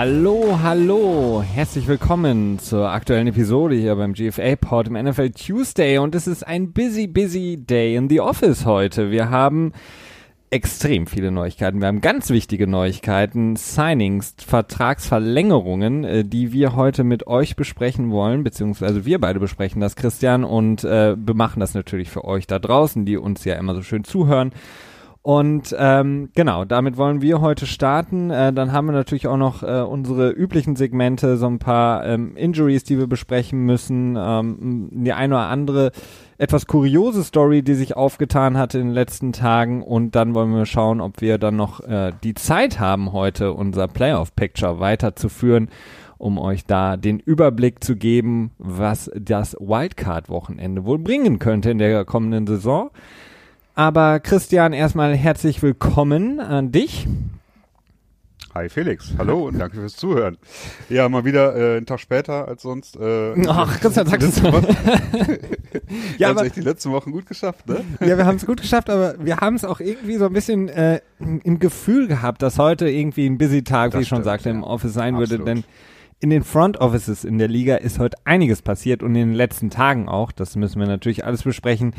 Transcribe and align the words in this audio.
Hallo, 0.00 0.60
hallo, 0.62 1.42
herzlich 1.42 1.88
willkommen 1.88 2.60
zur 2.60 2.88
aktuellen 2.88 3.26
Episode 3.26 3.74
hier 3.74 3.96
beim 3.96 4.12
GFA 4.12 4.54
Pod 4.54 4.86
im 4.86 4.92
NFL 4.92 5.30
Tuesday 5.30 5.98
und 5.98 6.14
es 6.14 6.28
ist 6.28 6.46
ein 6.46 6.72
busy, 6.72 7.08
busy 7.08 7.56
day 7.56 7.96
in 7.96 8.08
the 8.08 8.20
office 8.20 8.64
heute. 8.64 9.10
Wir 9.10 9.28
haben 9.30 9.72
extrem 10.50 11.08
viele 11.08 11.32
Neuigkeiten. 11.32 11.80
Wir 11.80 11.88
haben 11.88 12.00
ganz 12.00 12.30
wichtige 12.30 12.68
Neuigkeiten, 12.68 13.56
Signings, 13.56 14.36
Vertragsverlängerungen, 14.38 16.04
äh, 16.04 16.24
die 16.24 16.52
wir 16.52 16.76
heute 16.76 17.02
mit 17.02 17.26
euch 17.26 17.56
besprechen 17.56 18.12
wollen, 18.12 18.44
beziehungsweise 18.44 19.04
wir 19.04 19.20
beide 19.20 19.40
besprechen 19.40 19.80
das, 19.80 19.96
Christian, 19.96 20.44
und 20.44 20.84
äh, 20.84 21.16
machen 21.16 21.58
das 21.58 21.74
natürlich 21.74 22.08
für 22.08 22.24
euch 22.24 22.46
da 22.46 22.60
draußen, 22.60 23.04
die 23.04 23.16
uns 23.16 23.44
ja 23.44 23.56
immer 23.56 23.74
so 23.74 23.82
schön 23.82 24.04
zuhören. 24.04 24.52
Und 25.28 25.76
ähm, 25.78 26.30
genau, 26.34 26.64
damit 26.64 26.96
wollen 26.96 27.20
wir 27.20 27.42
heute 27.42 27.66
starten. 27.66 28.30
Äh, 28.30 28.50
dann 28.50 28.72
haben 28.72 28.86
wir 28.86 28.94
natürlich 28.94 29.26
auch 29.26 29.36
noch 29.36 29.62
äh, 29.62 29.82
unsere 29.82 30.30
üblichen 30.30 30.74
Segmente, 30.74 31.36
so 31.36 31.46
ein 31.46 31.58
paar 31.58 32.06
ähm, 32.06 32.34
Injuries, 32.34 32.82
die 32.82 32.96
wir 32.96 33.08
besprechen 33.08 33.66
müssen, 33.66 34.16
ähm, 34.18 34.88
die 34.90 35.12
eine 35.12 35.34
oder 35.34 35.48
andere 35.48 35.92
etwas 36.38 36.66
kuriose 36.66 37.22
Story, 37.24 37.62
die 37.62 37.74
sich 37.74 37.94
aufgetan 37.94 38.56
hat 38.56 38.74
in 38.74 38.86
den 38.86 38.94
letzten 38.94 39.34
Tagen. 39.34 39.82
Und 39.82 40.14
dann 40.14 40.34
wollen 40.34 40.54
wir 40.54 40.64
schauen, 40.64 41.02
ob 41.02 41.20
wir 41.20 41.36
dann 41.36 41.56
noch 41.56 41.80
äh, 41.80 42.12
die 42.24 42.32
Zeit 42.32 42.80
haben, 42.80 43.12
heute 43.12 43.52
unser 43.52 43.86
Playoff-Picture 43.86 44.80
weiterzuführen, 44.80 45.68
um 46.16 46.38
euch 46.38 46.64
da 46.64 46.96
den 46.96 47.20
Überblick 47.20 47.84
zu 47.84 47.96
geben, 47.96 48.52
was 48.56 49.10
das 49.14 49.54
Wildcard-Wochenende 49.60 50.86
wohl 50.86 50.98
bringen 50.98 51.38
könnte 51.38 51.70
in 51.70 51.76
der 51.76 52.06
kommenden 52.06 52.46
Saison. 52.46 52.88
Aber 53.78 54.18
Christian, 54.18 54.72
erstmal 54.72 55.14
herzlich 55.14 55.62
willkommen 55.62 56.40
an 56.40 56.72
dich. 56.72 57.06
Hi 58.52 58.68
Felix, 58.68 59.14
hallo 59.18 59.46
und 59.46 59.56
danke 59.60 59.76
fürs 59.76 59.94
Zuhören. 59.94 60.36
Ja, 60.88 61.08
mal 61.08 61.24
wieder 61.24 61.54
äh, 61.54 61.76
einen 61.76 61.86
Tag 61.86 62.00
später 62.00 62.48
als 62.48 62.62
sonst. 62.62 62.96
Äh, 62.96 63.34
Ach, 63.46 63.78
Christian, 63.78 64.08
sagst 64.08 64.42
du 64.42 64.48
Ja, 66.18 66.30
aber 66.30 66.44
echt 66.44 66.56
die 66.56 66.60
letzten 66.60 66.90
Wochen 66.90 67.12
gut 67.12 67.26
geschafft, 67.26 67.68
ne? 67.68 67.84
Ja, 68.00 68.18
wir 68.18 68.26
haben 68.26 68.38
es 68.38 68.46
gut 68.46 68.60
geschafft, 68.60 68.90
aber 68.90 69.14
wir 69.24 69.36
haben 69.36 69.54
es 69.54 69.64
auch 69.64 69.78
irgendwie 69.78 70.16
so 70.16 70.26
ein 70.26 70.32
bisschen 70.32 70.68
äh, 70.68 71.00
im 71.20 71.60
Gefühl 71.60 72.08
gehabt, 72.08 72.42
dass 72.42 72.58
heute 72.58 72.88
irgendwie 72.88 73.26
ein 73.26 73.38
busy 73.38 73.62
Tag, 73.62 73.92
das 73.92 74.00
wie 74.00 74.02
ich 74.02 74.08
schon 74.08 74.24
sagte, 74.24 74.48
ja. 74.48 74.56
im 74.56 74.64
Office 74.64 74.94
sein 74.94 75.14
Absolut. 75.14 75.30
würde, 75.30 75.44
denn 75.44 75.64
in 76.20 76.30
den 76.30 76.42
Front 76.42 76.78
Offices 76.78 77.24
in 77.24 77.38
der 77.38 77.48
Liga 77.48 77.76
ist 77.76 78.00
heute 78.00 78.16
einiges 78.24 78.60
passiert 78.60 79.02
und 79.02 79.14
in 79.14 79.28
den 79.28 79.34
letzten 79.34 79.70
Tagen 79.70 80.08
auch. 80.08 80.32
Das 80.32 80.56
müssen 80.56 80.80
wir 80.80 80.88
natürlich 80.88 81.24
alles 81.24 81.44
besprechen. 81.44 81.94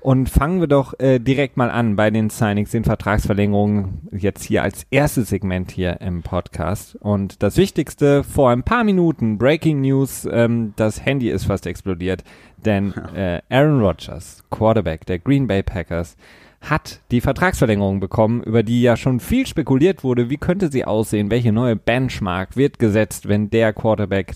Und 0.00 0.28
fangen 0.28 0.60
wir 0.60 0.68
doch 0.68 0.98
äh, 1.00 1.18
direkt 1.18 1.56
mal 1.56 1.70
an 1.70 1.96
bei 1.96 2.10
den 2.10 2.30
Signings, 2.30 2.70
den 2.70 2.84
Vertragsverlängerungen, 2.84 4.08
jetzt 4.12 4.44
hier 4.44 4.62
als 4.62 4.86
erstes 4.90 5.30
Segment 5.30 5.72
hier 5.72 6.00
im 6.00 6.22
Podcast. 6.22 6.94
Und 6.96 7.42
das 7.42 7.56
Wichtigste, 7.56 8.22
vor 8.22 8.50
ein 8.50 8.62
paar 8.62 8.84
Minuten, 8.84 9.38
Breaking 9.38 9.80
News, 9.80 10.26
ähm, 10.30 10.72
das 10.76 11.04
Handy 11.04 11.30
ist 11.30 11.46
fast 11.46 11.66
explodiert, 11.66 12.22
denn 12.64 12.92
äh, 13.14 13.42
Aaron 13.50 13.80
Rodgers, 13.80 14.44
Quarterback 14.50 15.04
der 15.06 15.18
Green 15.18 15.48
Bay 15.48 15.64
Packers, 15.64 16.16
hat 16.60 17.00
die 17.10 17.20
Vertragsverlängerung 17.20 18.00
bekommen, 18.00 18.42
über 18.42 18.62
die 18.62 18.82
ja 18.82 18.96
schon 18.96 19.20
viel 19.20 19.46
spekuliert 19.46 20.04
wurde. 20.04 20.30
Wie 20.30 20.36
könnte 20.36 20.70
sie 20.70 20.84
aussehen? 20.84 21.30
Welche 21.30 21.52
neue 21.52 21.76
Benchmark 21.76 22.56
wird 22.56 22.78
gesetzt, 22.78 23.28
wenn 23.28 23.50
der 23.50 23.72
Quarterback, 23.72 24.34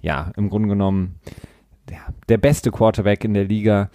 ja, 0.00 0.32
im 0.36 0.48
Grunde 0.48 0.68
genommen, 0.68 1.16
der, 1.88 1.98
der 2.28 2.38
beste 2.38 2.70
Quarterback 2.70 3.24
in 3.24 3.34
der 3.34 3.44
Liga 3.44 3.90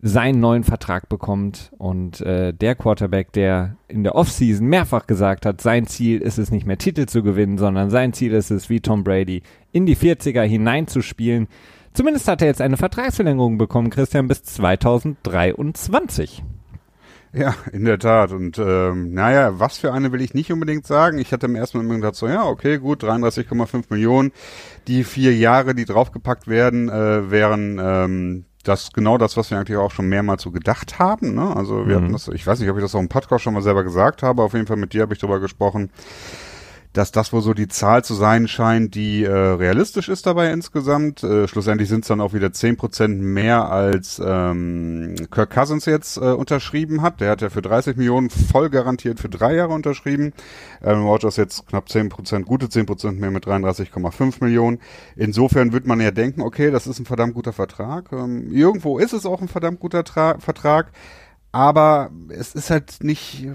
seinen 0.00 0.40
neuen 0.40 0.64
Vertrag 0.64 1.08
bekommt 1.08 1.72
und 1.78 2.20
äh, 2.20 2.52
der 2.52 2.74
Quarterback, 2.74 3.32
der 3.32 3.76
in 3.88 4.04
der 4.04 4.14
Offseason 4.14 4.66
mehrfach 4.66 5.06
gesagt 5.06 5.44
hat, 5.44 5.60
sein 5.60 5.86
Ziel 5.86 6.20
ist 6.20 6.38
es 6.38 6.50
nicht 6.50 6.66
mehr 6.66 6.78
Titel 6.78 7.06
zu 7.06 7.22
gewinnen, 7.22 7.58
sondern 7.58 7.90
sein 7.90 8.12
Ziel 8.12 8.32
ist 8.32 8.50
es, 8.50 8.70
wie 8.70 8.80
Tom 8.80 9.02
Brady, 9.02 9.42
in 9.72 9.86
die 9.86 9.96
40er 9.96 10.42
hineinzuspielen. 10.42 11.48
Zumindest 11.94 12.28
hat 12.28 12.42
er 12.42 12.48
jetzt 12.48 12.60
eine 12.60 12.76
Vertragsverlängerung 12.76 13.58
bekommen, 13.58 13.90
Christian, 13.90 14.28
bis 14.28 14.44
2023. 14.44 16.44
Ja, 17.32 17.54
in 17.72 17.84
der 17.84 17.98
Tat. 17.98 18.32
Und 18.32 18.58
ähm, 18.58 19.12
naja, 19.12 19.58
was 19.58 19.78
für 19.78 19.92
eine 19.92 20.12
will 20.12 20.20
ich 20.20 20.32
nicht 20.32 20.52
unbedingt 20.52 20.86
sagen. 20.86 21.18
Ich 21.18 21.32
hatte 21.32 21.46
im 21.46 21.56
ersten 21.56 21.78
Moment 21.78 22.00
gedacht, 22.00 22.14
so 22.14 22.28
ja, 22.28 22.44
okay, 22.44 22.78
gut, 22.78 23.04
33,5 23.04 23.84
Millionen. 23.90 24.32
Die 24.86 25.04
vier 25.04 25.36
Jahre, 25.36 25.74
die 25.74 25.84
draufgepackt 25.84 26.46
werden, 26.46 26.88
äh, 26.88 27.30
wären 27.30 27.78
ähm, 27.82 28.44
das 28.64 28.92
genau 28.92 29.18
das, 29.18 29.36
was 29.36 29.50
wir 29.50 29.58
eigentlich 29.58 29.76
auch 29.78 29.90
schon 29.90 30.08
mehrmals 30.08 30.42
so 30.42 30.50
gedacht 30.50 30.98
haben. 30.98 31.34
Ne? 31.34 31.56
Also 31.56 31.86
wir 31.86 31.98
mhm. 31.98 32.02
hatten 32.04 32.12
das, 32.12 32.28
ich 32.28 32.46
weiß 32.46 32.60
nicht, 32.60 32.70
ob 32.70 32.76
ich 32.76 32.82
das 32.82 32.94
auch 32.94 33.00
im 33.00 33.08
Podcast 33.08 33.44
schon 33.44 33.54
mal 33.54 33.62
selber 33.62 33.84
gesagt 33.84 34.22
habe, 34.22 34.42
auf 34.42 34.54
jeden 34.54 34.66
Fall 34.66 34.76
mit 34.76 34.92
dir 34.92 35.02
habe 35.02 35.14
ich 35.14 35.20
darüber 35.20 35.40
gesprochen 35.40 35.90
dass 36.92 37.12
das 37.12 37.32
wohl 37.32 37.42
so 37.42 37.54
die 37.54 37.68
Zahl 37.68 38.02
zu 38.02 38.14
sein 38.14 38.48
scheint, 38.48 38.94
die 38.94 39.24
äh, 39.24 39.30
realistisch 39.30 40.08
ist 40.08 40.26
dabei 40.26 40.50
insgesamt. 40.52 41.22
Äh, 41.22 41.46
schlussendlich 41.46 41.88
sind 41.88 42.00
es 42.00 42.08
dann 42.08 42.20
auch 42.20 42.32
wieder 42.32 42.52
zehn 42.52 42.76
Prozent 42.76 43.20
mehr 43.20 43.70
als 43.70 44.20
ähm, 44.24 45.14
Kirk 45.30 45.50
Cousins 45.50 45.84
jetzt 45.84 46.16
äh, 46.16 46.20
unterschrieben 46.20 47.02
hat. 47.02 47.20
Der 47.20 47.30
hat 47.30 47.42
ja 47.42 47.50
für 47.50 47.62
30 47.62 47.96
Millionen 47.96 48.30
voll 48.30 48.70
garantiert 48.70 49.20
für 49.20 49.28
drei 49.28 49.54
Jahre 49.54 49.74
unterschrieben. 49.74 50.32
Aaron 50.80 51.04
Rodgers 51.04 51.36
jetzt 51.36 51.66
knapp 51.68 51.88
zehn 51.88 52.08
Prozent, 52.08 52.46
gute 52.46 52.68
zehn 52.68 52.86
Prozent 52.86 53.20
mehr 53.20 53.30
mit 53.30 53.46
33,5 53.46 54.42
Millionen. 54.42 54.78
Insofern 55.16 55.72
wird 55.72 55.86
man 55.86 56.00
ja 56.00 56.10
denken, 56.10 56.40
okay, 56.40 56.70
das 56.70 56.86
ist 56.86 56.98
ein 56.98 57.06
verdammt 57.06 57.34
guter 57.34 57.52
Vertrag. 57.52 58.12
Ähm, 58.12 58.50
irgendwo 58.52 58.98
ist 58.98 59.12
es 59.12 59.26
auch 59.26 59.42
ein 59.42 59.48
verdammt 59.48 59.80
guter 59.80 60.04
Tra 60.04 60.38
Vertrag 60.38 60.90
aber 61.52 62.10
es 62.28 62.54
ist 62.54 62.70
halt 62.70 63.02
nicht, 63.02 63.46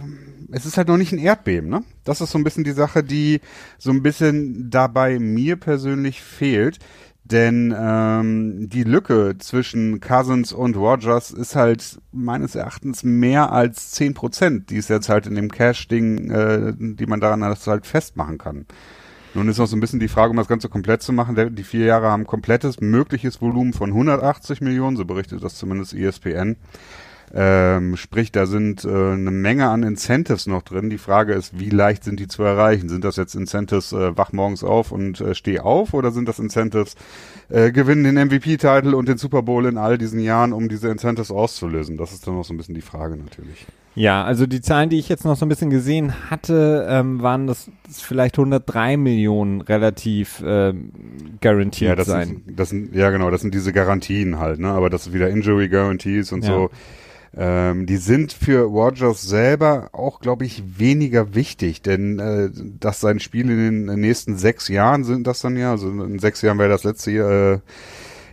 es 0.51 0.65
ist 0.65 0.77
halt 0.77 0.87
noch 0.87 0.97
nicht 0.97 1.11
ein 1.11 1.19
Erdbeben, 1.19 1.69
ne? 1.69 1.83
Das 2.03 2.21
ist 2.21 2.31
so 2.31 2.37
ein 2.37 2.43
bisschen 2.43 2.63
die 2.63 2.71
Sache, 2.71 3.03
die 3.03 3.39
so 3.77 3.91
ein 3.91 4.01
bisschen 4.01 4.69
dabei 4.69 5.19
mir 5.19 5.55
persönlich 5.57 6.21
fehlt. 6.21 6.79
Denn 7.25 7.73
ähm, 7.77 8.67
die 8.67 8.83
Lücke 8.83 9.35
zwischen 9.39 10.01
Cousins 10.01 10.51
und 10.51 10.75
Rogers 10.75 11.31
ist 11.31 11.55
halt 11.55 12.01
meines 12.11 12.53
Erachtens 12.55 13.03
mehr 13.03 13.53
als 13.53 13.91
zehn 13.91 14.13
Prozent, 14.13 14.69
die 14.69 14.77
es 14.77 14.89
jetzt 14.89 15.07
halt 15.07 15.25
in 15.25 15.35
dem 15.35 15.49
Cash-Ding, 15.49 16.29
äh, 16.31 16.73
die 16.77 17.05
man 17.05 17.21
daran 17.21 17.41
halt 17.43 17.87
festmachen 17.87 18.37
kann. 18.37 18.65
Nun 19.33 19.47
ist 19.47 19.57
noch 19.57 19.67
so 19.67 19.77
ein 19.77 19.79
bisschen 19.79 20.01
die 20.01 20.09
Frage, 20.09 20.31
um 20.31 20.37
das 20.37 20.49
Ganze 20.49 20.67
komplett 20.67 21.01
zu 21.01 21.13
machen. 21.13 21.55
Die 21.55 21.63
vier 21.63 21.85
Jahre 21.85 22.11
haben 22.11 22.27
komplettes 22.27 22.81
mögliches 22.81 23.41
Volumen 23.41 23.71
von 23.71 23.89
180 23.91 24.59
Millionen, 24.59 24.97
so 24.97 25.05
berichtet 25.05 25.43
das 25.43 25.55
zumindest 25.55 25.93
ESPN. 25.93 26.57
Ähm, 27.35 27.97
sprich, 27.97 28.31
da 28.31 28.45
sind 28.45 28.85
äh, 28.85 28.89
eine 28.89 29.31
Menge 29.31 29.67
an 29.67 29.81
Incentives 29.81 30.45
noch 30.45 30.61
drin. 30.61 30.91
Die 30.91 30.99
Frage 30.99 31.33
ist, 31.33 31.59
wie 31.59 31.71
leicht 31.71 32.03
sind 32.03 32.19
die 32.19 32.27
zu 32.27 32.43
erreichen? 32.43 32.89
Sind 32.89 33.03
das 33.03 33.15
jetzt 33.15 33.33
Incentives, 33.33 33.91
äh, 33.91 34.15
wach 34.15 34.33
morgens 34.33 34.63
auf 34.63 34.91
und 34.91 35.19
äh, 35.19 35.33
steh 35.33 35.59
auf 35.59 35.95
oder 35.95 36.11
sind 36.11 36.29
das 36.29 36.37
Incentives, 36.37 36.95
äh, 37.49 37.71
gewinnen 37.71 38.03
den 38.03 38.27
MVP-Titel 38.27 38.93
und 38.93 39.07
den 39.07 39.17
Super 39.17 39.41
Bowl 39.41 39.65
in 39.65 39.79
all 39.79 39.97
diesen 39.97 40.19
Jahren, 40.19 40.53
um 40.53 40.69
diese 40.69 40.89
Incentives 40.89 41.31
auszulösen? 41.31 41.97
Das 41.97 42.13
ist 42.13 42.27
dann 42.27 42.35
noch 42.35 42.45
so 42.45 42.53
ein 42.53 42.57
bisschen 42.57 42.75
die 42.75 42.81
Frage 42.81 43.17
natürlich. 43.17 43.65
Ja, 43.95 44.23
also 44.23 44.45
die 44.45 44.61
Zahlen, 44.61 44.89
die 44.89 44.99
ich 44.99 45.09
jetzt 45.09 45.25
noch 45.25 45.35
so 45.35 45.45
ein 45.45 45.49
bisschen 45.49 45.71
gesehen 45.71 46.29
hatte, 46.29 46.85
ähm, 46.87 47.23
waren 47.23 47.47
das, 47.47 47.69
das 47.87 48.01
vielleicht 48.01 48.37
103 48.37 48.95
Millionen 48.97 49.61
relativ 49.61 50.43
ähm, 50.45 50.91
garantiert 51.41 51.89
ja, 51.89 51.95
das 51.95 52.07
sein. 52.07 52.27
Sind, 52.27 52.59
das 52.59 52.69
sind, 52.69 52.95
ja, 52.95 53.09
genau, 53.09 53.31
das 53.31 53.41
sind 53.41 53.55
diese 53.55 53.73
Garantien 53.73 54.37
halt, 54.37 54.59
ne? 54.59 54.69
Aber 54.69 54.91
das 54.91 55.07
ist 55.07 55.13
wieder 55.13 55.29
Injury 55.29 55.67
Guarantees 55.69 56.31
und 56.31 56.43
ja. 56.43 56.49
so. 56.49 56.69
Ähm, 57.35 57.87
die 57.87 57.97
sind 57.97 58.31
für 58.31 58.61
Rogers 58.61 59.23
selber 59.23 59.89
auch, 59.91 60.19
glaube 60.19 60.45
ich, 60.45 60.79
weniger 60.79 61.33
wichtig, 61.33 61.81
denn 61.81 62.19
äh, 62.19 62.49
dass 62.79 62.99
sein 62.99 63.19
Spiel 63.19 63.49
in 63.49 63.87
den 63.87 63.99
nächsten 63.99 64.37
sechs 64.37 64.67
Jahren 64.67 65.03
sind 65.03 65.25
das 65.25 65.41
dann 65.41 65.57
ja, 65.57 65.71
also 65.71 65.89
in 65.89 66.19
sechs 66.19 66.43
Jahren 66.43 66.59
wäre 66.59 66.69
das 66.69 66.83
letzte 66.83 67.11
Jahr, 67.11 67.53
äh, 67.53 67.59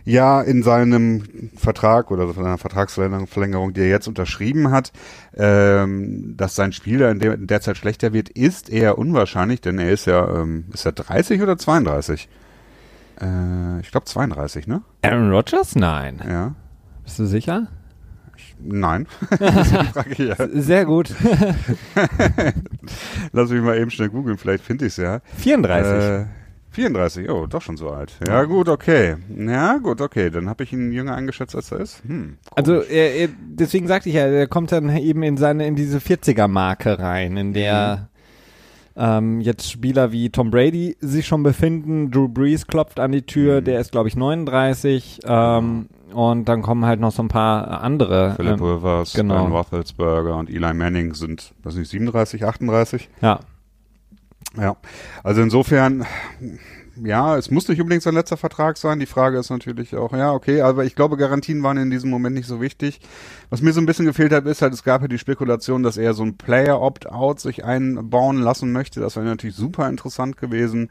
Jahr 0.03 0.45
in 0.45 0.63
seinem 0.63 1.51
Vertrag 1.55 2.11
oder 2.11 2.31
seiner 2.33 2.57
Vertragsverlängerung, 2.57 3.73
die 3.73 3.81
er 3.81 3.89
jetzt 3.89 4.07
unterschrieben 4.07 4.71
hat, 4.71 4.91
ähm, 5.35 6.35
dass 6.37 6.55
sein 6.55 6.71
Spieler 6.71 7.11
in, 7.11 7.19
der, 7.19 7.35
in 7.35 7.47
der 7.47 7.61
Zeit 7.61 7.77
schlechter 7.77 8.13
wird, 8.13 8.29
ist 8.29 8.69
eher 8.69 8.97
unwahrscheinlich, 8.97 9.61
denn 9.61 9.79
er 9.79 9.91
ist 9.91 10.05
ja, 10.05 10.41
ähm, 10.41 10.65
ist 10.73 10.85
er 10.85 10.91
30 10.91 11.41
oder 11.41 11.57
32? 11.57 12.29
Äh, 13.19 13.79
ich 13.81 13.91
glaube 13.91 14.05
32, 14.05 14.67
ne? 14.67 14.81
Aaron 15.03 15.31
Rodgers? 15.31 15.75
Nein. 15.75 16.21
Ja. 16.27 16.55
Bist 17.03 17.19
du 17.19 17.25
sicher? 17.25 17.67
Nein. 18.63 19.07
ja. 20.17 20.35
Sehr 20.53 20.85
gut. 20.85 21.09
Lass 23.31 23.49
mich 23.49 23.61
mal 23.61 23.77
eben 23.77 23.91
schnell 23.91 24.09
googeln, 24.09 24.37
vielleicht 24.37 24.63
finde 24.63 24.85
ich 24.85 24.93
es 24.93 24.97
ja. 24.97 25.21
34. 25.37 25.91
Äh, 25.91 26.25
34, 26.71 27.29
oh, 27.29 27.47
doch 27.47 27.61
schon 27.61 27.75
so 27.75 27.89
alt. 27.89 28.13
Ja, 28.25 28.45
gut, 28.45 28.69
okay. 28.69 29.17
Ja, 29.37 29.77
gut, 29.77 29.99
okay. 29.99 30.29
Dann 30.29 30.47
habe 30.47 30.63
ich 30.63 30.71
ihn 30.71 30.91
jünger 30.91 31.15
eingeschätzt, 31.15 31.55
als 31.55 31.71
er 31.71 31.81
ist. 31.81 32.01
Hm, 32.05 32.37
also 32.55 32.81
er, 32.81 33.15
er, 33.15 33.29
deswegen 33.41 33.87
sagte 33.87 34.07
ich 34.07 34.15
ja, 34.15 34.25
er 34.25 34.47
kommt 34.47 34.71
dann 34.71 34.95
eben 34.95 35.21
in 35.23 35.35
seine 35.35 35.67
in 35.67 35.75
diese 35.75 35.97
40er-Marke 35.97 36.97
rein, 36.97 37.35
in 37.35 37.53
der 37.53 38.09
mhm. 38.95 39.01
ähm, 39.01 39.41
jetzt 39.41 39.69
Spieler 39.69 40.13
wie 40.13 40.29
Tom 40.29 40.49
Brady 40.49 40.95
sich 41.01 41.27
schon 41.27 41.43
befinden. 41.43 42.09
Drew 42.09 42.29
Brees 42.29 42.67
klopft 42.67 43.01
an 43.01 43.11
die 43.11 43.23
Tür, 43.23 43.59
mhm. 43.59 43.65
der 43.65 43.81
ist 43.81 43.91
glaube 43.91 44.07
ich 44.07 44.15
39. 44.15 45.19
Ähm, 45.25 45.87
und 46.13 46.45
dann 46.45 46.61
kommen 46.61 46.85
halt 46.85 46.99
noch 46.99 47.11
so 47.11 47.23
ein 47.23 47.27
paar 47.27 47.81
andere. 47.81 48.33
Philip 48.35 48.59
ähm, 48.59 48.65
Rivers, 48.65 49.13
genau. 49.13 49.43
Ben 49.43 49.51
Roethlisberger 49.51 50.35
und 50.35 50.49
Eli 50.49 50.73
Manning 50.73 51.13
sind, 51.13 51.53
weiß 51.63 51.75
nicht, 51.75 51.89
37, 51.89 52.45
38? 52.45 53.09
Ja. 53.21 53.39
Ja, 54.57 54.75
also 55.23 55.41
insofern, 55.41 56.05
ja, 57.01 57.37
es 57.37 57.51
muss 57.51 57.69
nicht 57.69 57.79
unbedingt 57.79 58.03
sein 58.03 58.15
letzter 58.15 58.35
Vertrag 58.35 58.77
sein. 58.77 58.99
Die 58.99 59.05
Frage 59.05 59.37
ist 59.39 59.49
natürlich 59.49 59.95
auch, 59.95 60.11
ja, 60.13 60.33
okay, 60.33 60.61
aber 60.61 60.83
ich 60.83 60.95
glaube, 60.95 61.15
Garantien 61.15 61.63
waren 61.63 61.77
in 61.77 61.89
diesem 61.89 62.09
Moment 62.09 62.35
nicht 62.35 62.47
so 62.47 62.59
wichtig. 62.59 62.99
Was 63.49 63.61
mir 63.61 63.71
so 63.71 63.79
ein 63.79 63.85
bisschen 63.85 64.05
gefehlt 64.05 64.33
hat, 64.33 64.45
ist 64.45 64.61
halt, 64.61 64.73
es 64.73 64.83
gab 64.83 65.01
ja 65.01 65.07
die 65.07 65.17
Spekulation, 65.17 65.83
dass 65.83 65.95
er 65.95 66.13
so 66.13 66.23
ein 66.23 66.37
Player-Opt-out 66.37 67.39
sich 67.39 67.63
einbauen 67.63 68.39
lassen 68.39 68.73
möchte. 68.73 68.99
Das 68.99 69.15
wäre 69.15 69.25
natürlich 69.25 69.55
super 69.55 69.87
interessant 69.87 70.35
gewesen. 70.35 70.89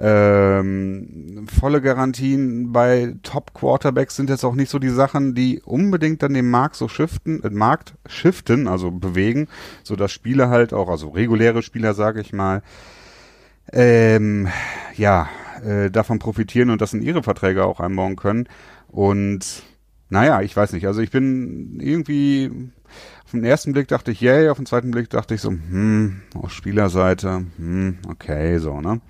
Ähm, 0.00 1.46
volle 1.48 1.80
Garantien 1.80 2.72
bei 2.72 3.16
Top-Quarterbacks 3.24 4.14
sind 4.14 4.30
jetzt 4.30 4.44
auch 4.44 4.54
nicht 4.54 4.70
so 4.70 4.78
die 4.78 4.90
Sachen, 4.90 5.34
die 5.34 5.60
unbedingt 5.64 6.22
dann 6.22 6.34
den 6.34 6.48
Markt 6.48 6.76
so 6.76 6.86
shiften, 6.86 7.42
äh, 7.42 7.50
Markt 7.50 7.94
shiften, 8.06 8.68
also 8.68 8.92
bewegen, 8.92 9.48
so 9.82 9.96
dass 9.96 10.12
Spieler 10.12 10.50
halt 10.50 10.72
auch, 10.72 10.88
also 10.88 11.08
reguläre 11.08 11.62
Spieler, 11.62 11.94
sage 11.94 12.20
ich 12.20 12.32
mal, 12.32 12.62
ähm, 13.72 14.48
ja, 14.94 15.28
äh, 15.64 15.90
davon 15.90 16.20
profitieren 16.20 16.70
und 16.70 16.80
das 16.80 16.94
in 16.94 17.02
ihre 17.02 17.24
Verträge 17.24 17.64
auch 17.64 17.80
einbauen 17.80 18.14
können. 18.14 18.48
Und 18.86 19.64
naja, 20.10 20.40
ich 20.42 20.56
weiß 20.56 20.72
nicht. 20.72 20.86
Also 20.86 21.00
ich 21.00 21.10
bin 21.10 21.80
irgendwie 21.80 22.70
auf 23.28 23.32
den 23.32 23.44
ersten 23.44 23.74
Blick 23.74 23.88
dachte 23.88 24.10
ich, 24.10 24.22
yay, 24.22 24.48
auf 24.48 24.56
den 24.56 24.64
zweiten 24.64 24.90
Blick 24.90 25.10
dachte 25.10 25.34
ich 25.34 25.42
so, 25.42 25.50
hm, 25.50 26.22
auf 26.34 26.50
Spielerseite, 26.50 27.44
hm, 27.58 27.98
okay, 28.08 28.56
so, 28.56 28.80
ne? 28.80 29.02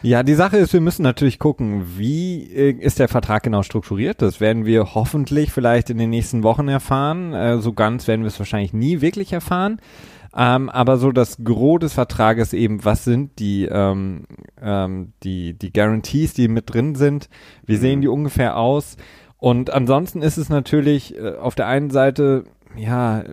Ja, 0.00 0.22
die 0.22 0.32
Sache 0.32 0.56
ist, 0.56 0.72
wir 0.72 0.80
müssen 0.80 1.02
natürlich 1.02 1.38
gucken, 1.38 1.84
wie 1.98 2.50
äh, 2.50 2.70
ist 2.70 2.98
der 2.98 3.08
Vertrag 3.08 3.42
genau 3.42 3.62
strukturiert. 3.62 4.22
Das 4.22 4.40
werden 4.40 4.64
wir 4.64 4.94
hoffentlich 4.94 5.52
vielleicht 5.52 5.90
in 5.90 5.98
den 5.98 6.08
nächsten 6.08 6.42
Wochen 6.42 6.66
erfahren. 6.68 7.34
Äh, 7.34 7.58
so 7.58 7.74
ganz 7.74 8.08
werden 8.08 8.22
wir 8.22 8.28
es 8.28 8.38
wahrscheinlich 8.38 8.72
nie 8.72 9.02
wirklich 9.02 9.34
erfahren. 9.34 9.82
Ähm, 10.34 10.70
aber 10.70 10.96
so 10.96 11.12
das 11.12 11.44
Gros 11.44 11.80
des 11.80 11.92
Vertrages 11.92 12.54
eben, 12.54 12.86
was 12.86 13.04
sind 13.04 13.38
die, 13.38 13.66
ähm, 13.70 14.24
ähm, 14.62 15.12
die, 15.24 15.52
die 15.58 15.74
Guarantees, 15.74 16.32
die 16.32 16.48
mit 16.48 16.72
drin 16.72 16.94
sind? 16.94 17.28
Wie 17.66 17.76
sehen 17.76 17.98
mhm. 17.98 18.02
die 18.02 18.08
ungefähr 18.08 18.56
aus? 18.56 18.96
Und 19.36 19.70
ansonsten 19.70 20.22
ist 20.22 20.38
es 20.38 20.48
natürlich 20.48 21.18
äh, 21.18 21.34
auf 21.34 21.54
der 21.54 21.66
einen 21.66 21.90
Seite, 21.90 22.44
ja, 22.76 23.24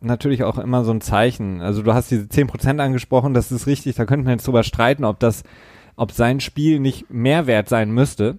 natürlich 0.00 0.44
auch 0.44 0.58
immer 0.58 0.84
so 0.84 0.92
ein 0.92 1.00
Zeichen. 1.00 1.60
Also 1.60 1.82
du 1.82 1.94
hast 1.94 2.10
diese 2.10 2.24
10% 2.24 2.78
angesprochen, 2.78 3.34
das 3.34 3.50
ist 3.50 3.66
richtig, 3.66 3.96
da 3.96 4.04
könnten 4.04 4.26
wir 4.26 4.32
jetzt 4.32 4.46
drüber 4.46 4.62
streiten, 4.62 5.04
ob 5.04 5.18
das 5.18 5.42
ob 5.96 6.12
sein 6.12 6.40
Spiel 6.40 6.80
nicht 6.80 7.10
mehr 7.10 7.46
wert 7.46 7.68
sein 7.68 7.90
müsste. 7.90 8.38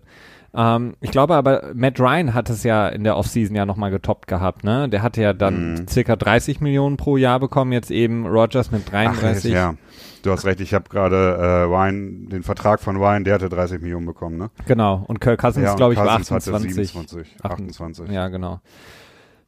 Ähm, 0.54 0.96
ich 1.02 1.12
glaube 1.12 1.36
aber, 1.36 1.72
Matt 1.74 2.00
Ryan 2.00 2.34
hat 2.34 2.50
es 2.50 2.64
ja 2.64 2.88
in 2.88 3.04
der 3.04 3.18
Offseason 3.18 3.56
ja 3.56 3.66
nochmal 3.66 3.92
getoppt 3.92 4.28
gehabt, 4.28 4.64
ne? 4.64 4.88
Der 4.88 5.02
hatte 5.02 5.22
ja 5.22 5.34
dann 5.34 5.74
mm. 5.74 5.88
circa 5.90 6.16
30 6.16 6.62
Millionen 6.62 6.98
pro 6.98 7.18
Jahr 7.18 7.40
bekommen, 7.40 7.74
jetzt 7.74 7.92
eben 7.92 8.26
Rogers 8.26 8.72
mit 8.72 8.90
33. 8.90 9.52
Ach, 9.52 9.56
ja, 9.56 9.76
du 10.24 10.32
hast 10.32 10.46
recht, 10.46 10.62
ich 10.62 10.74
habe 10.74 10.88
gerade 10.90 11.16
äh, 11.16 11.62
Ryan, 11.64 12.30
den 12.30 12.44
Vertrag 12.44 12.80
von 12.80 12.96
Ryan, 12.96 13.26
der 13.26 13.34
hatte 13.36 13.50
30 13.50 13.82
Millionen 13.82 14.06
bekommen, 14.06 14.38
ne? 14.38 14.50
Genau, 14.66 15.04
und 15.08 15.20
Kirk 15.20 15.42
Cousins, 15.42 15.66
ja, 15.66 15.76
glaube 15.76 15.94
ich, 15.94 16.00
Cousins 16.00 16.32
war 16.32 16.38
28. 16.38 16.54
Hatte 16.54 16.74
27, 16.74 17.36
28. 17.44 18.10
Ja, 18.10 18.30
genau. 18.30 18.62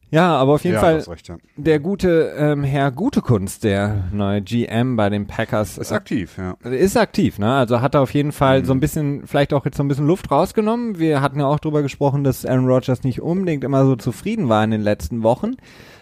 Ja, 0.10 0.38
aber 0.38 0.54
auf 0.54 0.64
jeden 0.64 0.76
ja, 0.76 0.82
Fall 0.82 1.00
recht, 1.00 1.28
ja. 1.28 1.38
der 1.58 1.80
gute 1.80 2.34
ähm, 2.38 2.64
Herr 2.64 2.92
Gutekunst, 2.92 3.66
der 3.66 4.06
neue 4.14 4.42
GM 4.42 4.96
bei 4.96 5.10
den 5.10 5.28
Packers. 5.28 5.78
Ist 5.78 5.92
aktiv, 5.92 6.38
ja. 6.38 6.56
Ist 6.70 6.96
aktiv, 6.96 7.40
ne? 7.40 7.54
Also 7.54 7.82
hat 7.82 7.94
er 7.94 8.02
auf 8.02 8.14
jeden 8.14 8.32
Fall 8.32 8.62
mhm. 8.62 8.66
so 8.66 8.74
ein 8.74 8.80
bisschen, 8.80 9.28
vielleicht 9.28 9.54
auch 9.54 9.66
jetzt 9.66 9.76
so 9.76 9.84
ein 9.84 9.90
bisschen 9.90 10.08
Luft 10.08 10.32
rausgenommen. 10.32 10.98
Wir 10.98 11.22
hatten 11.22 11.40
ja 11.40 11.46
auch 11.46 11.60
drüber 11.60 11.82
gesprochen, 11.82 12.24
dass 12.24 12.46
Aaron 12.46 12.68
Rodgers 12.68 13.04
nicht 13.04 13.22
unbedingt 13.22 13.66
immer 13.66 13.86
so 13.86 13.98
zufrieden 13.98 14.48
war 14.48 14.64
in 14.64 14.72
den 14.72 14.82
letzten 14.82 15.24
Wochen 15.24 15.56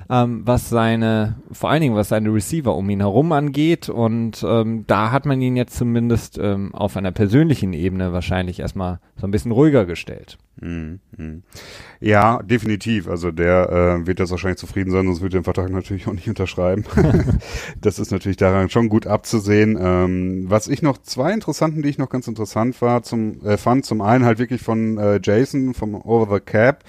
ähm, 0.09 0.41
was 0.45 0.69
seine, 0.69 1.35
vor 1.51 1.69
allen 1.69 1.81
Dingen 1.81 1.95
was 1.95 2.09
seine 2.09 2.33
Receiver 2.33 2.75
um 2.75 2.89
ihn 2.89 2.99
herum 2.99 3.31
angeht. 3.31 3.89
Und 3.89 4.45
ähm, 4.47 4.85
da 4.87 5.11
hat 5.11 5.25
man 5.25 5.41
ihn 5.41 5.55
jetzt 5.55 5.75
zumindest 5.75 6.37
ähm, 6.37 6.73
auf 6.73 6.97
einer 6.97 7.11
persönlichen 7.11 7.73
Ebene 7.73 8.13
wahrscheinlich 8.13 8.59
erstmal 8.59 8.99
so 9.17 9.27
ein 9.27 9.31
bisschen 9.31 9.51
ruhiger 9.51 9.85
gestellt. 9.85 10.37
Mhm. 10.61 10.99
Ja, 11.99 12.41
definitiv. 12.41 13.09
Also 13.09 13.31
der 13.31 13.69
äh, 13.69 14.07
wird 14.07 14.19
jetzt 14.19 14.31
wahrscheinlich 14.31 14.59
zufrieden 14.59 14.91
sein, 14.91 15.05
sonst 15.05 15.21
würde 15.21 15.35
er 15.35 15.41
den 15.41 15.43
Vertrag 15.43 15.69
natürlich 15.69 16.07
auch 16.07 16.13
nicht 16.13 16.29
unterschreiben. 16.29 16.85
das 17.81 17.99
ist 17.99 18.11
natürlich 18.11 18.37
daran 18.37 18.69
schon 18.69 18.87
gut 18.87 19.05
abzusehen. 19.05 19.77
Ähm, 19.79 20.45
was 20.47 20.67
ich 20.67 20.81
noch, 20.81 20.97
zwei 20.99 21.33
Interessanten, 21.33 21.81
die 21.81 21.89
ich 21.89 21.97
noch 21.97 22.09
ganz 22.09 22.27
interessant 22.27 22.81
war, 22.81 23.03
zum, 23.03 23.45
äh, 23.45 23.57
fand, 23.57 23.85
zum 23.85 24.01
einen 24.01 24.23
halt 24.23 24.39
wirklich 24.39 24.61
von 24.61 24.97
äh, 24.97 25.19
Jason 25.21 25.73
vom 25.73 25.95
Over 25.95 26.35
the 26.35 26.41
Cap, 26.41 26.83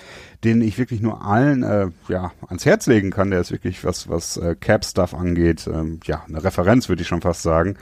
den 0.46 0.62
ich 0.62 0.78
wirklich 0.78 1.02
nur 1.02 1.24
allen 1.24 1.62
äh, 1.62 1.88
ja, 2.08 2.32
ans 2.46 2.64
Herz 2.64 2.86
legen 2.86 3.10
kann. 3.10 3.30
Der 3.30 3.40
ist 3.40 3.52
wirklich, 3.52 3.84
was, 3.84 4.08
was 4.08 4.36
äh, 4.36 4.54
Cap-Stuff 4.54 5.12
angeht, 5.12 5.68
ähm, 5.72 6.00
ja, 6.04 6.24
eine 6.28 6.42
Referenz, 6.42 6.88
würde 6.88 7.02
ich 7.02 7.08
schon 7.08 7.20
fast 7.20 7.42
sagen. 7.42 7.76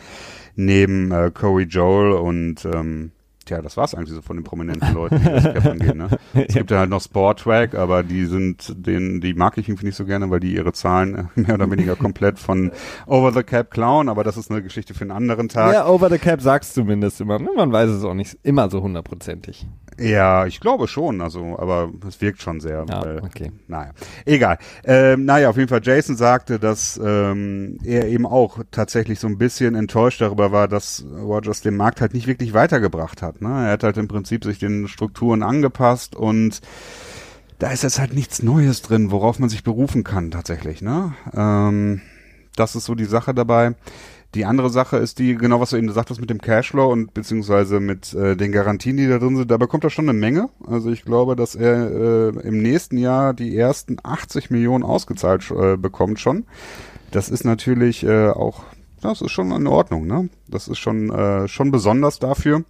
Neben 0.56 1.12
äh, 1.12 1.30
Corey 1.32 1.64
Joel 1.64 2.12
und 2.12 2.64
ähm, 2.64 3.12
Tja, 3.44 3.60
das 3.60 3.76
war's 3.76 3.94
eigentlich 3.94 4.14
so 4.14 4.22
von 4.22 4.36
den 4.36 4.44
prominenten 4.44 4.94
Leuten, 4.94 5.18
die 5.18 5.24
das 5.24 5.42
Cap 5.42 5.66
angehen. 5.66 5.98
Ne? 5.98 6.08
Es 6.34 6.54
gibt 6.54 6.70
ja 6.70 6.78
halt 6.78 6.90
noch 6.90 7.02
Sporttrack, 7.02 7.74
aber 7.74 8.02
die 8.02 8.24
sind, 8.24 8.72
den, 8.74 9.20
die 9.20 9.34
mag 9.34 9.58
ich 9.58 9.68
irgendwie 9.68 9.86
nicht 9.86 9.96
so 9.96 10.06
gerne, 10.06 10.30
weil 10.30 10.40
die 10.40 10.54
ihre 10.54 10.72
Zahlen 10.72 11.28
mehr 11.34 11.54
oder 11.54 11.70
weniger 11.70 11.94
komplett 11.94 12.38
von 12.38 12.72
Over 13.06 13.32
the 13.32 13.42
Cap 13.42 13.70
klauen, 13.70 14.08
aber 14.08 14.24
das 14.24 14.36
ist 14.36 14.50
eine 14.50 14.62
Geschichte 14.62 14.94
für 14.94 15.02
einen 15.02 15.10
anderen 15.10 15.48
Tag. 15.48 15.74
Ja, 15.74 15.86
Over 15.86 16.08
the 16.08 16.18
Cap 16.18 16.40
sagst 16.40 16.74
du 16.76 16.82
zumindest 16.82 17.20
immer. 17.20 17.38
Man 17.38 17.70
weiß 17.70 17.90
es 17.90 18.04
auch 18.04 18.14
nicht 18.14 18.38
immer 18.42 18.70
so 18.70 18.80
hundertprozentig. 18.80 19.66
Ja, 19.98 20.46
ich 20.46 20.60
glaube 20.60 20.88
schon, 20.88 21.20
also, 21.20 21.58
aber 21.58 21.90
es 22.08 22.20
wirkt 22.20 22.42
schon 22.42 22.60
sehr. 22.60 22.84
Ja, 22.88 23.04
weil, 23.04 23.18
okay. 23.18 23.52
Naja, 23.68 23.92
egal. 24.24 24.58
Ähm, 24.84 25.24
naja, 25.24 25.50
auf 25.50 25.56
jeden 25.56 25.68
Fall, 25.68 25.80
Jason 25.82 26.16
sagte, 26.16 26.58
dass 26.58 27.00
ähm, 27.02 27.78
er 27.84 28.08
eben 28.08 28.26
auch 28.26 28.58
tatsächlich 28.70 29.20
so 29.20 29.28
ein 29.28 29.38
bisschen 29.38 29.74
enttäuscht 29.74 30.20
darüber 30.20 30.52
war, 30.52 30.68
dass 30.68 31.04
Rogers 31.04 31.60
den 31.60 31.76
Markt 31.76 32.00
halt 32.00 32.14
nicht 32.14 32.26
wirklich 32.26 32.54
weitergebracht 32.54 33.22
hat. 33.22 33.40
Ne? 33.40 33.48
Er 33.48 33.72
hat 33.72 33.84
halt 33.84 33.96
im 33.96 34.08
Prinzip 34.08 34.44
sich 34.44 34.58
den 34.58 34.88
Strukturen 34.88 35.42
angepasst 35.42 36.16
und 36.16 36.60
da 37.58 37.70
ist 37.70 37.84
jetzt 37.84 38.00
halt 38.00 38.14
nichts 38.14 38.42
Neues 38.42 38.82
drin, 38.82 39.10
worauf 39.10 39.38
man 39.38 39.48
sich 39.48 39.62
berufen 39.62 40.02
kann 40.02 40.30
tatsächlich. 40.30 40.82
Ne? 40.82 41.14
Ähm, 41.34 42.00
das 42.56 42.74
ist 42.76 42.84
so 42.84 42.94
die 42.94 43.04
Sache 43.04 43.34
dabei. 43.34 43.74
Die 44.34 44.44
andere 44.44 44.68
Sache 44.68 44.96
ist 44.96 45.20
die, 45.20 45.36
genau 45.36 45.60
was 45.60 45.70
du 45.70 45.76
eben 45.76 45.86
gesagt 45.86 46.10
hast 46.10 46.20
mit 46.20 46.28
dem 46.28 46.40
Cashflow 46.40 46.90
und 46.90 47.14
beziehungsweise 47.14 47.78
mit 47.78 48.12
äh, 48.14 48.36
den 48.36 48.50
Garantien, 48.50 48.96
die 48.96 49.06
da 49.06 49.18
drin 49.18 49.36
sind, 49.36 49.50
da 49.50 49.58
bekommt 49.58 49.84
er 49.84 49.90
schon 49.90 50.08
eine 50.08 50.18
Menge. 50.18 50.48
Also 50.66 50.90
ich 50.90 51.04
glaube, 51.04 51.36
dass 51.36 51.54
er 51.54 51.90
äh, 51.90 52.28
im 52.40 52.60
nächsten 52.60 52.98
Jahr 52.98 53.32
die 53.32 53.56
ersten 53.56 53.98
80 54.02 54.50
Millionen 54.50 54.82
ausgezahlt 54.82 55.48
äh, 55.52 55.76
bekommt 55.76 56.18
schon. 56.18 56.46
Das 57.12 57.28
ist 57.28 57.44
natürlich 57.44 58.02
äh, 58.02 58.28
auch, 58.30 58.64
das 59.00 59.20
ist 59.20 59.30
schon 59.30 59.52
in 59.52 59.68
Ordnung, 59.68 60.08
ne? 60.08 60.28
Das 60.48 60.66
ist 60.66 60.78
schon, 60.78 61.10
äh, 61.10 61.46
schon 61.46 61.70
besonders 61.70 62.18
dafür. 62.18 62.64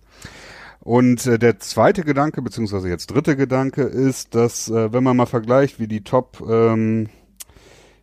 Und 0.81 1.25
äh, 1.25 1.39
der 1.39 1.61
zweite 1.61 2.03
Gedanke, 2.03 2.43
beziehungsweise 2.43 2.91
jetzt 2.91 3.07
dritte 3.07 3.37
Gedanke, 3.37 3.83
ist, 3.85 4.35
dass 4.35 4.69
äh, 4.69 4.93
wenn 4.93 5.03
man 5.03 5.17
mal 5.17 5.25
vergleicht, 5.25 5.81
wie 5.81 5.89
die 5.89 6.05
Top 6.05 6.45
ähm, 6.47 7.09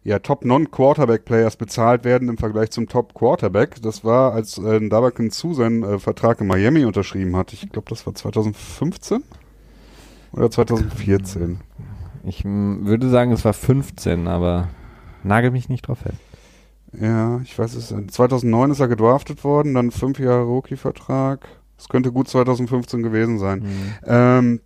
ja, 0.03 0.19
Top 0.19 0.43
Non-Quarterback-Players 0.45 1.57
bezahlt 1.57 2.03
werden 2.03 2.27
im 2.27 2.37
Vergleich 2.37 2.71
zum 2.71 2.87
Top-Quarterback. 2.87 3.81
Das 3.81 4.03
war, 4.03 4.33
als 4.33 4.57
äh, 4.57 4.87
Dabakin 4.87 5.29
zu 5.29 5.53
seinen 5.53 5.83
äh, 5.83 5.99
Vertrag 5.99 6.41
in 6.41 6.47
Miami 6.47 6.85
unterschrieben 6.85 7.35
hat. 7.35 7.53
Ich 7.53 7.69
glaube, 7.69 7.89
das 7.89 8.05
war 8.07 8.15
2015 8.15 9.23
oder 10.33 10.49
2014. 10.49 11.59
Ich 12.23 12.43
würde 12.45 13.09
sagen, 13.09 13.31
es 13.31 13.45
war 13.45 13.53
15, 13.53 14.27
aber 14.27 14.69
nagel 15.23 15.51
mich 15.51 15.69
nicht 15.69 15.87
drauf 15.87 15.99
fest. 15.99 16.17
Ja, 16.99 17.39
ich 17.43 17.57
weiß 17.57 17.75
es. 17.75 17.87
2009 17.87 18.71
ist 18.71 18.79
er 18.79 18.87
gedraftet 18.87 19.43
worden, 19.43 19.73
dann 19.73 19.91
fünf 19.91 20.19
Jahre 20.19 20.43
Rookie-Vertrag. 20.43 21.47
Es 21.77 21.89
könnte 21.89 22.11
gut 22.11 22.27
2015 22.27 23.01
gewesen 23.01 23.39
sein. 23.39 23.59
Mhm. 23.59 23.93
Ähm, 24.05 24.61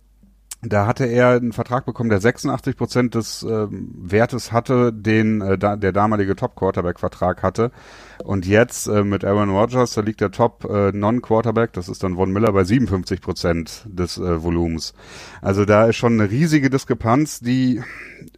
da 0.68 0.86
hatte 0.86 1.04
er 1.04 1.30
einen 1.30 1.52
Vertrag 1.52 1.86
bekommen, 1.86 2.10
der 2.10 2.20
86 2.20 2.76
Prozent 2.76 3.14
des 3.14 3.42
äh, 3.42 3.66
Wertes 3.70 4.52
hatte, 4.52 4.92
den 4.92 5.40
äh, 5.40 5.58
da, 5.58 5.76
der 5.76 5.92
damalige 5.92 6.36
Top-Quarterback-Vertrag 6.36 7.42
hatte. 7.42 7.70
Und 8.24 8.46
jetzt 8.46 8.86
äh, 8.86 9.04
mit 9.04 9.24
Aaron 9.24 9.50
Rodgers, 9.50 9.94
da 9.94 10.00
liegt 10.00 10.20
der 10.20 10.30
Top-Non-Quarterback, 10.30 11.72
das 11.72 11.88
ist 11.88 12.02
dann 12.02 12.16
Von 12.16 12.32
Miller, 12.32 12.52
bei 12.52 12.64
57 12.64 13.20
Prozent 13.20 13.86
des 13.86 14.18
äh, 14.18 14.42
Volumens. 14.42 14.94
Also 15.42 15.64
da 15.64 15.86
ist 15.86 15.96
schon 15.96 16.14
eine 16.14 16.30
riesige 16.30 16.70
Diskrepanz, 16.70 17.40
die 17.40 17.82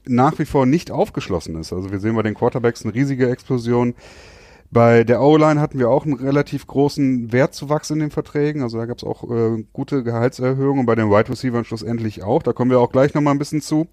nach 0.06 0.38
wie 0.38 0.46
vor 0.46 0.66
nicht 0.66 0.90
aufgeschlossen 0.90 1.56
ist. 1.56 1.72
Also 1.72 1.90
wir 1.90 2.00
sehen 2.00 2.16
bei 2.16 2.22
den 2.22 2.34
Quarterbacks 2.34 2.84
eine 2.84 2.94
riesige 2.94 3.30
Explosion 3.30 3.94
bei 4.70 5.02
der 5.02 5.22
O-Line 5.22 5.60
hatten 5.60 5.78
wir 5.78 5.88
auch 5.88 6.04
einen 6.04 6.14
relativ 6.14 6.66
großen 6.66 7.32
Wertzuwachs 7.32 7.90
in 7.90 8.00
den 8.00 8.10
Verträgen. 8.10 8.62
Also 8.62 8.76
da 8.76 8.84
gab 8.84 8.98
es 8.98 9.04
auch 9.04 9.24
äh, 9.30 9.64
gute 9.72 10.02
Gehaltserhöhungen 10.02 10.80
und 10.80 10.86
bei 10.86 10.94
den 10.94 11.10
Wide 11.10 11.30
Receivers 11.30 11.66
schlussendlich 11.66 12.22
auch. 12.22 12.42
Da 12.42 12.52
kommen 12.52 12.70
wir 12.70 12.78
auch 12.78 12.92
gleich 12.92 13.14
nochmal 13.14 13.34
ein 13.34 13.38
bisschen 13.38 13.62
zu. 13.62 13.86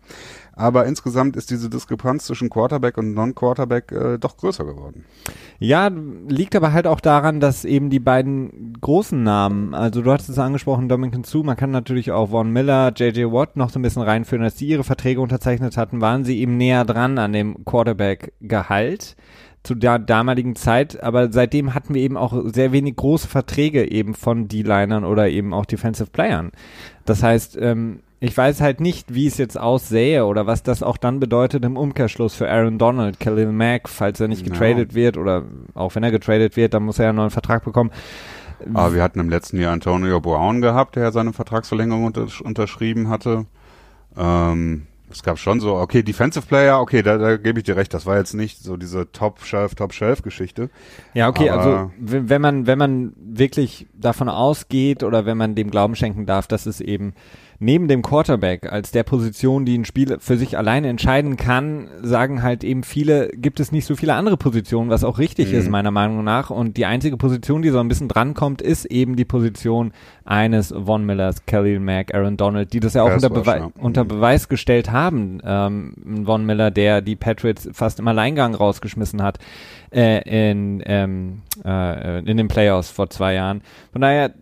Aber 0.52 0.86
insgesamt 0.86 1.38
ist 1.38 1.50
diese 1.50 1.70
Diskrepanz 1.70 2.26
zwischen 2.26 2.50
Quarterback 2.50 2.98
und 2.98 3.14
Non-Quarterback 3.14 3.92
äh, 3.92 4.18
doch 4.18 4.36
größer 4.36 4.66
geworden. 4.66 5.06
Ja, 5.60 5.90
liegt 6.28 6.56
aber 6.56 6.74
halt 6.74 6.88
auch 6.88 7.00
daran, 7.00 7.40
dass 7.40 7.64
eben 7.64 7.90
die 7.90 8.00
beiden 8.00 8.74
großen 8.80 9.22
Namen, 9.22 9.74
also 9.74 10.02
du 10.02 10.12
hattest 10.12 10.30
es 10.30 10.40
angesprochen, 10.40 10.90
Dominican 10.90 11.24
Sue, 11.24 11.44
man 11.44 11.58
kann 11.58 11.72
natürlich 11.72 12.12
auch 12.12 12.30
Von 12.30 12.52
Miller, 12.52 12.92
JJ 12.94 13.32
Watt 13.32 13.56
noch 13.56 13.70
so 13.70 13.80
ein 13.80 13.82
bisschen 13.82 14.02
reinführen, 14.02 14.44
als 14.44 14.56
die 14.56 14.68
ihre 14.68 14.84
Verträge 14.84 15.22
unterzeichnet 15.22 15.78
hatten, 15.78 16.02
waren 16.02 16.26
sie 16.26 16.40
eben 16.40 16.58
näher 16.58 16.84
dran 16.84 17.18
an 17.18 17.34
dem 17.34 17.64
Quarterback-Gehalt 17.64 19.16
zu 19.66 19.76
der 19.76 20.00
damaligen 20.00 20.56
Zeit, 20.56 21.02
aber 21.02 21.32
seitdem 21.32 21.74
hatten 21.74 21.94
wir 21.94 22.02
eben 22.02 22.18
auch 22.18 22.34
sehr 22.46 22.72
wenig 22.72 22.96
große 22.96 23.28
Verträge 23.28 23.92
eben 23.92 24.14
von 24.14 24.48
D-Linern 24.48 25.04
oder 25.04 25.30
eben 25.30 25.54
auch 25.54 25.66
Defensive 25.66 26.10
Playern. 26.12 26.52
Das 27.06 27.24
heißt, 27.24 27.58
ähm, 27.60 28.00
ich 28.20 28.36
weiß 28.36 28.62
halt 28.62 28.80
nicht, 28.80 29.14
wie 29.14 29.28
es 29.28 29.38
jetzt 29.38 29.60
aussähe 29.60 30.26
oder 30.26 30.48
was 30.48 30.64
das 30.64 30.84
auch 30.84 30.98
dann 30.98 31.20
bedeutet 31.20 31.66
im 31.66 31.78
Umkehrschluss 31.78 32.34
für 32.34 32.50
Aaron 32.50 32.78
Donald, 32.78 33.20
Khalil 33.20 33.52
Mack, 33.52 33.90
falls 33.90 34.20
er 34.20 34.28
nicht 34.28 34.44
getradet 34.44 34.92
no. 34.92 34.96
wird 34.96 35.18
oder 35.18 35.44
auch 35.74 35.96
wenn 35.96 36.04
er 36.04 36.12
getradet 36.12 36.56
wird, 36.56 36.74
dann 36.74 36.84
muss 36.84 37.00
er 37.00 37.06
ja 37.06 37.10
einen 37.10 37.18
neuen 37.18 37.32
Vertrag 37.32 37.64
bekommen. 37.66 37.92
Aber 38.74 38.94
wir 38.94 39.04
hatten 39.04 39.20
im 39.20 39.30
letzten 39.30 39.60
Jahr 39.60 39.74
Antonio 39.74 40.22
Brown 40.22 40.62
gehabt, 40.62 40.96
der 40.96 41.12
seine 41.12 41.34
Vertragsverlängerung 41.34 42.06
untersch 42.06 42.42
unterschrieben 42.42 43.10
hatte. 43.10 43.46
Ähm, 44.18 44.88
es 45.16 45.24
gab 45.24 45.40
schon 45.40 45.60
so, 45.60 45.76
okay, 45.76 46.04
Defensive 46.04 46.46
Player, 46.46 46.80
okay, 46.80 47.02
da, 47.02 47.18
da 47.18 47.38
gebe 47.38 47.60
ich 47.60 47.64
dir 47.64 47.76
recht, 47.76 47.94
das 47.94 48.06
war 48.06 48.18
jetzt 48.18 48.34
nicht 48.34 48.62
so 48.62 48.76
diese 48.76 49.12
Top-Shelf, 49.12 49.76
Top-Shelf-Geschichte. 49.76 50.70
Ja, 51.14 51.30
okay, 51.30 51.50
also 51.50 51.92
wenn 51.98 52.42
man, 52.42 52.68
wenn 52.68 52.78
man 52.78 53.14
wirklich 53.18 53.88
davon 53.94 54.28
ausgeht 54.28 55.04
oder 55.04 55.26
wenn 55.26 55.38
man 55.38 55.56
dem 55.56 55.72
Glauben 55.72 55.96
schenken 55.96 56.26
darf, 56.26 56.48
dass 56.48 56.66
es 56.66 56.82
eben 56.82 57.14
neben 57.60 57.88
dem 57.88 58.02
Quarterback 58.02 58.72
als 58.72 58.92
der 58.92 59.04
Position, 59.04 59.66
die 59.66 59.78
ein 59.78 59.86
Spiel 59.86 60.18
für 60.20 60.38
sich 60.38 60.58
alleine 60.58 60.88
entscheiden 60.90 61.38
kann, 61.38 61.88
sagen 62.02 62.44
halt 62.44 62.64
eben 62.64 62.84
viele, 62.84 63.30
gibt 63.30 63.60
es 63.60 63.72
nicht 63.72 63.86
so 63.86 63.96
viele 63.96 64.14
andere 64.14 64.38
Positionen, 64.38 64.90
was 64.90 65.04
auch 65.04 65.20
richtig 65.20 65.52
mhm. 65.52 65.60
ist, 65.60 65.70
meiner 65.70 65.92
Meinung 65.92 66.24
nach. 66.24 66.50
Und 66.50 66.78
die 66.78 66.86
einzige 66.86 67.18
Position, 67.18 67.62
die 67.62 67.70
so 67.70 67.80
ein 67.80 67.88
bisschen 67.88 68.08
drankommt, 68.08 68.62
ist 68.62 68.86
eben 68.86 69.16
die 69.16 69.26
Position 69.26 69.94
eines 70.24 70.74
Von 70.86 71.06
Millers, 71.06 71.46
Kelly 71.46 71.80
Mack, 71.80 72.14
Aaron 72.14 72.38
Donald, 72.38 72.74
die 72.74 72.80
das 72.80 72.94
ja 72.94 73.04
auch 73.04 73.10
das 73.10 73.24
unter, 73.24 73.30
Bewe 73.30 73.58
ja. 73.58 73.72
unter 73.78 74.04
mhm. 74.04 74.10
Beweis 74.10 74.50
gestellt 74.50 74.92
haben. 74.92 75.40
Ähm, 75.44 76.24
Von 76.26 76.46
Miller, 76.46 76.72
der 76.72 77.02
die 77.02 77.16
Patriots 77.16 77.70
fast 77.72 78.00
im 78.00 78.08
Alleingang 78.08 78.56
rausgeschmissen 78.56 79.22
hat 79.22 79.40
äh, 79.92 80.52
in, 80.52 80.84
ähm, 80.86 81.42
äh, 81.64 82.20
in 82.20 82.38
den 82.38 82.48
Playoffs 82.48 82.90
vor 82.92 83.10
zwei 83.10 83.34
Jahren. 83.34 83.62
Von 83.92 84.02
daher, 84.02 84.34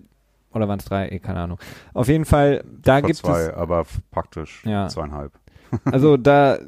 oder 0.56 0.68
waren 0.68 0.80
es 0.80 0.86
drei? 0.86 1.10
Eh, 1.10 1.20
keine 1.20 1.40
Ahnung. 1.40 1.60
Auf 1.94 2.08
jeden 2.08 2.26
Fall, 2.26 2.64
da 2.82 3.00
Vor 3.00 3.08
gibt 3.08 3.18
zwei, 3.20 3.42
es. 3.42 3.54
aber 3.54 3.86
praktisch 4.12 4.64
ja. 4.66 4.88
zweieinhalb. 4.88 5.32
Also 5.86 6.18
da 6.18 6.60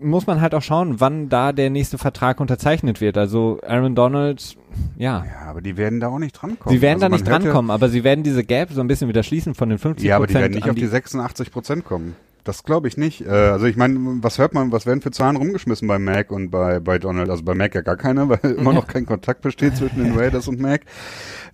muss 0.00 0.26
man 0.26 0.40
halt 0.40 0.54
auch 0.54 0.62
schauen, 0.62 1.00
wann 1.00 1.28
da 1.28 1.52
der 1.52 1.70
nächste 1.70 1.98
Vertrag 1.98 2.40
unterzeichnet 2.40 3.00
wird. 3.00 3.16
Also 3.16 3.60
Aaron 3.66 3.94
Donald, 3.94 4.56
ja. 4.96 5.24
Ja, 5.24 5.48
aber 5.48 5.60
die 5.60 5.76
werden 5.76 6.00
da 6.00 6.08
auch 6.08 6.18
nicht 6.18 6.32
drankommen. 6.32 6.76
Sie 6.76 6.82
werden 6.82 7.02
also 7.02 7.06
da 7.06 7.08
nicht 7.08 7.28
drankommen, 7.28 7.70
aber 7.70 7.88
sie 7.88 8.04
werden 8.04 8.24
diese 8.24 8.44
Gap 8.44 8.72
so 8.72 8.80
ein 8.80 8.88
bisschen 8.88 9.08
wieder 9.08 9.22
schließen 9.22 9.54
von 9.54 9.68
den 9.68 9.78
50% 9.78 10.02
Ja, 10.02 10.16
aber 10.16 10.26
die 10.26 10.34
werden 10.34 10.54
nicht 10.54 10.68
auf 10.68 10.74
die 10.74 10.86
86 10.86 11.50
Prozent 11.50 11.84
kommen. 11.84 12.16
Das 12.44 12.62
glaube 12.62 12.88
ich 12.88 12.98
nicht. 12.98 13.26
Äh, 13.26 13.30
also 13.30 13.64
ich 13.64 13.76
meine, 13.76 13.98
was 14.22 14.38
hört 14.38 14.52
man, 14.52 14.70
was 14.70 14.84
werden 14.84 15.00
für 15.00 15.10
Zahlen 15.10 15.36
rumgeschmissen 15.36 15.88
bei 15.88 15.98
Mac 15.98 16.30
und 16.30 16.50
bei, 16.50 16.78
bei 16.78 16.98
Donald? 16.98 17.30
Also 17.30 17.42
bei 17.42 17.54
Mac 17.54 17.74
ja 17.74 17.80
gar 17.80 17.96
keine, 17.96 18.28
weil 18.28 18.38
immer 18.52 18.74
noch 18.74 18.86
kein 18.86 19.06
Kontakt 19.06 19.40
besteht 19.40 19.78
zwischen 19.78 20.04
den 20.04 20.16
Raiders 20.16 20.46
und 20.46 20.60
Mac. 20.60 20.82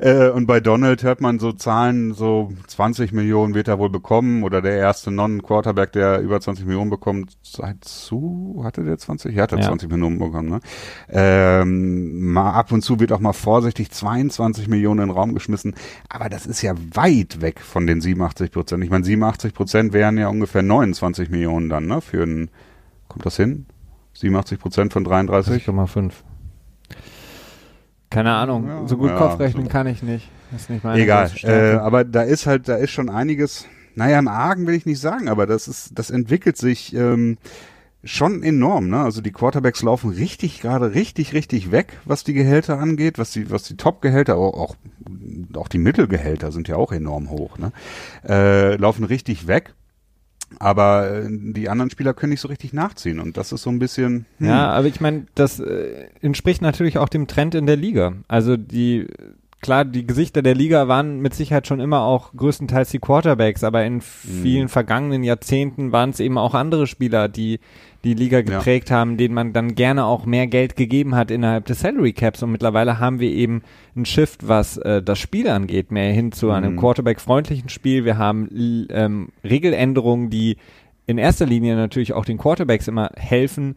Äh, 0.01 0.31
und 0.31 0.47
bei 0.47 0.59
Donald 0.61 1.05
hört 1.05 1.21
man 1.21 1.39
so 1.39 1.53
Zahlen, 1.53 2.13
so 2.13 2.53
20 2.67 3.13
Millionen 3.13 3.55
wird 3.55 3.69
er 3.69 3.79
wohl 3.79 3.91
bekommen 3.91 4.43
oder 4.43 4.63
der 4.63 4.77
erste 4.77 5.13
Non-Quarterback, 5.13 5.93
der 5.93 6.21
über 6.21 6.41
20 6.41 6.67
Millionen 6.67 6.91
bekommt, 6.91 7.37
seit 7.43 7.85
zu, 7.85 8.63
hatte 8.65 8.83
der 8.83 8.99
20? 8.99 9.35
Ja, 9.35 9.45
hat 9.45 9.53
er 9.53 9.59
ja. 9.59 9.69
20 9.69 9.91
Millionen 9.91 10.19
bekommen, 10.19 10.49
ne? 10.49 10.61
Ähm, 11.09 12.33
mal 12.33 12.53
ab 12.53 12.73
und 12.73 12.83
zu 12.83 12.99
wird 12.99 13.13
auch 13.13 13.21
mal 13.21 13.33
vorsichtig 13.33 13.93
22 13.93 14.67
Millionen 14.67 15.03
in 15.03 15.09
den 15.09 15.17
Raum 15.17 15.35
geschmissen, 15.35 15.75
aber 16.09 16.29
das 16.29 16.47
ist 16.47 16.63
ja 16.63 16.75
weit 16.95 17.41
weg 17.43 17.61
von 17.61 17.87
den 17.87 18.01
87 18.01 18.51
Prozent. 18.51 18.83
Ich 18.83 18.91
meine, 18.91 19.05
87 19.05 19.55
Prozent 19.55 19.93
wären 19.93 20.19
ja 20.19 20.29
ungefähr 20.29 20.63
29 20.81 21.31
Millionen 21.31 21.69
dann, 21.69 21.87
ne? 21.87 22.01
Für 22.01 22.23
ein, 22.23 22.51
kommt 23.09 23.27
das 23.27 23.37
hin? 23.37 23.67
87 24.15 24.59
Prozent 24.59 24.93
von 24.93 25.05
33? 25.05 25.67
6,5. 25.67 26.13
Keine 28.11 28.33
Ahnung, 28.33 28.67
ja, 28.67 28.89
so 28.89 28.97
gut 28.97 29.11
ja, 29.11 29.17
Kopfrechnen 29.17 29.67
so. 29.67 29.71
kann 29.71 29.87
ich 29.87 30.03
nicht. 30.03 30.29
Das 30.51 30.63
ist 30.63 30.71
nicht 30.71 30.83
meine 30.83 31.01
Egal, 31.01 31.31
äh, 31.45 31.75
aber 31.75 32.05
da 32.05 32.23
ist 32.23 32.47
halt, 32.47 32.67
da 32.67 32.75
ist 32.75 32.91
schon 32.91 33.09
einiges, 33.09 33.67
naja, 33.95 34.19
im 34.19 34.27
Argen 34.27 34.67
will 34.67 34.75
ich 34.75 34.85
nicht 34.85 35.01
sagen, 35.01 35.29
aber 35.29 35.47
das 35.47 35.69
ist, 35.69 35.97
das 35.97 36.11
entwickelt 36.11 36.57
sich 36.57 36.93
ähm, 36.93 37.39
schon 38.03 38.43
enorm, 38.43 38.89
ne? 38.89 39.01
Also 39.01 39.21
die 39.21 39.31
Quarterbacks 39.31 39.83
laufen 39.83 40.11
richtig 40.11 40.61
gerade 40.61 40.93
richtig, 40.93 41.35
richtig 41.35 41.71
weg, 41.71 41.99
was 42.05 42.25
die 42.25 42.33
Gehälter 42.33 42.81
angeht, 42.81 43.17
was 43.17 43.31
die, 43.31 43.49
was 43.49 43.63
die 43.63 43.77
Top-Gehälter, 43.77 44.37
auch, 44.37 44.55
auch, 44.55 44.77
auch 45.55 45.69
die 45.69 45.79
Mittelgehälter 45.79 46.51
sind 46.51 46.67
ja 46.67 46.75
auch 46.75 46.91
enorm 46.91 47.31
hoch, 47.31 47.59
ne? 47.59 47.71
Äh, 48.29 48.75
laufen 48.75 49.05
richtig 49.05 49.47
weg 49.47 49.75
aber 50.59 51.11
äh, 51.11 51.29
die 51.29 51.69
anderen 51.69 51.91
Spieler 51.91 52.15
können 52.15 52.31
nicht 52.31 52.41
so 52.41 52.49
richtig 52.49 52.73
nachziehen 52.73 53.21
und 53.21 53.37
das 53.37 53.53
ist 53.53 53.63
so 53.63 53.71
ein 53.71 53.79
bisschen. 53.79 54.27
Hm. 54.39 54.47
Ja, 54.47 54.71
aber 54.71 54.87
ich 54.87 55.01
meine, 55.01 55.27
das 55.35 55.61
äh, 55.61 56.09
entspricht 56.21 56.63
natürlich 56.63 56.99
auch 56.99 57.09
dem 57.09 57.27
Trend 57.27 57.55
in 57.55 57.67
der 57.67 57.77
Liga. 57.77 58.15
Also 58.29 58.57
die 58.57 59.07
klar, 59.61 59.85
die 59.85 60.07
Gesichter 60.07 60.43
der 60.43 60.55
Liga 60.55 60.89
waren 60.89 61.21
mit 61.21 61.35
Sicherheit 61.35 61.67
schon 61.67 61.81
immer 61.81 62.01
auch 62.01 62.33
größtenteils 62.35 62.91
die 62.91 62.99
Quarterbacks, 62.99 63.65
aber 63.65 63.85
in 63.85 64.01
vielen 64.01 64.65
mhm. 64.65 64.69
vergangenen 64.69 65.23
Jahrzehnten 65.23 65.93
waren 65.93 66.11
es 66.11 66.21
eben 66.21 66.39
auch 66.39 66.55
andere 66.55 66.87
Spieler, 66.87 67.29
die 67.29 67.61
die 68.03 68.15
Liga 68.15 68.41
geprägt 68.41 68.89
ja. 68.89 68.97
haben, 68.97 69.19
denen 69.19 69.35
man 69.35 69.53
dann 69.53 69.75
gerne 69.75 70.07
auch 70.07 70.25
mehr 70.25 70.47
Geld 70.47 70.75
gegeben 70.77 71.15
hat 71.15 71.31
innerhalb 71.31 71.67
des 71.67 71.81
Salary 71.81 72.15
Caps. 72.15 72.43
Und 72.43 72.53
mittlerweile 72.53 72.99
haben 72.99 73.21
wir 73.21 73.31
eben 73.31 73.63
einen 73.95 74.07
Shift, 74.07 74.49
was 74.49 74.79
äh, 74.79 75.03
das 75.03 75.19
Spiel 75.19 75.49
angeht, 75.49 75.91
mehr 75.91 76.13
hin 76.13 76.33
zu 76.33 76.51
einem 76.51 76.73
mhm. 76.73 76.79
Quarterback-freundlichen 76.79 77.69
Spiel. 77.69 78.07
Wir 78.07 78.17
haben 78.17 78.89
ähm, 78.91 79.29
Regeländerungen, 79.45 80.31
die 80.31 80.57
in 81.07 81.19
erster 81.19 81.45
Linie 81.45 81.77
natürlich 81.77 82.15
auch 82.15 82.25
den 82.25 82.39
Quarterbacks 82.39 82.89
immer 82.89 83.11
helfen. 83.17 83.77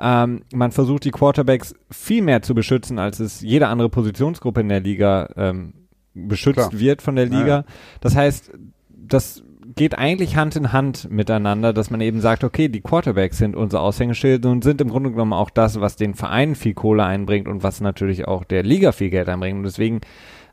Ähm, 0.00 0.42
man 0.52 0.72
versucht 0.72 1.04
die 1.04 1.10
Quarterbacks 1.10 1.74
viel 1.90 2.22
mehr 2.22 2.42
zu 2.42 2.54
beschützen, 2.54 2.98
als 2.98 3.20
es 3.20 3.42
jede 3.42 3.68
andere 3.68 3.90
Positionsgruppe 3.90 4.62
in 4.62 4.68
der 4.68 4.80
Liga 4.80 5.28
ähm, 5.36 5.74
beschützt 6.14 6.70
Klar. 6.70 6.80
wird 6.80 7.02
von 7.02 7.16
der 7.16 7.26
Liga. 7.26 7.46
Ja. 7.46 7.64
Das 8.00 8.16
heißt, 8.16 8.52
das 8.88 9.44
geht 9.76 9.98
eigentlich 9.98 10.36
Hand 10.36 10.56
in 10.56 10.72
Hand 10.72 11.10
miteinander, 11.10 11.72
dass 11.72 11.90
man 11.90 12.00
eben 12.00 12.20
sagt, 12.20 12.44
okay, 12.44 12.68
die 12.68 12.80
Quarterbacks 12.80 13.38
sind 13.38 13.56
unser 13.56 13.80
Aushängeschild 13.80 14.44
und 14.46 14.64
sind 14.64 14.80
im 14.80 14.88
Grunde 14.88 15.10
genommen 15.10 15.32
auch 15.32 15.50
das, 15.50 15.80
was 15.80 15.96
den 15.96 16.14
Vereinen 16.14 16.54
viel 16.54 16.74
Kohle 16.74 17.04
einbringt 17.04 17.46
und 17.46 17.62
was 17.62 17.80
natürlich 17.80 18.26
auch 18.26 18.44
der 18.44 18.62
Liga 18.62 18.92
viel 18.92 19.10
Geld 19.10 19.28
einbringt. 19.28 19.58
Und 19.58 19.64
deswegen, 19.64 20.00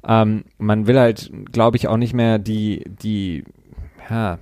ähm, 0.08 0.44
man 0.58 0.88
will 0.88 1.00
halt, 1.00 1.32
glaube 1.52 1.78
ich, 1.78 1.88
auch 1.88 1.98
nicht 1.98 2.14
mehr 2.14 2.38
die, 2.38 2.84
die, 3.02 3.44
ja, 4.10 4.38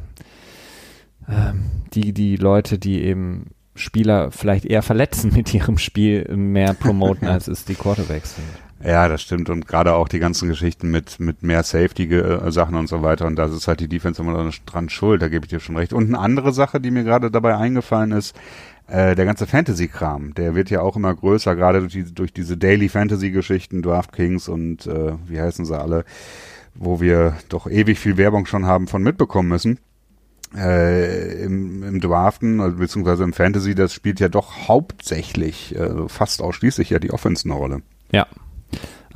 ähm, 1.29 1.65
die, 1.93 2.13
die 2.13 2.35
Leute, 2.35 2.77
die 2.77 3.01
eben 3.03 3.54
Spieler 3.75 4.31
vielleicht 4.31 4.65
eher 4.65 4.81
verletzen 4.81 5.33
mit 5.33 5.53
ihrem 5.53 5.77
Spiel, 5.77 6.27
mehr 6.35 6.73
promoten, 6.73 7.27
als 7.29 7.47
es 7.47 7.65
die 7.65 7.75
Quarterbacks 7.75 8.35
sind. 8.35 8.47
Ja, 8.83 9.07
das 9.07 9.21
stimmt. 9.21 9.49
Und 9.49 9.67
gerade 9.67 9.93
auch 9.93 10.07
die 10.07 10.19
ganzen 10.19 10.47
Geschichten 10.47 10.91
mit, 10.91 11.19
mit 11.19 11.43
mehr 11.43 11.63
Safety-Sachen 11.63 12.75
und 12.75 12.87
so 12.87 13.01
weiter. 13.01 13.25
Und 13.25 13.35
da 13.35 13.45
ist 13.45 13.67
halt 13.67 13.79
die 13.79 13.87
Defense 13.87 14.21
immer 14.21 14.51
dran 14.65 14.89
schuld, 14.89 15.21
da 15.21 15.27
gebe 15.27 15.45
ich 15.45 15.49
dir 15.49 15.59
schon 15.59 15.77
recht. 15.77 15.93
Und 15.93 16.07
eine 16.07 16.19
andere 16.19 16.53
Sache, 16.53 16.79
die 16.79 16.91
mir 16.91 17.03
gerade 17.03 17.31
dabei 17.31 17.57
eingefallen 17.57 18.11
ist, 18.11 18.35
äh, 18.87 19.15
der 19.15 19.25
ganze 19.25 19.47
Fantasy-Kram, 19.47 20.35
der 20.35 20.53
wird 20.53 20.69
ja 20.69 20.81
auch 20.81 20.95
immer 20.95 21.13
größer, 21.13 21.55
gerade 21.55 21.79
durch, 21.79 21.93
die, 21.93 22.13
durch 22.13 22.33
diese 22.33 22.57
Daily 22.57 22.89
Fantasy-Geschichten, 22.89 23.81
DraftKings 23.81 24.47
und 24.47 24.85
äh, 24.85 25.13
wie 25.25 25.41
heißen 25.41 25.65
sie 25.65 25.79
alle, 25.79 26.05
wo 26.75 27.01
wir 27.01 27.35
doch 27.49 27.67
ewig 27.67 27.97
viel 27.97 28.17
Werbung 28.17 28.45
schon 28.45 28.65
haben 28.65 28.87
von 28.87 29.01
mitbekommen 29.01 29.49
müssen. 29.49 29.79
Äh, 30.55 31.43
im, 31.43 31.83
im 31.83 31.99
Draften, 31.99 32.61
also 32.61 32.77
beziehungsweise 32.77 33.23
im 33.23 33.33
Fantasy, 33.33 33.75
das 33.75 33.93
spielt 33.93 34.19
ja 34.19 34.29
doch 34.29 34.67
hauptsächlich, 34.67 35.75
äh, 35.75 36.07
fast 36.07 36.41
ausschließlich 36.41 36.91
ja 36.91 36.99
die 36.99 37.11
Offense 37.11 37.45
eine 37.45 37.55
Rolle. 37.55 37.81
Ja, 38.11 38.25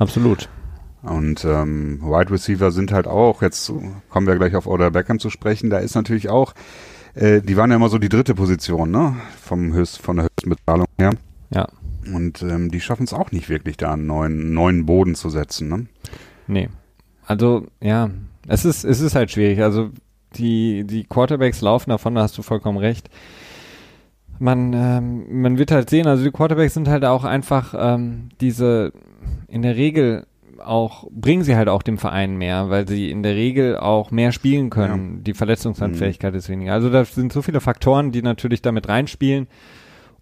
Absolut. 0.00 0.48
Und 1.02 1.44
ähm, 1.44 2.00
Wide 2.02 2.30
Receiver 2.30 2.70
sind 2.70 2.90
halt 2.90 3.06
auch, 3.06 3.42
jetzt 3.42 3.72
kommen 4.08 4.26
wir 4.26 4.36
gleich 4.36 4.56
auf 4.56 4.66
Oder 4.66 4.90
Beckham 4.90 5.18
zu 5.18 5.30
sprechen, 5.30 5.70
da 5.70 5.78
ist 5.78 5.94
natürlich 5.94 6.30
auch, 6.30 6.54
äh, 7.14 7.42
die 7.42 7.56
waren 7.56 7.70
ja 7.70 7.76
immer 7.76 7.90
so 7.90 7.98
die 7.98 8.08
dritte 8.08 8.34
Position, 8.34 8.90
ne? 8.90 9.16
Vom 9.42 9.72
Höchst, 9.72 10.00
von 10.00 10.16
der 10.16 10.24
höchsten 10.26 10.50
Bezahlung 10.50 10.86
her. 10.98 11.12
Ja. 11.50 11.68
Und 12.14 12.42
ähm, 12.42 12.70
die 12.70 12.80
schaffen 12.80 13.04
es 13.04 13.12
auch 13.12 13.30
nicht 13.30 13.50
wirklich, 13.50 13.76
da 13.76 13.92
einen 13.92 14.06
neuen, 14.06 14.54
neuen 14.54 14.86
Boden 14.86 15.14
zu 15.14 15.28
setzen, 15.28 15.68
ne? 15.68 15.86
Nee. 16.46 16.68
Also, 17.26 17.66
ja, 17.80 18.10
es 18.48 18.64
ist, 18.64 18.84
es 18.84 19.00
ist 19.00 19.14
halt 19.14 19.30
schwierig. 19.30 19.62
Also 19.62 19.90
die, 20.36 20.84
die 20.84 21.04
Quarterbacks 21.04 21.60
laufen 21.60 21.90
davon, 21.90 22.14
da 22.14 22.22
hast 22.22 22.36
du 22.38 22.42
vollkommen 22.42 22.78
recht 22.78 23.08
man, 24.40 24.72
ähm, 24.72 25.42
man 25.42 25.58
wird 25.58 25.70
halt 25.70 25.90
sehen, 25.90 26.06
also 26.06 26.24
die 26.24 26.30
Quarterbacks 26.30 26.74
sind 26.74 26.88
halt 26.88 27.04
auch 27.04 27.24
einfach 27.24 27.74
ähm, 27.78 28.30
diese 28.40 28.92
in 29.48 29.62
der 29.62 29.76
Regel 29.76 30.26
auch, 30.64 31.06
bringen 31.10 31.42
sie 31.42 31.56
halt 31.56 31.68
auch 31.68 31.82
dem 31.82 31.98
Verein 31.98 32.36
mehr, 32.36 32.70
weil 32.70 32.88
sie 32.88 33.10
in 33.10 33.22
der 33.22 33.34
Regel 33.34 33.76
auch 33.76 34.10
mehr 34.10 34.32
spielen 34.32 34.70
können. 34.70 35.16
Ja. 35.16 35.22
Die 35.22 35.34
Verletzungsanfähigkeit 35.34 36.32
mhm. 36.32 36.38
ist 36.38 36.48
weniger. 36.48 36.72
Also 36.72 36.90
da 36.90 37.04
sind 37.04 37.32
so 37.32 37.42
viele 37.42 37.60
Faktoren, 37.60 38.12
die 38.12 38.22
natürlich 38.22 38.60
damit 38.62 38.88
reinspielen. 38.88 39.46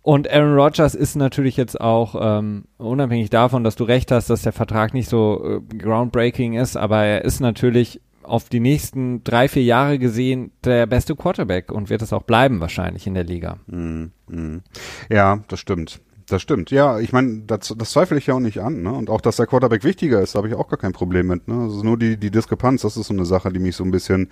Und 0.02 0.30
Aaron 0.30 0.54
Rodgers 0.54 0.94
ist 0.94 1.16
natürlich 1.16 1.56
jetzt 1.56 1.80
auch, 1.80 2.14
ähm, 2.20 2.64
unabhängig 2.78 3.30
davon, 3.30 3.64
dass 3.64 3.76
du 3.76 3.84
recht 3.84 4.10
hast, 4.12 4.30
dass 4.30 4.42
der 4.42 4.52
Vertrag 4.52 4.94
nicht 4.94 5.08
so 5.08 5.60
äh, 5.70 5.76
groundbreaking 5.76 6.54
ist, 6.54 6.76
aber 6.76 7.04
er 7.04 7.24
ist 7.24 7.40
natürlich 7.40 8.00
auf 8.28 8.48
die 8.48 8.60
nächsten 8.60 9.24
drei, 9.24 9.48
vier 9.48 9.64
Jahre 9.64 9.98
gesehen 9.98 10.52
der 10.64 10.86
beste 10.86 11.16
Quarterback 11.16 11.72
und 11.72 11.90
wird 11.90 12.02
es 12.02 12.12
auch 12.12 12.22
bleiben 12.22 12.60
wahrscheinlich 12.60 13.06
in 13.06 13.14
der 13.14 13.24
Liga. 13.24 13.58
Mhm. 13.66 14.12
Mhm. 14.28 14.62
Ja, 15.10 15.42
das 15.48 15.60
stimmt 15.60 16.00
das 16.30 16.42
stimmt. 16.42 16.70
Ja, 16.70 16.98
ich 16.98 17.12
meine, 17.12 17.42
das, 17.46 17.74
das 17.76 17.90
zweifle 17.90 18.18
ich 18.18 18.26
ja 18.26 18.34
auch 18.34 18.40
nicht 18.40 18.58
an. 18.60 18.82
Ne? 18.82 18.92
Und 18.92 19.10
auch, 19.10 19.20
dass 19.20 19.36
der 19.36 19.46
Quarterback 19.46 19.84
wichtiger 19.84 20.20
ist, 20.20 20.34
habe 20.34 20.48
ich 20.48 20.54
auch 20.54 20.68
gar 20.68 20.78
kein 20.78 20.92
Problem 20.92 21.26
mit. 21.26 21.48
Ne? 21.48 21.54
Also 21.62 21.82
nur 21.82 21.98
die, 21.98 22.16
die 22.16 22.30
Diskrepanz, 22.30 22.82
das 22.82 22.96
ist 22.96 23.06
so 23.06 23.14
eine 23.14 23.24
Sache, 23.24 23.52
die 23.52 23.58
mich 23.58 23.76
so 23.76 23.84
ein 23.84 23.90
bisschen, 23.90 24.28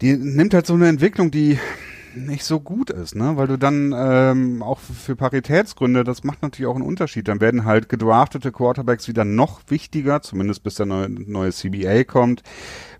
die 0.00 0.16
nimmt 0.16 0.54
halt 0.54 0.66
so 0.66 0.74
eine 0.74 0.88
Entwicklung, 0.88 1.30
die 1.30 1.58
nicht 2.14 2.44
so 2.44 2.60
gut 2.60 2.90
ist, 2.90 3.14
ne? 3.14 3.36
Weil 3.36 3.46
du 3.46 3.56
dann 3.56 3.94
ähm, 3.96 4.62
auch 4.62 4.78
für 4.78 5.16
Paritätsgründe, 5.16 6.04
das 6.04 6.24
macht 6.24 6.42
natürlich 6.42 6.68
auch 6.68 6.74
einen 6.74 6.84
Unterschied. 6.84 7.28
Dann 7.28 7.40
werden 7.40 7.64
halt 7.64 7.88
gedraftete 7.88 8.52
Quarterbacks 8.52 9.08
wieder 9.08 9.24
noch 9.24 9.60
wichtiger, 9.68 10.22
zumindest 10.22 10.62
bis 10.62 10.74
der 10.76 10.86
neue, 10.86 11.08
neue 11.08 11.52
CBA 11.52 12.04
kommt. 12.04 12.42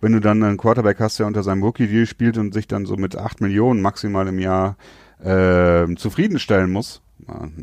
Wenn 0.01 0.13
du 0.13 0.21
dann 0.21 0.43
einen 0.43 0.57
Quarterback 0.57 1.01
hast, 1.01 1.19
der 1.19 1.27
unter 1.27 1.43
seinem 1.43 1.63
Rookie-Deal 1.63 2.07
spielt 2.07 2.39
und 2.39 2.55
sich 2.55 2.67
dann 2.67 2.87
so 2.87 2.97
mit 2.97 3.17
acht 3.17 3.41
Millionen 3.41 3.83
maximal 3.83 4.27
im 4.29 4.39
Jahr 4.39 4.77
äh, 5.23 5.87
zufriedenstellen 5.97 6.71
muss, 6.71 7.03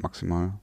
maximal. 0.02 0.54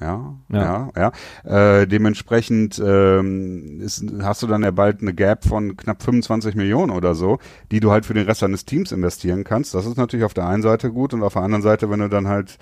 Ja, 0.00 0.34
ja, 0.50 0.90
ja. 0.94 1.12
ja. 1.44 1.80
Äh, 1.80 1.86
dementsprechend 1.86 2.82
ähm, 2.84 3.80
ist, 3.80 4.04
hast 4.20 4.42
du 4.42 4.46
dann 4.46 4.62
ja 4.62 4.70
bald 4.70 5.00
eine 5.00 5.14
Gap 5.14 5.44
von 5.44 5.76
knapp 5.76 6.02
25 6.02 6.54
Millionen 6.54 6.92
oder 6.92 7.14
so, 7.14 7.38
die 7.70 7.80
du 7.80 7.90
halt 7.90 8.04
für 8.04 8.12
den 8.12 8.26
Rest 8.26 8.42
deines 8.42 8.66
Teams 8.66 8.92
investieren 8.92 9.44
kannst. 9.44 9.74
Das 9.74 9.86
ist 9.86 9.96
natürlich 9.96 10.24
auf 10.24 10.34
der 10.34 10.46
einen 10.46 10.62
Seite 10.62 10.90
gut 10.90 11.14
und 11.14 11.22
auf 11.22 11.32
der 11.32 11.42
anderen 11.42 11.62
Seite, 11.62 11.88
wenn 11.88 12.00
du 12.00 12.08
dann 12.08 12.28
halt 12.28 12.58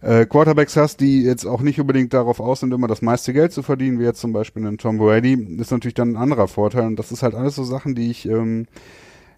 äh, 0.00 0.24
Quarterbacks 0.24 0.76
hast, 0.76 1.00
die 1.00 1.22
jetzt 1.22 1.44
auch 1.44 1.60
nicht 1.60 1.80
unbedingt 1.80 2.14
darauf 2.14 2.40
aus 2.40 2.60
sind, 2.60 2.72
immer 2.72 2.88
das 2.88 3.02
meiste 3.02 3.32
Geld 3.34 3.52
zu 3.52 3.62
verdienen, 3.62 3.98
wie 3.98 4.04
jetzt 4.04 4.20
zum 4.20 4.32
Beispiel 4.32 4.66
ein 4.66 4.78
Tom 4.78 4.96
Brady, 4.96 5.34
ist 5.58 5.72
natürlich 5.72 5.94
dann 5.94 6.12
ein 6.12 6.16
anderer 6.16 6.48
Vorteil. 6.48 6.86
Und 6.86 6.98
das 6.98 7.12
ist 7.12 7.22
halt 7.22 7.34
alles 7.34 7.56
so 7.56 7.64
Sachen, 7.64 7.94
die 7.94 8.10
ich 8.10 8.26
ähm, 8.26 8.66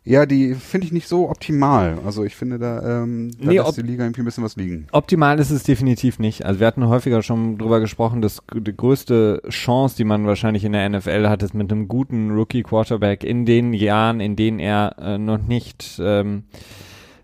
ja, 0.05 0.27
die 0.27 0.55
finde 0.55 0.87
ich 0.87 0.93
nicht 0.93 1.07
so 1.07 1.31
optimal. 1.31 1.99
Also 2.05 2.25
ich 2.25 2.35
finde, 2.35 2.59
da, 2.59 3.03
ähm, 3.03 3.31
da 3.39 3.49
nee, 3.51 3.59
lässt 3.59 3.77
die 3.77 3.83
Liga 3.83 4.03
irgendwie 4.03 4.23
ein 4.23 4.25
bisschen 4.25 4.43
was 4.43 4.57
liegen. 4.57 4.89
Optimal 4.91 5.39
ist 5.39 5.51
es 5.51 5.63
definitiv 5.63 6.19
nicht. 6.19 6.45
Also 6.45 6.59
wir 6.59 6.67
hatten 6.67 6.89
häufiger 6.89 7.23
schon 7.23 7.57
drüber 7.57 7.79
gesprochen, 7.79 8.21
dass 8.21 8.43
die 8.53 8.77
größte 8.77 9.43
Chance, 9.49 9.97
die 9.97 10.05
man 10.05 10.27
wahrscheinlich 10.27 10.65
in 10.65 10.73
der 10.73 10.89
NFL 10.89 11.29
hat, 11.29 11.45
ist 11.45 11.55
mit 11.55 11.71
einem 11.71 11.87
guten 11.87 12.33
Rookie-Quarterback 12.33 13.23
in 13.23 13.47
den 13.47 13.73
Jahren, 13.73 14.19
in 14.19 14.35
denen 14.35 14.59
er 14.59 14.97
äh, 14.99 15.19
noch 15.19 15.39
nicht 15.39 16.01
ähm, 16.03 16.45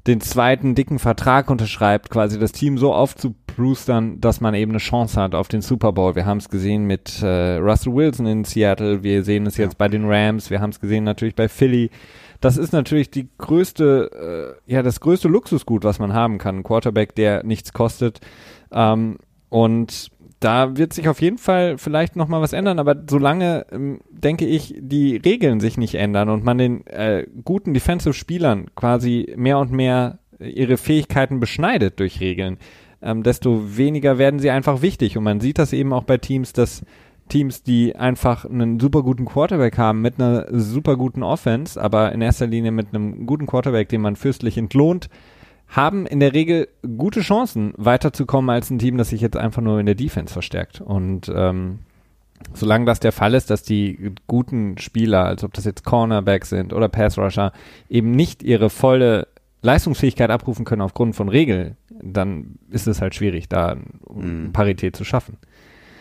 den 0.07 0.21
zweiten 0.21 0.77
dicken 0.77 1.01
Vertrag 1.01 1.51
unterschreibt, 1.51 2.11
quasi 2.11 2.39
das 2.39 2.53
Team 2.53 2.79
so 2.79 2.95
aufzubrustern, 2.95 4.21
dass 4.21 4.41
man 4.41 4.55
eben 4.55 4.71
eine 4.71 4.79
Chance 4.79 5.21
hat 5.21 5.35
auf 5.35 5.49
den 5.49 5.63
Super 5.63 5.93
Bowl. 5.93 6.15
Wir 6.15 6.27
haben 6.27 6.39
es 6.39 6.49
gesehen 6.49 6.87
mit 6.87 7.23
äh, 7.23 7.57
Russell 7.57 7.93
Wilson 7.93 8.27
in 8.27 8.45
Seattle, 8.45 9.03
wir 9.03 9.25
sehen 9.25 9.47
es 9.47 9.57
jetzt 9.57 9.73
ja. 9.73 9.79
bei 9.79 9.89
den 9.89 10.05
Rams, 10.09 10.49
wir 10.49 10.61
haben 10.61 10.71
es 10.71 10.79
gesehen 10.79 11.03
natürlich 11.03 11.35
bei 11.35 11.49
Philly 11.49 11.91
das 12.41 12.57
ist 12.57 12.73
natürlich 12.73 13.11
die 13.11 13.29
größte, 13.39 14.57
äh, 14.67 14.73
ja, 14.73 14.83
das 14.83 15.01
größte 15.01 15.29
Luxusgut, 15.29 15.85
was 15.85 15.99
man 15.99 16.13
haben 16.13 16.39
kann. 16.39 16.59
Ein 16.59 16.63
Quarterback, 16.63 17.15
der 17.15 17.45
nichts 17.45 17.73
kostet. 17.73 18.21
Ähm, 18.71 19.19
und 19.49 20.11
da 20.41 20.77
wird 20.77 20.93
sich 20.93 21.09
auf 21.09 21.21
jeden 21.21 21.39
Fall 21.39 21.79
vielleicht 21.79 22.15
noch 22.15 22.29
mal 22.29 22.41
was 22.41 22.53
ändern, 22.53 22.79
aber 22.79 22.97
solange, 23.09 23.67
ähm, 23.73 24.01
denke 24.11 24.47
ich, 24.47 24.75
die 24.79 25.17
Regeln 25.17 25.59
sich 25.59 25.77
nicht 25.77 25.97
ändern 25.97 26.29
und 26.29 26.45
man 26.45 26.59
den 26.59 26.87
äh, 26.87 27.27
guten 27.45 27.75
Defensive-Spielern 27.75 28.67
quasi 28.77 29.35
mehr 29.37 29.59
und 29.59 29.73
mehr 29.73 30.21
ihre 30.39 30.77
Fähigkeiten 30.77 31.41
beschneidet 31.41 31.99
durch 31.99 32.21
Regeln, 32.21 32.59
ähm, 33.03 33.25
desto 33.25 33.77
weniger 33.77 34.19
werden 34.19 34.39
sie 34.39 34.51
einfach 34.51 34.83
wichtig. 34.83 35.17
Und 35.17 35.25
man 35.25 35.41
sieht 35.41 35.59
das 35.59 35.73
eben 35.73 35.93
auch 35.93 36.05
bei 36.05 36.19
Teams, 36.19 36.53
dass 36.53 36.85
Teams, 37.29 37.63
die 37.63 37.97
einfach 37.97 38.45
einen 38.45 38.81
super 38.81 39.03
guten 39.03 39.25
Quarterback 39.25 39.79
haben 39.79 40.01
mit 40.01 40.19
einer 40.19 40.47
super 40.51 40.97
guten 40.97 41.23
Offense, 41.23 41.81
aber 41.81 42.13
in 42.13 42.21
erster 42.21 42.47
Linie 42.47 42.73
mit 42.73 42.89
einem 42.95 43.27
guten 43.27 43.47
Quarterback, 43.47 43.89
den 43.89 44.01
man 44.01 44.17
fürstlich 44.17 44.59
entlohnt, 44.59 45.09
haben 45.69 46.07
in 46.07 46.21
der 46.21 46.33
Regel 46.33 46.69
gute 46.97 47.21
Chancen, 47.21 47.75
weiterzukommen 47.77 48.51
als 48.51 48.71
ein 48.71 48.79
Team, 48.79 48.97
das 48.97 49.11
sich 49.11 49.21
jetzt 49.21 49.37
einfach 49.37 49.63
nur 49.63 49.79
in 49.79 49.87
der 49.87 49.95
Defense 49.95 50.33
verstärkt. 50.33 50.81
Und 50.81 51.31
ähm, 51.35 51.81
solange 52.55 52.87
das 52.87 53.01
der 53.01 53.13
Fall 53.13 53.35
ist, 53.35 53.51
dass 53.51 53.63
die 53.63 54.13
guten 54.27 54.79
Spieler, 54.79 55.25
als 55.25 55.45
ob 55.45 55.53
das 55.53 55.65
jetzt 55.65 55.85
Cornerbacks 55.85 56.49
sind 56.49 56.73
oder 56.73 56.89
Pass 56.89 57.19
Rusher, 57.19 57.53
eben 57.91 58.13
nicht 58.13 58.43
ihre 58.43 58.71
volle 58.71 59.29
Leistungsfähigkeit 59.61 60.31
abrufen 60.31 60.65
können 60.65 60.83
aufgrund 60.83 61.17
von 61.17 61.29
Regeln, 61.29 61.77
dann 61.91 62.59
ist 62.71 62.87
es 62.87 63.01
halt 63.01 63.15
schwierig, 63.15 63.49
da 63.49 63.77
mhm. 64.09 64.53
Parität 64.53 64.97
zu 64.97 65.05
schaffen. 65.05 65.37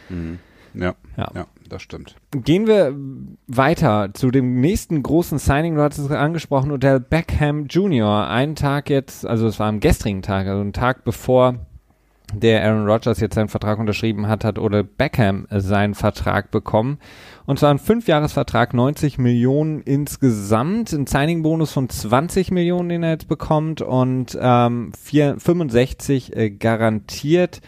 Mhm. 0.10 0.40
Ja, 0.80 0.96
ja, 1.18 1.32
ja, 1.34 1.48
das 1.70 1.82
stimmt. 1.82 2.16
Gehen 2.32 2.68
wir 2.68 2.96
weiter 3.48 4.12
zu 4.14 4.32
dem 4.32 4.60
nächsten 4.62 5.02
großen 5.02 5.40
Signing. 5.40 5.76
Du 5.76 5.82
hattest 5.82 6.00
es 6.00 6.12
angesprochen, 6.12 6.72
Odell 6.72 7.00
Beckham 7.00 7.66
Jr. 7.66 8.28
Einen 8.28 8.56
Tag 8.56 8.90
jetzt, 8.90 9.26
also 9.26 9.48
es 9.48 9.60
war 9.60 9.68
am 9.68 9.80
gestrigen 9.80 10.22
Tag, 10.22 10.48
also 10.48 10.62
einen 10.62 10.74
Tag 10.74 11.04
bevor 11.04 11.56
der 12.34 12.64
Aaron 12.64 12.88
Rodgers 12.88 13.20
jetzt 13.22 13.36
seinen 13.36 13.48
Vertrag 13.48 13.80
unterschrieben 13.80 14.28
hat, 14.28 14.44
hat 14.44 14.60
Odell 14.60 14.84
Beckham 14.84 15.48
seinen 15.50 15.96
Vertrag 15.96 16.52
bekommen. 16.52 17.00
Und 17.46 17.60
zwar 17.60 17.72
ein 17.72 17.80
Fünfjahresvertrag, 17.80 18.74
90 18.74 19.18
Millionen 19.18 19.82
insgesamt, 19.82 20.92
ein 20.92 21.08
Signing-Bonus 21.08 21.72
von 21.72 21.88
20 21.88 22.52
Millionen, 22.52 22.90
den 22.90 23.04
er 23.04 23.12
jetzt 23.12 23.30
bekommt 23.30 23.82
und 23.82 24.38
ähm, 24.40 24.92
4, 25.02 25.40
65 25.40 26.36
äh, 26.36 26.50
garantiert. 26.50 27.62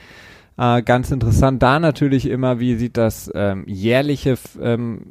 Äh, 0.59 0.81
ganz 0.81 1.09
interessant. 1.09 1.63
Da 1.63 1.79
natürlich 1.79 2.29
immer, 2.29 2.59
wie 2.59 2.75
sieht 2.75 2.97
das 2.97 3.31
ähm, 3.33 3.63
jährliche 3.65 4.37
ähm, 4.61 5.05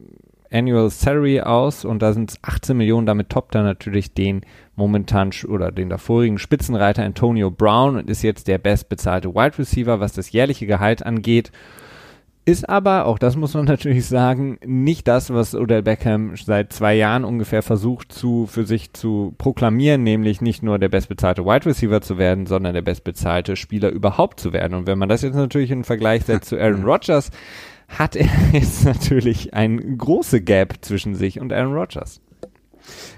Annual 0.52 0.90
Salary 0.90 1.40
aus? 1.40 1.86
Und 1.86 2.02
da 2.02 2.12
sind 2.12 2.32
es 2.32 2.38
18 2.42 2.76
Millionen, 2.76 3.06
damit 3.06 3.30
toppt 3.30 3.54
er 3.54 3.62
natürlich 3.62 4.12
den 4.12 4.42
momentan 4.76 5.30
oder 5.48 5.72
den 5.72 5.88
davorigen 5.88 6.36
Spitzenreiter 6.36 7.02
Antonio 7.02 7.50
Brown 7.50 7.96
und 7.96 8.10
ist 8.10 8.22
jetzt 8.22 8.46
der 8.46 8.58
bestbezahlte 8.58 9.34
Wide 9.34 9.58
Receiver, 9.58 10.00
was 10.00 10.12
das 10.12 10.32
jährliche 10.32 10.66
Gehalt 10.66 11.06
angeht. 11.06 11.50
Ist 12.48 12.66
aber, 12.66 13.04
auch 13.04 13.18
das 13.18 13.36
muss 13.36 13.52
man 13.52 13.64
natürlich 13.66 14.06
sagen, 14.06 14.58
nicht 14.64 15.06
das, 15.06 15.30
was 15.30 15.54
Odell 15.54 15.82
Beckham 15.82 16.34
seit 16.34 16.72
zwei 16.72 16.94
Jahren 16.94 17.26
ungefähr 17.26 17.62
versucht 17.62 18.10
zu, 18.10 18.46
für 18.46 18.64
sich 18.64 18.94
zu 18.94 19.34
proklamieren, 19.36 20.02
nämlich 20.02 20.40
nicht 20.40 20.62
nur 20.62 20.78
der 20.78 20.88
bestbezahlte 20.88 21.44
Wide 21.44 21.66
Receiver 21.66 22.00
zu 22.00 22.16
werden, 22.16 22.46
sondern 22.46 22.72
der 22.72 22.80
bestbezahlte 22.80 23.54
Spieler 23.54 23.90
überhaupt 23.90 24.40
zu 24.40 24.54
werden. 24.54 24.72
Und 24.72 24.86
wenn 24.86 24.96
man 24.96 25.10
das 25.10 25.20
jetzt 25.20 25.34
natürlich 25.34 25.70
in 25.70 25.84
Vergleich 25.84 26.24
setzt 26.24 26.48
zu 26.48 26.58
Aaron 26.58 26.84
Rodgers, 26.86 27.30
hat 27.86 28.16
er 28.16 28.28
jetzt 28.52 28.86
natürlich 28.86 29.52
eine 29.52 29.82
große 29.82 30.40
Gap 30.40 30.76
zwischen 30.80 31.14
sich 31.14 31.40
und 31.40 31.52
Aaron 31.52 31.74
Rodgers. 31.74 32.22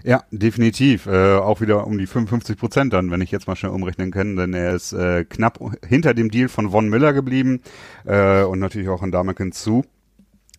Ja, 0.03 0.25
definitiv. 0.31 1.07
Äh, 1.07 1.37
auch 1.37 1.61
wieder 1.61 1.87
um 1.87 1.99
die 1.99 2.07
55 2.07 2.57
Prozent 2.57 2.93
dann, 2.93 3.11
wenn 3.11 3.21
ich 3.21 3.31
jetzt 3.31 3.47
mal 3.47 3.57
schnell 3.57 3.73
umrechnen 3.73 4.11
kann, 4.11 4.37
denn 4.37 4.55
er 4.55 4.75
ist 4.75 4.93
äh, 4.93 5.25
knapp 5.25 5.61
hinter 5.87 6.15
dem 6.15 6.31
Deal 6.31 6.49
von 6.49 6.71
Von 6.71 6.89
Miller 6.89 7.13
geblieben 7.13 7.61
äh, 8.05 8.43
und 8.43 8.59
natürlich 8.59 8.89
auch 8.89 9.03
an 9.03 9.13
Damekins 9.13 9.63
zu. 9.63 9.85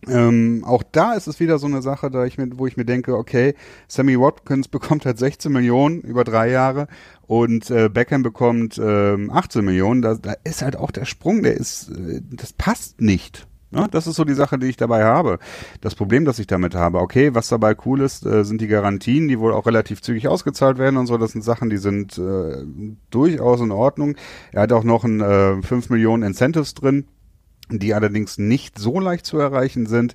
Ähm, 0.08 0.64
auch 0.66 0.82
da 0.82 1.14
ist 1.14 1.28
es 1.28 1.38
wieder 1.38 1.58
so 1.58 1.68
eine 1.68 1.80
Sache, 1.80 2.10
da 2.10 2.24
ich 2.24 2.36
mir, 2.36 2.48
wo 2.58 2.66
ich 2.66 2.76
mir 2.76 2.84
denke, 2.84 3.16
okay, 3.16 3.54
Sammy 3.86 4.18
Watkins 4.18 4.66
bekommt 4.68 5.06
halt 5.06 5.18
16 5.18 5.52
Millionen 5.52 6.00
über 6.00 6.24
drei 6.24 6.50
Jahre 6.50 6.88
und 7.22 7.70
äh, 7.70 7.88
Beckham 7.88 8.24
bekommt 8.24 8.80
ähm, 8.82 9.30
18 9.30 9.64
Millionen. 9.64 10.02
Da, 10.02 10.14
da 10.14 10.34
ist 10.42 10.62
halt 10.62 10.76
auch 10.76 10.90
der 10.90 11.04
Sprung, 11.04 11.44
der 11.44 11.54
ist, 11.54 11.90
äh, 11.90 12.20
das 12.30 12.52
passt 12.52 13.00
nicht. 13.00 13.46
Ja, 13.74 13.88
das 13.88 14.06
ist 14.06 14.16
so 14.16 14.24
die 14.24 14.34
Sache, 14.34 14.58
die 14.58 14.66
ich 14.66 14.76
dabei 14.76 15.04
habe. 15.04 15.38
Das 15.80 15.94
Problem, 15.94 16.24
das 16.24 16.38
ich 16.38 16.46
damit 16.46 16.74
habe, 16.74 16.98
okay, 16.98 17.34
was 17.34 17.48
dabei 17.48 17.74
cool 17.86 18.02
ist, 18.02 18.26
äh, 18.26 18.44
sind 18.44 18.60
die 18.60 18.66
Garantien, 18.66 19.28
die 19.28 19.38
wohl 19.38 19.52
auch 19.52 19.66
relativ 19.66 20.02
zügig 20.02 20.28
ausgezahlt 20.28 20.78
werden 20.78 20.98
und 20.98 21.06
so. 21.06 21.16
Das 21.16 21.32
sind 21.32 21.42
Sachen, 21.42 21.70
die 21.70 21.78
sind 21.78 22.18
äh, 22.18 22.64
durchaus 23.10 23.60
in 23.60 23.72
Ordnung. 23.72 24.16
Er 24.52 24.62
hat 24.62 24.72
auch 24.72 24.84
noch 24.84 25.04
ein 25.04 25.20
äh, 25.20 25.62
5 25.62 25.88
Millionen 25.88 26.22
Incentives 26.22 26.74
drin, 26.74 27.06
die 27.70 27.94
allerdings 27.94 28.36
nicht 28.36 28.78
so 28.78 29.00
leicht 29.00 29.24
zu 29.24 29.38
erreichen 29.38 29.86
sind 29.86 30.14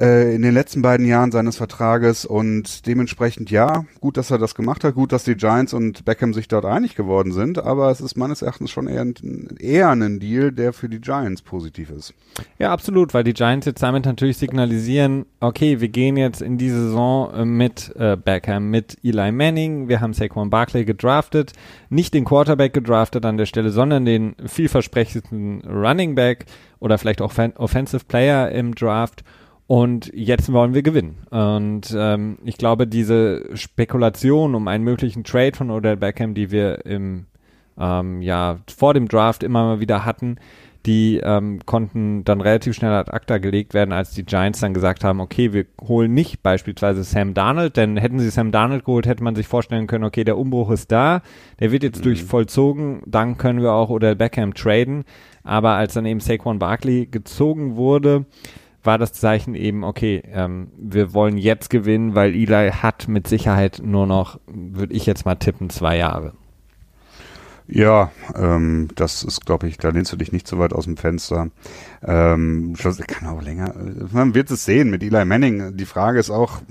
äh, 0.00 0.34
in 0.34 0.42
den 0.42 0.54
letzten 0.54 0.82
beiden 0.82 1.06
Jahren 1.06 1.30
seines 1.30 1.56
Vertrages. 1.56 2.24
Und 2.24 2.86
dementsprechend 2.86 3.50
ja, 3.50 3.84
gut, 4.00 4.16
dass 4.16 4.30
er 4.30 4.38
das 4.38 4.54
gemacht 4.54 4.82
hat, 4.82 4.94
gut, 4.94 5.12
dass 5.12 5.24
die 5.24 5.34
Giants 5.34 5.74
und 5.74 6.04
Beckham 6.04 6.32
sich 6.32 6.48
dort 6.48 6.64
einig 6.64 6.96
geworden 6.96 7.32
sind, 7.32 7.58
aber 7.58 7.90
es 7.90 8.00
ist 8.00 8.16
meines 8.16 8.42
Erachtens 8.42 8.70
schon 8.70 8.86
eher, 8.86 9.06
eher 9.58 9.90
ein 9.90 10.18
Deal, 10.18 10.52
der 10.52 10.72
für 10.72 10.88
die 10.88 11.00
Giants 11.00 11.42
positiv 11.42 11.90
ist. 11.90 12.14
Ja, 12.58 12.72
absolut, 12.72 13.14
weil 13.14 13.24
die 13.24 13.34
Giants 13.34 13.66
jetzt 13.66 13.82
damit 13.82 14.06
natürlich 14.06 14.38
signalisieren, 14.38 15.26
okay, 15.40 15.80
wir 15.80 15.88
gehen 15.88 16.16
jetzt 16.16 16.40
in 16.40 16.58
die 16.58 16.70
Saison 16.70 17.32
äh, 17.34 17.44
mit 17.44 17.94
äh, 17.96 18.16
Beckham, 18.16 18.70
mit 18.70 18.96
Eli 19.02 19.32
Manning, 19.32 19.88
wir 19.88 20.00
haben 20.00 20.14
Saquon 20.14 20.50
Barkley 20.50 20.84
gedraftet, 20.84 21.52
nicht 21.90 22.14
den 22.14 22.24
Quarterback 22.24 22.72
gedraftet 22.72 23.26
an 23.26 23.36
der 23.36 23.46
Stelle, 23.46 23.70
sondern 23.70 24.04
den 24.04 24.34
vielversprechendsten 24.46 25.62
Running 25.62 26.14
Back 26.14 26.46
oder 26.78 26.96
vielleicht 26.98 27.20
auch 27.20 27.32
Offensive 27.56 28.04
Player 28.06 28.50
im 28.50 28.74
Draft 28.74 29.24
und 29.70 30.10
jetzt 30.12 30.52
wollen 30.52 30.74
wir 30.74 30.82
gewinnen. 30.82 31.18
Und 31.30 31.94
ähm, 31.96 32.38
ich 32.44 32.58
glaube, 32.58 32.88
diese 32.88 33.56
Spekulation 33.56 34.56
um 34.56 34.66
einen 34.66 34.82
möglichen 34.82 35.22
Trade 35.22 35.52
von 35.54 35.70
Odell 35.70 35.96
Beckham, 35.96 36.34
die 36.34 36.50
wir 36.50 36.84
im 36.84 37.26
ähm, 37.78 38.20
ja 38.20 38.58
vor 38.68 38.94
dem 38.94 39.06
Draft 39.06 39.44
immer 39.44 39.62
mal 39.62 39.78
wieder 39.78 40.04
hatten, 40.04 40.38
die 40.86 41.20
ähm, 41.22 41.60
konnten 41.66 42.24
dann 42.24 42.40
relativ 42.40 42.74
schnell 42.74 42.90
ad 42.90 43.12
acta 43.12 43.38
gelegt 43.38 43.72
werden, 43.72 43.92
als 43.92 44.10
die 44.10 44.24
Giants 44.24 44.58
dann 44.58 44.74
gesagt 44.74 45.04
haben, 45.04 45.20
okay, 45.20 45.52
wir 45.52 45.66
holen 45.80 46.14
nicht 46.14 46.42
beispielsweise 46.42 47.04
Sam 47.04 47.32
Darnold, 47.32 47.76
denn 47.76 47.96
hätten 47.96 48.18
sie 48.18 48.30
Sam 48.30 48.50
Darnold 48.50 48.84
geholt, 48.84 49.06
hätte 49.06 49.22
man 49.22 49.36
sich 49.36 49.46
vorstellen 49.46 49.86
können, 49.86 50.02
okay, 50.02 50.24
der 50.24 50.36
Umbruch 50.36 50.72
ist 50.72 50.90
da, 50.90 51.22
der 51.60 51.70
wird 51.70 51.84
jetzt 51.84 52.00
mhm. 52.00 52.02
durch 52.02 52.24
vollzogen, 52.24 53.02
dann 53.06 53.38
können 53.38 53.62
wir 53.62 53.72
auch 53.72 53.88
Odell 53.88 54.16
Beckham 54.16 54.52
traden, 54.52 55.04
aber 55.44 55.74
als 55.74 55.94
dann 55.94 56.06
eben 56.06 56.18
Saquon 56.18 56.58
Barkley 56.58 57.06
gezogen 57.06 57.76
wurde, 57.76 58.26
war 58.82 58.98
das 58.98 59.12
Zeichen 59.12 59.54
eben, 59.54 59.84
okay, 59.84 60.22
ähm, 60.32 60.68
wir 60.76 61.12
wollen 61.12 61.36
jetzt 61.36 61.70
gewinnen, 61.70 62.14
weil 62.14 62.34
Eli 62.34 62.70
hat 62.70 63.08
mit 63.08 63.28
Sicherheit 63.28 63.80
nur 63.84 64.06
noch, 64.06 64.40
würde 64.46 64.94
ich 64.94 65.06
jetzt 65.06 65.26
mal 65.26 65.36
tippen, 65.36 65.70
zwei 65.70 65.96
Jahre. 65.96 66.32
Ja, 67.72 68.10
ähm, 68.34 68.88
das 68.96 69.22
ist, 69.22 69.46
glaube 69.46 69.68
ich, 69.68 69.78
da 69.78 69.90
lehnst 69.90 70.12
du 70.12 70.16
dich 70.16 70.32
nicht 70.32 70.48
so 70.48 70.58
weit 70.58 70.72
aus 70.72 70.84
dem 70.84 70.96
Fenster. 70.96 71.50
Ähm, 72.02 72.74
kann 73.06 73.28
auch 73.28 73.42
länger. 73.42 73.74
Man 74.10 74.34
wird 74.34 74.50
es 74.50 74.64
sehen 74.64 74.90
mit 74.90 75.04
Eli 75.04 75.24
Manning. 75.24 75.76
Die 75.76 75.84
Frage 75.84 76.18
ist 76.18 76.30
auch, 76.30 76.62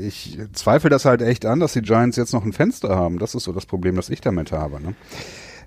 ich 0.00 0.38
zweifle 0.54 0.88
das 0.88 1.04
halt 1.04 1.20
echt 1.20 1.44
an, 1.44 1.60
dass 1.60 1.74
die 1.74 1.82
Giants 1.82 2.16
jetzt 2.16 2.32
noch 2.32 2.44
ein 2.44 2.54
Fenster 2.54 2.96
haben. 2.96 3.18
Das 3.18 3.34
ist 3.34 3.44
so 3.44 3.52
das 3.52 3.66
Problem, 3.66 3.96
das 3.96 4.08
ich 4.08 4.22
damit 4.22 4.50
habe. 4.50 4.80
Ne? 4.80 4.94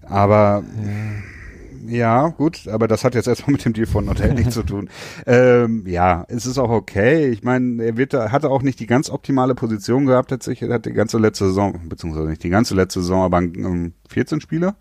Aber 0.08 0.64
ja. 0.84 1.39
Ja, 1.88 2.30
gut, 2.30 2.68
aber 2.68 2.88
das 2.88 3.04
hat 3.04 3.16
jetzt 3.16 3.28
erstmal 3.28 3.52
mit 3.54 3.66
dem 3.66 3.74
Deal 3.74 3.88
von 3.88 4.10
Hotel 4.10 4.34
nichts 4.34 4.54
zu 4.54 4.64
tun. 4.64 4.90
Ähm, 5.26 5.84
ja, 5.88 6.26
es 6.28 6.46
ist 6.46 6.58
auch 6.58 6.70
okay. 6.70 7.30
Ich 7.30 7.44
meine, 7.44 7.84
er 7.84 7.98
wird, 7.98 8.14
hatte 8.14 8.50
auch 8.50 8.62
nicht 8.62 8.80
die 8.80 8.88
ganz 8.88 9.10
optimale 9.10 9.56
Position 9.56 10.06
gehabt, 10.06 10.30
tatsächlich. 10.30 10.70
Er 10.70 10.76
hat 10.76 10.86
die 10.86 10.94
ganze 10.94 11.18
letzte 11.18 11.46
Saison, 11.46 11.80
beziehungsweise 11.88 12.28
nicht 12.28 12.44
die 12.44 12.50
ganze 12.50 12.76
letzte 12.76 13.02
Saison, 13.02 13.24
aber 13.24 13.38
um, 13.38 13.94
14 14.10 14.42
Spiele 14.42 14.76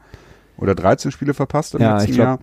oder 0.57 0.75
13 0.75 1.11
Spiele 1.11 1.35
verpasst 1.35 1.75
im 1.75 1.83
ja, 1.83 1.99
letzten 1.99 2.15
glaub, 2.15 2.27
Jahr. 2.27 2.39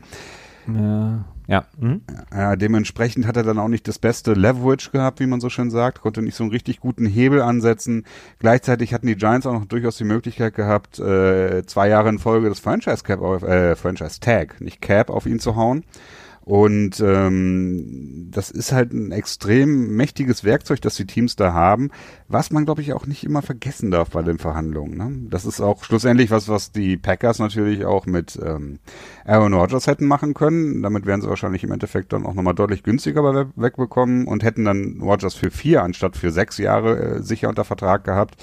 Ja. 0.67 1.25
Ja. 1.47 1.65
Mhm. 1.77 2.01
ja. 2.33 2.55
Dementsprechend 2.55 3.27
hat 3.27 3.37
er 3.37 3.43
dann 3.43 3.59
auch 3.59 3.67
nicht 3.67 3.87
das 3.87 3.99
beste 3.99 4.33
Leverage 4.33 4.91
gehabt, 4.91 5.19
wie 5.19 5.27
man 5.27 5.39
so 5.39 5.49
schön 5.49 5.69
sagt, 5.69 6.01
konnte 6.01 6.21
nicht 6.21 6.35
so 6.35 6.43
einen 6.43 6.51
richtig 6.51 6.79
guten 6.79 7.05
Hebel 7.05 7.41
ansetzen. 7.41 8.05
Gleichzeitig 8.39 8.93
hatten 8.93 9.07
die 9.07 9.15
Giants 9.15 9.45
auch 9.45 9.53
noch 9.53 9.65
durchaus 9.65 9.97
die 9.97 10.03
Möglichkeit 10.03 10.55
gehabt, 10.55 10.99
äh, 10.99 11.65
zwei 11.65 11.89
Jahre 11.89 12.09
in 12.09 12.19
Folge 12.19 12.49
das 12.49 12.59
Franchise 12.59 13.03
Cap 13.03 13.21
auf, 13.21 13.43
äh, 13.43 13.75
Franchise 13.75 14.19
Tag, 14.19 14.61
nicht 14.61 14.81
Cap 14.81 15.09
auf 15.09 15.25
ihn 15.25 15.39
zu 15.39 15.55
hauen. 15.55 15.83
Und 16.45 16.99
ähm, 16.99 18.27
das 18.29 18.51
ist 18.51 18.71
halt 18.71 18.93
ein 18.93 19.11
extrem 19.11 19.95
mächtiges 19.95 20.43
Werkzeug, 20.43 20.79
das 20.79 20.95
die 20.95 21.07
Teams 21.07 21.35
da 21.35 21.53
haben, 21.53 21.89
was 22.27 22.51
man, 22.51 22.65
glaube 22.65 22.83
ich, 22.83 22.93
auch 22.93 23.07
nicht 23.07 23.23
immer 23.23 23.41
vergessen 23.41 23.89
darf 23.89 24.11
bei 24.11 24.21
den 24.21 24.37
Verhandlungen. 24.37 24.95
Ne? 24.95 25.29
Das 25.31 25.45
ist 25.45 25.59
auch 25.59 25.83
schlussendlich 25.83 26.29
was, 26.29 26.47
was 26.47 26.71
die 26.71 26.97
Packers 26.97 27.39
natürlich 27.39 27.85
auch 27.85 28.05
mit 28.05 28.39
ähm, 28.45 28.77
Aaron 29.25 29.55
Rodgers 29.55 29.87
hätten 29.87 30.05
machen 30.05 30.35
können. 30.35 30.83
Damit 30.83 31.07
wären 31.07 31.19
sie 31.19 31.29
wahrscheinlich 31.29 31.63
im 31.63 31.71
Endeffekt 31.71 32.13
dann 32.13 32.27
auch 32.27 32.35
nochmal 32.35 32.53
deutlich 32.53 32.83
günstiger 32.83 33.47
wegbekommen 33.55 34.27
und 34.27 34.43
hätten 34.43 34.65
dann 34.65 35.01
Rodgers 35.01 35.33
für 35.33 35.49
vier 35.49 35.81
anstatt 35.81 36.15
für 36.15 36.29
sechs 36.29 36.59
Jahre 36.59 36.99
äh, 36.99 37.23
sicher 37.23 37.49
unter 37.49 37.65
Vertrag 37.65 38.03
gehabt. 38.03 38.35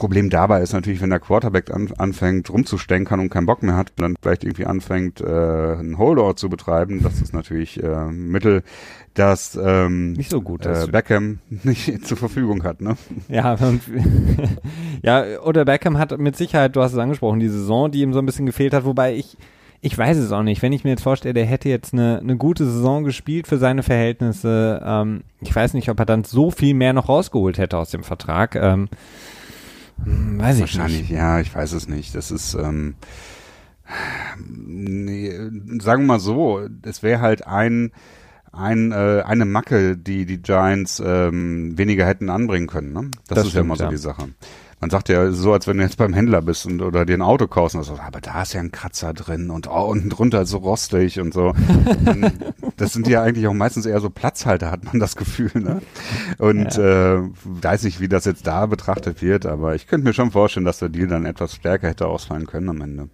Problem 0.00 0.30
dabei 0.30 0.62
ist 0.62 0.72
natürlich, 0.72 1.02
wenn 1.02 1.10
der 1.10 1.20
Quarterback 1.20 1.70
an, 1.70 1.92
anfängt 1.98 2.50
rumzustänkern 2.50 3.20
und 3.20 3.28
keinen 3.28 3.44
Bock 3.44 3.62
mehr 3.62 3.76
hat, 3.76 3.92
dann 3.96 4.16
vielleicht 4.20 4.44
irgendwie 4.44 4.64
anfängt, 4.64 5.20
äh, 5.20 5.24
einen 5.24 5.98
Holdout 5.98 6.34
zu 6.34 6.48
betreiben. 6.48 7.02
Das 7.02 7.20
ist 7.20 7.34
natürlich 7.34 7.82
äh, 7.82 8.06
Mittel, 8.06 8.62
das 9.12 9.58
ähm, 9.62 10.14
nicht 10.14 10.30
so 10.30 10.40
gut 10.40 10.64
äh, 10.64 10.86
Beckham 10.90 11.40
nicht 11.64 12.06
zur 12.06 12.16
Verfügung 12.16 12.64
hat. 12.64 12.80
Ne? 12.80 12.96
Ja, 13.28 13.58
ja, 15.02 15.40
oder 15.42 15.66
Beckham 15.66 15.98
hat 15.98 16.18
mit 16.18 16.34
Sicherheit, 16.34 16.76
du 16.76 16.80
hast 16.80 16.92
es 16.92 16.98
angesprochen, 16.98 17.38
die 17.38 17.48
Saison, 17.48 17.90
die 17.90 18.00
ihm 18.00 18.14
so 18.14 18.20
ein 18.20 18.26
bisschen 18.26 18.46
gefehlt 18.46 18.72
hat, 18.72 18.86
wobei 18.86 19.14
ich 19.14 19.36
ich 19.82 19.96
weiß 19.96 20.18
es 20.18 20.32
auch 20.32 20.42
nicht. 20.42 20.60
Wenn 20.60 20.72
ich 20.72 20.84
mir 20.84 20.90
jetzt 20.90 21.02
vorstelle, 21.02 21.32
der 21.34 21.46
hätte 21.46 21.68
jetzt 21.68 21.94
eine, 21.94 22.20
eine 22.20 22.36
gute 22.36 22.64
Saison 22.66 23.04
gespielt 23.04 23.46
für 23.46 23.56
seine 23.58 23.82
Verhältnisse, 23.82 24.80
ähm, 24.84 25.22
ich 25.40 25.54
weiß 25.54 25.72
nicht, 25.74 25.88
ob 25.90 25.98
er 25.98 26.06
dann 26.06 26.24
so 26.24 26.50
viel 26.50 26.74
mehr 26.74 26.92
noch 26.92 27.08
rausgeholt 27.08 27.56
hätte 27.56 27.78
aus 27.78 27.90
dem 27.90 28.02
Vertrag. 28.02 28.56
Ähm, 28.56 28.88
hm, 30.04 30.38
weiß 30.38 30.56
ich 30.56 30.60
Wahrscheinlich, 30.62 31.02
nicht. 31.02 31.10
ja, 31.10 31.40
ich 31.40 31.54
weiß 31.54 31.72
es 31.72 31.88
nicht. 31.88 32.14
Das 32.14 32.30
ist, 32.30 32.54
ähm, 32.54 32.94
nee, 34.38 35.30
sagen 35.80 36.02
wir 36.02 36.06
mal 36.06 36.20
so, 36.20 36.60
es 36.82 37.02
wäre 37.02 37.20
halt 37.20 37.46
ein, 37.46 37.92
ein, 38.52 38.92
äh, 38.92 39.22
eine 39.24 39.44
Macke, 39.44 39.96
die 39.96 40.26
die 40.26 40.42
Giants 40.42 41.02
ähm, 41.04 41.76
weniger 41.78 42.06
hätten 42.06 42.30
anbringen 42.30 42.66
können. 42.66 42.92
Ne? 42.92 43.10
Das, 43.28 43.36
das 43.36 43.44
ist 43.44 43.50
stimmt, 43.50 43.54
ja 43.54 43.60
immer 43.60 43.76
so 43.76 43.84
ja. 43.84 43.90
die 43.90 43.96
Sache 43.96 44.28
man 44.80 44.88
sagt 44.88 45.10
ja 45.10 45.30
so, 45.30 45.52
als 45.52 45.66
wenn 45.66 45.76
du 45.76 45.82
jetzt 45.82 45.98
beim 45.98 46.14
Händler 46.14 46.40
bist 46.40 46.64
und 46.64 46.80
oder 46.80 47.04
dir 47.04 47.14
ein 47.14 47.22
Auto 47.22 47.46
kaufst 47.46 47.76
und 47.76 47.82
so, 47.82 47.98
aber 47.98 48.20
da 48.20 48.42
ist 48.42 48.54
ja 48.54 48.60
ein 48.60 48.72
Kratzer 48.72 49.12
drin 49.12 49.50
und 49.50 49.68
oh, 49.68 49.84
unten 49.84 50.08
drunter 50.08 50.46
so 50.46 50.56
rostig 50.58 51.20
und 51.20 51.34
so. 51.34 51.52
das 52.78 52.94
sind 52.94 53.06
ja 53.06 53.22
eigentlich 53.22 53.46
auch 53.46 53.52
meistens 53.52 53.84
eher 53.84 54.00
so 54.00 54.08
Platzhalter, 54.08 54.70
hat 54.70 54.84
man 54.84 54.98
das 54.98 55.16
Gefühl, 55.16 55.50
ne? 55.54 55.82
Und 56.38 56.76
ja. 56.76 57.16
äh, 57.16 57.22
weiß 57.44 57.82
nicht, 57.82 58.00
wie 58.00 58.08
das 58.08 58.24
jetzt 58.24 58.46
da 58.46 58.64
betrachtet 58.64 59.20
wird, 59.20 59.44
aber 59.44 59.74
ich 59.74 59.86
könnte 59.86 60.06
mir 60.06 60.14
schon 60.14 60.30
vorstellen, 60.30 60.64
dass 60.64 60.78
der 60.78 60.88
Deal 60.88 61.08
dann 61.08 61.26
etwas 61.26 61.54
stärker 61.54 61.88
hätte 61.88 62.06
ausfallen 62.06 62.46
können 62.46 62.70
am 62.70 62.80
Ende. 62.80 63.08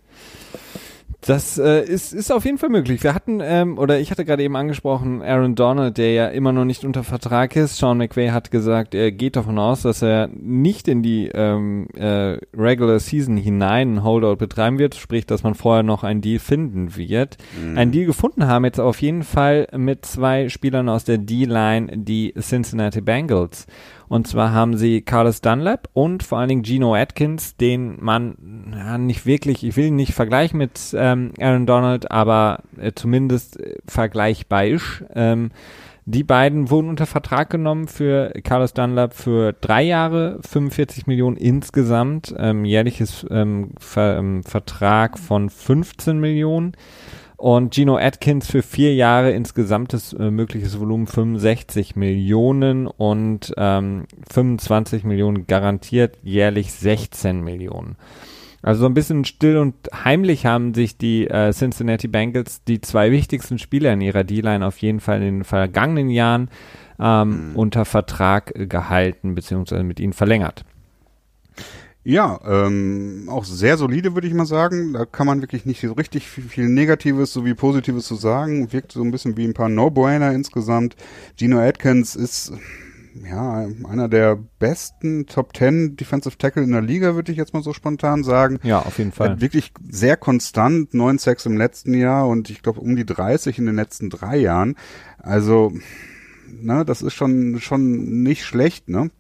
Das 1.23 1.59
äh, 1.59 1.83
ist, 1.83 2.13
ist 2.13 2.31
auf 2.31 2.45
jeden 2.45 2.59
Fall 2.59 2.69
möglich. 2.69 3.03
Wir 3.03 3.15
hatten, 3.15 3.41
ähm, 3.43 3.79
oder 3.79 3.99
ich 3.99 4.11
hatte 4.11 4.25
gerade 4.25 4.45
eben 4.45 4.55
angesprochen, 4.55 5.23
Aaron 5.23 5.57
Donald, 5.57 5.99
der 5.99 6.13
ja 6.13 6.27
immer 6.29 6.53
noch 6.53 6.65
nicht 6.65 6.85
unter 6.85 7.03
Vertrag 7.03 7.57
ist. 7.57 7.79
Sean 7.79 7.99
McVay 7.99 8.29
hat 8.29 8.51
gesagt, 8.51 8.95
er 8.95 9.11
geht 9.11 9.35
davon 9.35 9.59
aus, 9.59 9.83
dass 9.83 10.03
er 10.03 10.29
nicht 10.29 10.87
in 10.87 11.03
die 11.03 11.29
ähm, 11.35 11.89
äh, 11.97 12.39
Regular 12.55 13.01
Season 13.01 13.37
hinein 13.37 13.95
ein 13.95 14.05
Holdout 14.05 14.37
betreiben 14.37 14.79
wird, 14.79 14.95
sprich, 14.95 15.27
dass 15.27 15.43
man 15.43 15.55
vorher 15.55 15.83
noch 15.83 16.05
einen 16.05 16.21
Deal 16.21 16.39
finden 16.39 16.97
wird. 16.97 17.39
Mhm. 17.61 17.77
Einen 17.77 17.93
Deal 17.93 18.07
gefunden 18.07 18.47
haben 18.47 18.65
jetzt 18.65 18.79
auf 18.79 19.03
jeden 19.03 19.25
Fall 19.25 19.69
mit 19.77 20.05
zwei 20.05 20.49
Spielern 20.49 20.89
aus 20.89 21.05
der 21.05 21.19
D-Line, 21.19 21.89
die 21.97 22.35
Cincinnati 22.39 23.01
Bengals. 23.01 23.67
Und 24.09 24.27
zwar 24.29 24.53
haben 24.53 24.77
sie 24.77 25.03
Carlos 25.03 25.41
Dunlap 25.41 25.89
und 25.93 26.23
vor 26.23 26.39
allen 26.39 26.49
Dingen 26.49 26.65
Gino 26.65 26.95
Atkins, 26.95 27.57
den 27.57 27.97
man 28.01 28.73
ja, 28.75 28.99
nicht 28.99 29.27
wirklich, 29.27 29.65
ich 29.65 29.77
will 29.77 29.87
ihn 29.87 29.97
nicht 29.97 30.15
vergleichen 30.15 30.59
mit 30.59 30.95
ähm, 30.97 31.33
Aaron 31.41 31.67
Donald, 31.67 32.11
aber 32.11 32.61
äh, 32.79 32.93
zumindest 32.95 33.59
äh, 33.59 33.77
vergleichbar 33.87 34.67
ist. 34.67 35.05
Ähm, 35.15 35.51
die 36.09 36.23
beiden 36.23 36.71
wurden 36.71 36.89
unter 36.89 37.07
Vertrag 37.07 37.51
genommen 37.51 37.89
für 37.89 38.33
Carlos 38.45 38.75
Dunlap 38.75 39.13
für 39.13 39.53
drei 39.55 39.83
Jahre, 39.83 40.39
45 40.49 41.09
Millionen 41.09 41.37
insgesamt, 41.37 42.33
ähm, 42.39 42.65
jährliches 42.65 43.27
ähm, 43.29 43.73
Ver 43.81 44.17
ähm, 44.17 44.45
Vertrag 44.45 45.19
von 45.19 45.51
15 45.51 46.21
Millionen. 46.21 46.77
Und 47.37 47.75
Gino 47.75 47.99
Atkins 47.99 48.51
für 48.51 48.63
vier 48.63 48.95
Jahre 48.95 49.33
insgesamtes 49.33 50.15
äh, 50.15 50.31
mögliches 50.31 50.81
Volumen 50.81 51.07
65 51.07 51.95
Millionen 51.95 52.87
und 52.87 53.53
ähm, 53.59 54.07
25 54.31 55.05
Millionen 55.05 55.47
garantiert, 55.47 56.19
jährlich 56.23 56.73
16 56.73 57.43
Millionen. 57.43 57.97
Also 58.63 58.81
so 58.81 58.87
ein 58.87 58.95
bisschen 58.95 59.25
still 59.25 59.59
und 59.59 59.75
heimlich 59.93 60.47
haben 60.47 60.73
sich 60.73 60.97
die 60.97 61.29
äh, 61.29 61.53
Cincinnati 61.53 62.09
Bengals 62.09 62.65
die 62.65 62.81
zwei 62.81 63.13
wichtigsten 63.13 63.59
Spieler 63.59 63.93
in 63.93 64.01
ihrer 64.01 64.25
D-Line 64.25 64.67
auf 64.67 64.79
jeden 64.79 65.01
Fall 65.01 65.19
in 65.19 65.37
den 65.37 65.45
vergangenen 65.45 66.09
Jahren 66.09 66.49
ähm, 66.99 67.51
mhm. 67.51 67.57
unter 67.57 67.85
Vertrag 67.85 68.53
gehalten 68.57 69.35
beziehungsweise 69.35 69.85
mit 69.85 70.01
ihnen 70.01 70.15
verlängert. 70.15 70.65
Ja, 72.09 72.39
ähm, 72.47 73.25
auch 73.29 73.45
sehr 73.45 73.77
solide, 73.77 74.15
würde 74.15 74.29
ich 74.29 74.33
mal 74.33 74.47
sagen. 74.47 74.93
Da 74.93 75.07
kann 75.07 75.27
man 75.27 75.41
wirklich 75.41 75.67
nicht 75.67 75.81
so 75.81 75.93
richtig 75.93 76.29
viel, 76.29 76.45
viel 76.45 76.69
Negatives 76.69 77.33
sowie 77.33 77.55
Positives 77.55 78.07
zu 78.07 78.15
sagen. 78.15 78.73
Wirkt 78.73 78.93
so 78.93 79.03
ein 79.03 79.11
bisschen 79.11 79.37
wie 79.37 79.45
ein 79.45 79.55
paar 79.55 79.69
No-Brainer 79.69 80.31
insgesamt. 80.31 80.95
Gino 81.37 81.59
Atkins 81.59 82.15
ist 82.15 82.53
ja 83.29 83.67
einer 83.89 84.09
der 84.09 84.39
besten 84.61 85.27
Top 85.27 85.57
10 85.57 85.97
Defensive 85.97 86.39
Tackle 86.39 86.63
in 86.63 86.71
der 86.71 86.81
Liga, 86.81 87.17
würde 87.17 87.33
ich 87.33 87.39
jetzt 87.39 87.55
mal 87.55 87.65
so 87.65 87.73
spontan 87.73 88.23
sagen. 88.23 88.61
Ja, 88.63 88.79
auf 88.79 88.99
jeden 88.99 89.11
Fall. 89.11 89.41
wirklich 89.41 89.73
sehr 89.91 90.17
konstant, 90.17 90.95
9 90.95 91.19
Sacks 91.19 91.45
im 91.45 91.57
letzten 91.57 91.93
Jahr 91.93 92.29
und 92.29 92.51
ich 92.51 92.63
glaube 92.63 92.79
um 92.79 92.95
die 92.95 93.05
30 93.05 93.59
in 93.59 93.67
den 93.67 93.75
letzten 93.75 94.11
drei 94.11 94.37
Jahren. 94.37 94.77
Also, 95.19 95.73
ne, 96.47 96.85
das 96.85 97.03
ist 97.03 97.15
schon 97.15 97.59
schon 97.59 98.23
nicht 98.23 98.45
schlecht, 98.45 98.89
ne? 98.89 99.11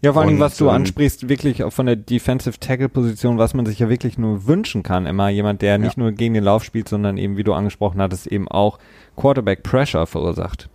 Ja, 0.00 0.12
vor 0.12 0.22
allem, 0.22 0.38
was 0.38 0.56
du 0.56 0.66
ähm, 0.66 0.70
ansprichst, 0.70 1.28
wirklich 1.28 1.64
auch 1.64 1.72
von 1.72 1.86
der 1.86 1.96
Defensive 1.96 2.60
Tackle 2.60 2.88
Position, 2.88 3.38
was 3.38 3.52
man 3.54 3.66
sich 3.66 3.80
ja 3.80 3.88
wirklich 3.88 4.16
nur 4.16 4.46
wünschen 4.46 4.84
kann, 4.84 5.06
immer 5.06 5.28
jemand, 5.28 5.60
der 5.60 5.78
nicht 5.78 5.96
nur 5.96 6.12
gegen 6.12 6.34
den 6.34 6.44
Lauf 6.44 6.62
spielt, 6.62 6.88
sondern 6.88 7.16
eben, 7.16 7.36
wie 7.36 7.42
du 7.42 7.52
angesprochen 7.52 8.00
hattest, 8.00 8.28
eben 8.28 8.46
auch 8.46 8.78
Quarterback 9.16 9.64
Pressure 9.64 10.06
verursacht. 10.06 10.68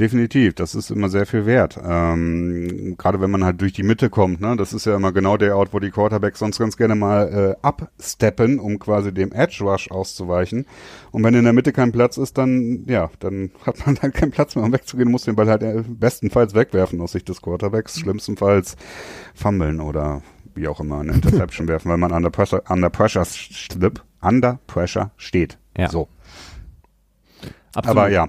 Definitiv, 0.00 0.54
das 0.54 0.74
ist 0.74 0.90
immer 0.90 1.08
sehr 1.08 1.24
viel 1.24 1.46
wert. 1.46 1.78
Ähm, 1.80 2.96
Gerade 2.98 3.20
wenn 3.20 3.30
man 3.30 3.44
halt 3.44 3.60
durch 3.60 3.72
die 3.72 3.84
Mitte 3.84 4.10
kommt, 4.10 4.40
ne? 4.40 4.56
Das 4.56 4.72
ist 4.72 4.86
ja 4.86 4.96
immer 4.96 5.12
genau 5.12 5.36
der 5.36 5.56
Ort, 5.56 5.72
wo 5.72 5.78
die 5.78 5.92
Quarterbacks 5.92 6.40
sonst 6.40 6.58
ganz 6.58 6.76
gerne 6.76 6.96
mal 6.96 7.56
äh, 7.62 7.64
absteppen, 7.64 8.58
um 8.58 8.80
quasi 8.80 9.14
dem 9.14 9.30
Edge 9.30 9.62
Rush 9.62 9.88
auszuweichen. 9.92 10.66
Und 11.12 11.22
wenn 11.22 11.34
in 11.34 11.44
der 11.44 11.52
Mitte 11.52 11.72
kein 11.72 11.92
Platz 11.92 12.16
ist, 12.16 12.38
dann 12.38 12.84
ja, 12.88 13.08
dann 13.20 13.52
hat 13.66 13.86
man 13.86 13.96
halt 14.02 14.14
keinen 14.14 14.32
Platz 14.32 14.56
mehr, 14.56 14.64
um 14.64 14.72
wegzugehen, 14.72 15.08
muss 15.08 15.26
den 15.26 15.36
Ball 15.36 15.48
halt 15.48 15.62
äh, 15.62 15.84
bestenfalls 15.86 16.54
wegwerfen 16.54 17.00
aus 17.00 17.12
Sicht 17.12 17.28
des 17.28 17.40
Quarterbacks, 17.40 18.00
schlimmstenfalls 18.00 18.76
fummeln 19.32 19.80
oder 19.80 20.22
wie 20.56 20.66
auch 20.66 20.80
immer 20.80 21.00
eine 21.00 21.12
Interception 21.12 21.68
werfen, 21.68 21.88
weil 21.88 21.98
man 21.98 22.10
under 22.10 22.30
pressure, 22.30 22.64
under 22.68 22.90
pressure, 22.90 23.24
under 24.20 24.58
pressure 24.66 25.12
steht. 25.16 25.56
Ja. 25.78 25.88
So. 25.88 26.08
Absolut. 27.76 27.98
Aber 27.98 28.08
ja, 28.10 28.28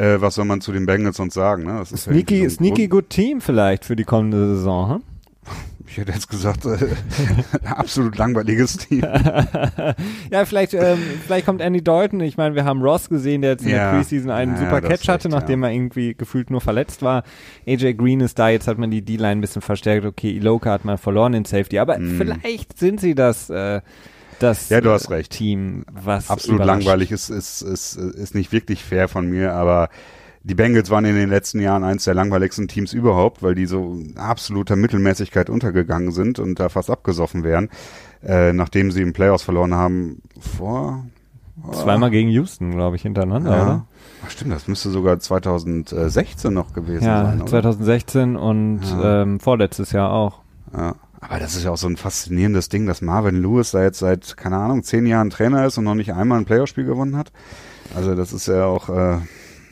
äh, 0.00 0.20
was 0.20 0.34
soll 0.34 0.46
man 0.46 0.60
zu 0.60 0.72
den 0.72 0.86
Bengals 0.86 1.18
sonst 1.18 1.34
sagen? 1.34 1.64
Ne? 1.64 1.76
Das 1.78 1.92
ist 1.92 2.04
sneaky, 2.04 2.42
ja 2.42 2.48
so 2.48 2.56
sneaky 2.56 2.88
good 2.88 3.10
Team 3.10 3.40
vielleicht 3.40 3.84
für 3.84 3.96
die 3.96 4.04
kommende 4.04 4.56
Saison. 4.56 4.94
Hm? 4.94 5.02
Ich 5.86 5.96
hätte 5.96 6.12
jetzt 6.12 6.30
gesagt, 6.30 6.66
äh, 6.66 6.76
absolut 7.64 8.16
langweiliges 8.16 8.76
Team. 8.76 9.00
ja, 10.30 10.44
vielleicht, 10.44 10.72
ähm, 10.72 10.98
vielleicht 11.26 11.46
kommt 11.46 11.60
Andy 11.60 11.82
Dalton. 11.82 12.20
Ich 12.20 12.36
meine, 12.36 12.54
wir 12.54 12.64
haben 12.64 12.80
Ross 12.80 13.08
gesehen, 13.08 13.42
der 13.42 13.52
jetzt 13.52 13.64
in 13.64 13.70
ja. 13.70 13.90
der 13.90 13.98
Preseason 13.98 14.30
einen 14.30 14.52
ja, 14.52 14.58
super 14.58 14.82
Catch 14.82 15.08
hatte, 15.08 15.28
nachdem 15.28 15.62
ja. 15.62 15.68
er 15.68 15.74
irgendwie 15.74 16.14
gefühlt 16.14 16.48
nur 16.50 16.60
verletzt 16.60 17.02
war. 17.02 17.24
AJ 17.66 17.94
Green 17.94 18.20
ist 18.20 18.38
da, 18.38 18.50
jetzt 18.50 18.68
hat 18.68 18.78
man 18.78 18.92
die 18.92 19.02
D-Line 19.02 19.30
ein 19.30 19.40
bisschen 19.40 19.62
verstärkt. 19.62 20.06
Okay, 20.06 20.30
Iloka 20.30 20.70
hat 20.70 20.84
man 20.84 20.96
verloren 20.96 21.34
in 21.34 21.44
Safety, 21.44 21.80
aber 21.80 21.98
mm. 21.98 22.18
vielleicht 22.18 22.78
sind 22.78 23.00
sie 23.00 23.16
das. 23.16 23.50
Äh, 23.50 23.80
das 24.42 24.68
ja, 24.68 24.80
du 24.80 24.90
hast 24.90 25.10
recht. 25.10 25.32
Team, 25.32 25.84
was 25.92 26.30
absolut 26.30 26.64
langweilig 26.64 27.12
ist, 27.12 27.30
ist, 27.30 27.62
ist, 27.62 27.96
ist 27.96 28.34
nicht 28.34 28.52
wirklich 28.52 28.84
fair 28.84 29.08
von 29.08 29.28
mir, 29.28 29.54
aber 29.54 29.88
die 30.42 30.54
Bengals 30.54 30.88
waren 30.90 31.04
in 31.04 31.14
den 31.14 31.28
letzten 31.28 31.60
Jahren 31.60 31.84
eines 31.84 32.04
der 32.04 32.14
langweiligsten 32.14 32.66
Teams 32.66 32.92
überhaupt, 32.92 33.42
weil 33.42 33.54
die 33.54 33.66
so 33.66 33.98
absoluter 34.16 34.74
Mittelmäßigkeit 34.74 35.50
untergegangen 35.50 36.12
sind 36.12 36.38
und 36.38 36.58
da 36.58 36.70
fast 36.70 36.88
abgesoffen 36.88 37.44
wären, 37.44 37.68
äh, 38.22 38.52
nachdem 38.52 38.90
sie 38.90 39.02
im 39.02 39.12
Playoffs 39.12 39.42
verloren 39.42 39.74
haben 39.74 40.22
vor 40.38 41.04
oh. 41.66 41.72
zweimal 41.72 42.10
gegen 42.10 42.30
Houston, 42.30 42.70
glaube 42.70 42.96
ich, 42.96 43.02
hintereinander, 43.02 43.50
ja. 43.50 43.62
oder? 43.62 43.86
Ach, 44.24 44.30
stimmt, 44.30 44.52
das 44.52 44.68
müsste 44.68 44.90
sogar 44.90 45.18
2016 45.18 46.52
noch 46.52 46.72
gewesen 46.72 47.04
ja, 47.04 47.24
sein. 47.24 47.38
Ja, 47.40 47.46
2016 47.46 48.36
und 48.36 48.80
ja. 48.82 49.22
ähm, 49.22 49.40
vorletztes 49.40 49.92
Jahr 49.92 50.12
auch. 50.12 50.40
Ja. 50.74 50.94
Aber 51.20 51.38
das 51.38 51.54
ist 51.54 51.64
ja 51.64 51.70
auch 51.70 51.76
so 51.76 51.86
ein 51.86 51.96
faszinierendes 51.96 52.70
Ding, 52.70 52.86
dass 52.86 53.02
Marvin 53.02 53.42
Lewis 53.42 53.72
da 53.72 53.82
jetzt 53.82 53.98
seit, 53.98 54.36
keine 54.36 54.56
Ahnung, 54.56 54.82
zehn 54.82 55.06
Jahren 55.06 55.30
Trainer 55.30 55.66
ist 55.66 55.76
und 55.76 55.84
noch 55.84 55.94
nicht 55.94 56.14
einmal 56.14 56.38
ein 56.38 56.46
Playoff-Spiel 56.46 56.84
gewonnen 56.84 57.16
hat. 57.16 57.30
Also 57.94 58.14
das 58.14 58.32
ist 58.32 58.46
ja 58.46 58.64
auch 58.64 58.88
äh, 58.88 59.18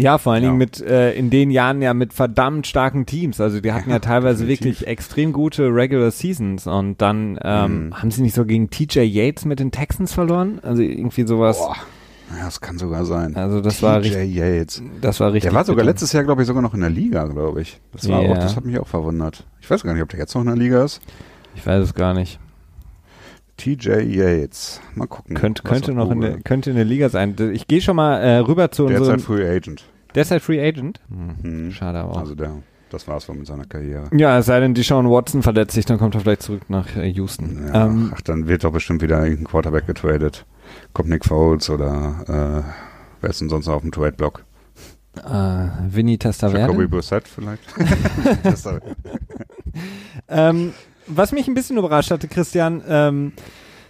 ja, 0.01 0.17
vor 0.19 0.33
allen 0.33 0.45
Dingen 0.45 0.57
mit 0.57 0.81
äh, 0.81 1.13
in 1.15 1.29
den 1.29 1.51
Jahren 1.51 1.83
ja 1.83 1.93
mit 1.93 2.13
verdammt 2.13 2.69
starken 2.69 3.05
Teams. 3.05 3.41
Also 3.41 3.61
die 3.61 3.73
hatten 3.73 3.91
ja, 3.91 3.97
ja 3.97 3.99
teilweise 3.99 4.47
definitiv. 4.47 4.81
wirklich 4.81 4.87
extrem 4.87 5.33
gute 5.33 5.75
Regular 5.75 6.13
Seasons 6.13 6.69
und 6.69 7.03
dann 7.03 7.39
ähm, 7.43 7.87
mhm. 7.87 7.95
haben 8.01 8.11
sie 8.13 8.23
nicht 8.23 8.35
so 8.35 8.45
gegen 8.45 8.71
TJ 8.71 9.01
Yates 9.01 9.45
mit 9.45 9.59
den 9.59 9.73
Texans 9.73 10.13
verloren? 10.13 10.61
Also 10.63 10.83
irgendwie 10.83 11.27
sowas. 11.27 11.59
Boah. 11.59 11.77
Ja, 12.37 12.45
das 12.45 12.61
kann 12.61 12.79
sogar 12.79 13.07
sein. 13.07 13.35
Also 13.35 13.61
das 13.61 13.79
TJ 13.79 13.83
war 13.83 14.01
richtig. 14.01 14.35
Yates. 14.37 14.83
Das 15.01 15.19
war 15.19 15.33
richtig. 15.33 15.51
Der 15.51 15.57
war 15.57 15.65
sogar 15.65 15.83
bitter. 15.83 15.91
letztes 15.91 16.13
Jahr, 16.13 16.23
glaube 16.23 16.43
ich, 16.43 16.47
sogar 16.47 16.63
noch 16.63 16.75
in 16.75 16.81
der 16.81 16.91
Liga, 16.91 17.25
glaube 17.25 17.63
ich. 17.63 17.81
Das 17.93 18.09
war 18.09 18.23
yeah. 18.23 18.31
auch, 18.31 18.39
das 18.39 18.55
hat 18.55 18.65
mich 18.65 18.79
auch 18.79 18.87
verwundert. 18.87 19.47
Ich 19.61 19.69
weiß 19.69 19.83
gar 19.83 19.95
nicht, 19.95 20.03
ob 20.03 20.11
der 20.11 20.21
jetzt 20.21 20.33
noch 20.35 20.43
in 20.43 20.49
der 20.49 20.57
Liga 20.57 20.85
ist. 20.85 21.01
Ich 21.59 21.67
weiß 21.67 21.83
es 21.83 21.95
gar 21.95 22.15
nicht. 22.15 22.39
TJ 23.57 24.03
Yates. 24.03 24.81
Mal 24.95 25.09
gucken. 25.09 25.35
Könnt, 25.35 25.65
könnte 25.65 25.93
noch 25.93 26.09
in 26.13 26.21
der, 26.21 26.41
könnte 26.41 26.71
in 26.71 26.77
der 26.77 26.85
Liga 26.85 27.09
sein. 27.09 27.35
Ich 27.53 27.67
gehe 27.67 27.81
schon 27.81 27.97
mal 27.97 28.19
äh, 28.19 28.37
rüber 28.39 28.71
zu 28.71 28.85
unserem. 28.85 29.03
Der 29.03 29.17
ist 29.17 29.27
halt 29.29 29.39
Free 29.41 29.57
Agent. 29.57 29.85
Der 30.15 30.23
ist 30.23 30.31
halt 30.31 30.43
Free 30.43 30.65
Agent? 30.65 31.01
Mhm. 31.09 31.73
Schade 31.73 31.99
aber. 31.99 32.17
Also 32.17 32.37
der, 32.37 32.63
das 32.91 33.09
war's 33.09 33.29
wohl 33.29 33.35
mit 33.35 33.49
seiner 33.49 33.65
Karriere. 33.65 34.09
Ja, 34.17 34.39
es 34.39 34.47
sei 34.47 34.61
denn, 34.61 34.75
Deshaun 34.75 35.11
Watson 35.11 35.43
verletzt 35.43 35.75
sich, 35.75 35.85
dann 35.85 35.99
kommt 35.99 36.15
er 36.15 36.21
vielleicht 36.21 36.43
zurück 36.43 36.71
nach 36.71 36.95
äh, 36.95 37.09
Houston. 37.09 37.67
Ja, 37.67 37.87
ähm, 37.87 38.13
ach, 38.15 38.21
dann 38.21 38.47
wird 38.47 38.63
doch 38.63 38.73
bestimmt 38.73 39.03
wieder 39.03 39.19
ein 39.19 39.43
Quarterback 39.43 39.89
getradet. 39.89 40.47
Kommt 40.93 41.09
Nick 41.09 41.25
Foles 41.25 41.69
oder 41.71 42.63
äh, 42.65 42.71
wer 43.21 43.31
ist 43.31 43.41
denn 43.41 43.49
sonst 43.49 43.67
noch 43.67 43.75
auf 43.75 43.83
dem 43.83 43.91
Trade-Block? 43.91 44.45
Uh, 45.19 45.69
Vinny 45.89 46.19
Testaverde. 46.19 46.61
Jacoby 46.61 46.87
Brissett 46.87 47.27
vielleicht. 47.27 47.65
ähm, 50.29 50.73
was 51.09 51.33
mich 51.33 51.49
ein 51.49 51.55
bisschen 51.55 51.77
überrascht 51.79 52.11
hatte, 52.11 52.29
Christian, 52.29 52.83
ähm, 52.89 53.33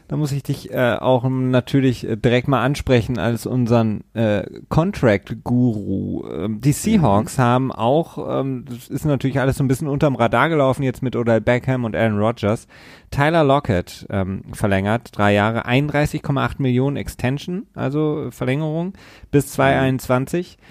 da 0.08 0.16
muss 0.16 0.32
ich 0.32 0.42
dich 0.42 0.72
äh, 0.72 0.96
auch 0.98 1.28
natürlich 1.28 2.08
äh, 2.08 2.16
direkt 2.16 2.48
mal 2.48 2.62
ansprechen 2.62 3.18
als 3.18 3.44
unseren 3.44 4.04
äh, 4.14 4.42
Contract-Guru. 4.70 6.26
Ähm, 6.26 6.60
die 6.62 6.72
Seahawks 6.72 7.36
mhm. 7.36 7.42
haben 7.42 7.72
auch, 7.72 8.40
ähm, 8.40 8.64
das 8.66 8.88
ist 8.88 9.04
natürlich 9.04 9.38
alles 9.38 9.58
so 9.58 9.64
ein 9.64 9.68
bisschen 9.68 9.86
unterm 9.86 10.16
Radar 10.16 10.48
gelaufen 10.48 10.82
jetzt 10.82 11.02
mit 11.02 11.14
Odell 11.14 11.42
Beckham 11.42 11.84
und 11.84 11.94
Aaron 11.94 12.18
Rodgers, 12.18 12.66
Tyler 13.10 13.44
Lockett 13.44 14.06
ähm, 14.08 14.44
verlängert, 14.52 15.10
drei 15.12 15.34
Jahre, 15.34 15.66
31,8 15.66 16.54
Millionen 16.56 16.96
Extension, 16.96 17.66
also 17.74 18.28
Verlängerung 18.30 18.94
bis 19.30 19.52
2021. 19.52 20.56
Mhm. 20.58 20.62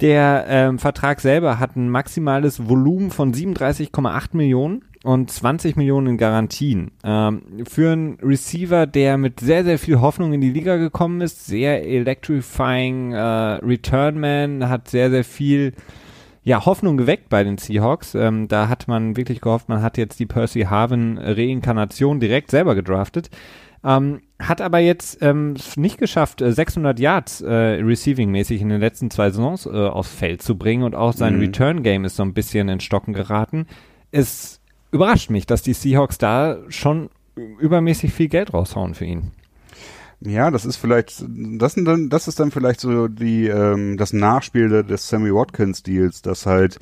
Der 0.00 0.46
ähm, 0.48 0.78
Vertrag 0.78 1.20
selber 1.20 1.58
hat 1.58 1.76
ein 1.76 1.90
maximales 1.90 2.66
Volumen 2.66 3.10
von 3.10 3.34
37,8 3.34 4.28
Millionen 4.32 4.86
und 5.02 5.30
20 5.30 5.76
Millionen 5.76 6.08
in 6.08 6.18
Garantien. 6.18 6.90
Ähm, 7.04 7.42
für 7.68 7.92
einen 7.92 8.18
Receiver, 8.20 8.86
der 8.86 9.16
mit 9.16 9.40
sehr, 9.40 9.64
sehr 9.64 9.78
viel 9.78 10.00
Hoffnung 10.00 10.32
in 10.32 10.40
die 10.40 10.50
Liga 10.50 10.76
gekommen 10.76 11.20
ist, 11.20 11.46
sehr 11.46 11.86
electrifying 11.86 13.12
äh, 13.12 13.18
Returnman, 13.18 14.68
hat 14.68 14.88
sehr, 14.88 15.10
sehr 15.10 15.24
viel 15.24 15.72
ja, 16.42 16.64
Hoffnung 16.64 16.96
geweckt 16.96 17.28
bei 17.28 17.44
den 17.44 17.58
Seahawks. 17.58 18.14
Ähm, 18.14 18.48
da 18.48 18.68
hat 18.68 18.88
man 18.88 19.16
wirklich 19.16 19.40
gehofft, 19.40 19.68
man 19.68 19.82
hat 19.82 19.98
jetzt 19.98 20.18
die 20.20 20.26
Percy 20.26 20.62
Harvin 20.62 21.18
Reinkarnation 21.18 22.20
direkt 22.20 22.50
selber 22.50 22.74
gedraftet. 22.74 23.30
Ähm, 23.82 24.20
hat 24.38 24.60
aber 24.60 24.78
jetzt 24.78 25.22
ähm, 25.22 25.54
nicht 25.76 25.96
geschafft, 25.96 26.42
600 26.44 26.98
äh, 26.98 27.02
Yards 27.02 27.40
äh, 27.40 27.80
Receiving-mäßig 27.82 28.60
in 28.60 28.68
den 28.68 28.80
letzten 28.80 29.10
zwei 29.10 29.30
Saisons 29.30 29.64
äh, 29.64 29.70
aufs 29.70 30.14
Feld 30.14 30.42
zu 30.42 30.58
bringen 30.58 30.82
und 30.82 30.94
auch 30.94 31.14
sein 31.14 31.36
mhm. 31.36 31.40
Return-Game 31.40 32.04
ist 32.04 32.16
so 32.16 32.22
ein 32.22 32.34
bisschen 32.34 32.68
in 32.68 32.80
Stocken 32.80 33.14
geraten. 33.14 33.66
Es 34.10 34.59
überrascht 34.90 35.30
mich, 35.30 35.46
dass 35.46 35.62
die 35.62 35.74
Seahawks 35.74 36.18
da 36.18 36.58
schon 36.68 37.10
übermäßig 37.36 38.12
viel 38.12 38.28
Geld 38.28 38.52
raushauen 38.52 38.94
für 38.94 39.04
ihn. 39.04 39.30
Ja, 40.20 40.50
das 40.50 40.66
ist 40.66 40.76
vielleicht, 40.76 41.24
das, 41.28 41.74
sind 41.74 41.86
dann, 41.86 42.10
das 42.10 42.28
ist 42.28 42.38
dann 42.40 42.50
vielleicht 42.50 42.80
so 42.80 43.08
die, 43.08 43.46
ähm, 43.46 43.96
das 43.96 44.12
Nachspiel 44.12 44.82
des 44.82 45.08
Sammy 45.08 45.32
Watkins 45.32 45.82
Deals, 45.82 46.20
dass 46.20 46.44
halt 46.44 46.78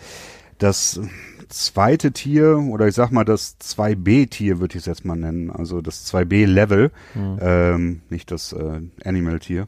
das 0.58 1.00
zweite 1.48 2.12
Tier 2.12 2.58
oder 2.58 2.88
ich 2.88 2.94
sag 2.94 3.10
mal 3.10 3.24
das 3.24 3.58
2B-Tier 3.60 4.60
würde 4.60 4.76
ich 4.76 4.82
es 4.82 4.86
jetzt 4.86 5.04
mal 5.04 5.16
nennen, 5.16 5.50
also 5.50 5.80
das 5.80 6.12
2B-Level, 6.12 6.90
mhm. 7.14 7.38
ähm, 7.40 8.02
nicht 8.10 8.30
das 8.30 8.52
äh, 8.52 8.80
Animal-Tier, 9.04 9.66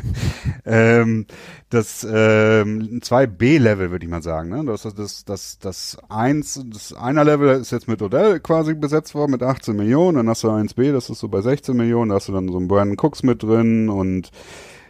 ähm, 0.66 1.26
das 1.70 2.06
ähm, 2.08 3.00
2B-Level 3.00 3.90
würde 3.90 4.04
ich 4.04 4.10
mal 4.10 4.22
sagen, 4.22 4.50
ne? 4.50 4.64
Das 4.64 4.82
das, 4.82 5.24
das, 5.24 5.58
das 5.58 5.98
eins, 6.08 6.64
das 6.66 6.92
einer 6.92 7.24
Level 7.24 7.60
ist 7.60 7.72
jetzt 7.72 7.88
mit 7.88 8.02
Odell 8.02 8.40
quasi 8.40 8.74
besetzt 8.74 9.14
worden 9.14 9.32
mit 9.32 9.42
18 9.42 9.76
Millionen, 9.76 10.16
dann 10.16 10.28
hast 10.28 10.42
du 10.42 10.48
1B, 10.48 10.92
das 10.92 11.10
ist 11.10 11.20
so 11.20 11.28
bei 11.28 11.40
16 11.40 11.76
Millionen, 11.76 12.10
da 12.10 12.16
hast 12.16 12.28
du 12.28 12.32
dann 12.32 12.48
so 12.48 12.58
einen 12.58 12.68
Brandon 12.68 12.96
Cooks 12.96 13.22
mit 13.22 13.42
drin 13.42 13.88
und 13.88 14.30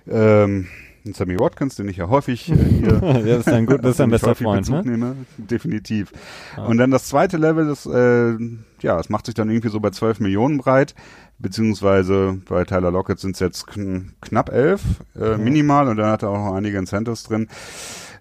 ähm, 0.08 0.68
Sammy 1.04 1.38
Watkins, 1.38 1.74
den 1.76 1.88
ich 1.88 1.96
ja 1.96 2.08
häufig 2.08 2.48
äh, 2.50 2.54
hier 2.80 3.00
ja, 3.02 3.36
das 3.36 3.46
ist 3.46 3.48
ein, 3.48 3.66
gut, 3.66 3.84
das 3.84 3.92
ist 3.92 4.00
ein 4.00 4.10
bester 4.10 4.34
Freund, 4.34 4.68
ne? 4.68 4.82
Nehme. 4.84 5.16
Definitiv. 5.36 6.12
Ja. 6.56 6.64
Und 6.64 6.78
dann 6.78 6.90
das 6.90 7.08
zweite 7.08 7.36
Level, 7.36 7.66
das, 7.66 7.86
äh, 7.86 8.36
ja, 8.80 8.98
es 8.98 9.08
macht 9.08 9.26
sich 9.26 9.34
dann 9.34 9.50
irgendwie 9.50 9.68
so 9.68 9.80
bei 9.80 9.90
12 9.90 10.20
Millionen 10.20 10.58
breit, 10.58 10.94
beziehungsweise 11.38 12.40
bei 12.48 12.64
Tyler 12.64 12.90
Lockett 12.90 13.18
sind 13.18 13.34
es 13.34 13.40
jetzt 13.40 13.66
kn 13.66 14.12
knapp 14.20 14.50
11, 14.50 14.82
äh, 15.20 15.36
mhm. 15.36 15.44
minimal, 15.44 15.88
und 15.88 15.96
dann 15.96 16.10
hat 16.10 16.22
er 16.22 16.30
auch 16.30 16.50
noch 16.50 16.54
einige 16.54 16.78
Incentives 16.78 17.24
drin. 17.24 17.48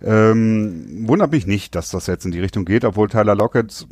Ähm, 0.03 1.07
wundert 1.07 1.31
mich 1.31 1.45
nicht, 1.45 1.75
dass 1.75 1.91
das 1.91 2.07
jetzt 2.07 2.25
in 2.25 2.31
die 2.31 2.39
Richtung 2.39 2.65
geht, 2.65 2.85
obwohl 2.85 3.07
Tyler 3.07 3.35
Lockett 3.35 3.85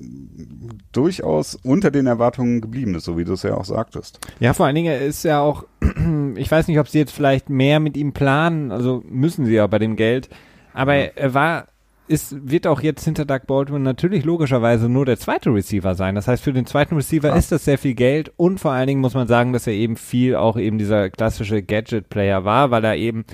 durchaus 0.92 1.56
unter 1.56 1.92
den 1.92 2.08
Erwartungen 2.08 2.62
geblieben 2.62 2.96
ist, 2.96 3.06
so 3.06 3.18
wie 3.18 3.26
du 3.26 3.34
es 3.34 3.44
ja 3.44 3.56
auch 3.56 3.66
sagtest. 3.66 4.20
Ja, 4.40 4.54
vor 4.54 4.66
allen 4.66 4.76
Dingen 4.76 5.00
ist 5.00 5.24
ja 5.24 5.40
auch, 5.40 5.66
ich 6.36 6.50
weiß 6.50 6.68
nicht, 6.68 6.80
ob 6.80 6.88
sie 6.88 6.98
jetzt 6.98 7.12
vielleicht 7.12 7.50
mehr 7.50 7.80
mit 7.80 7.96
ihm 7.96 8.14
planen, 8.14 8.72
also 8.72 9.04
müssen 9.08 9.46
sie 9.46 9.54
ja 9.54 9.68
bei 9.68 9.78
dem 9.78 9.96
Geld, 9.96 10.30
aber 10.74 10.96
ja. 10.96 11.10
er 11.16 11.34
war 11.34 11.68
ist, 12.10 12.50
wird 12.50 12.66
auch 12.66 12.82
jetzt 12.82 13.06
hinter 13.06 13.24
Doug 13.24 13.42
Baldwin 13.46 13.84
natürlich 13.84 14.26
logischerweise 14.26 14.90
nur 14.90 15.06
der 15.06 15.20
zweite 15.20 15.54
Receiver 15.54 15.94
sein. 15.94 16.16
Das 16.16 16.28
heißt, 16.28 16.44
für 16.44 16.54
den 16.54 16.66
zweiten 16.66 16.96
Receiver 16.96 17.28
ja. 17.28 17.36
ist 17.36 17.52
das 17.52 17.66
sehr 17.66 17.78
viel 17.78 17.94
Geld 17.94 18.34
und 18.36 18.60
vor 18.60 18.72
allen 18.72 18.88
Dingen 18.88 19.00
muss 19.00 19.14
man 19.14 19.28
sagen, 19.28 19.54
dass 19.54 19.68
er 19.68 19.74
eben 19.74 19.96
viel 19.96 20.36
auch 20.36 20.58
eben 20.58 20.80
dieser 20.80 21.12
klassische 21.12 21.62
Gadget-Player 21.62 22.44
war, 22.44 22.72
weil 22.72 22.84
er 22.84 22.96
eben 22.96 23.26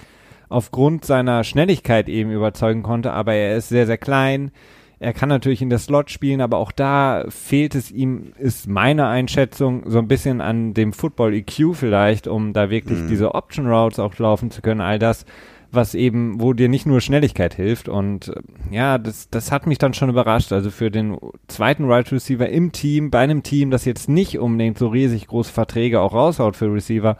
aufgrund 0.49 1.05
seiner 1.05 1.43
Schnelligkeit 1.43 2.09
eben 2.09 2.31
überzeugen 2.31 2.83
konnte, 2.83 3.11
aber 3.11 3.33
er 3.33 3.57
ist 3.57 3.69
sehr, 3.69 3.85
sehr 3.85 3.97
klein. 3.97 4.51
Er 4.99 5.13
kann 5.13 5.29
natürlich 5.29 5.61
in 5.61 5.69
der 5.69 5.79
Slot 5.79 6.09
spielen, 6.09 6.41
aber 6.41 6.57
auch 6.57 6.71
da 6.71 7.25
fehlt 7.29 7.75
es 7.75 7.91
ihm, 7.91 8.31
ist 8.39 8.67
meine 8.67 9.07
Einschätzung, 9.07 9.83
so 9.85 9.99
ein 9.99 10.07
bisschen 10.07 10.39
an 10.39 10.73
dem 10.73 10.93
Football 10.93 11.33
EQ 11.33 11.75
vielleicht, 11.75 12.27
um 12.27 12.53
da 12.53 12.69
wirklich 12.69 12.99
mhm. 12.99 13.07
diese 13.09 13.35
Option 13.35 13.67
Routes 13.67 13.99
auch 13.99 14.17
laufen 14.17 14.51
zu 14.51 14.61
können. 14.61 14.81
All 14.81 14.97
das, 14.97 15.25
was 15.71 15.95
eben, 15.95 16.39
wo 16.39 16.53
dir 16.53 16.69
nicht 16.69 16.85
nur 16.85 17.01
Schnelligkeit 17.01 17.53
hilft. 17.53 17.89
Und 17.89 18.33
ja, 18.71 18.97
das, 18.97 19.29
das 19.29 19.51
hat 19.51 19.67
mich 19.67 19.77
dann 19.77 19.93
schon 19.93 20.09
überrascht. 20.09 20.53
Also 20.53 20.71
für 20.71 20.89
den 20.89 21.17
zweiten 21.47 21.83
Wide 21.83 21.93
right 21.93 22.11
Receiver 22.11 22.47
im 22.47 22.71
Team, 22.71 23.11
bei 23.11 23.19
einem 23.19 23.43
Team, 23.43 23.71
das 23.71 23.83
jetzt 23.83 24.07
nicht 24.07 24.39
unbedingt 24.39 24.77
so 24.77 24.87
riesig 24.87 25.27
große 25.27 25.51
Verträge 25.51 25.99
auch 25.99 26.13
raushaut 26.13 26.55
für 26.55 26.73
Receiver, 26.73 27.17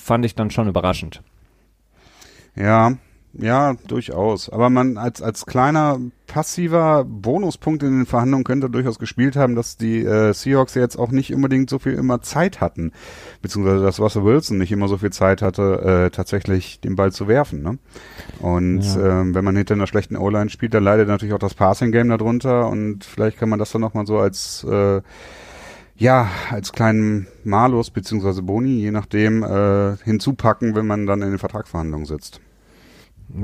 fand 0.00 0.24
ich 0.24 0.36
dann 0.36 0.50
schon 0.50 0.68
überraschend. 0.68 1.22
Ja, 2.58 2.96
Ja, 3.34 3.74
durchaus. 3.86 4.48
Aber 4.48 4.70
man 4.70 4.96
als 4.96 5.22
als 5.22 5.46
kleiner 5.46 6.00
passiver 6.26 7.04
Bonuspunkt 7.04 7.82
in 7.82 7.98
den 7.98 8.06
Verhandlungen 8.06 8.44
könnte 8.44 8.68
durchaus 8.70 8.98
gespielt 8.98 9.36
haben, 9.36 9.54
dass 9.54 9.76
die 9.76 10.02
äh, 10.02 10.32
Seahawks 10.32 10.74
jetzt 10.74 10.96
auch 10.96 11.10
nicht 11.10 11.32
unbedingt 11.32 11.70
so 11.70 11.78
viel 11.78 11.92
immer 11.92 12.20
Zeit 12.22 12.60
hatten, 12.60 12.92
beziehungsweise 13.40 13.84
dass 13.84 14.00
Russell 14.00 14.24
Wilson 14.24 14.58
nicht 14.58 14.72
immer 14.72 14.88
so 14.88 14.98
viel 14.98 15.10
Zeit 15.10 15.42
hatte, 15.42 16.06
äh, 16.06 16.10
tatsächlich 16.10 16.80
den 16.80 16.96
Ball 16.96 17.12
zu 17.12 17.28
werfen. 17.28 17.62
Ne? 17.62 17.78
Und 18.40 18.82
ja. 18.82 19.20
ähm, 19.20 19.34
wenn 19.34 19.44
man 19.44 19.56
hinter 19.56 19.74
einer 19.74 19.86
schlechten 19.86 20.16
O-Line 20.16 20.50
spielt, 20.50 20.74
dann 20.74 20.84
leidet 20.84 21.08
natürlich 21.08 21.34
auch 21.34 21.38
das 21.38 21.54
Passing-Game 21.54 22.08
darunter 22.08 22.68
und 22.68 23.04
vielleicht 23.04 23.38
kann 23.38 23.50
man 23.50 23.58
das 23.58 23.70
dann 23.70 23.82
nochmal 23.82 24.06
so 24.06 24.18
als 24.18 24.64
äh, 24.64 25.00
ja, 25.96 26.28
als 26.50 26.72
kleinen 26.72 27.26
Malus 27.42 27.90
beziehungsweise 27.90 28.42
Boni, 28.42 28.80
je 28.80 28.92
nachdem, 28.92 29.42
äh, 29.42 29.96
hinzupacken, 30.04 30.76
wenn 30.76 30.86
man 30.86 31.06
dann 31.06 31.22
in 31.22 31.30
den 31.30 31.38
Vertragsverhandlungen 31.38 32.06
sitzt. 32.06 32.40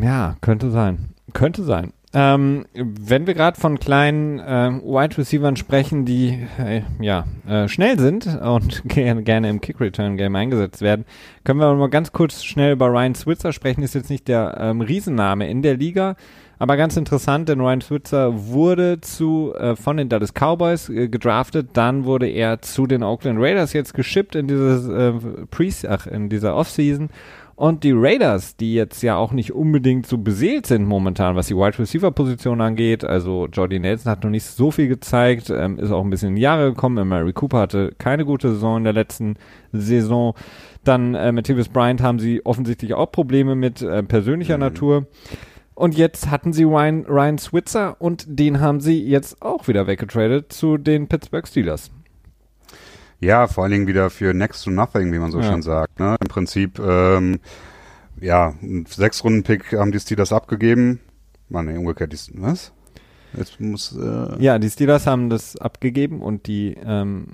Ja, 0.00 0.36
könnte 0.40 0.70
sein. 0.70 1.10
Könnte 1.32 1.62
sein. 1.62 1.92
Ähm, 2.16 2.64
wenn 2.74 3.26
wir 3.26 3.34
gerade 3.34 3.60
von 3.60 3.80
kleinen 3.80 4.38
äh, 4.38 4.70
Wide 4.84 5.18
Receivers 5.18 5.58
sprechen, 5.58 6.04
die 6.04 6.46
äh, 6.58 6.82
ja 7.00 7.24
äh, 7.48 7.66
schnell 7.66 7.98
sind 7.98 8.26
und 8.40 8.82
gerne, 8.88 9.50
im 9.50 9.60
Kick 9.60 9.80
Return 9.80 10.16
Game 10.16 10.36
eingesetzt 10.36 10.80
werden, 10.80 11.06
können 11.42 11.58
wir 11.58 11.74
mal 11.74 11.90
ganz 11.90 12.12
kurz 12.12 12.44
schnell 12.44 12.74
über 12.74 12.86
Ryan 12.86 13.16
Switzer 13.16 13.52
sprechen. 13.52 13.82
Ist 13.82 13.96
jetzt 13.96 14.10
nicht 14.10 14.28
der 14.28 14.56
ähm, 14.60 14.80
Riesenname 14.80 15.50
in 15.50 15.62
der 15.62 15.76
Liga, 15.76 16.14
aber 16.60 16.76
ganz 16.76 16.96
interessant, 16.96 17.48
denn 17.48 17.60
Ryan 17.60 17.80
Switzer 17.80 18.46
wurde 18.48 19.00
zu 19.00 19.52
äh, 19.58 19.74
von 19.74 19.96
den 19.96 20.08
Dallas 20.08 20.32
Cowboys 20.34 20.88
äh, 20.88 21.08
gedraftet, 21.08 21.70
dann 21.72 22.04
wurde 22.04 22.28
er 22.28 22.62
zu 22.62 22.86
den 22.86 23.02
Oakland 23.02 23.40
Raiders 23.40 23.72
jetzt 23.72 23.92
geschippt 23.92 24.36
in 24.36 24.46
dieses 24.46 24.88
äh, 24.88 25.12
Pre 25.50 25.68
ach, 25.88 26.06
in 26.06 26.28
dieser 26.28 26.54
Offseason 26.54 27.10
und 27.56 27.84
die 27.84 27.92
Raiders, 27.94 28.56
die 28.56 28.74
jetzt 28.74 29.02
ja 29.02 29.16
auch 29.16 29.32
nicht 29.32 29.52
unbedingt 29.52 30.06
so 30.06 30.18
beseelt 30.18 30.66
sind 30.66 30.86
momentan, 30.86 31.36
was 31.36 31.46
die 31.46 31.56
Wide 31.56 31.78
Receiver 31.78 32.10
Position 32.10 32.60
angeht. 32.60 33.04
Also 33.04 33.46
Jordy 33.46 33.78
Nelson 33.78 34.10
hat 34.10 34.24
noch 34.24 34.30
nicht 34.30 34.44
so 34.44 34.70
viel 34.70 34.88
gezeigt, 34.88 35.50
ähm, 35.50 35.78
ist 35.78 35.92
auch 35.92 36.02
ein 36.02 36.10
bisschen 36.10 36.30
in 36.30 36.36
die 36.36 36.42
Jahre 36.42 36.70
gekommen. 36.70 37.06
Mary 37.06 37.32
Cooper 37.32 37.60
hatte 37.60 37.92
keine 37.96 38.24
gute 38.24 38.50
Saison 38.50 38.78
in 38.78 38.84
der 38.84 38.92
letzten 38.92 39.36
Saison. 39.72 40.34
Dann 40.82 41.14
äh, 41.14 41.30
mit 41.30 41.46
Tavis 41.46 41.68
Bryant 41.68 42.02
haben 42.02 42.18
sie 42.18 42.44
offensichtlich 42.44 42.94
auch 42.94 43.12
Probleme 43.12 43.54
mit 43.54 43.82
äh, 43.82 44.02
persönlicher 44.02 44.56
mhm. 44.56 44.64
Natur. 44.64 45.06
Und 45.74 45.96
jetzt 45.96 46.30
hatten 46.30 46.52
sie 46.52 46.64
Ryan, 46.64 47.04
Ryan 47.04 47.38
Switzer 47.38 48.00
und 48.00 48.24
den 48.28 48.60
haben 48.60 48.80
sie 48.80 49.02
jetzt 49.02 49.42
auch 49.42 49.66
wieder 49.68 49.86
weggetradet 49.86 50.52
zu 50.52 50.76
den 50.76 51.08
Pittsburgh 51.08 51.46
Steelers. 51.46 51.90
Ja, 53.24 53.46
vor 53.46 53.64
allen 53.64 53.72
Dingen 53.72 53.86
wieder 53.86 54.10
für 54.10 54.34
Next 54.34 54.64
to 54.64 54.70
Nothing, 54.70 55.10
wie 55.10 55.18
man 55.18 55.32
so 55.32 55.40
ja. 55.40 55.50
schön 55.50 55.62
sagt. 55.62 55.98
Ne? 55.98 56.16
Im 56.20 56.28
Prinzip, 56.28 56.78
ähm, 56.78 57.40
ja, 58.20 58.52
ein 58.62 58.84
Sechs-Runden-Pick 58.86 59.72
haben 59.72 59.92
die 59.92 60.00
Steelers 60.00 60.30
abgegeben. 60.30 61.00
Mann, 61.48 61.64
nee, 61.64 61.76
umgekehrt, 61.78 62.12
die, 62.12 62.18
was? 62.34 62.72
Jetzt 63.34 63.60
muss, 63.60 63.96
äh 63.96 64.42
ja, 64.42 64.58
die 64.58 64.68
Steelers 64.68 65.06
haben 65.06 65.30
das 65.30 65.56
abgegeben 65.56 66.20
und 66.20 66.46
die 66.46 66.76
ähm, 66.84 67.28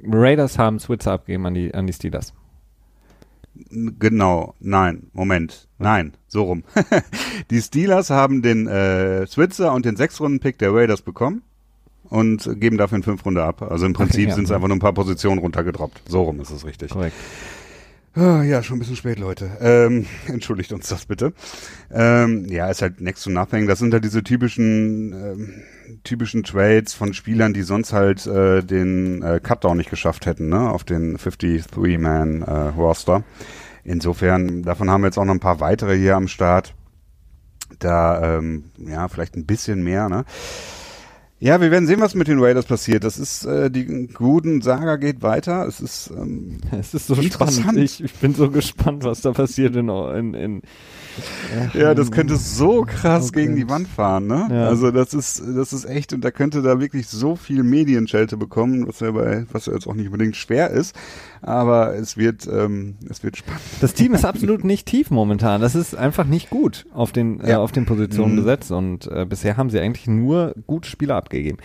Raiders 0.00 0.58
haben 0.58 0.78
Switzer 0.78 1.12
abgegeben 1.12 1.46
an 1.46 1.54
die, 1.54 1.74
an 1.74 1.88
die 1.88 1.92
Steelers. 1.92 2.32
Genau, 3.98 4.54
nein, 4.60 5.08
Moment, 5.12 5.66
nein, 5.78 6.16
so 6.28 6.44
rum. 6.44 6.62
die 7.50 7.60
Steelers 7.60 8.10
haben 8.10 8.42
den 8.42 8.68
äh, 8.68 9.26
Switzer 9.26 9.72
und 9.72 9.84
den 9.84 9.96
Sechs-Runden-Pick 9.96 10.56
der 10.58 10.72
Raiders 10.72 11.02
bekommen 11.02 11.42
und 12.08 12.60
geben 12.60 12.78
dafür 12.78 12.96
in 12.96 13.02
fünf 13.02 13.24
Runde 13.24 13.42
ab. 13.42 13.62
Also 13.62 13.86
im 13.86 13.92
Prinzip 13.92 14.20
okay, 14.20 14.28
ja, 14.28 14.34
sind 14.34 14.44
es 14.44 14.50
einfach 14.50 14.68
nur 14.68 14.76
ein 14.76 14.80
paar 14.80 14.94
Positionen 14.94 15.38
runtergedroppt. 15.38 16.02
So 16.08 16.22
rum 16.22 16.40
ist 16.40 16.50
es 16.50 16.64
richtig. 16.64 16.90
Korrekt. 16.90 17.16
Oh, 18.16 18.42
ja, 18.42 18.62
schon 18.62 18.76
ein 18.76 18.78
bisschen 18.80 18.96
spät, 18.96 19.18
Leute. 19.18 19.50
Ähm, 19.60 20.06
entschuldigt 20.26 20.72
uns 20.72 20.88
das 20.88 21.06
bitte. 21.06 21.32
Ähm, 21.92 22.46
ja, 22.48 22.68
ist 22.68 22.82
halt 22.82 23.00
next 23.00 23.22
to 23.22 23.30
nothing. 23.30 23.66
Das 23.68 23.78
sind 23.78 23.92
halt 23.92 24.04
diese 24.04 24.24
typischen 24.24 25.12
ähm, 25.12 25.54
typischen 26.04 26.42
Trades 26.42 26.94
von 26.94 27.14
Spielern, 27.14 27.52
die 27.52 27.62
sonst 27.62 27.92
halt 27.92 28.26
äh, 28.26 28.62
den 28.62 29.22
äh, 29.22 29.40
Cutdown 29.42 29.76
nicht 29.76 29.90
geschafft 29.90 30.26
hätten, 30.26 30.48
ne, 30.48 30.70
auf 30.70 30.84
den 30.84 31.16
53-Man 31.16 32.42
äh. 32.42 33.22
Insofern, 33.84 34.62
davon 34.62 34.90
haben 34.90 35.02
wir 35.02 35.06
jetzt 35.06 35.18
auch 35.18 35.24
noch 35.24 35.34
ein 35.34 35.40
paar 35.40 35.60
weitere 35.60 35.96
hier 35.96 36.16
am 36.16 36.28
Start. 36.28 36.74
Da, 37.78 38.38
ähm, 38.38 38.70
ja, 38.78 39.08
vielleicht 39.08 39.36
ein 39.36 39.46
bisschen 39.46 39.82
mehr, 39.82 40.08
ne? 40.08 40.24
Ja, 41.40 41.60
wir 41.60 41.70
werden 41.70 41.86
sehen, 41.86 42.00
was 42.00 42.16
mit 42.16 42.26
den 42.26 42.42
Raiders 42.42 42.66
passiert. 42.66 43.04
Das 43.04 43.16
ist 43.16 43.44
äh, 43.44 43.70
die 43.70 44.08
guten 44.08 44.60
Saga 44.60 44.96
geht 44.96 45.22
weiter. 45.22 45.66
Es 45.66 45.80
ist 45.80 46.10
ähm, 46.10 46.58
es 46.78 46.94
ist 46.94 47.06
so 47.06 47.14
spannend. 47.22 47.76
Ich, 47.76 48.02
ich 48.02 48.14
bin 48.14 48.34
so 48.34 48.50
gespannt, 48.50 49.04
was 49.04 49.20
da 49.20 49.32
passiert 49.32 49.76
in, 49.76 49.88
in, 49.88 50.34
in 50.34 50.62
ja, 51.74 51.94
das 51.94 52.10
könnte 52.10 52.36
so 52.36 52.82
krass 52.82 53.28
okay. 53.28 53.42
gegen 53.42 53.56
die 53.56 53.68
Wand 53.68 53.88
fahren, 53.88 54.26
ne? 54.26 54.48
Ja. 54.50 54.68
Also 54.68 54.90
das 54.90 55.14
ist, 55.14 55.42
das 55.56 55.72
ist 55.72 55.84
echt, 55.84 56.12
und 56.12 56.22
da 56.22 56.30
könnte 56.30 56.62
da 56.62 56.80
wirklich 56.80 57.08
so 57.08 57.36
viel 57.36 57.62
Medienschelte 57.62 58.36
bekommen, 58.36 58.86
was 58.86 59.00
ja 59.00 59.10
bei, 59.10 59.46
was 59.52 59.66
ja 59.66 59.72
jetzt 59.72 59.86
auch 59.86 59.94
nicht 59.94 60.06
unbedingt 60.06 60.36
schwer 60.36 60.70
ist, 60.70 60.94
aber 61.42 61.94
es 61.94 62.16
wird, 62.16 62.46
ähm, 62.46 62.96
es 63.08 63.22
wird 63.22 63.36
spannend. 63.36 63.60
Das 63.80 63.94
Team 63.94 64.14
ist 64.14 64.24
absolut 64.24 64.64
nicht 64.64 64.86
tief 64.86 65.10
momentan. 65.10 65.60
Das 65.60 65.74
ist 65.74 65.94
einfach 65.96 66.24
nicht 66.24 66.50
gut 66.50 66.86
auf 66.92 67.12
den, 67.12 67.40
äh, 67.40 67.50
ja. 67.50 67.56
äh, 67.56 67.58
auf 67.58 67.72
den 67.72 67.86
Positionen 67.86 68.32
mhm. 68.32 68.36
besetzt 68.36 68.70
und 68.70 69.06
äh, 69.06 69.26
bisher 69.26 69.56
haben 69.56 69.70
sie 69.70 69.80
eigentlich 69.80 70.06
nur 70.06 70.54
gute 70.66 70.88
Spieler 70.88 71.16
abgegeben. 71.16 71.58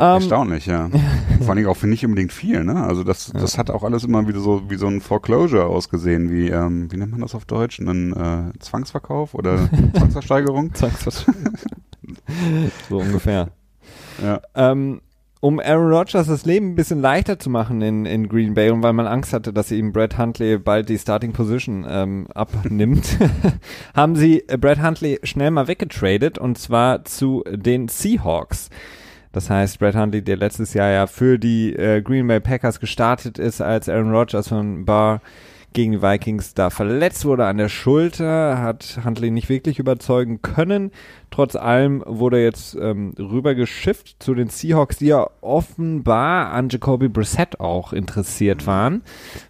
Ähm, 0.00 0.14
Erstaunlich, 0.14 0.66
ja. 0.66 0.88
Vor 1.40 1.54
allem 1.54 1.66
auch 1.66 1.76
für 1.76 1.88
nicht 1.88 2.04
unbedingt 2.04 2.32
viel, 2.32 2.62
ne? 2.62 2.84
Also 2.84 3.02
das, 3.02 3.32
ja. 3.34 3.40
das 3.40 3.58
hat 3.58 3.68
auch 3.68 3.82
alles 3.82 4.04
immer 4.04 4.28
wieder 4.28 4.38
so 4.38 4.70
wie 4.70 4.76
so 4.76 4.86
ein 4.86 5.00
Foreclosure 5.00 5.66
ausgesehen, 5.66 6.30
wie, 6.30 6.50
ähm, 6.50 6.90
wie 6.92 6.96
nennt 6.96 7.10
man 7.10 7.20
das 7.20 7.34
auf 7.34 7.44
Deutsch? 7.44 7.80
Ein 7.80 8.12
äh, 8.12 8.58
Zwangsverkauf 8.60 9.34
oder 9.34 9.68
Zwangsversteigerung? 9.96 10.72
Zwangsversteigerung. 10.72 11.58
so 12.88 12.98
ungefähr. 12.98 13.48
Ja. 14.22 14.40
Ähm, 14.54 15.00
um 15.40 15.58
Aaron 15.58 15.92
Rodgers 15.92 16.28
das 16.28 16.44
Leben 16.44 16.70
ein 16.70 16.74
bisschen 16.76 17.00
leichter 17.00 17.40
zu 17.40 17.50
machen 17.50 17.82
in, 17.82 18.06
in 18.06 18.28
Green 18.28 18.54
Bay 18.54 18.70
und 18.70 18.82
weil 18.82 18.92
man 18.92 19.06
Angst 19.06 19.32
hatte, 19.32 19.52
dass 19.52 19.72
ihm 19.72 19.92
Brad 19.92 20.16
Huntley 20.16 20.58
bald 20.58 20.88
die 20.88 20.98
Starting 20.98 21.32
Position 21.32 21.84
ähm, 21.88 22.28
abnimmt, 22.34 23.18
haben 23.94 24.14
sie 24.14 24.44
Brad 24.60 24.80
Huntley 24.80 25.18
schnell 25.24 25.50
mal 25.50 25.66
weggetradet 25.66 26.38
und 26.38 26.56
zwar 26.56 27.04
zu 27.04 27.42
den 27.50 27.88
Seahawks. 27.88 28.70
Das 29.32 29.50
heißt, 29.50 29.78
Brad 29.78 29.94
Huntley, 29.94 30.22
der 30.22 30.36
letztes 30.36 30.74
Jahr 30.74 30.90
ja 30.90 31.06
für 31.06 31.38
die 31.38 31.74
äh, 31.74 32.00
Green 32.02 32.26
Bay 32.26 32.40
Packers 32.40 32.80
gestartet 32.80 33.38
ist, 33.38 33.60
als 33.60 33.88
Aaron 33.88 34.10
Rodgers 34.14 34.48
von 34.48 34.84
Barr 34.84 35.20
gegen 35.72 35.92
die 35.92 36.02
Vikings 36.02 36.54
da 36.54 36.70
verletzt 36.70 37.24
wurde 37.24 37.46
an 37.46 37.58
der 37.58 37.68
Schulter, 37.68 38.58
hat 38.60 39.00
Huntley 39.04 39.30
nicht 39.30 39.48
wirklich 39.48 39.78
überzeugen 39.78 40.40
können. 40.42 40.90
Trotz 41.30 41.56
allem 41.56 42.02
wurde 42.06 42.42
jetzt 42.42 42.74
ähm, 42.80 43.14
rübergeschifft 43.18 44.16
zu 44.18 44.34
den 44.34 44.48
Seahawks, 44.48 44.96
die 44.96 45.06
ja 45.06 45.28
offenbar 45.40 46.52
an 46.52 46.70
Jacoby 46.70 47.08
Brissett 47.08 47.60
auch 47.60 47.92
interessiert 47.92 48.66
waren 48.66 49.02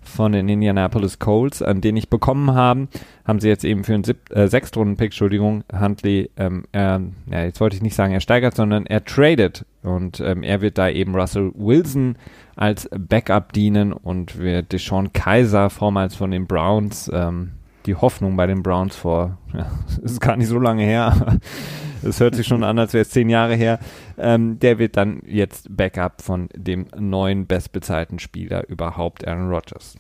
von 0.03 0.33
den 0.33 0.49
Indianapolis 0.49 1.19
Colts, 1.19 1.63
an 1.63 1.81
den 1.81 1.97
ich 1.97 2.11
bekommen 2.11 2.53
haben, 2.53 2.89
haben 3.25 3.41
sie 3.41 3.49
jetzt 3.49 3.65
eben 3.65 3.85
für 3.85 3.95
einen 3.95 4.05
Sieb 4.05 4.31
äh, 4.31 4.49
Sechstrunden-Pick, 4.49 5.09
Entschuldigung, 5.09 5.63
Huntley, 5.73 6.31
ähm, 6.37 6.65
er, 6.73 7.01
ja, 7.31 7.45
jetzt 7.45 7.61
wollte 7.61 7.77
ich 7.77 7.83
nicht 7.83 7.95
sagen, 7.95 8.13
er 8.13 8.21
steigert, 8.21 8.57
sondern 8.57 8.87
er 8.87 9.05
tradet 9.05 9.65
und 9.83 10.21
ähm, 10.21 10.43
er 10.43 10.61
wird 10.61 10.79
da 10.79 10.89
eben 10.89 11.15
Russell 11.15 11.53
Wilson 11.55 12.17
als 12.59 12.89
Backup 12.91 13.53
dienen 13.53 13.93
und 13.93 14.37
wird 14.37 14.73
Deshaun 14.73 15.13
Kaiser, 15.13 15.71
vormals 15.71 16.17
von 16.17 16.33
den 16.33 16.49
Browns, 16.49 17.09
ähm, 17.15 17.53
die 17.87 17.95
Hoffnung 17.95 18.37
bei 18.37 18.49
den 18.49 18.65
Browns 18.65 18.97
vor, 18.97 19.39
ja, 19.55 19.71
ist 20.03 20.21
gar 20.21 20.37
nicht 20.37 20.49
so 20.49 20.59
lange 20.59 20.83
her, 20.83 21.13
aber 21.13 21.39
es 22.03 22.19
hört 22.19 22.35
sich 22.35 22.49
schon 22.49 22.65
an, 22.65 22.77
als 22.81 22.95
wäre 22.95 23.03
es 23.03 23.11
zehn 23.11 23.31
Jahre 23.31 23.55
her, 23.55 23.79
ähm, 24.19 24.59
der 24.59 24.81
wird 24.81 24.97
dann 24.97 25.23
jetzt 25.25 25.69
Backup 25.75 26.21
von 26.21 26.49
dem 26.53 26.87
neuen 26.99 27.47
bestbezahlten 27.47 28.19
Spieler 28.19 28.69
überhaupt, 28.69 29.27
Aaron 29.27 29.51
Rodgers. 29.51 29.97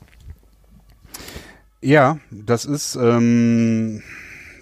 Ja, 1.80 2.18
das 2.32 2.64
ist, 2.64 2.96
ähm, 2.96 4.02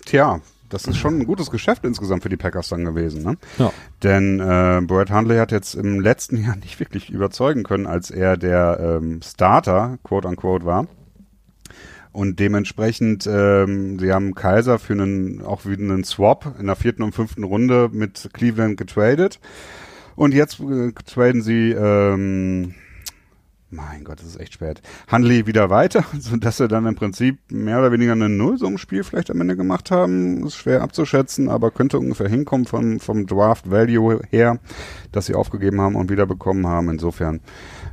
tja, 0.04 0.42
das 0.68 0.86
ist 0.86 0.96
schon 0.96 1.18
ein 1.18 1.26
gutes 1.26 1.50
Geschäft 1.50 1.84
insgesamt 1.84 2.22
für 2.22 2.28
die 2.28 2.36
Packers 2.36 2.68
dann 2.68 2.84
gewesen. 2.84 3.22
Ne? 3.22 3.36
Ja. 3.58 3.72
Denn 4.02 4.40
äh, 4.40 4.80
Brad 4.82 5.10
Hundley 5.10 5.38
hat 5.38 5.52
jetzt 5.52 5.74
im 5.74 6.00
letzten 6.00 6.36
Jahr 6.44 6.56
nicht 6.56 6.78
wirklich 6.80 7.10
überzeugen 7.10 7.62
können, 7.62 7.86
als 7.86 8.10
er 8.10 8.36
der 8.36 8.98
ähm, 9.00 9.20
Starter, 9.22 9.98
quote 10.02 10.28
unquote, 10.28 10.64
war. 10.64 10.86
Und 12.12 12.40
dementsprechend, 12.40 13.26
ähm, 13.26 13.98
sie 13.98 14.10
haben 14.10 14.34
Kaiser 14.34 14.78
für 14.78 14.94
einen, 14.94 15.42
auch 15.42 15.66
wieder 15.66 15.82
einen 15.82 16.02
Swap 16.02 16.54
in 16.58 16.66
der 16.66 16.76
vierten 16.76 17.02
und 17.02 17.14
fünften 17.14 17.44
Runde 17.44 17.90
mit 17.92 18.30
Cleveland 18.32 18.78
getradet. 18.78 19.38
Und 20.14 20.32
jetzt 20.32 20.58
äh, 20.60 20.92
traden 21.04 21.42
sie 21.42 21.72
ähm, 21.72 22.74
mein 23.70 24.04
Gott, 24.04 24.20
es 24.20 24.26
ist 24.26 24.40
echt 24.40 24.54
spät. 24.54 24.80
Handley 25.08 25.46
wieder 25.46 25.70
weiter, 25.70 26.04
sodass 26.18 26.58
sie 26.58 26.68
dann 26.68 26.86
im 26.86 26.94
Prinzip 26.94 27.38
mehr 27.50 27.78
oder 27.78 27.90
weniger 27.90 28.12
ein 28.12 28.36
Nullsummenspiel 28.36 29.02
vielleicht 29.02 29.30
am 29.30 29.40
Ende 29.40 29.56
gemacht 29.56 29.90
haben. 29.90 30.46
Ist 30.46 30.56
schwer 30.56 30.82
abzuschätzen, 30.82 31.48
aber 31.48 31.70
könnte 31.70 31.98
ungefähr 31.98 32.28
hinkommen 32.28 32.66
vom, 32.66 33.00
vom 33.00 33.26
Draft 33.26 33.70
Value 33.70 34.20
her, 34.30 34.58
dass 35.12 35.26
sie 35.26 35.34
aufgegeben 35.34 35.80
haben 35.80 35.96
und 35.96 36.10
wieder 36.10 36.26
bekommen 36.26 36.66
haben. 36.66 36.90
Insofern 36.90 37.40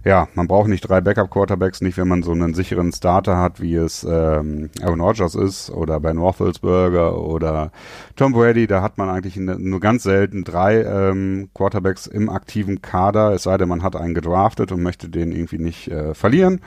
ja, 0.06 0.28
man 0.34 0.48
braucht 0.48 0.68
nicht 0.68 0.82
drei 0.82 1.00
Backup-Quarterbacks, 1.00 1.80
nicht 1.80 1.98
wenn 1.98 2.10
man 2.10 2.24
so 2.24 2.34
einen 2.34 2.54
sicheren 2.54 2.92
Starter 2.92 3.38
hat, 3.38 3.62
wie 3.62 3.76
es 3.76 4.04
ähm, 4.04 4.70
Aaron 4.82 5.00
Rodgers 5.00 5.34
ist 5.34 5.70
oder 5.70 6.02
Ben 6.02 6.18
Roethlisberger 6.18 7.18
oder 7.18 7.72
Tom 8.18 8.34
Brady. 8.34 8.68
Da 8.68 8.82
hat 8.82 8.98
man 8.98 9.08
eigentlich 9.08 9.38
nur 9.38 9.80
ganz 9.80 10.04
selten 10.04 10.44
drei 10.44 10.82
ähm, 10.82 11.50
Quarterbacks 11.54 12.08
im 12.08 12.30
aktiven 12.30 12.82
Kader, 12.82 13.32
es 13.32 13.44
sei 13.44 13.58
denn, 13.58 13.70
man 13.70 13.82
hat 13.82 13.96
einen 13.96 14.14
gedraftet 14.14 14.74
und 14.74 14.84
möchte 14.84 15.08
den 15.08 15.32
irgendwie 15.32 15.58
nicht 15.64 15.88
äh, 15.88 16.14
verlieren. 16.14 16.62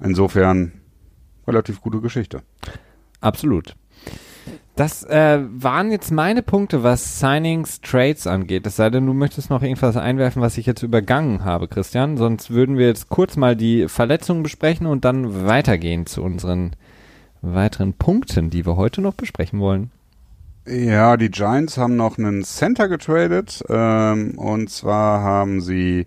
Insofern 0.00 0.72
relativ 1.46 1.80
gute 1.80 2.00
Geschichte. 2.00 2.42
Absolut. 3.20 3.74
Das 4.76 5.02
äh, 5.02 5.40
waren 5.42 5.90
jetzt 5.90 6.12
meine 6.12 6.40
Punkte, 6.40 6.84
was 6.84 7.18
Signings, 7.18 7.80
Trades 7.80 8.28
angeht. 8.28 8.64
Es 8.64 8.76
sei 8.76 8.90
denn, 8.90 9.06
du 9.06 9.12
möchtest 9.12 9.50
noch 9.50 9.62
irgendwas 9.62 9.96
einwerfen, 9.96 10.40
was 10.40 10.56
ich 10.56 10.66
jetzt 10.66 10.84
übergangen 10.84 11.44
habe, 11.44 11.66
Christian. 11.66 12.16
Sonst 12.16 12.50
würden 12.50 12.78
wir 12.78 12.86
jetzt 12.86 13.08
kurz 13.08 13.36
mal 13.36 13.56
die 13.56 13.88
Verletzungen 13.88 14.44
besprechen 14.44 14.86
und 14.86 15.04
dann 15.04 15.46
weitergehen 15.46 16.06
zu 16.06 16.22
unseren 16.22 16.76
weiteren 17.40 17.94
Punkten, 17.94 18.50
die 18.50 18.66
wir 18.66 18.76
heute 18.76 19.00
noch 19.00 19.14
besprechen 19.14 19.58
wollen. 19.58 19.90
Ja, 20.64 21.16
die 21.16 21.30
Giants 21.30 21.76
haben 21.76 21.96
noch 21.96 22.16
einen 22.16 22.44
Center 22.44 22.88
getradet. 22.88 23.64
Ähm, 23.68 24.38
und 24.38 24.70
zwar 24.70 25.22
haben 25.22 25.60
sie 25.60 26.06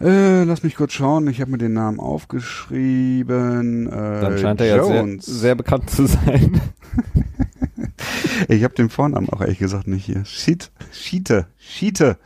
äh, 0.00 0.44
lass 0.44 0.62
mich 0.62 0.76
kurz 0.76 0.92
schauen, 0.92 1.26
ich 1.28 1.40
habe 1.40 1.50
mir 1.52 1.58
den 1.58 1.72
Namen 1.72 2.00
aufgeschrieben. 2.00 3.86
Äh, 3.86 4.20
Dann 4.20 4.38
scheint 4.38 4.60
er 4.60 4.76
Jones. 4.76 5.26
ja 5.26 5.32
sehr, 5.32 5.40
sehr 5.40 5.54
bekannt 5.54 5.90
zu 5.90 6.06
sein. 6.06 6.60
ich 8.48 8.62
habe 8.64 8.74
den 8.74 8.90
Vornamen 8.90 9.28
auch 9.30 9.40
ehrlich 9.40 9.58
gesagt 9.58 9.86
nicht 9.86 10.04
hier. 10.04 10.24
Sheet, 10.24 10.70
Sheete, 10.92 11.46
Sheete. 11.58 12.18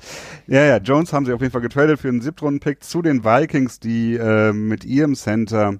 Ja, 0.47 0.65
ja, 0.65 0.79
Jones 0.79 1.13
haben 1.13 1.27
sie 1.27 1.33
auf 1.33 1.41
jeden 1.41 1.53
Fall 1.53 1.61
getradet 1.61 2.01
für 2.01 2.09
einen 2.09 2.21
Siebtrunden-Pick 2.21 2.83
zu 2.83 3.03
den 3.03 3.25
Vikings, 3.25 3.79
die 3.79 4.15
äh, 4.17 4.53
mit 4.53 4.85
ihrem 4.85 5.15
Center 5.15 5.75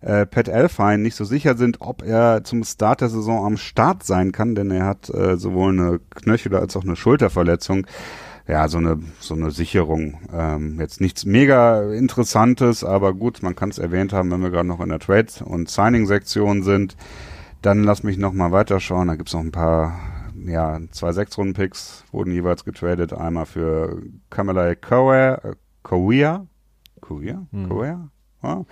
äh, 0.00 0.24
Pat 0.26 0.48
Elfine 0.48 0.98
nicht 0.98 1.16
so 1.16 1.24
sicher 1.24 1.56
sind, 1.56 1.80
ob 1.80 2.02
er 2.02 2.44
zum 2.44 2.64
Start 2.64 3.00
der 3.02 3.08
Saison 3.08 3.44
am 3.44 3.56
Start 3.56 4.04
sein 4.04 4.32
kann, 4.32 4.54
denn 4.54 4.70
er 4.70 4.86
hat 4.86 5.10
äh, 5.10 5.36
sowohl 5.36 5.72
eine 5.72 6.00
Knöchel- 6.14 6.56
als 6.56 6.76
auch 6.76 6.84
eine 6.84 6.96
Schulterverletzung 6.96 7.86
ja, 8.48 8.68
so 8.68 8.78
eine, 8.78 9.00
so 9.18 9.34
eine 9.34 9.50
Sicherung. 9.50 10.20
Ähm, 10.32 10.78
jetzt 10.78 11.00
nichts 11.00 11.24
mega 11.24 11.92
Interessantes, 11.92 12.84
aber 12.84 13.12
gut, 13.12 13.42
man 13.42 13.56
kann 13.56 13.70
es 13.70 13.78
erwähnt 13.78 14.12
haben, 14.12 14.30
wenn 14.30 14.42
wir 14.42 14.50
gerade 14.50 14.68
noch 14.68 14.80
in 14.80 14.88
der 14.88 15.00
Trade- 15.00 15.44
und 15.44 15.68
Signing-Sektion 15.68 16.62
sind. 16.62 16.96
Dann 17.62 17.82
lass 17.82 18.04
mich 18.04 18.18
noch 18.18 18.32
mal 18.32 18.52
weiterschauen. 18.52 19.08
Da 19.08 19.16
gibt's 19.16 19.32
noch 19.34 19.40
ein 19.40 19.50
paar, 19.50 19.98
ja, 20.46 20.78
zwei 20.92 21.12
Sechs-Runden-Picks 21.12 22.04
wurden 22.12 22.32
jeweils 22.32 22.64
getradet. 22.64 23.12
Einmal 23.12 23.46
für 23.46 24.00
Kamala 24.30 24.76
Kowea, 24.76 25.34
äh, 25.42 25.54
Kowea, 25.82 26.46
Kowea, 27.00 27.46
hm. 27.50 28.10
Ja. 28.42 28.64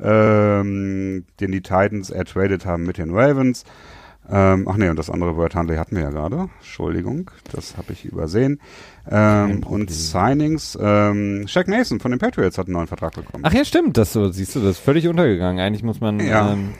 ähm, 0.00 1.24
den 1.40 1.52
die 1.52 1.62
Titans 1.62 2.10
ertradet 2.10 2.66
haben 2.66 2.84
mit 2.84 2.98
den 2.98 3.14
Ravens. 3.14 3.64
Ähm, 4.28 4.68
ach 4.68 4.76
nee, 4.76 4.88
und 4.88 4.98
das 4.98 5.10
andere 5.10 5.36
Word 5.36 5.54
Handley 5.54 5.76
hatten 5.76 5.96
wir 5.96 6.02
ja 6.02 6.10
gerade. 6.10 6.48
Entschuldigung, 6.58 7.30
das 7.50 7.76
habe 7.76 7.92
ich 7.92 8.04
übersehen. 8.04 8.60
Ähm, 9.10 9.64
und 9.64 9.90
Signings, 9.90 10.78
ähm, 10.80 11.46
Shaq 11.48 11.68
Mason 11.68 12.00
von 12.00 12.12
den 12.12 12.20
Patriots 12.20 12.58
hat 12.58 12.66
einen 12.66 12.74
neuen 12.74 12.86
Vertrag 12.86 13.14
bekommen. 13.14 13.42
Ach 13.46 13.52
ja, 13.52 13.64
stimmt, 13.64 13.96
das 13.96 14.12
so, 14.12 14.30
siehst 14.30 14.54
du, 14.54 14.60
das 14.60 14.72
ist 14.72 14.78
völlig 14.78 15.08
untergegangen. 15.08 15.60
Eigentlich 15.60 15.82
muss 15.82 16.00
man, 16.00 16.20
ja. 16.20 16.52
Ähm, 16.52 16.74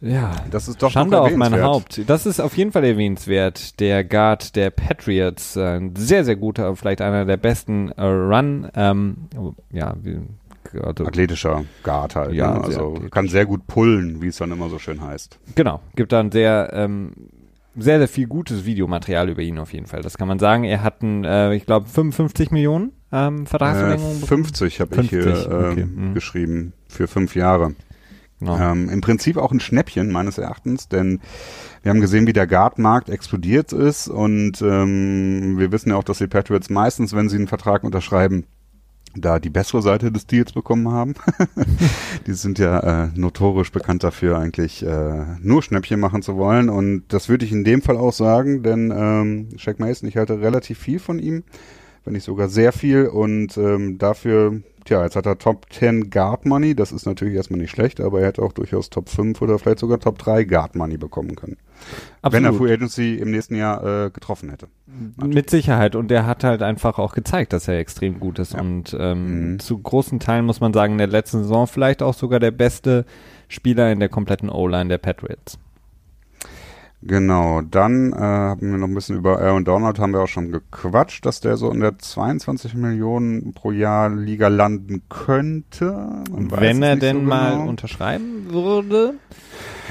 ja, 0.00 0.32
das 0.50 0.68
ist 0.68 0.82
doch 0.82 0.90
Schande 0.90 1.20
auf 1.20 1.34
mein 1.34 1.62
Haupt. 1.62 2.02
Das 2.08 2.26
ist 2.26 2.38
auf 2.40 2.56
jeden 2.58 2.72
Fall 2.72 2.84
erwähnenswert. 2.84 3.80
Der 3.80 4.04
Guard 4.04 4.54
der 4.54 4.70
Patriots, 4.70 5.56
äh, 5.56 5.76
ein 5.76 5.96
sehr, 5.96 6.24
sehr 6.24 6.36
guter, 6.36 6.76
vielleicht 6.76 7.00
einer 7.00 7.24
der 7.24 7.38
besten 7.38 7.90
äh, 7.92 8.02
Run, 8.04 8.68
ähm, 8.74 9.28
ja, 9.70 9.94
wie, 10.02 10.18
also, 10.82 11.06
athletischer 11.06 11.64
Guard 11.82 12.16
halt. 12.16 12.32
Ja, 12.34 12.54
ne? 12.54 12.64
also 12.64 12.98
kann 13.10 13.28
sehr 13.28 13.46
gut 13.46 13.66
pullen, 13.66 14.20
wie 14.20 14.28
es 14.28 14.36
dann 14.36 14.50
immer 14.50 14.68
so 14.68 14.78
schön 14.78 15.00
heißt. 15.00 15.38
Genau, 15.54 15.80
gibt 15.94 16.12
dann 16.12 16.30
sehr 16.30 16.70
ähm, 16.72 17.12
sehr 17.76 17.98
sehr 17.98 18.08
viel 18.08 18.26
gutes 18.26 18.64
Videomaterial 18.64 19.28
über 19.28 19.42
ihn 19.42 19.58
auf 19.58 19.72
jeden 19.72 19.86
Fall. 19.86 20.02
Das 20.02 20.18
kann 20.18 20.28
man 20.28 20.38
sagen. 20.38 20.64
Er 20.64 20.82
hat 20.82 21.02
einen, 21.02 21.24
äh, 21.24 21.54
ich 21.54 21.66
glaube 21.66 21.88
55 21.88 22.50
Millionen 22.50 22.92
ähm, 23.12 23.46
Vertragsverlängerung. 23.46 24.22
Äh, 24.22 24.26
50 24.26 24.80
habe 24.80 25.00
ich 25.02 25.10
hier 25.10 25.26
äh, 25.26 25.70
okay. 25.70 25.84
mhm. 25.84 26.14
geschrieben 26.14 26.72
für 26.88 27.06
fünf 27.06 27.34
Jahre. 27.34 27.74
Genau. 28.40 28.58
Ähm, 28.58 28.88
Im 28.90 29.00
Prinzip 29.00 29.36
auch 29.36 29.52
ein 29.52 29.60
Schnäppchen 29.60 30.10
meines 30.10 30.38
Erachtens, 30.38 30.88
denn 30.88 31.20
wir 31.82 31.90
haben 31.90 32.00
gesehen, 32.00 32.26
wie 32.26 32.32
der 32.32 32.46
Guard-Markt 32.46 33.08
explodiert 33.08 33.72
ist 33.72 34.08
und 34.08 34.60
ähm, 34.60 35.58
wir 35.58 35.72
wissen 35.72 35.90
ja 35.90 35.96
auch, 35.96 36.04
dass 36.04 36.18
die 36.18 36.26
Patriots 36.26 36.68
meistens, 36.68 37.14
wenn 37.14 37.28
sie 37.28 37.36
einen 37.36 37.46
Vertrag 37.46 37.84
unterschreiben, 37.84 38.44
da 39.16 39.38
die 39.38 39.50
bessere 39.50 39.82
Seite 39.82 40.10
des 40.12 40.26
Deals 40.26 40.52
bekommen 40.52 40.90
haben. 40.90 41.14
die 42.26 42.32
sind 42.32 42.58
ja 42.58 43.04
äh, 43.04 43.08
notorisch 43.14 43.72
bekannt 43.72 44.04
dafür, 44.04 44.38
eigentlich 44.38 44.84
äh, 44.84 45.24
nur 45.40 45.62
Schnäppchen 45.62 46.00
machen 46.00 46.22
zu 46.22 46.36
wollen. 46.36 46.68
Und 46.68 47.04
das 47.08 47.28
würde 47.28 47.44
ich 47.44 47.52
in 47.52 47.64
dem 47.64 47.82
Fall 47.82 47.96
auch 47.96 48.12
sagen, 48.12 48.62
denn 48.62 48.92
ähm, 48.94 49.48
Shaq 49.56 49.78
Mason, 49.78 50.08
ich 50.08 50.16
halte 50.16 50.40
relativ 50.40 50.78
viel 50.78 50.98
von 50.98 51.18
ihm, 51.18 51.44
wenn 52.04 52.14
nicht 52.14 52.24
sogar 52.24 52.48
sehr 52.48 52.72
viel. 52.72 53.06
Und 53.06 53.56
ähm, 53.56 53.98
dafür 53.98 54.62
Tja, 54.84 55.02
jetzt 55.02 55.16
hat 55.16 55.24
er 55.24 55.38
Top 55.38 55.66
10 55.72 56.10
Guard 56.10 56.44
Money. 56.44 56.74
Das 56.74 56.92
ist 56.92 57.06
natürlich 57.06 57.34
erstmal 57.34 57.60
nicht 57.60 57.70
schlecht, 57.70 58.00
aber 58.00 58.20
er 58.20 58.26
hätte 58.26 58.42
auch 58.42 58.52
durchaus 58.52 58.90
Top 58.90 59.08
5 59.08 59.40
oder 59.40 59.58
vielleicht 59.58 59.78
sogar 59.78 59.98
Top 59.98 60.18
3 60.18 60.44
Guard 60.44 60.74
Money 60.74 60.98
bekommen 60.98 61.36
können. 61.36 61.56
Absolut. 62.20 62.32
Wenn 62.32 62.44
er 62.44 62.58
Free 62.58 62.72
Agency 62.72 63.14
im 63.14 63.30
nächsten 63.30 63.54
Jahr 63.54 64.06
äh, 64.06 64.10
getroffen 64.10 64.50
hätte. 64.50 64.68
Natürlich. 65.16 65.34
Mit 65.34 65.50
Sicherheit. 65.50 65.96
Und 65.96 66.10
er 66.10 66.26
hat 66.26 66.44
halt 66.44 66.62
einfach 66.62 66.98
auch 66.98 67.14
gezeigt, 67.14 67.54
dass 67.54 67.66
er 67.66 67.78
extrem 67.78 68.20
gut 68.20 68.38
ist. 68.38 68.52
Ja. 68.52 68.60
Und 68.60 68.94
ähm, 68.98 69.52
mhm. 69.52 69.58
zu 69.58 69.78
großen 69.78 70.20
Teilen 70.20 70.44
muss 70.44 70.60
man 70.60 70.74
sagen, 70.74 70.92
in 70.92 70.98
der 70.98 71.06
letzten 71.06 71.42
Saison 71.42 71.66
vielleicht 71.66 72.02
auch 72.02 72.14
sogar 72.14 72.38
der 72.38 72.50
beste 72.50 73.06
Spieler 73.48 73.90
in 73.90 74.00
der 74.00 74.10
kompletten 74.10 74.50
O-Line 74.50 74.88
der 74.88 74.98
Patriots. 74.98 75.58
Genau, 77.06 77.60
dann 77.60 78.14
äh, 78.14 78.16
haben 78.16 78.70
wir 78.70 78.78
noch 78.78 78.88
ein 78.88 78.94
bisschen 78.94 79.18
über 79.18 79.38
Aaron 79.38 79.66
Donald 79.66 79.98
haben 79.98 80.14
wir 80.14 80.20
auch 80.20 80.28
schon 80.28 80.50
gequatscht, 80.50 81.26
dass 81.26 81.40
der 81.40 81.58
so 81.58 81.70
in 81.70 81.80
der 81.80 81.98
22 81.98 82.72
Millionen 82.72 83.52
pro 83.52 83.72
Jahr 83.72 84.08
Liga 84.08 84.48
landen 84.48 85.02
könnte. 85.10 86.24
Wenn 86.30 86.82
er 86.82 86.96
denn 86.96 87.16
so 87.16 87.22
mal 87.22 87.58
genau. 87.58 87.68
unterschreiben 87.68 88.46
würde? 88.48 89.14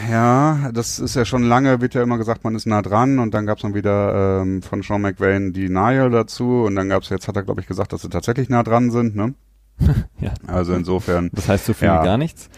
Ja, 0.10 0.72
das 0.74 0.98
ist 0.98 1.16
ja 1.16 1.24
schon 1.24 1.44
lange, 1.44 1.82
wird 1.82 1.94
ja 1.94 2.02
immer 2.02 2.18
gesagt, 2.18 2.44
man 2.44 2.56
ist 2.56 2.66
nah 2.66 2.82
dran 2.82 3.20
und 3.20 3.36
dann 3.36 3.46
gab 3.46 3.58
es 3.58 3.62
dann 3.62 3.76
wieder 3.76 4.42
ähm, 4.42 4.64
von 4.64 4.82
Sean 4.82 5.02
McVay 5.02 5.52
die 5.52 5.68
Denial 5.68 6.10
dazu 6.10 6.64
und 6.64 6.76
dann 6.76 6.90
gab 6.90 7.04
es, 7.04 7.10
jetzt 7.10 7.28
hat 7.28 7.36
er 7.36 7.44
glaube 7.44 7.62
ich 7.62 7.68
gesagt, 7.68 7.94
dass 7.94 8.02
sie 8.02 8.10
tatsächlich 8.10 8.50
nah 8.50 8.64
dran 8.64 8.90
sind, 8.90 9.16
ne? 9.16 9.36
ja. 10.20 10.34
Also 10.48 10.74
insofern. 10.74 11.30
Das 11.32 11.48
heißt 11.48 11.66
so 11.66 11.74
viel 11.74 11.90
ja, 11.90 12.04
gar 12.04 12.18
nichts? 12.18 12.50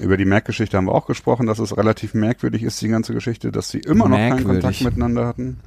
Über 0.00 0.16
die 0.16 0.24
Mac-Geschichte 0.24 0.76
haben 0.76 0.86
wir 0.86 0.94
auch 0.94 1.06
gesprochen, 1.06 1.46
dass 1.46 1.58
es 1.58 1.76
relativ 1.76 2.14
merkwürdig 2.14 2.62
ist, 2.62 2.80
die 2.80 2.88
ganze 2.88 3.14
Geschichte, 3.14 3.52
dass 3.52 3.70
sie 3.70 3.78
immer 3.78 4.08
noch 4.08 4.16
keinen 4.16 4.44
Kontakt 4.44 4.82
miteinander 4.82 5.26
hatten. 5.26 5.60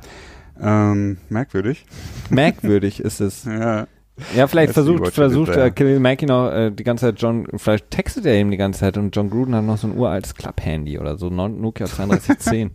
Ähm, 0.62 1.18
merkwürdig. 1.30 1.86
Merkwürdig 2.30 3.00
ist 3.00 3.20
es. 3.22 3.44
ja. 3.46 3.88
Ja, 4.34 4.48
vielleicht 4.48 4.72
versucht, 4.72 5.14
versucht 5.14 5.58
äh, 5.58 5.72
Khalil 5.72 6.00
Mackey 6.00 6.26
noch 6.26 6.50
äh, 6.50 6.72
die 6.72 6.86
ganze 6.86 7.08
Zeit 7.08 7.22
John, 7.22 7.48
vielleicht 7.58 7.92
textet 7.92 8.26
er 8.26 8.40
ihm 8.40 8.50
die 8.50 8.56
ganze 8.56 8.80
Zeit 8.80 8.98
und 8.98 9.14
John 9.14 9.30
Gruden 9.30 9.54
hat 9.54 9.66
noch 9.66 9.78
so 9.78 9.88
ein 9.88 9.98
uraltes 9.98 10.36
Club-Handy 10.36 11.00
oder 11.00 11.18
so, 11.18 11.30
Nokia 11.30 11.86
3210. 11.86 12.72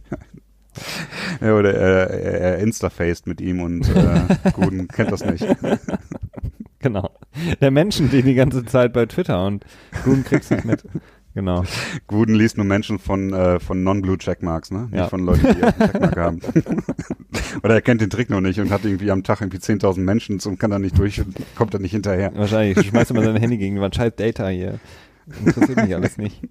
ja, 1.41 1.55
oder 1.55 1.75
er, 1.75 2.11
er 2.11 2.59
instafaced 2.59 3.27
mit 3.27 3.41
ihm 3.41 3.63
und 3.63 3.89
äh, 3.89 4.51
Gruden 4.53 4.87
kennt 4.89 5.13
das 5.13 5.25
nicht. 5.25 5.47
genau. 6.79 7.09
Der 7.63 7.71
Menschen, 7.71 8.11
die 8.11 8.23
die 8.23 8.35
ganze 8.35 8.67
Zeit 8.67 8.93
bei 8.93 9.07
Twitter 9.07 9.47
und 9.47 9.65
Gruden 10.05 10.25
kriegt's 10.25 10.51
nicht 10.51 10.67
mit. 10.67 10.85
Genau. 11.35 11.65
Guden 12.07 12.35
liest 12.35 12.57
nur 12.57 12.67
Menschen 12.67 12.99
von, 12.99 13.33
äh, 13.33 13.61
von 13.61 13.83
Non-Blue 13.83 14.19
Checkmarks, 14.19 14.71
ne? 14.71 14.83
Nicht 14.91 14.95
ja. 14.95 15.09
von 15.09 15.25
Leuten, 15.25 15.43
die 15.43 15.63
einen 15.63 15.79
Checkmark 15.79 16.17
haben. 16.17 16.41
Oder 17.63 17.75
er 17.75 17.81
kennt 17.83 18.01
den 18.01 18.11
Trick 18.11 18.31
noch 18.31 18.41
nicht 18.41 18.59
und 18.61 18.71
hat 18.71 18.85
irgendwie 18.85 19.11
am 19.11 19.23
Tag 19.23 19.41
irgendwie 19.41 19.59
10.000 19.59 20.01
Menschen 20.01 20.41
und 20.45 20.59
kann 20.59 20.71
da 20.71 20.79
nicht 20.79 20.99
durch 20.99 21.21
und 21.21 21.37
kommt 21.55 21.75
da 21.75 21.79
nicht 21.79 21.93
hinterher. 21.93 22.33
Wahrscheinlich. 22.35 22.89
Schmeißt 22.89 23.13
immer 23.13 23.23
sein 23.23 23.37
Handy 23.37 23.59
gegen 23.59 23.77
die 23.77 23.81
Wand. 23.81 23.95
Scheiß 23.95 24.15
Data 24.17 24.49
hier. 24.49 24.81
Interessiert 25.45 25.77
mich 25.77 25.95
alles 25.95 26.19
nicht. 26.19 26.43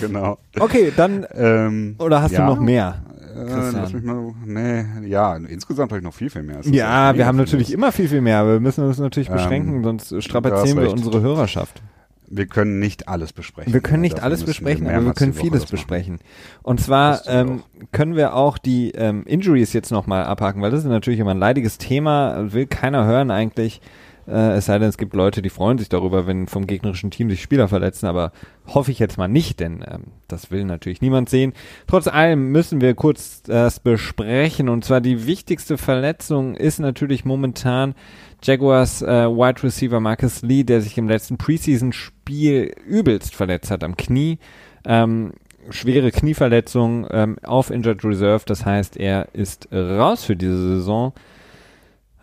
Genau. 0.00 0.38
Okay, 0.58 0.92
dann, 0.96 1.26
ähm, 1.32 1.94
oder 1.98 2.20
hast 2.20 2.32
ja, 2.32 2.46
du 2.46 2.54
noch 2.54 2.60
mehr? 2.60 3.02
Äh, 3.36 3.98
mal, 3.98 4.32
nee, 4.46 5.08
ja, 5.08 5.36
insgesamt 5.36 5.92
habe 5.92 5.98
ich 5.98 6.04
noch 6.04 6.14
viel, 6.14 6.30
viel 6.30 6.42
mehr. 6.42 6.60
Ja, 6.64 7.14
wir 7.14 7.26
haben 7.26 7.36
natürlich 7.36 7.72
immer 7.72 7.92
viel, 7.92 8.08
viel 8.08 8.22
mehr, 8.22 8.38
aber 8.38 8.54
wir 8.54 8.60
müssen 8.60 8.84
uns 8.84 8.98
natürlich 8.98 9.28
ähm, 9.28 9.34
beschränken, 9.34 9.84
sonst 9.84 10.22
strapazieren 10.24 10.80
wir 10.80 10.90
unsere 10.90 11.20
Hörerschaft. 11.20 11.82
Wir 12.28 12.46
können 12.46 12.78
nicht 12.78 13.08
alles 13.08 13.32
besprechen. 13.32 13.72
Wir 13.72 13.80
können 13.80 14.02
nicht 14.02 14.22
alles 14.22 14.44
besprechen, 14.44 14.86
wir 14.86 14.96
aber 14.96 15.06
wir 15.06 15.14
können 15.14 15.32
vieles 15.32 15.66
besprechen. 15.66 16.18
Und 16.62 16.80
zwar 16.80 17.26
ähm, 17.26 17.62
können 17.92 18.16
wir 18.16 18.34
auch 18.34 18.58
die 18.58 18.90
ähm, 18.92 19.24
Injuries 19.26 19.72
jetzt 19.72 19.90
nochmal 19.90 20.24
abhaken, 20.24 20.62
weil 20.62 20.70
das 20.70 20.80
ist 20.80 20.86
natürlich 20.86 21.20
immer 21.20 21.32
ein 21.32 21.38
leidiges 21.38 21.78
Thema, 21.78 22.52
will 22.52 22.66
keiner 22.66 23.04
hören 23.04 23.30
eigentlich. 23.30 23.80
Äh, 24.28 24.56
es 24.56 24.66
sei 24.66 24.78
denn, 24.78 24.88
es 24.88 24.98
gibt 24.98 25.14
Leute, 25.14 25.42
die 25.42 25.50
freuen 25.50 25.78
sich 25.78 25.88
darüber, 25.88 26.26
wenn 26.26 26.48
vom 26.48 26.66
gegnerischen 26.66 27.10
Team 27.10 27.30
sich 27.30 27.42
Spieler 27.42 27.68
verletzen, 27.68 28.06
aber 28.06 28.32
hoffe 28.66 28.90
ich 28.90 28.98
jetzt 28.98 29.18
mal 29.18 29.28
nicht, 29.28 29.60
denn 29.60 29.84
ähm, 29.86 30.04
das 30.28 30.50
will 30.50 30.64
natürlich 30.64 31.00
niemand 31.00 31.28
sehen. 31.28 31.52
Trotz 31.86 32.08
allem 32.08 32.50
müssen 32.50 32.80
wir 32.80 32.94
kurz 32.94 33.42
das 33.42 33.80
besprechen 33.80 34.68
und 34.68 34.84
zwar 34.84 35.00
die 35.00 35.26
wichtigste 35.26 35.78
Verletzung 35.78 36.56
ist 36.56 36.80
natürlich 36.80 37.24
momentan 37.24 37.94
Jaguars 38.42 39.02
äh, 39.02 39.26
Wide 39.26 39.62
Receiver 39.62 40.00
Marcus 40.00 40.42
Lee, 40.42 40.64
der 40.64 40.80
sich 40.80 40.96
im 40.98 41.08
letzten 41.08 41.38
Preseason-Spiel 41.38 42.72
übelst 42.86 43.34
verletzt 43.34 43.70
hat 43.70 43.82
am 43.82 43.96
Knie. 43.96 44.38
Ähm, 44.84 45.32
schwere 45.70 46.10
Knieverletzung 46.10 47.06
ähm, 47.10 47.38
auf 47.42 47.70
Injured 47.70 48.04
Reserve, 48.04 48.44
das 48.46 48.64
heißt, 48.64 48.96
er 48.96 49.34
ist 49.34 49.68
raus 49.72 50.24
für 50.24 50.36
diese 50.36 50.76
Saison. 50.76 51.12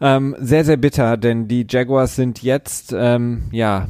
Ähm, 0.01 0.35
sehr, 0.39 0.65
sehr 0.65 0.77
bitter, 0.77 1.17
denn 1.17 1.47
die 1.47 1.65
Jaguars 1.69 2.15
sind 2.15 2.43
jetzt, 2.43 2.93
ähm, 2.97 3.43
ja, 3.51 3.87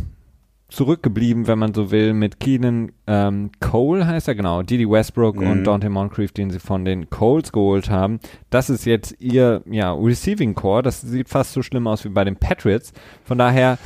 zurückgeblieben, 0.74 1.46
wenn 1.46 1.60
man 1.60 1.74
so 1.74 1.92
will, 1.92 2.14
mit 2.14 2.40
Keenan 2.40 2.92
ähm, 3.06 3.52
Cole 3.60 4.08
heißt 4.08 4.28
er 4.28 4.36
genau, 4.36 4.64
Didi 4.64 4.90
Westbrook 4.90 5.36
mhm. 5.36 5.52
und 5.52 5.64
Dante 5.66 5.90
Moncrief, 5.90 6.32
den 6.32 6.50
sie 6.50 6.60
von 6.60 6.84
den 6.84 7.12
Coles 7.12 7.52
geholt 7.52 7.92
haben. 7.92 8.20
Das 8.50 8.72
ist 8.72 8.86
jetzt 8.86 9.16
ihr 9.20 9.62
ja, 9.70 9.94
Receiving 9.94 10.56
Core. 10.56 10.82
Das 10.82 11.02
sieht 11.02 11.30
fast 11.30 11.54
so 11.54 11.62
schlimm 11.62 11.86
aus 11.86 12.04
wie 12.06 12.10
bei 12.10 12.24
den 12.24 12.38
Patriots. 12.38 12.92
Von 13.24 13.38
daher 13.38 13.78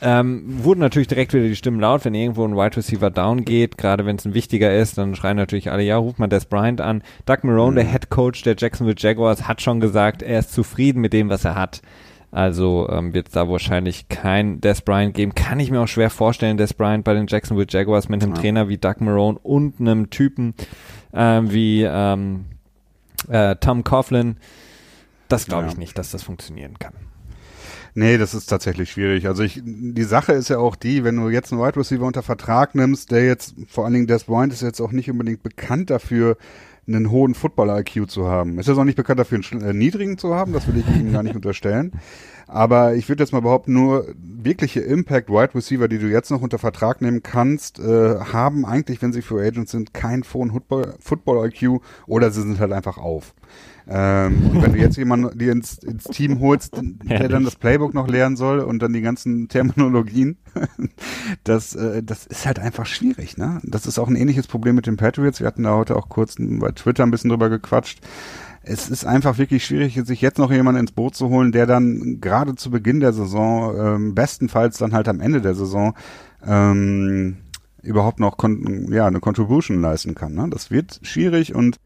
ähm, 0.00 0.44
wurden 0.62 0.80
natürlich 0.80 1.08
direkt 1.08 1.32
wieder 1.32 1.48
die 1.48 1.56
Stimmen 1.56 1.80
laut, 1.80 2.04
wenn 2.04 2.14
irgendwo 2.14 2.44
ein 2.44 2.56
Wide 2.56 2.76
Receiver 2.76 3.10
down 3.10 3.44
geht, 3.44 3.76
gerade 3.76 4.06
wenn 4.06 4.16
es 4.16 4.24
ein 4.24 4.34
wichtiger 4.34 4.76
ist, 4.76 4.98
dann 4.98 5.16
schreien 5.16 5.36
natürlich 5.36 5.72
alle, 5.72 5.82
ja, 5.82 5.96
ruft 5.96 6.18
mal 6.18 6.28
Des 6.28 6.44
Bryant 6.44 6.80
an. 6.80 7.02
Doug 7.24 7.38
Marone, 7.42 7.72
mhm. 7.72 7.76
der 7.76 7.84
Head 7.86 8.10
Coach 8.10 8.42
der 8.42 8.54
Jacksonville 8.56 8.96
Jaguars, 8.96 9.48
hat 9.48 9.62
schon 9.62 9.80
gesagt, 9.80 10.22
er 10.22 10.38
ist 10.38 10.52
zufrieden 10.52 11.00
mit 11.00 11.12
dem, 11.12 11.28
was 11.28 11.44
er 11.44 11.56
hat. 11.56 11.82
Also 12.36 12.86
ähm, 12.90 13.14
wird 13.14 13.28
es 13.28 13.32
da 13.32 13.48
wahrscheinlich 13.48 14.10
kein 14.10 14.60
Des 14.60 14.82
Bryant 14.82 15.14
geben. 15.14 15.34
Kann 15.34 15.58
ich 15.58 15.70
mir 15.70 15.80
auch 15.80 15.88
schwer 15.88 16.10
vorstellen, 16.10 16.58
Des 16.58 16.74
Bryant 16.74 17.02
bei 17.02 17.14
den 17.14 17.28
Jacksonville 17.28 17.66
Jaguars 17.66 18.10
mit 18.10 18.22
einem 18.22 18.34
ja. 18.34 18.38
Trainer 18.42 18.68
wie 18.68 18.76
Doug 18.76 18.96
Marone 19.00 19.38
und 19.38 19.80
einem 19.80 20.10
Typen 20.10 20.52
äh, 21.14 21.40
wie 21.44 21.84
ähm, 21.84 22.44
äh, 23.30 23.56
Tom 23.56 23.84
Coughlin. 23.84 24.36
Das 25.28 25.46
glaube 25.46 25.68
ich 25.68 25.72
ja. 25.72 25.78
nicht, 25.78 25.96
dass 25.96 26.10
das 26.10 26.24
funktionieren 26.24 26.78
kann. 26.78 26.92
Nee, 27.94 28.18
das 28.18 28.34
ist 28.34 28.44
tatsächlich 28.48 28.90
schwierig. 28.90 29.26
Also 29.26 29.42
ich, 29.42 29.62
die 29.64 30.02
Sache 30.02 30.34
ist 30.34 30.50
ja 30.50 30.58
auch 30.58 30.76
die, 30.76 31.04
wenn 31.04 31.16
du 31.16 31.30
jetzt 31.30 31.54
einen 31.54 31.62
Wide 31.62 31.80
Receiver 31.80 32.04
unter 32.04 32.22
Vertrag 32.22 32.74
nimmst, 32.74 33.12
der 33.12 33.24
jetzt, 33.24 33.54
vor 33.66 33.86
allen 33.86 33.94
Dingen 33.94 34.08
Des 34.08 34.24
Bryant 34.24 34.52
ist 34.52 34.60
jetzt 34.60 34.82
auch 34.82 34.92
nicht 34.92 35.10
unbedingt 35.10 35.42
bekannt 35.42 35.88
dafür, 35.88 36.36
einen 36.86 37.10
hohen 37.10 37.34
Football-IQ 37.34 38.08
zu 38.08 38.28
haben. 38.28 38.58
Ist 38.58 38.68
er 38.68 38.76
auch 38.76 38.84
nicht 38.84 38.96
bekannt 38.96 39.18
dafür, 39.18 39.40
einen 39.50 39.62
äh, 39.62 39.72
niedrigen 39.72 40.18
zu 40.18 40.34
haben, 40.34 40.52
das 40.52 40.66
will 40.68 40.76
ich 40.78 40.86
ihm 40.96 41.12
gar 41.12 41.22
nicht 41.22 41.36
unterstellen. 41.36 41.92
Aber 42.46 42.94
ich 42.94 43.08
würde 43.08 43.22
jetzt 43.22 43.32
mal 43.32 43.40
behaupten, 43.40 43.72
nur 43.72 44.06
wirkliche 44.18 44.80
Impact 44.80 45.28
Wide 45.28 45.54
Receiver, 45.54 45.88
die 45.88 45.98
du 45.98 46.08
jetzt 46.08 46.30
noch 46.30 46.42
unter 46.42 46.58
Vertrag 46.58 47.02
nehmen 47.02 47.22
kannst, 47.22 47.80
äh, 47.80 48.20
haben 48.20 48.64
eigentlich, 48.64 49.02
wenn 49.02 49.12
sie 49.12 49.22
für 49.22 49.44
Agents 49.44 49.72
sind, 49.72 49.92
keinen 49.92 50.22
hohen 50.32 50.52
Football 51.00 51.48
IQ 51.48 51.80
oder 52.06 52.30
sie 52.30 52.42
sind 52.42 52.60
halt 52.60 52.72
einfach 52.72 52.98
auf. 52.98 53.34
Ähm, 53.88 54.50
und 54.50 54.62
wenn 54.62 54.72
du 54.72 54.78
jetzt 54.78 54.96
jemanden 54.96 55.38
dir 55.38 55.52
ins, 55.52 55.78
ins 55.78 56.04
Team 56.04 56.40
holst, 56.40 56.76
der 57.08 57.28
dann 57.28 57.44
das 57.44 57.56
Playbook 57.56 57.94
noch 57.94 58.08
lernen 58.08 58.36
soll 58.36 58.60
und 58.60 58.80
dann 58.80 58.92
die 58.92 59.00
ganzen 59.00 59.48
Terminologien, 59.48 60.36
das, 61.44 61.74
äh, 61.74 62.02
das 62.02 62.26
ist 62.26 62.46
halt 62.46 62.58
einfach 62.58 62.86
schwierig. 62.86 63.36
Ne? 63.36 63.60
Das 63.62 63.86
ist 63.86 63.98
auch 63.98 64.08
ein 64.08 64.16
ähnliches 64.16 64.48
Problem 64.48 64.74
mit 64.74 64.86
den 64.86 64.96
Patriots. 64.96 65.40
Wir 65.40 65.46
hatten 65.46 65.62
da 65.62 65.76
heute 65.76 65.96
auch 65.96 66.08
kurz 66.08 66.36
bei 66.38 66.72
Twitter 66.72 67.04
ein 67.04 67.10
bisschen 67.10 67.30
drüber 67.30 67.48
gequatscht. 67.48 68.00
Es 68.68 68.90
ist 68.90 69.04
einfach 69.04 69.38
wirklich 69.38 69.64
schwierig, 69.64 70.00
sich 70.04 70.20
jetzt 70.20 70.38
noch 70.38 70.50
jemanden 70.50 70.80
ins 70.80 70.90
Boot 70.90 71.14
zu 71.14 71.28
holen, 71.28 71.52
der 71.52 71.66
dann 71.66 72.20
gerade 72.20 72.56
zu 72.56 72.70
Beginn 72.70 72.98
der 72.98 73.12
Saison, 73.12 73.76
ähm, 73.78 74.14
bestenfalls 74.16 74.78
dann 74.78 74.92
halt 74.92 75.06
am 75.06 75.20
Ende 75.20 75.40
der 75.40 75.54
Saison, 75.54 75.94
ähm, 76.44 77.36
überhaupt 77.80 78.18
noch 78.18 78.36
ja, 78.90 79.06
eine 79.06 79.20
Contribution 79.20 79.80
leisten 79.80 80.16
kann. 80.16 80.34
Ne? 80.34 80.48
Das 80.50 80.72
wird 80.72 80.98
schwierig 81.02 81.54
und 81.54 81.76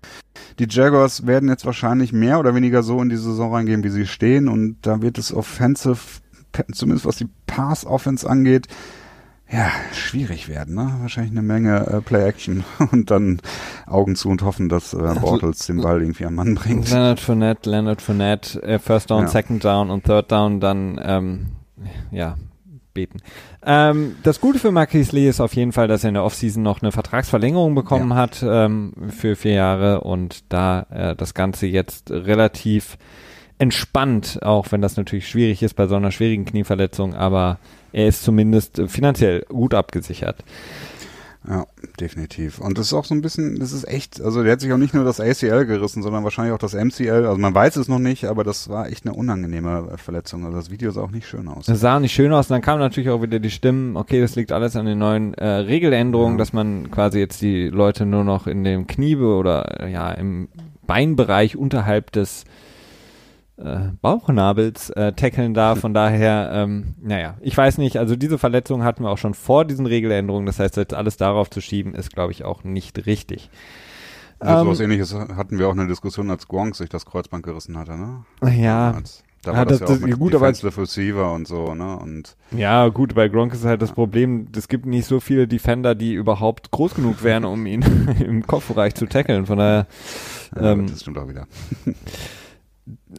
die 0.58 0.66
Jaguars 0.70 1.26
werden 1.26 1.50
jetzt 1.50 1.66
wahrscheinlich 1.66 2.14
mehr 2.14 2.40
oder 2.40 2.54
weniger 2.54 2.82
so 2.82 3.02
in 3.02 3.10
die 3.10 3.16
Saison 3.16 3.54
reingehen, 3.54 3.84
wie 3.84 3.90
sie 3.90 4.06
stehen 4.06 4.48
und 4.48 4.78
da 4.80 5.02
wird 5.02 5.18
es 5.18 5.34
offensive, 5.34 6.20
zumindest 6.72 7.04
was 7.04 7.16
die 7.16 7.28
Pass-Offense 7.46 8.28
angeht, 8.28 8.68
ja, 9.52 9.70
schwierig 9.92 10.48
werden, 10.48 10.76
ne? 10.76 10.92
Wahrscheinlich 11.00 11.32
eine 11.32 11.42
Menge 11.42 11.86
äh, 11.86 12.00
Play-Action 12.00 12.64
und 12.92 13.10
dann 13.10 13.40
Augen 13.86 14.14
zu 14.14 14.28
und 14.28 14.42
hoffen, 14.42 14.68
dass 14.68 14.94
äh, 14.94 15.14
Bortles 15.20 15.66
den 15.66 15.80
Ball 15.82 16.00
irgendwie 16.00 16.24
am 16.24 16.36
Mann 16.36 16.54
bringt. 16.54 16.90
Leonard 16.90 17.20
Fournette, 17.20 17.68
Leonard 17.68 18.00
Fournette, 18.00 18.62
äh, 18.62 18.78
First 18.78 19.10
Down, 19.10 19.22
ja. 19.22 19.28
Second 19.28 19.64
Down 19.64 19.90
und 19.90 20.04
Third 20.04 20.30
Down 20.30 20.60
dann, 20.60 21.00
ähm, 21.02 21.46
ja, 22.12 22.36
beten. 22.94 23.18
Ähm, 23.64 24.16
das 24.22 24.40
Gute 24.40 24.58
für 24.58 24.70
Marquis 24.70 25.12
Lee 25.12 25.28
ist 25.28 25.40
auf 25.40 25.54
jeden 25.54 25.72
Fall, 25.72 25.88
dass 25.88 26.04
er 26.04 26.08
in 26.08 26.14
der 26.14 26.24
Offseason 26.24 26.62
noch 26.62 26.82
eine 26.82 26.92
Vertragsverlängerung 26.92 27.74
bekommen 27.74 28.10
ja. 28.10 28.16
hat 28.16 28.44
ähm, 28.46 28.92
für 29.08 29.36
vier 29.36 29.54
Jahre 29.54 30.02
und 30.02 30.52
da 30.52 30.86
äh, 30.90 31.16
das 31.16 31.34
Ganze 31.34 31.66
jetzt 31.66 32.10
relativ 32.10 32.98
entspannt, 33.58 34.40
auch 34.42 34.72
wenn 34.72 34.80
das 34.80 34.96
natürlich 34.96 35.28
schwierig 35.28 35.62
ist 35.62 35.74
bei 35.74 35.86
so 35.86 35.96
einer 35.96 36.10
schwierigen 36.10 36.46
Knieverletzung, 36.46 37.14
aber 37.14 37.58
er 37.92 38.08
ist 38.08 38.22
zumindest 38.22 38.82
finanziell 38.88 39.44
gut 39.48 39.74
abgesichert. 39.74 40.44
Ja, 41.48 41.64
definitiv. 41.98 42.60
Und 42.60 42.76
das 42.76 42.88
ist 42.88 42.92
auch 42.92 43.06
so 43.06 43.14
ein 43.14 43.22
bisschen, 43.22 43.58
das 43.58 43.72
ist 43.72 43.88
echt, 43.88 44.20
also 44.20 44.42
der 44.42 44.52
hat 44.52 44.60
sich 44.60 44.70
auch 44.74 44.78
nicht 44.78 44.92
nur 44.92 45.04
das 45.04 45.20
ACL 45.20 45.64
gerissen, 45.64 46.02
sondern 46.02 46.22
wahrscheinlich 46.22 46.52
auch 46.52 46.58
das 46.58 46.74
MCL. 46.74 47.24
Also 47.24 47.38
man 47.38 47.54
weiß 47.54 47.76
es 47.76 47.88
noch 47.88 47.98
nicht, 47.98 48.26
aber 48.26 48.44
das 48.44 48.68
war 48.68 48.88
echt 48.88 49.06
eine 49.06 49.14
unangenehme 49.14 49.96
Verletzung. 49.96 50.44
Also 50.44 50.58
das 50.58 50.70
Video 50.70 50.90
sah 50.90 51.00
auch 51.00 51.10
nicht 51.10 51.26
schön 51.26 51.48
aus. 51.48 51.64
Das 51.64 51.80
sah 51.80 51.98
nicht 51.98 52.12
schön 52.12 52.30
aus. 52.32 52.50
Und 52.50 52.54
dann 52.54 52.62
kamen 52.62 52.80
natürlich 52.80 53.08
auch 53.08 53.22
wieder 53.22 53.38
die 53.38 53.50
Stimmen, 53.50 53.96
okay, 53.96 54.20
das 54.20 54.36
liegt 54.36 54.52
alles 54.52 54.76
an 54.76 54.84
den 54.84 54.98
neuen 54.98 55.32
äh, 55.34 55.46
Regeländerungen, 55.46 56.34
ja. 56.34 56.38
dass 56.38 56.52
man 56.52 56.90
quasi 56.90 57.18
jetzt 57.18 57.40
die 57.40 57.68
Leute 57.68 58.04
nur 58.04 58.24
noch 58.24 58.46
in 58.46 58.62
dem 58.62 58.86
Knie 58.86 59.16
oder 59.16 59.88
ja 59.88 60.10
im 60.12 60.48
Beinbereich 60.86 61.56
unterhalb 61.56 62.12
des 62.12 62.44
äh, 63.60 63.90
Bauchnabels 64.00 64.90
äh, 64.90 65.12
tackeln 65.12 65.54
da. 65.54 65.74
Von 65.74 65.94
daher, 65.94 66.50
ähm, 66.52 66.94
naja, 67.00 67.36
ich 67.40 67.56
weiß 67.56 67.78
nicht, 67.78 67.98
also 67.98 68.16
diese 68.16 68.38
Verletzung 68.38 68.82
hatten 68.84 69.04
wir 69.04 69.10
auch 69.10 69.18
schon 69.18 69.34
vor 69.34 69.64
diesen 69.64 69.86
Regeländerungen. 69.86 70.46
Das 70.46 70.58
heißt, 70.58 70.76
jetzt 70.76 70.94
alles 70.94 71.16
darauf 71.16 71.50
zu 71.50 71.60
schieben, 71.60 71.94
ist, 71.94 72.12
glaube 72.12 72.32
ich, 72.32 72.44
auch 72.44 72.64
nicht 72.64 73.06
richtig. 73.06 73.50
So 74.42 74.46
was 74.46 74.80
ähm, 74.80 74.86
ähnliches 74.86 75.14
hatten 75.14 75.58
wir 75.58 75.68
auch 75.68 75.72
eine 75.72 75.86
Diskussion, 75.86 76.30
als 76.30 76.48
Gronk 76.48 76.74
sich 76.74 76.88
das 76.88 77.04
Kreuzband 77.04 77.42
gerissen 77.42 77.76
hatte, 77.76 77.98
ne? 77.98 78.24
Ja. 78.50 78.92
Als, 78.92 79.22
da 79.42 79.52
war 79.52 79.58
ja, 79.58 79.64
das, 79.66 79.80
das, 79.80 79.90
ja 79.90 79.96
auch 79.96 80.00
mit 80.00 80.18
gut, 80.18 80.32
Defensive 80.32 80.80
Receiver 80.80 81.32
und 81.32 81.46
so, 81.46 81.74
ne? 81.74 81.98
Und 81.98 82.36
ja, 82.50 82.88
gut, 82.88 83.14
bei 83.14 83.28
Gronk 83.28 83.52
ist 83.52 83.66
halt 83.66 83.82
das 83.82 83.92
Problem, 83.92 84.48
es 84.56 84.68
gibt 84.68 84.86
nicht 84.86 85.04
so 85.04 85.20
viele 85.20 85.46
Defender, 85.46 85.94
die 85.94 86.14
überhaupt 86.14 86.70
groß 86.70 86.94
genug 86.94 87.22
wären, 87.22 87.44
um 87.44 87.66
ihn 87.66 87.82
im 88.20 88.46
Kopfbereich 88.46 88.94
zu 88.94 89.06
tackeln. 89.06 89.44
Von 89.44 89.58
daher. 89.58 89.86
Ähm, 90.56 90.86
ja, 90.86 90.86
das 90.86 91.02
stimmt 91.02 91.18
auch 91.18 91.28
wieder. 91.28 91.46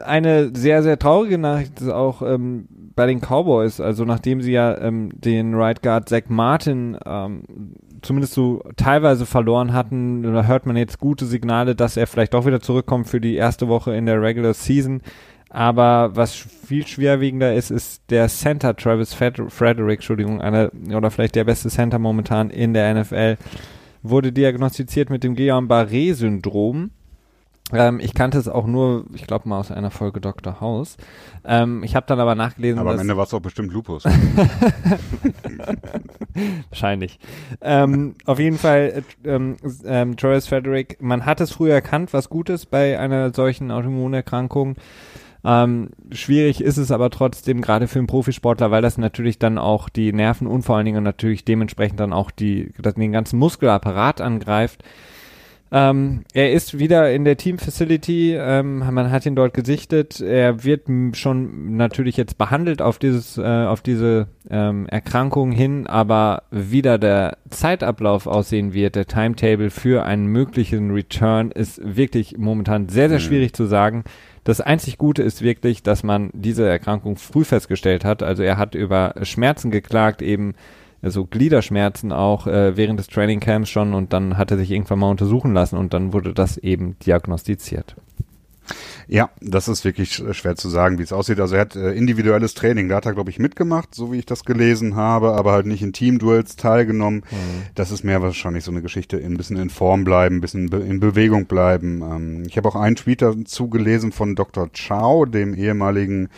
eine 0.03 0.55
sehr, 0.55 0.83
sehr 0.83 0.97
traurige 0.97 1.37
Nachricht 1.37 1.81
ist 1.81 1.89
auch 1.89 2.21
ähm, 2.21 2.67
bei 2.95 3.05
den 3.05 3.19
Cowboys. 3.21 3.79
Also 3.79 4.05
nachdem 4.05 4.41
sie 4.41 4.51
ja 4.51 4.77
ähm, 4.79 5.09
den 5.13 5.55
Right 5.55 5.81
Guard 5.81 6.09
Zach 6.09 6.23
Martin 6.27 6.97
ähm, 7.05 7.43
zumindest 8.01 8.33
so 8.33 8.63
teilweise 8.77 9.25
verloren 9.25 9.73
hatten, 9.73 10.23
da 10.23 10.45
hört 10.45 10.65
man 10.65 10.75
jetzt 10.75 10.99
gute 10.99 11.25
Signale, 11.25 11.75
dass 11.75 11.97
er 11.97 12.07
vielleicht 12.07 12.33
doch 12.33 12.45
wieder 12.45 12.59
zurückkommt 12.59 13.07
für 13.07 13.21
die 13.21 13.35
erste 13.35 13.67
Woche 13.67 13.95
in 13.95 14.05
der 14.05 14.21
Regular 14.21 14.53
Season. 14.53 15.01
Aber 15.49 16.15
was 16.15 16.33
viel 16.33 16.87
schwerwiegender 16.87 17.53
ist, 17.53 17.71
ist 17.71 18.09
der 18.09 18.29
Center 18.29 18.75
Travis 18.75 19.13
Frederick, 19.13 19.99
Entschuldigung, 19.99 20.41
einer 20.41 20.71
oder 20.95 21.11
vielleicht 21.11 21.35
der 21.35 21.43
beste 21.43 21.69
Center 21.69 21.99
momentan 21.99 22.49
in 22.49 22.73
der 22.73 22.93
NFL, 22.93 23.37
wurde 24.01 24.31
diagnostiziert 24.31 25.09
mit 25.09 25.25
dem 25.25 25.35
Guillain-Barré-Syndrom. 25.35 26.91
Ähm, 27.73 27.99
ich 27.99 28.13
kannte 28.13 28.37
es 28.37 28.47
auch 28.47 28.67
nur, 28.67 29.05
ich 29.13 29.27
glaube 29.27 29.49
mal 29.49 29.59
aus 29.59 29.71
einer 29.71 29.91
Folge 29.91 30.21
Dr. 30.21 30.61
House. 30.61 30.97
Ähm, 31.45 31.83
ich 31.83 31.95
habe 31.95 32.05
dann 32.07 32.19
aber 32.19 32.35
nachgelesen. 32.35 32.79
Aber 32.79 32.91
am 32.91 32.99
Ende 32.99 33.17
war 33.17 33.23
es 33.23 33.33
auch 33.33 33.39
bestimmt 33.39 33.73
Lupus. 33.73 34.03
Wahrscheinlich. 36.69 37.19
Ähm, 37.61 38.15
auf 38.25 38.39
jeden 38.39 38.57
Fall, 38.57 39.03
äh, 39.23 39.29
ähm, 39.29 39.57
ähm, 39.85 40.17
Travis 40.17 40.47
Frederick, 40.47 41.01
man 41.01 41.25
hat 41.25 41.41
es 41.41 41.51
früher 41.51 41.73
erkannt, 41.73 42.13
was 42.13 42.29
gut 42.29 42.49
ist 42.49 42.67
bei 42.67 42.99
einer 42.99 43.33
solchen 43.33 43.71
Autoimmunerkrankung. 43.71 44.75
Ähm, 45.43 45.89
schwierig 46.11 46.61
ist 46.61 46.77
es 46.77 46.91
aber 46.91 47.09
trotzdem 47.09 47.61
gerade 47.61 47.87
für 47.87 47.99
einen 47.99 48.07
Profisportler, 48.07 48.69
weil 48.69 48.83
das 48.83 48.97
natürlich 48.97 49.39
dann 49.39 49.57
auch 49.57 49.89
die 49.89 50.13
Nerven 50.13 50.47
und 50.47 50.61
vor 50.61 50.77
allen 50.77 50.85
Dingen 50.85 51.03
natürlich 51.03 51.45
dementsprechend 51.45 51.99
dann 51.99 52.13
auch 52.13 52.29
die, 52.29 52.73
den 52.77 53.11
ganzen 53.11 53.39
Muskelapparat 53.39 54.21
angreift. 54.21 54.83
Ähm, 55.73 56.25
er 56.33 56.51
ist 56.51 56.79
wieder 56.79 57.13
in 57.13 57.23
der 57.23 57.37
Team 57.37 57.57
Facility, 57.57 58.35
ähm, 58.35 58.79
man 58.79 59.09
hat 59.09 59.25
ihn 59.25 59.37
dort 59.37 59.53
gesichtet. 59.53 60.19
Er 60.19 60.65
wird 60.65 60.87
schon 61.13 61.77
natürlich 61.77 62.17
jetzt 62.17 62.37
behandelt 62.37 62.81
auf 62.81 62.99
dieses, 62.99 63.37
äh, 63.37 63.43
auf 63.43 63.79
diese 63.79 64.27
ähm, 64.49 64.85
Erkrankung 64.87 65.53
hin, 65.53 65.87
aber 65.87 66.43
wieder 66.51 66.97
der 66.97 67.37
Zeitablauf 67.49 68.27
aussehen 68.27 68.73
wird, 68.73 68.95
der 68.95 69.07
Timetable 69.07 69.69
für 69.69 70.03
einen 70.03 70.25
möglichen 70.25 70.91
Return 70.91 71.51
ist 71.51 71.79
wirklich 71.83 72.37
momentan 72.37 72.89
sehr, 72.89 73.07
sehr 73.07 73.19
mhm. 73.19 73.23
schwierig 73.23 73.53
zu 73.53 73.65
sagen. 73.65 74.03
Das 74.43 74.59
einzig 74.59 74.97
Gute 74.97 75.23
ist 75.23 75.41
wirklich, 75.41 75.83
dass 75.83 76.03
man 76.03 76.31
diese 76.33 76.67
Erkrankung 76.67 77.15
früh 77.15 77.45
festgestellt 77.45 78.03
hat. 78.03 78.23
Also 78.23 78.43
er 78.43 78.57
hat 78.57 78.75
über 78.75 79.13
Schmerzen 79.21 79.71
geklagt, 79.71 80.21
eben 80.21 80.55
so 81.03 81.25
Gliederschmerzen 81.25 82.11
auch 82.11 82.47
äh, 82.47 82.77
während 82.77 82.99
des 82.99 83.07
Trainingcamps 83.07 83.69
schon 83.69 83.93
und 83.93 84.13
dann 84.13 84.37
hat 84.37 84.51
er 84.51 84.57
sich 84.57 84.69
irgendwann 84.71 84.99
mal 84.99 85.09
untersuchen 85.09 85.53
lassen 85.53 85.77
und 85.77 85.93
dann 85.93 86.13
wurde 86.13 86.33
das 86.33 86.57
eben 86.57 86.97
diagnostiziert. 86.99 87.95
Ja, 89.07 89.29
das 89.41 89.67
ist 89.67 89.83
wirklich 89.83 90.13
schwer 90.13 90.55
zu 90.55 90.69
sagen, 90.69 90.97
wie 90.97 91.03
es 91.03 91.11
aussieht. 91.11 91.39
Also 91.39 91.55
er 91.55 91.61
hat 91.61 91.75
äh, 91.75 91.91
individuelles 91.91 92.53
Training, 92.53 92.87
da 92.87 92.97
hat 92.97 93.05
er, 93.05 93.13
glaube 93.13 93.29
ich, 93.29 93.39
mitgemacht, 93.39 93.93
so 93.93 94.11
wie 94.11 94.19
ich 94.19 94.25
das 94.25 94.45
gelesen 94.45 94.95
habe, 94.95 95.33
aber 95.33 95.51
halt 95.51 95.65
nicht 95.65 95.81
in 95.81 95.91
Teamduels 95.91 96.55
teilgenommen. 96.55 97.23
Mhm. 97.29 97.63
Das 97.75 97.91
ist 97.91 98.03
mehr 98.03 98.21
wahrscheinlich 98.21 98.63
so 98.63 98.71
eine 98.71 98.81
Geschichte, 98.81 99.17
ein 99.17 99.37
bisschen 99.37 99.57
in 99.57 99.69
Form 99.69 100.03
bleiben, 100.03 100.37
ein 100.37 100.41
bisschen 100.41 100.69
in 100.69 100.99
Bewegung 100.99 101.45
bleiben. 101.45 102.01
Ähm, 102.01 102.43
ich 102.47 102.55
habe 102.57 102.69
auch 102.69 102.75
einen 102.75 102.95
Tweet 102.95 103.21
dazu 103.21 103.69
gelesen 103.69 104.11
von 104.11 104.35
Dr. 104.35 104.69
Chow, 104.69 105.25
dem 105.25 105.53
ehemaligen 105.55 106.29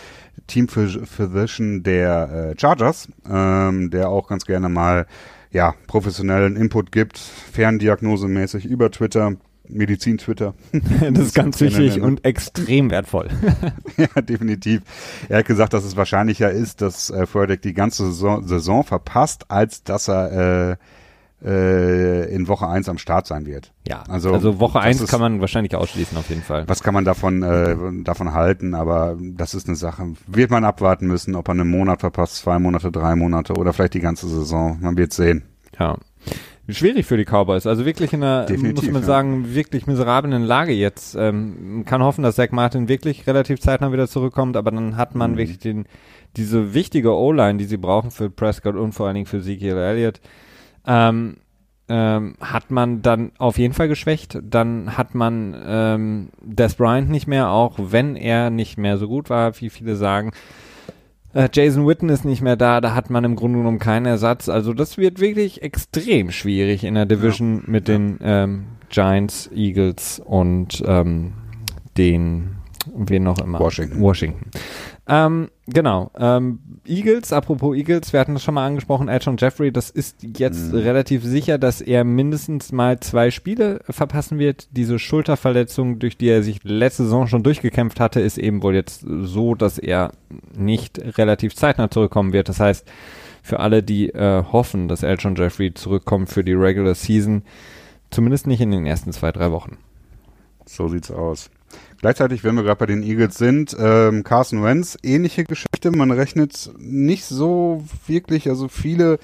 Team 0.48 0.68
Physician 0.68 1.84
der 1.84 2.52
äh, 2.52 2.60
Chargers, 2.60 3.08
ähm, 3.30 3.90
der 3.90 4.10
auch 4.10 4.28
ganz 4.28 4.46
gerne 4.46 4.70
mal 4.70 5.06
ja, 5.52 5.76
professionellen 5.88 6.56
Input 6.56 6.92
gibt, 6.92 7.18
ferndiagnosemäßig 7.18 8.66
über 8.66 8.92
Twitter. 8.92 9.34
Medizin-Twitter. 9.70 10.54
das 11.12 11.28
ist 11.28 11.36
ganz 11.36 11.62
wichtig 11.62 12.02
und 12.02 12.26
extrem 12.26 12.92
wertvoll. 12.92 13.30
ja, 13.98 14.22
definitiv. 14.22 14.82
Er 15.30 15.40
hat 15.40 15.46
gesagt, 15.46 15.74
dass 15.74 15.86
es 15.86 15.96
wahrscheinlicher 15.96 16.52
ist, 16.52 16.82
dass 16.82 17.10
äh, 17.10 17.26
Furtick 17.26 17.62
die 17.62 17.74
ganze 17.74 18.06
Saison, 18.08 18.46
Saison, 18.46 18.84
verpasst, 18.84 19.46
als 19.50 19.84
dass 19.84 20.10
er 20.10 20.72
äh, 20.72 20.76
äh, 21.44 22.34
in 22.34 22.48
Woche 22.48 22.68
1 22.68 22.90
am 22.90 22.98
Start 22.98 23.28
sein 23.28 23.46
wird. 23.46 23.74
Ja, 23.88 24.04
also, 24.08 24.34
also 24.34 24.60
Woche 24.60 24.80
1 24.80 25.06
kann 25.08 25.20
man 25.20 25.42
wahrscheinlich 25.42 25.76
ausschließen 25.76 26.18
auf 26.18 26.30
jeden 26.30 26.42
Fall. 26.42 26.68
Was 26.68 26.84
kann 26.84 26.94
man 26.94 27.06
davon, 27.06 27.44
äh, 27.44 27.76
davon 28.04 28.34
halten, 28.34 28.76
aber 28.76 29.18
das 29.20 29.54
ist 29.54 29.68
eine 29.68 29.76
Sache. 29.76 30.14
Wird 30.28 30.52
man 30.52 30.64
abwarten 30.64 31.08
müssen, 31.08 31.36
ob 31.36 31.48
er 31.50 31.52
einen 31.52 31.70
Monat 31.70 32.02
verpasst, 32.02 32.38
zwei 32.38 32.60
Monate, 32.60 32.92
drei 32.92 33.16
Monate 33.16 33.54
oder 33.54 33.74
vielleicht 33.74 33.94
die 33.96 34.00
ganze 34.00 34.28
Saison. 34.28 34.78
Man 34.82 34.98
wird 34.98 35.14
sehen. 35.14 35.44
Ja 35.80 35.98
schwierig 36.70 37.06
für 37.06 37.18
die 37.18 37.26
Cowboys. 37.26 37.68
Also 37.68 37.86
wirklich 37.86 38.14
in 38.14 38.24
einer, 38.24 38.46
Definitiv, 38.46 38.84
muss 38.86 38.94
man 38.94 39.02
ja. 39.02 39.08
sagen, 39.08 39.54
wirklich 39.54 39.88
miserablen 39.88 40.44
Lage 40.44 40.72
jetzt. 40.72 41.16
Ähm, 41.16 41.76
man 41.76 41.86
kann 41.86 42.02
hoffen, 42.02 42.24
dass 42.24 42.36
Zach 42.36 42.52
Martin 42.52 42.88
wirklich 42.88 43.28
relativ 43.28 43.60
zeitnah 43.60 43.92
wieder 43.92 44.08
zurückkommt, 44.08 44.56
aber 44.56 44.72
dann 44.72 44.96
hat 44.98 45.16
man 45.16 45.34
mhm. 45.34 45.38
wirklich 45.38 45.60
den, 45.60 45.86
diese 46.38 46.74
wichtige 46.74 47.16
O-Line, 47.16 47.58
die 47.58 47.66
sie 47.66 47.78
brauchen 47.78 48.12
für 48.12 48.30
Prescott 48.30 48.76
und 48.76 48.94
vor 48.94 49.08
allen 49.08 49.16
Dingen 49.16 49.26
für 49.26 49.38
Ezekiel 49.38 49.78
Elliott, 49.78 50.22
ähm, 50.86 51.38
ähm, 51.90 52.36
hat 52.40 52.72
man 52.72 53.02
dann 53.02 53.32
auf 53.38 53.58
jeden 53.58 53.74
Fall 53.74 53.88
geschwächt. 53.88 54.40
Dann 54.42 54.98
hat 54.98 55.16
man 55.16 55.56
ähm, 55.66 56.30
Des 56.42 56.76
Bryant 56.76 57.10
nicht 57.10 57.28
mehr, 57.28 57.50
auch 57.50 57.78
wenn 57.78 58.16
er 58.16 58.50
nicht 58.50 58.78
mehr 58.78 58.98
so 58.98 59.08
gut 59.08 59.30
war, 59.30 59.60
wie 59.60 59.70
viele 59.70 59.96
sagen. 59.96 60.32
Äh, 61.34 61.50
Jason 61.52 61.88
Witten 61.88 62.10
ist 62.10 62.26
nicht 62.26 62.42
mehr 62.42 62.56
da, 62.56 62.80
da 62.80 62.94
hat 62.94 63.10
man 63.10 63.24
im 63.24 63.36
Grunde 63.36 63.58
genommen 63.58 63.80
keinen 63.80 64.06
Ersatz. 64.06 64.50
Also 64.50 64.74
das 64.74 64.98
wird 64.98 65.20
wirklich 65.20 65.62
extrem 65.62 66.32
schwierig 66.32 66.84
in 66.84 66.96
der 66.96 67.06
Division 67.06 67.58
ja. 67.58 67.64
mit 67.68 67.88
den 67.88 68.20
ähm, 68.22 68.66
Giants, 68.90 69.50
Eagles 69.54 70.22
und 70.24 70.84
ähm, 70.86 71.34
den, 71.98 72.58
wen 72.94 73.24
noch 73.24 73.40
immer? 73.40 73.60
Washington. 73.60 74.02
Washington. 74.02 74.52
Ähm, 75.08 75.50
genau. 75.68 76.12
Ähm, 76.18 76.60
Eagles, 76.86 77.34
apropos 77.34 77.76
Eagles, 77.76 78.14
wir 78.14 78.20
hatten 78.20 78.34
das 78.34 78.44
schon 78.44 78.54
mal 78.54 78.66
angesprochen, 78.66 79.10
Elton 79.10 79.38
Jeffrey, 79.38 79.72
das 79.72 79.90
ist 79.90 80.24
jetzt 80.24 80.72
mhm. 80.72 80.80
relativ 80.80 81.24
sicher, 81.24 81.58
dass 81.58 81.82
er 81.82 82.04
mindestens 82.04 82.72
mal 82.72 83.00
zwei 83.00 83.32
Spiele 83.32 83.82
verpassen 83.90 84.40
wird. 84.40 84.70
Diese 84.72 85.00
Schulterverletzung, 85.00 86.00
durch 86.00 86.18
die 86.18 86.30
er 86.30 86.44
sich 86.44 86.64
letzte 86.64 87.04
Saison 87.04 87.28
schon 87.28 87.44
durchgekämpft 87.44 88.00
hatte, 88.00 88.22
ist 88.22 88.38
eben 88.38 88.64
wohl 88.64 88.76
jetzt 88.76 89.06
so, 89.08 89.56
dass 89.56 89.78
er 89.78 90.12
nicht 90.56 91.00
relativ 91.18 91.56
zeitnah 91.56 91.92
zurückkommen 91.92 92.34
wird. 92.34 92.50
Das 92.50 92.60
heißt, 92.60 92.88
für 93.42 93.60
alle, 93.60 93.84
die 93.84 94.10
äh, 94.10 94.44
hoffen, 94.52 94.88
dass 94.88 95.04
Elton 95.04 95.36
Jeffrey 95.36 95.74
zurückkommt 95.74 96.30
für 96.30 96.46
die 96.46 96.54
Regular 96.54 96.96
Season, 96.96 97.44
zumindest 98.10 98.48
nicht 98.48 98.62
in 98.62 98.72
den 98.72 98.86
ersten 98.86 99.12
zwei, 99.12 99.34
drei 99.34 99.52
Wochen. 99.52 99.78
So 100.66 100.88
sieht's 100.88 101.12
aus. 101.12 101.50
Gleichzeitig, 102.04 102.44
wenn 102.44 102.56
wir 102.56 102.64
gerade 102.64 102.80
bei 102.80 102.86
den 102.86 103.02
Eagles 103.02 103.36
sind, 103.36 103.78
ähm, 103.80 104.26
Carson 104.26 104.62
Wentz, 104.62 104.98
ähnliche 105.04 105.46
Geschichte. 105.46 105.90
Man 105.90 106.12
rechnet 106.12 106.70
nicht 106.78 107.24
so 107.24 107.82
wirklich, 108.08 108.50
also 108.50 108.68
viele 108.68 109.20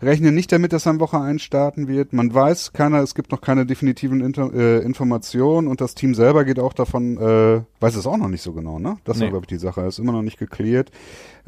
rechnen 0.00 0.34
nicht 0.34 0.50
damit, 0.50 0.72
dass 0.72 0.86
er 0.86 0.92
am 0.92 1.00
Woche 1.00 1.20
1 1.20 1.42
starten 1.42 1.88
wird. 1.88 2.14
Man 2.14 2.32
weiß 2.32 2.72
keiner, 2.72 3.02
es 3.02 3.14
gibt 3.14 3.32
noch 3.32 3.42
keine 3.42 3.66
definitiven 3.66 4.22
Inter 4.22 4.50
äh, 4.54 4.78
Informationen 4.78 5.68
und 5.68 5.82
das 5.82 5.94
Team 5.94 6.14
selber 6.14 6.46
geht 6.46 6.58
auch 6.58 6.72
davon, 6.72 7.18
äh, 7.18 7.60
weiß 7.80 7.96
es 7.96 8.06
auch 8.06 8.16
noch 8.16 8.28
nicht 8.28 8.40
so 8.40 8.54
genau, 8.54 8.78
ne? 8.78 8.96
Das 9.04 9.18
nee. 9.18 9.26
ist, 9.26 9.30
glaube 9.32 9.44
ich, 9.44 9.48
die 9.48 9.58
Sache. 9.58 9.82
Ist 9.82 9.98
immer 9.98 10.12
noch 10.12 10.22
nicht 10.22 10.38
geklärt. 10.38 10.92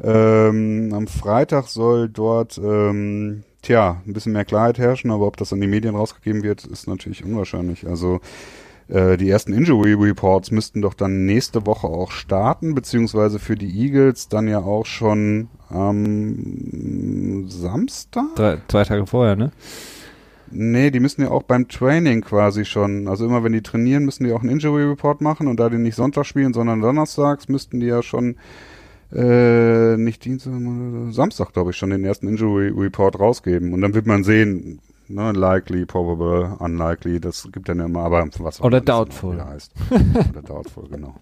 Ähm, 0.03 0.91
am 0.93 1.07
Freitag 1.07 1.69
soll 1.69 2.09
dort 2.09 2.59
ähm, 2.59 3.41
tja, 3.63 4.03
ein 4.05 4.13
bisschen 4.13 4.33
mehr 4.33 4.45
Klarheit 4.45 4.77
herrschen, 4.77 5.09
aber 5.09 5.25
ob 5.25 5.35
das 5.37 5.51
an 5.51 5.61
die 5.61 5.67
Medien 5.67 5.95
rausgegeben 5.95 6.43
wird, 6.43 6.63
ist 6.63 6.87
natürlich 6.87 7.25
unwahrscheinlich. 7.25 7.87
Also 7.87 8.19
äh, 8.89 9.17
die 9.17 9.29
ersten 9.29 9.53
Injury 9.53 9.93
Reports 9.93 10.51
müssten 10.51 10.81
doch 10.81 10.93
dann 10.93 11.25
nächste 11.25 11.65
Woche 11.65 11.87
auch 11.87 12.11
starten, 12.11 12.75
beziehungsweise 12.75 13.39
für 13.39 13.55
die 13.55 13.69
Eagles 13.69 14.29
dann 14.29 14.47
ja 14.47 14.59
auch 14.59 14.85
schon 14.85 15.47
am 15.69 17.45
Samstag? 17.47 18.35
Drei, 18.35 18.57
zwei 18.67 18.83
Tage 18.83 19.05
vorher, 19.05 19.35
ne? 19.35 19.51
Nee, 20.51 20.89
die 20.89 20.99
müssen 20.99 21.21
ja 21.21 21.29
auch 21.29 21.43
beim 21.43 21.67
Training 21.67 22.21
quasi 22.21 22.65
schon, 22.65 23.07
also 23.07 23.25
immer 23.25 23.43
wenn 23.43 23.53
die 23.53 23.61
trainieren, 23.61 24.05
müssen 24.05 24.23
die 24.23 24.33
auch 24.33 24.41
einen 24.41 24.49
Injury 24.49 24.83
Report 24.83 25.21
machen 25.21 25.47
und 25.47 25.59
da 25.59 25.69
die 25.69 25.77
nicht 25.77 25.95
Sonntag 25.95 26.25
spielen, 26.25 26.53
sondern 26.53 26.81
donnerstags, 26.81 27.49
müssten 27.49 27.79
die 27.79 27.85
ja 27.85 28.01
schon 28.01 28.37
äh, 29.13 29.97
nicht 29.97 30.25
Dienstag, 30.25 30.53
Samstag, 31.11 31.53
glaube 31.53 31.71
ich, 31.71 31.77
schon 31.77 31.91
den 31.91 32.03
ersten 32.03 32.27
Injury 32.27 32.69
Report 32.69 33.19
rausgeben. 33.19 33.73
Und 33.73 33.81
dann 33.81 33.93
wird 33.93 34.07
man 34.07 34.23
sehen, 34.23 34.79
Ne, 35.09 35.31
likely, 35.31 35.85
probable, 35.85 36.55
unlikely, 36.59 37.19
das 37.19 37.49
gibt 37.51 37.67
dann 37.67 37.79
immer, 37.79 38.01
aber 38.01 38.27
was 38.37 38.61
Oder 38.61 38.79
doubtful. 38.79 39.43
heißt. 39.43 39.73
Oder 40.29 40.41
doubtful, 40.43 40.87
genau. 40.87 41.15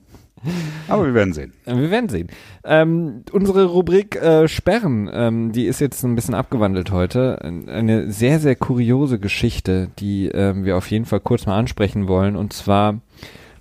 Aber 0.88 1.06
wir 1.06 1.14
werden 1.14 1.34
sehen. 1.34 1.54
Wir 1.66 1.90
werden 1.90 2.10
sehen. 2.10 2.28
Ähm, 2.64 3.24
unsere 3.32 3.66
Rubrik 3.66 4.16
äh, 4.18 4.48
Sperren, 4.48 5.10
ähm, 5.12 5.52
die 5.52 5.66
ist 5.66 5.80
jetzt 5.80 6.04
ein 6.04 6.16
bisschen 6.16 6.36
abgewandelt 6.36 6.92
heute. 6.92 7.42
Eine 7.42 8.12
sehr, 8.12 8.40
sehr 8.40 8.56
kuriose 8.56 9.20
Geschichte, 9.20 9.90
die 10.00 10.28
ähm, 10.28 10.64
wir 10.64 10.78
auf 10.78 10.92
jeden 10.92 11.06
Fall 11.06 11.22
kurz 11.22 11.48
mal 11.48 11.58
ansprechen 11.58 12.08
wollen. 12.08 12.36
Und 12.36 12.54
zwar 12.54 13.00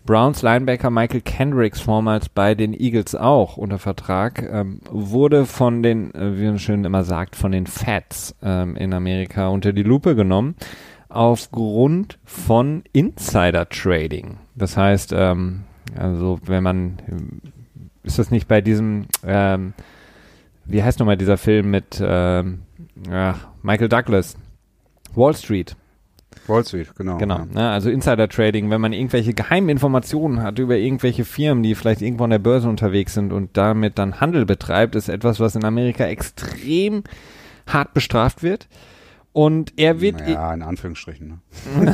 Browns 0.07 0.43
Linebacker 0.43 0.91
Michael 0.91 1.21
Kendricks, 1.21 1.81
vormals 1.81 2.29
bei 2.29 2.55
den 2.55 2.73
Eagles 2.73 3.17
auch 3.17 3.57
unter 3.57 3.79
Vertrag, 3.79 4.49
ähm, 4.51 4.81
wurde 4.89 5.45
von 5.45 5.83
den, 5.83 6.15
äh, 6.15 6.39
wie 6.39 6.47
man 6.47 6.61
schön 6.61 6.85
immer 6.85 7.03
sagt, 7.03 7.35
von 7.35 7.51
den 7.51 7.67
Fats 7.67 8.35
ähm, 8.41 8.77
in 8.77 8.93
Amerika 8.93 9.49
unter 9.49 9.73
die 9.73 9.83
Lupe 9.83 10.15
genommen 10.15 10.55
aufgrund 11.09 12.19
von 12.25 12.85
Insider 12.93 13.69
Trading. 13.69 14.39
Das 14.55 14.77
heißt, 14.77 15.13
ähm, 15.15 15.65
also 15.97 16.39
wenn 16.45 16.63
man, 16.63 16.99
ist 18.03 18.19
das 18.19 18.31
nicht 18.31 18.49
bei 18.49 18.61
diesem, 18.61 19.07
ähm, 19.25 19.73
wie 20.65 20.83
heißt 20.83 20.99
nochmal 20.99 21.17
dieser 21.17 21.37
Film 21.37 21.71
mit 21.71 22.03
ähm, 22.05 22.63
ach, 23.11 23.49
Michael 23.63 23.89
Douglas, 23.89 24.37
Wall 25.15 25.35
Street. 25.35 25.77
Wall 26.49 26.65
Street, 26.65 26.95
genau. 26.97 27.19
Genau, 27.19 27.39
ja. 27.39 27.47
ne, 27.47 27.71
also 27.71 27.91
Insider 27.91 28.29
Trading, 28.29 28.71
wenn 28.71 28.81
man 28.81 28.93
irgendwelche 28.93 29.35
geheimen 29.35 29.69
Informationen 29.69 30.43
hat 30.43 30.59
über 30.59 30.77
irgendwelche 30.77 31.25
Firmen, 31.25 31.63
die 31.63 31.75
vielleicht 31.75 32.03
irgendwo 32.03 32.25
an 32.25 32.31
der 32.31 32.39
Börse 32.39 32.69
unterwegs 32.69 33.15
sind 33.15 33.33
und 33.33 33.57
damit 33.57 33.99
dann 33.99 34.21
Handel 34.21 34.47
betreibt, 34.47 34.95
ist 34.95 35.09
etwas, 35.09 35.41
was 35.41 35.57
in 35.57 35.65
Amerika 35.65 36.05
extrem 36.05 37.05
hart 37.67 37.95
bestraft 37.95 38.43
wird. 38.43 38.69
Und 39.33 39.75
er 39.77 40.01
wird. 40.01 40.27
Ja, 40.27 40.55
in 40.55 40.63
Anführungsstrichen. 40.63 41.43
Ne? 41.77 41.93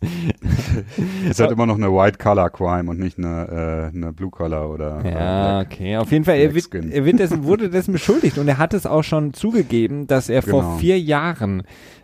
ist 1.30 1.40
halt 1.40 1.50
immer 1.50 1.66
noch 1.66 1.76
eine 1.76 1.92
White 1.92 2.18
Collar 2.18 2.50
Crime 2.50 2.90
und 2.90 2.98
nicht 2.98 3.18
eine, 3.18 3.90
äh, 3.92 3.96
eine 3.96 4.12
Blue 4.12 4.30
Collar 4.30 4.70
oder. 4.70 5.04
Ja, 5.04 5.60
äh, 5.60 5.64
okay. 5.64 5.96
Auf 5.96 6.12
jeden 6.12 6.24
Fall, 6.24 6.36
er, 6.36 6.54
wird, 6.54 6.74
er 6.74 7.04
wird 7.04 7.18
dessen, 7.18 7.44
wurde 7.44 7.70
dessen 7.70 7.92
beschuldigt 7.92 8.38
und 8.38 8.48
er 8.48 8.58
hat 8.58 8.74
es 8.74 8.86
auch 8.86 9.02
schon 9.02 9.32
zugegeben, 9.34 10.06
dass 10.06 10.28
er 10.28 10.42
genau. 10.42 10.60
vor 10.60 10.78
vier 10.78 10.98
Jahren 10.98 11.62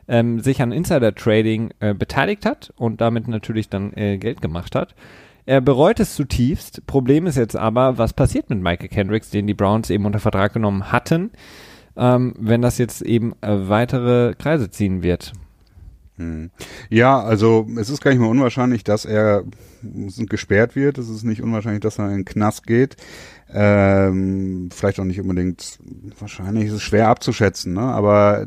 ähm, 0.08 0.40
sich 0.40 0.60
an 0.62 0.72
Insider 0.72 1.14
Trading 1.14 1.70
äh, 1.80 1.94
beteiligt 1.94 2.46
hat 2.46 2.72
und 2.76 3.00
damit 3.00 3.28
natürlich 3.28 3.68
dann 3.68 3.92
äh, 3.94 4.18
Geld 4.18 4.42
gemacht 4.42 4.74
hat. 4.74 4.94
Er 5.44 5.60
bereut 5.60 5.98
es 6.00 6.14
zutiefst. 6.14 6.86
Problem 6.86 7.26
ist 7.26 7.36
jetzt 7.36 7.56
aber, 7.56 7.98
was 7.98 8.12
passiert 8.12 8.48
mit 8.50 8.62
Michael 8.62 8.88
Kendricks, 8.88 9.30
den 9.30 9.46
die 9.46 9.54
Browns 9.54 9.90
eben 9.90 10.06
unter 10.06 10.20
Vertrag 10.20 10.52
genommen 10.52 10.92
hatten, 10.92 11.30
ähm, 11.96 12.34
wenn 12.38 12.62
das 12.62 12.78
jetzt 12.78 13.02
eben 13.02 13.34
äh, 13.40 13.68
weitere 13.68 14.34
Kreise 14.34 14.70
ziehen 14.70 15.02
wird. 15.02 15.32
Hm. 16.16 16.50
Ja, 16.90 17.20
also 17.20 17.66
es 17.78 17.88
ist 17.88 18.02
gar 18.02 18.10
nicht 18.10 18.20
mehr 18.20 18.28
unwahrscheinlich, 18.28 18.84
dass 18.84 19.04
er 19.04 19.44
gesperrt 19.82 20.76
wird. 20.76 20.98
Es 20.98 21.08
ist 21.08 21.24
nicht 21.24 21.42
unwahrscheinlich, 21.42 21.80
dass 21.80 21.98
er 21.98 22.06
in 22.06 22.18
den 22.18 22.24
Knast 22.24 22.66
geht. 22.66 22.96
Ähm, 23.52 24.68
vielleicht 24.72 25.00
auch 25.00 25.04
nicht 25.04 25.20
unbedingt, 25.20 25.78
wahrscheinlich 26.18 26.66
ist 26.66 26.74
es 26.74 26.82
schwer 26.82 27.08
abzuschätzen, 27.08 27.74
ne? 27.74 27.82
aber 27.82 28.46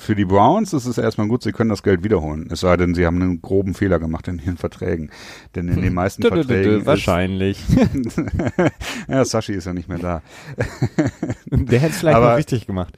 für 0.00 0.16
die 0.16 0.24
Browns 0.24 0.72
ist 0.72 0.86
es 0.86 0.96
erstmal 0.96 1.28
gut, 1.28 1.42
sie 1.42 1.52
können 1.52 1.68
das 1.68 1.82
Geld 1.82 2.02
wiederholen. 2.02 2.48
Es 2.50 2.60
sei 2.60 2.76
denn, 2.78 2.94
sie 2.94 3.04
haben 3.04 3.20
einen 3.20 3.42
groben 3.42 3.74
Fehler 3.74 3.98
gemacht 3.98 4.28
in 4.28 4.38
ihren 4.38 4.56
Verträgen. 4.56 5.10
Denn 5.54 5.68
in 5.68 5.82
den 5.82 5.92
meisten 5.92 6.22
Verträgen. 6.26 6.86
Wahrscheinlich. 6.86 7.62
ja, 9.08 9.24
Sashi 9.26 9.52
ist 9.52 9.66
ja 9.66 9.74
nicht 9.74 9.90
mehr 9.90 9.98
da. 9.98 10.22
Der 11.50 11.80
hätte 11.80 11.92
es 11.92 11.98
vielleicht 11.98 12.16
Aber, 12.16 12.30
noch 12.30 12.38
richtig 12.38 12.66
gemacht. 12.66 12.96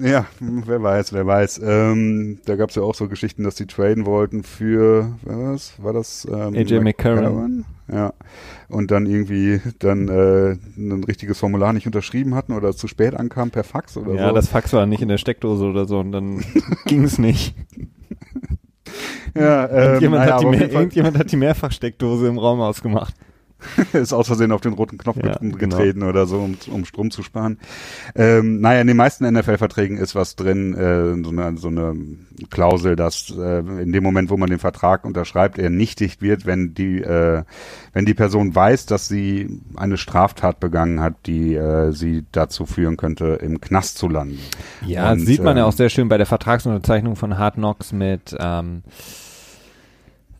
Ja, 0.00 0.26
wer 0.40 0.82
weiß, 0.82 1.12
wer 1.12 1.26
weiß. 1.26 1.60
Ähm, 1.64 2.38
da 2.44 2.56
gab 2.56 2.70
es 2.70 2.76
ja 2.76 2.82
auch 2.82 2.94
so 2.94 3.08
Geschichten, 3.08 3.44
dass 3.44 3.56
die 3.56 3.66
traden 3.66 4.06
wollten 4.06 4.42
für, 4.42 5.12
was 5.22 5.74
war 5.82 5.92
das? 5.92 6.26
Ähm, 6.30 6.54
AJ 6.54 6.80
McCarron. 6.80 7.64
Ja. 7.92 8.14
Und 8.68 8.90
dann 8.90 9.06
irgendwie 9.06 9.60
dann 9.78 10.08
äh, 10.08 10.56
ein 10.76 11.04
richtiges 11.04 11.38
Formular 11.38 11.72
nicht 11.72 11.86
unterschrieben 11.86 12.34
hatten 12.34 12.52
oder 12.52 12.74
zu 12.74 12.88
spät 12.88 13.14
ankam 13.14 13.50
per 13.50 13.64
Fax 13.64 13.96
oder 13.96 14.12
ja, 14.12 14.18
so. 14.18 14.26
Ja, 14.28 14.32
das 14.32 14.48
Fax 14.48 14.72
war 14.72 14.86
nicht 14.86 15.02
in 15.02 15.08
der 15.08 15.18
Steckdose 15.18 15.64
oder 15.64 15.84
so 15.84 15.98
und 15.98 16.12
dann 16.12 16.42
ging 16.86 17.04
es 17.04 17.18
nicht. 17.18 17.54
Ja, 19.34 19.68
ähm, 19.68 19.76
irgendjemand, 19.76 20.22
naja, 20.22 20.34
hat 20.34 20.42
die 20.42 20.46
mehr, 20.46 20.72
irgendjemand 20.72 21.18
hat 21.18 21.32
die 21.32 21.36
Mehrfachsteckdose 21.36 22.28
im 22.28 22.38
Raum 22.38 22.60
ausgemacht. 22.60 23.14
ist 23.92 24.12
aus 24.12 24.26
Versehen 24.26 24.52
auf 24.52 24.60
den 24.60 24.72
roten 24.72 24.98
Knopf 24.98 25.16
ja, 25.16 25.36
genau. 25.38 25.56
getreten 25.56 26.00
genau. 26.00 26.10
oder 26.10 26.26
so, 26.26 26.38
um, 26.38 26.56
um 26.70 26.84
Strom 26.84 27.10
zu 27.10 27.22
sparen. 27.22 27.58
Ähm, 28.14 28.60
naja, 28.60 28.80
in 28.80 28.86
den 28.86 28.96
meisten 28.96 29.30
NFL-Verträgen 29.30 29.96
ist 29.96 30.14
was 30.14 30.36
drin, 30.36 30.74
äh, 30.74 31.22
so, 31.22 31.30
eine, 31.30 31.56
so 31.58 31.68
eine 31.68 31.96
Klausel, 32.50 32.96
dass 32.96 33.32
äh, 33.36 33.58
in 33.58 33.92
dem 33.92 34.02
Moment, 34.02 34.30
wo 34.30 34.36
man 34.36 34.50
den 34.50 34.58
Vertrag 34.58 35.04
unterschreibt, 35.04 35.58
er 35.58 35.70
nichtig 35.70 36.20
wird, 36.20 36.46
wenn 36.46 36.74
die, 36.74 37.02
äh, 37.02 37.42
wenn 37.92 38.04
die 38.04 38.14
Person 38.14 38.54
weiß, 38.54 38.86
dass 38.86 39.08
sie 39.08 39.60
eine 39.76 39.96
Straftat 39.96 40.60
begangen 40.60 41.00
hat, 41.00 41.14
die 41.26 41.54
äh, 41.54 41.92
sie 41.92 42.24
dazu 42.32 42.66
führen 42.66 42.96
könnte, 42.96 43.38
im 43.42 43.60
Knast 43.60 43.98
zu 43.98 44.08
landen. 44.08 44.38
Ja, 44.84 45.12
Und, 45.12 45.20
sieht 45.20 45.42
man 45.42 45.56
ja 45.56 45.62
ähm, 45.62 45.68
auch 45.68 45.72
sehr 45.72 45.88
schön 45.88 46.08
bei 46.08 46.18
der 46.18 46.26
Vertragsunterzeichnung 46.26 47.16
von 47.16 47.38
Hard 47.38 47.54
Knocks 47.54 47.92
mit 47.92 48.36
ähm, 48.38 48.82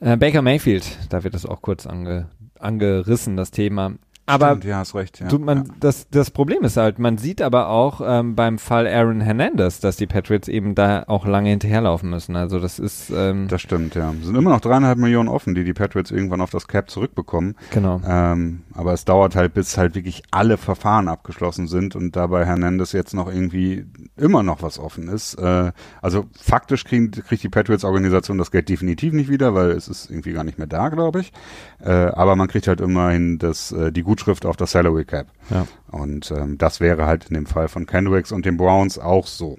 äh, 0.01 0.17
Baker 0.17 0.43
Mayfield. 0.43 0.85
Da 1.11 1.25
wird 1.25 1.35
das 1.35 1.47
auch 1.47 1.63
kurz 1.63 1.87
ange 1.87 2.27
angerissen, 2.63 3.37
das 3.37 3.51
Thema. 3.51 3.95
Aber 4.25 4.51
Stimmt, 4.51 4.65
ja, 4.65 4.77
hast 4.77 4.95
recht. 4.95 5.19
Ja. 5.19 5.27
Du, 5.27 5.39
man, 5.41 5.59
ja. 5.59 5.65
das, 5.81 6.09
das 6.11 6.31
Problem 6.31 6.63
ist 6.63 6.77
halt, 6.77 7.01
man 7.01 7.19
sieht 7.19 7.43
aber 7.43 7.69
auch 7.69 8.01
ähm, 8.05 8.37
beim 8.37 8.59
Fall 8.59 8.87
Aaron 8.87 9.21
Hernandez, 9.21 9.81
dass 9.81 9.97
die 9.97 10.07
Patriots 10.07 10.47
eben 10.47 10.77
da 10.77 11.03
auch 11.09 11.27
lange 11.27 11.51
hinterherlaufen 11.51 12.09
müssen. 12.09 12.37
Also 12.37 12.61
das 12.61 12.79
ist. 12.79 13.11
Ähm, 13.11 13.49
das 13.49 13.63
stimmt, 13.63 13.97
ja. 13.97 14.13
Es 14.13 14.27
sind 14.27 14.37
immer 14.37 14.51
noch 14.51 14.61
dreieinhalb 14.61 14.97
Millionen 14.99 15.29
offen, 15.29 15.57
die 15.57 15.65
die 15.65 15.73
Patriots 15.73 16.13
irgendwann 16.13 16.41
auf 16.41 16.51
das 16.51 16.69
Cap 16.69 16.89
zurückbekommen. 16.89 17.57
Genau. 17.71 18.01
Ähm, 18.07 18.63
aber 18.75 18.93
es 18.93 19.05
dauert 19.05 19.35
halt, 19.35 19.55
bis 19.55 19.77
halt 19.77 19.97
wirklich 19.97 20.23
alle 20.31 20.57
Verfahren 20.57 21.09
abgeschlossen 21.09 21.67
sind 21.67 21.97
und 21.97 22.15
dabei 22.15 22.47
Hernandez 22.47 22.93
jetzt 22.93 23.15
noch 23.15 23.27
irgendwie 23.27 23.87
immer 24.17 24.45
noch 24.45 24.63
was 24.63 24.79
offen 24.79 25.09
ist. 25.09 25.35
Äh, 25.35 25.73
also 26.01 26.27
faktisch 26.41 26.85
kriegen, 26.85 27.11
kriegt 27.11 27.43
die 27.43 27.49
Patriots-Organisation 27.49 28.39
das 28.39 28.53
Geld 28.53 28.69
definitiv 28.69 29.13
nicht 29.15 29.31
wieder, 29.31 29.55
weil 29.55 29.73
es 29.73 29.89
ist 29.89 30.11
irgendwie 30.11 30.33
gar 30.33 30.45
nicht 30.45 30.59
mehr 30.59 30.69
da, 30.69 30.91
glaube 30.91 31.21
ich. 31.21 31.33
Äh, 31.81 31.91
aber 31.91 32.37
man 32.37 32.47
kriegt 32.47 32.69
halt 32.69 32.81
immerhin 32.81 33.39
das, 33.39 33.73
äh, 33.73 33.91
die 33.91 34.05
Gutschrift 34.23 34.47
auf 34.47 34.57
das 34.57 34.73
Salary 34.73 35.05
Cap. 35.05 35.27
Ja. 35.51 35.67
Und 35.91 36.31
ähm, 36.31 36.59
das 36.59 36.81
wäre 36.81 37.07
halt 37.07 37.27
in 37.29 37.35
dem 37.35 37.47
Fall 37.47 37.69
von 37.69 37.87
Kendricks 37.87 38.31
und 38.33 38.47
den 38.47 38.57
Browns 38.57 38.99
auch 38.99 39.27
so. 39.27 39.59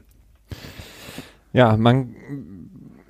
Ja, 1.52 1.76
man, 1.76 2.16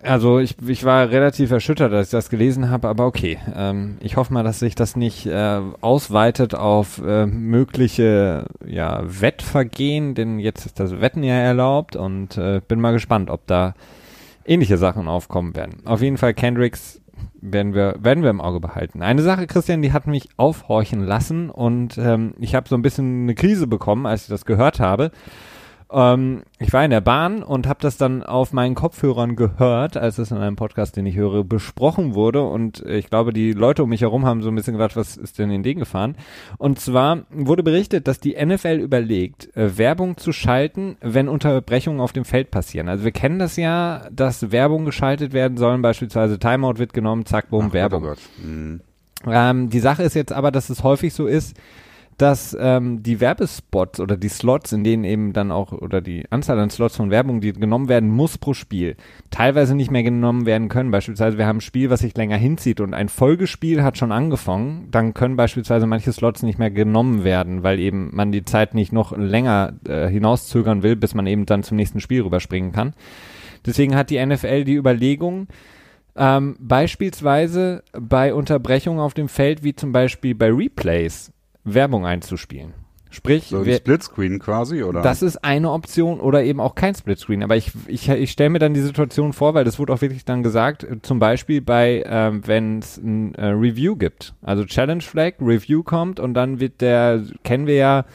also 0.01 0.39
ich, 0.39 0.55
ich 0.67 0.83
war 0.83 1.09
relativ 1.09 1.51
erschüttert, 1.51 1.93
als 1.93 2.07
ich 2.07 2.11
das 2.11 2.29
gelesen 2.29 2.69
habe, 2.69 2.87
aber 2.87 3.05
okay. 3.05 3.37
Ähm, 3.55 3.97
ich 4.01 4.17
hoffe 4.17 4.33
mal, 4.33 4.43
dass 4.43 4.59
sich 4.59 4.75
das 4.75 4.95
nicht 4.95 5.27
äh, 5.27 5.61
ausweitet 5.81 6.55
auf 6.55 7.01
äh, 7.05 7.27
mögliche 7.27 8.45
ja, 8.65 9.03
Wettvergehen, 9.05 10.15
denn 10.15 10.39
jetzt 10.39 10.65
ist 10.65 10.79
das 10.79 10.99
Wetten 10.99 11.23
ja 11.23 11.35
erlaubt 11.35 11.95
und 11.95 12.37
äh, 12.37 12.61
bin 12.67 12.81
mal 12.81 12.93
gespannt, 12.93 13.29
ob 13.29 13.45
da 13.47 13.75
ähnliche 14.45 14.77
Sachen 14.77 15.07
aufkommen 15.07 15.55
werden. 15.55 15.85
Auf 15.85 16.01
jeden 16.01 16.17
Fall 16.17 16.33
Kendricks 16.33 16.99
werden 17.41 17.73
wir, 17.73 17.95
werden 17.99 18.23
wir 18.23 18.29
im 18.29 18.41
Auge 18.41 18.59
behalten. 18.59 19.01
Eine 19.01 19.21
Sache, 19.21 19.47
Christian, 19.47 19.81
die 19.81 19.93
hat 19.93 20.07
mich 20.07 20.29
aufhorchen 20.37 21.05
lassen 21.05 21.49
und 21.49 21.97
ähm, 21.97 22.33
ich 22.39 22.55
habe 22.55 22.69
so 22.69 22.75
ein 22.75 22.81
bisschen 22.81 23.23
eine 23.23 23.35
Krise 23.35 23.67
bekommen, 23.67 24.05
als 24.05 24.23
ich 24.23 24.29
das 24.29 24.45
gehört 24.45 24.79
habe. 24.79 25.11
Ähm, 25.93 26.41
ich 26.59 26.73
war 26.73 26.83
in 26.83 26.91
der 26.91 27.01
Bahn 27.01 27.43
und 27.43 27.67
habe 27.67 27.79
das 27.81 27.97
dann 27.97 28.23
auf 28.23 28.51
meinen 28.51 28.73
Kopfhörern 28.73 29.35
gehört, 29.35 29.95
als 29.95 30.17
es 30.17 30.31
in 30.31 30.37
einem 30.37 30.55
Podcast, 30.55 30.97
den 30.97 31.05
ich 31.05 31.15
höre, 31.15 31.43
besprochen 31.43 32.15
wurde. 32.15 32.41
Und 32.41 32.83
ich 32.85 33.09
glaube, 33.09 33.31
die 33.31 33.53
Leute 33.53 33.83
um 33.83 33.89
mich 33.89 34.01
herum 34.01 34.25
haben 34.25 34.41
so 34.41 34.49
ein 34.49 34.55
bisschen 34.55 34.73
gedacht, 34.73 34.95
was 34.95 35.17
ist 35.17 35.37
denn 35.37 35.51
in 35.51 35.61
den 35.61 35.77
gefahren? 35.77 36.15
Und 36.57 36.79
zwar 36.79 37.23
wurde 37.29 37.63
berichtet, 37.63 38.07
dass 38.07 38.19
die 38.19 38.35
NFL 38.43 38.79
überlegt, 38.79 39.55
äh, 39.55 39.77
Werbung 39.77 40.17
zu 40.17 40.31
schalten, 40.31 40.97
wenn 41.01 41.29
Unterbrechungen 41.29 42.01
auf 42.01 42.11
dem 42.11 42.25
Feld 42.25 42.49
passieren. 42.49 42.89
Also 42.89 43.03
wir 43.03 43.11
kennen 43.11 43.39
das 43.39 43.55
ja, 43.55 44.07
dass 44.11 44.51
Werbung 44.51 44.85
geschaltet 44.85 45.33
werden 45.33 45.57
sollen, 45.57 45.81
beispielsweise 45.81 46.39
Timeout 46.39 46.79
wird 46.79 46.93
genommen, 46.93 47.25
zack, 47.25 47.49
boom, 47.49 47.67
Ach, 47.69 47.73
Werbung. 47.73 48.01
Gott, 48.01 48.17
oh 48.17 48.41
Gott. 48.41 48.45
Mhm. 48.45 48.81
Ähm, 49.27 49.69
die 49.69 49.79
Sache 49.79 50.03
ist 50.03 50.15
jetzt 50.15 50.33
aber, 50.33 50.51
dass 50.51 50.69
es 50.69 50.83
häufig 50.83 51.13
so 51.13 51.27
ist, 51.27 51.55
dass 52.17 52.55
ähm, 52.59 53.03
die 53.03 53.19
Werbespots 53.19 53.99
oder 53.99 54.17
die 54.17 54.29
Slots, 54.29 54.71
in 54.71 54.83
denen 54.83 55.03
eben 55.03 55.33
dann 55.33 55.51
auch, 55.51 55.71
oder 55.71 56.01
die 56.01 56.25
Anzahl 56.29 56.59
an 56.59 56.69
Slots 56.69 56.95
von 56.95 57.09
Werbung, 57.09 57.41
die 57.41 57.53
genommen 57.53 57.89
werden 57.89 58.09
muss 58.09 58.37
pro 58.37 58.53
Spiel, 58.53 58.95
teilweise 59.31 59.75
nicht 59.75 59.91
mehr 59.91 60.03
genommen 60.03 60.45
werden 60.45 60.69
können. 60.69 60.91
Beispielsweise, 60.91 61.37
wir 61.37 61.47
haben 61.47 61.57
ein 61.57 61.61
Spiel, 61.61 61.89
was 61.89 62.01
sich 62.01 62.15
länger 62.15 62.37
hinzieht 62.37 62.79
und 62.79 62.93
ein 62.93 63.09
Folgespiel 63.09 63.83
hat 63.83 63.97
schon 63.97 64.11
angefangen, 64.11 64.87
dann 64.91 65.13
können 65.13 65.35
beispielsweise 65.35 65.87
manche 65.87 66.13
Slots 66.13 66.43
nicht 66.43 66.59
mehr 66.59 66.71
genommen 66.71 67.23
werden, 67.23 67.63
weil 67.63 67.79
eben 67.79 68.09
man 68.13 68.31
die 68.31 68.45
Zeit 68.45 68.73
nicht 68.73 68.93
noch 68.93 69.15
länger 69.17 69.73
äh, 69.87 70.07
hinauszögern 70.07 70.83
will, 70.83 70.95
bis 70.95 71.15
man 71.15 71.27
eben 71.27 71.45
dann 71.45 71.63
zum 71.63 71.77
nächsten 71.77 71.99
Spiel 71.99 72.21
rüberspringen 72.21 72.71
kann. 72.71 72.93
Deswegen 73.65 73.95
hat 73.95 74.09
die 74.09 74.23
NFL 74.23 74.65
die 74.65 74.75
Überlegung, 74.75 75.47
ähm, 76.15 76.55
beispielsweise 76.59 77.83
bei 77.93 78.33
Unterbrechungen 78.33 78.99
auf 78.99 79.13
dem 79.13 79.27
Feld, 79.27 79.63
wie 79.63 79.73
zum 79.73 79.91
Beispiel 79.91 80.35
bei 80.35 80.51
Replays, 80.51 81.31
Werbung 81.63 82.05
einzuspielen. 82.05 82.73
Sprich, 83.13 83.49
so 83.49 83.59
ein 83.59 83.71
Splitscreen 83.71 84.39
quasi, 84.39 84.81
oder? 84.81 85.03
Das 85.03 85.21
ist 85.21 85.43
eine 85.43 85.69
Option 85.69 86.19
oder 86.19 86.43
eben 86.43 86.59
auch 86.59 86.73
kein 86.73 86.95
Splitscreen. 86.95 87.43
Aber 87.43 87.55
ich, 87.55 87.71
ich, 87.85 88.09
ich 88.09 88.31
stelle 88.31 88.49
mir 88.49 88.57
dann 88.57 88.73
die 88.73 88.81
Situation 88.81 89.33
vor, 89.33 89.53
weil 89.53 89.63
das 89.63 89.77
wurde 89.77 89.93
auch 89.93 90.01
wirklich 90.01 90.25
dann 90.25 90.41
gesagt, 90.41 90.87
zum 91.03 91.19
Beispiel 91.19 91.61
bei, 91.61 92.03
ähm, 92.07 92.41
wenn 92.47 92.79
es 92.79 92.97
ein 92.97 93.35
äh, 93.35 93.49
Review 93.49 93.97
gibt. 93.97 94.33
Also 94.41 94.65
Challenge 94.65 95.03
Flag, 95.03 95.33
Review 95.39 95.83
kommt 95.83 96.19
und 96.19 96.33
dann 96.33 96.59
wird 96.59 96.81
der, 96.81 97.21
kennen 97.43 97.67
wir 97.67 97.75
ja, 97.75 98.05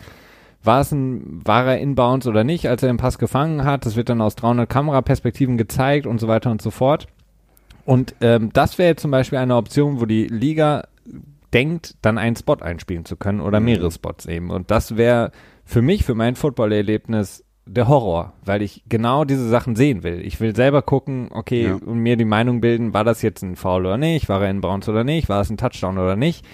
war 0.64 0.80
es 0.80 0.90
ein, 0.90 1.46
war 1.46 1.64
er 1.64 1.78
inbounds 1.78 2.26
oder 2.26 2.42
nicht, 2.42 2.68
als 2.68 2.82
er 2.82 2.88
den 2.88 2.96
Pass 2.96 3.18
gefangen 3.18 3.64
hat. 3.64 3.86
Das 3.86 3.94
wird 3.94 4.09
dann 4.09 4.20
aus 4.20 4.34
300 4.34 4.68
Kameraperspektiven 4.68 5.57
gezeigt 5.57 6.09
und 6.09 6.18
so 6.18 6.26
weiter 6.26 6.51
und 6.51 6.61
so 6.61 6.72
fort. 6.72 7.07
Und 7.84 8.16
ähm, 8.20 8.51
das 8.53 8.78
wäre 8.78 8.96
zum 8.96 9.12
Beispiel 9.12 9.38
eine 9.38 9.55
Option, 9.55 10.01
wo 10.01 10.07
die 10.07 10.26
Liga 10.26 10.88
denkt, 11.55 11.96
dann 12.03 12.18
einen 12.18 12.36
Spot 12.36 12.57
einspielen 12.61 13.05
zu 13.05 13.16
können 13.16 13.40
oder 13.40 13.61
mhm. 13.61 13.66
mehrere 13.66 13.90
Spots 13.90 14.26
eben. 14.26 14.51
Und 14.51 14.70
das 14.70 14.96
wäre 14.96 15.32
für 15.64 15.82
mich, 15.82 16.05
für 16.05 16.14
mein 16.14 16.34
Football-Erlebnis 16.34 17.44
der 17.66 17.86
Horror, 17.86 18.32
weil 18.44 18.62
ich 18.62 18.82
genau 18.88 19.24
diese 19.24 19.49
Sachen 19.49 19.76
sehen 19.76 20.03
will. 20.03 20.20
Ich 20.24 20.40
will 20.40 20.57
selber 20.57 20.80
gucken, 20.82 21.28
okay, 21.30 21.66
ja. 21.66 21.74
und 21.74 21.99
mir 21.99 22.16
die 22.16 22.24
Meinung 22.24 22.61
bilden, 22.61 22.94
war 22.94 23.05
das 23.05 23.20
jetzt 23.20 23.42
ein 23.42 23.57
Foul 23.57 23.84
oder 23.84 23.99
nicht, 23.99 24.28
war 24.28 24.42
er 24.42 24.51
in 24.51 24.62
Bounce 24.62 24.90
oder 24.90 25.05
nicht, 25.05 25.28
war 25.28 25.42
es 25.42 25.51
ein 25.51 25.59
Touchdown 25.59 25.99
oder 25.99 26.16
nicht. 26.16 26.46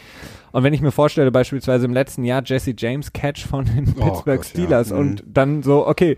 Und 0.51 0.63
wenn 0.63 0.75
ich 0.75 0.81
mir 0.81 0.93
vorstelle, 0.93 1.31
beispielsweise 1.31 1.87
im 1.87 1.93
letzten 1.93 2.25
Jahr 2.25 2.43
Jesse 2.45 2.75
James 2.77 3.13
Catch 3.13 3.47
von 3.47 3.65
den 3.65 3.95
oh 3.97 4.05
Pittsburgh 4.05 4.37
Gott, 4.39 4.47
Steelers 4.47 4.91
ja. 4.91 4.97
und 4.97 5.27
mhm. 5.27 5.33
dann 5.33 5.63
so, 5.63 5.87
okay, 5.87 6.17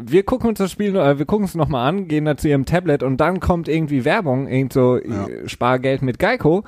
wir 0.00 0.22
gucken 0.22 0.50
uns 0.50 0.58
das 0.58 0.72
Spiel, 0.72 0.96
äh, 0.96 1.18
wir 1.18 1.26
gucken 1.26 1.46
es 1.46 1.54
nochmal 1.54 1.88
an, 1.88 2.08
gehen 2.08 2.24
da 2.26 2.36
zu 2.36 2.48
ihrem 2.48 2.66
Tablet 2.66 3.02
und 3.02 3.18
dann 3.18 3.40
kommt 3.40 3.68
irgendwie 3.68 4.04
Werbung, 4.04 4.48
irgend 4.48 4.72
so 4.72 4.98
ja. 4.98 5.26
Spargeld 5.46 6.02
mit 6.02 6.18
Geico 6.18 6.64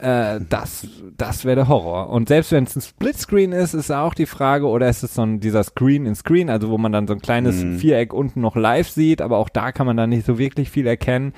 äh, 0.00 0.40
das, 0.48 0.86
das 1.16 1.44
wäre 1.44 1.56
der 1.56 1.68
Horror. 1.68 2.10
Und 2.10 2.28
selbst 2.28 2.52
wenn 2.52 2.64
es 2.64 2.76
ein 2.76 2.82
Splitscreen 2.82 3.52
ist, 3.52 3.74
ist 3.74 3.90
auch 3.90 4.14
die 4.14 4.26
Frage, 4.26 4.66
oder 4.66 4.88
ist 4.88 5.02
es 5.02 5.14
so 5.14 5.22
ein, 5.22 5.40
dieser 5.40 5.62
Screen 5.62 6.06
in 6.06 6.14
Screen, 6.14 6.50
also 6.50 6.70
wo 6.70 6.78
man 6.78 6.92
dann 6.92 7.06
so 7.06 7.14
ein 7.14 7.20
kleines 7.20 7.62
mhm. 7.62 7.78
Viereck 7.78 8.12
unten 8.12 8.40
noch 8.40 8.56
live 8.56 8.88
sieht, 8.88 9.22
aber 9.22 9.38
auch 9.38 9.48
da 9.48 9.72
kann 9.72 9.86
man 9.86 9.96
dann 9.96 10.10
nicht 10.10 10.26
so 10.26 10.38
wirklich 10.38 10.70
viel 10.70 10.86
erkennen. 10.86 11.32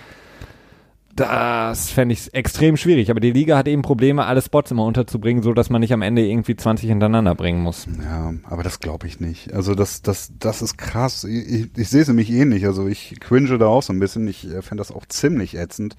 Das 1.15 1.91
fände 1.91 2.15
ich 2.15 2.33
extrem 2.33 2.79
schwierig. 2.79 3.11
Aber 3.11 3.21
die 3.21 3.33
Liga 3.33 3.59
hat 3.59 3.69
eben 3.69 3.83
Probleme, 3.83 4.25
alle 4.25 4.41
Spots 4.41 4.71
immer 4.71 4.87
unterzubringen, 4.87 5.43
so 5.43 5.53
dass 5.53 5.69
man 5.69 5.81
nicht 5.81 5.93
am 5.93 6.01
Ende 6.01 6.27
irgendwie 6.27 6.57
20 6.57 6.89
hintereinander 6.89 7.35
bringen 7.35 7.61
muss. 7.63 7.87
Ja, 8.03 8.33
aber 8.45 8.63
das 8.63 8.81
glaube 8.81 9.07
ich 9.07 9.21
nicht. 9.21 9.53
Also 9.53 9.75
das, 9.75 10.01
das, 10.01 10.33
das 10.39 10.63
ist 10.63 10.79
krass. 10.79 11.25
Ich, 11.25 11.53
ich, 11.53 11.69
ich 11.77 11.89
sehe 11.91 12.01
es 12.01 12.09
nämlich 12.09 12.31
ähnlich. 12.31 12.65
Also 12.65 12.89
ich 12.89 13.21
cringe 13.21 13.59
da 13.59 13.67
auch 13.67 13.83
so 13.83 13.93
ein 13.93 14.01
bisschen. 14.01 14.27
Ich 14.27 14.49
äh, 14.49 14.63
fände 14.63 14.81
das 14.81 14.91
auch 14.91 15.05
ziemlich 15.05 15.55
ätzend. 15.55 15.97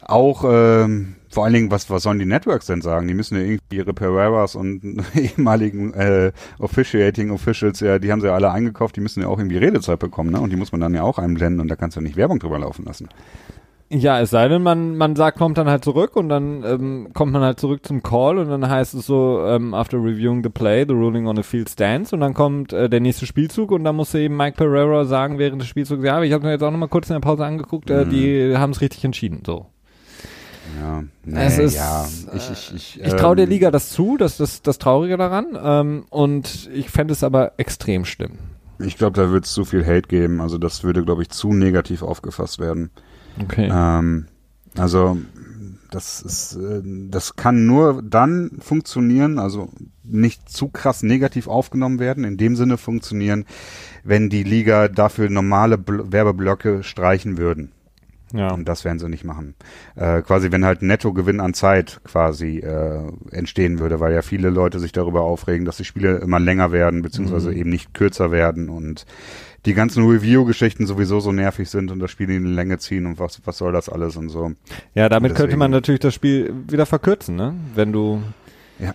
Auch 0.00 0.44
ähm, 0.48 1.14
vor 1.30 1.44
allen 1.44 1.54
Dingen, 1.54 1.70
was, 1.70 1.90
was 1.90 2.02
sollen 2.02 2.18
die 2.18 2.26
Networks 2.26 2.66
denn 2.66 2.80
sagen? 2.80 3.06
Die 3.08 3.14
müssen 3.14 3.36
ja 3.36 3.42
irgendwie 3.42 3.76
ihre 3.76 3.92
Pereiras 3.92 4.54
und 4.54 5.02
ehemaligen 5.14 5.92
äh, 5.94 6.32
Officiating 6.58 7.30
Officials, 7.30 7.80
ja, 7.80 7.98
die 7.98 8.10
haben 8.10 8.20
sie 8.20 8.28
ja 8.28 8.34
alle 8.34 8.50
eingekauft, 8.50 8.96
die 8.96 9.00
müssen 9.00 9.22
ja 9.22 9.28
auch 9.28 9.38
irgendwie 9.38 9.58
Redezeit 9.58 9.98
bekommen, 9.98 10.30
ne? 10.30 10.40
Und 10.40 10.50
die 10.50 10.56
muss 10.56 10.72
man 10.72 10.80
dann 10.80 10.94
ja 10.94 11.02
auch 11.02 11.18
einblenden 11.18 11.60
und 11.60 11.68
da 11.68 11.76
kannst 11.76 11.96
du 11.96 12.00
ja 12.00 12.04
nicht 12.04 12.16
Werbung 12.16 12.38
drüber 12.38 12.58
laufen 12.58 12.84
lassen. 12.84 13.08
Ja, 13.90 14.20
es 14.20 14.30
sei 14.30 14.48
denn, 14.48 14.62
man, 14.62 14.96
man 14.96 15.16
sagt, 15.16 15.38
kommt 15.38 15.56
dann 15.56 15.68
halt 15.68 15.82
zurück 15.82 16.14
und 16.14 16.28
dann 16.28 16.62
ähm, 16.62 17.08
kommt 17.14 17.32
man 17.32 17.40
halt 17.40 17.58
zurück 17.58 17.86
zum 17.86 18.02
Call 18.02 18.36
und 18.36 18.50
dann 18.50 18.68
heißt 18.68 18.92
es 18.92 19.06
so, 19.06 19.42
ähm, 19.46 19.72
after 19.72 19.96
reviewing 19.96 20.42
the 20.42 20.50
play, 20.50 20.84
the 20.86 20.92
ruling 20.92 21.26
on 21.26 21.36
the 21.36 21.42
field 21.42 21.70
stands 21.70 22.12
und 22.12 22.20
dann 22.20 22.34
kommt 22.34 22.74
äh, 22.74 22.90
der 22.90 23.00
nächste 23.00 23.24
Spielzug 23.24 23.70
und 23.70 23.84
dann 23.84 23.96
musste 23.96 24.18
eben 24.18 24.36
Mike 24.36 24.58
Pereira 24.58 25.06
sagen 25.06 25.38
während 25.38 25.62
des 25.62 25.68
Spielzugs, 25.68 26.04
ja, 26.04 26.22
ich 26.22 26.34
habe 26.34 26.44
mir 26.44 26.52
jetzt 26.52 26.62
auch 26.62 26.70
nochmal 26.70 26.90
kurz 26.90 27.08
in 27.08 27.14
der 27.14 27.20
Pause 27.20 27.46
angeguckt, 27.46 27.88
äh, 27.88 28.04
mhm. 28.04 28.10
die 28.10 28.56
haben 28.58 28.72
es 28.72 28.82
richtig 28.82 29.04
entschieden, 29.06 29.42
so. 29.46 29.66
Ja, 30.80 31.04
nee, 31.24 31.44
es 31.44 31.58
ist, 31.58 31.74
ja. 31.74 32.06
Ich, 32.34 32.50
ich, 32.50 32.74
ich, 32.74 33.00
ich 33.00 33.12
traue 33.14 33.36
der 33.36 33.44
ähm, 33.44 33.50
Liga 33.50 33.70
das 33.70 33.90
zu, 33.90 34.16
das 34.16 34.40
ist 34.40 34.66
das 34.66 34.78
Traurige 34.78 35.16
daran 35.16 35.58
ähm, 35.60 36.04
und 36.10 36.68
ich 36.72 36.90
fände 36.90 37.12
es 37.12 37.22
aber 37.22 37.52
extrem 37.56 38.04
schlimm. 38.04 38.38
Ich 38.80 38.96
glaube, 38.96 39.20
da 39.20 39.30
wird 39.30 39.44
es 39.44 39.52
zu 39.52 39.64
viel 39.64 39.84
Hate 39.84 40.08
geben. 40.08 40.40
Also 40.40 40.58
das 40.58 40.84
würde, 40.84 41.04
glaube 41.04 41.22
ich, 41.22 41.30
zu 41.30 41.52
negativ 41.52 42.02
aufgefasst 42.02 42.58
werden. 42.60 42.90
Okay. 43.42 43.68
Ähm, 43.72 44.26
also 44.76 45.18
das 45.90 46.22
ist, 46.22 46.56
äh, 46.56 46.82
das 47.10 47.36
kann 47.36 47.66
nur 47.66 48.02
dann 48.02 48.50
funktionieren, 48.60 49.38
also 49.38 49.70
nicht 50.04 50.48
zu 50.48 50.68
krass 50.68 51.02
negativ 51.02 51.48
aufgenommen 51.48 51.98
werden, 51.98 52.24
in 52.24 52.36
dem 52.36 52.56
Sinne 52.56 52.76
funktionieren, 52.76 53.46
wenn 54.04 54.28
die 54.28 54.42
Liga 54.42 54.88
dafür 54.88 55.30
normale 55.30 55.78
Bl 55.78 56.12
Werbeblöcke 56.12 56.82
streichen 56.82 57.38
würden. 57.38 57.72
Ja. 58.32 58.52
Und 58.52 58.68
das 58.68 58.84
werden 58.84 58.98
sie 58.98 59.08
nicht 59.08 59.24
machen. 59.24 59.54
Äh, 59.96 60.22
quasi, 60.22 60.52
wenn 60.52 60.64
halt 60.64 60.82
Nettogewinn 60.82 61.40
an 61.40 61.54
Zeit 61.54 62.00
quasi 62.04 62.58
äh, 62.58 63.00
entstehen 63.30 63.78
würde, 63.78 64.00
weil 64.00 64.12
ja 64.12 64.22
viele 64.22 64.50
Leute 64.50 64.80
sich 64.80 64.92
darüber 64.92 65.22
aufregen, 65.22 65.64
dass 65.64 65.78
die 65.78 65.84
Spiele 65.84 66.18
immer 66.18 66.38
länger 66.38 66.72
werden, 66.72 67.02
beziehungsweise 67.02 67.50
mhm. 67.50 67.56
eben 67.56 67.70
nicht 67.70 67.94
kürzer 67.94 68.30
werden 68.30 68.68
und 68.68 69.06
die 69.66 69.74
ganzen 69.74 70.08
Review-Geschichten 70.08 70.86
sowieso 70.86 71.20
so 71.20 71.32
nervig 71.32 71.68
sind 71.68 71.90
und 71.90 71.98
das 71.98 72.10
Spiel 72.10 72.30
in 72.30 72.44
die 72.44 72.52
Länge 72.52 72.78
ziehen 72.78 73.06
und 73.06 73.18
was, 73.18 73.40
was 73.44 73.58
soll 73.58 73.72
das 73.72 73.88
alles 73.88 74.16
und 74.16 74.28
so. 74.28 74.52
Ja, 74.94 75.08
damit 75.08 75.34
könnte 75.34 75.56
man 75.56 75.70
natürlich 75.70 76.00
das 76.00 76.14
Spiel 76.14 76.52
wieder 76.68 76.86
verkürzen, 76.86 77.36
ne? 77.36 77.54
Wenn 77.74 77.92
du 77.92 78.22
ja. 78.78 78.92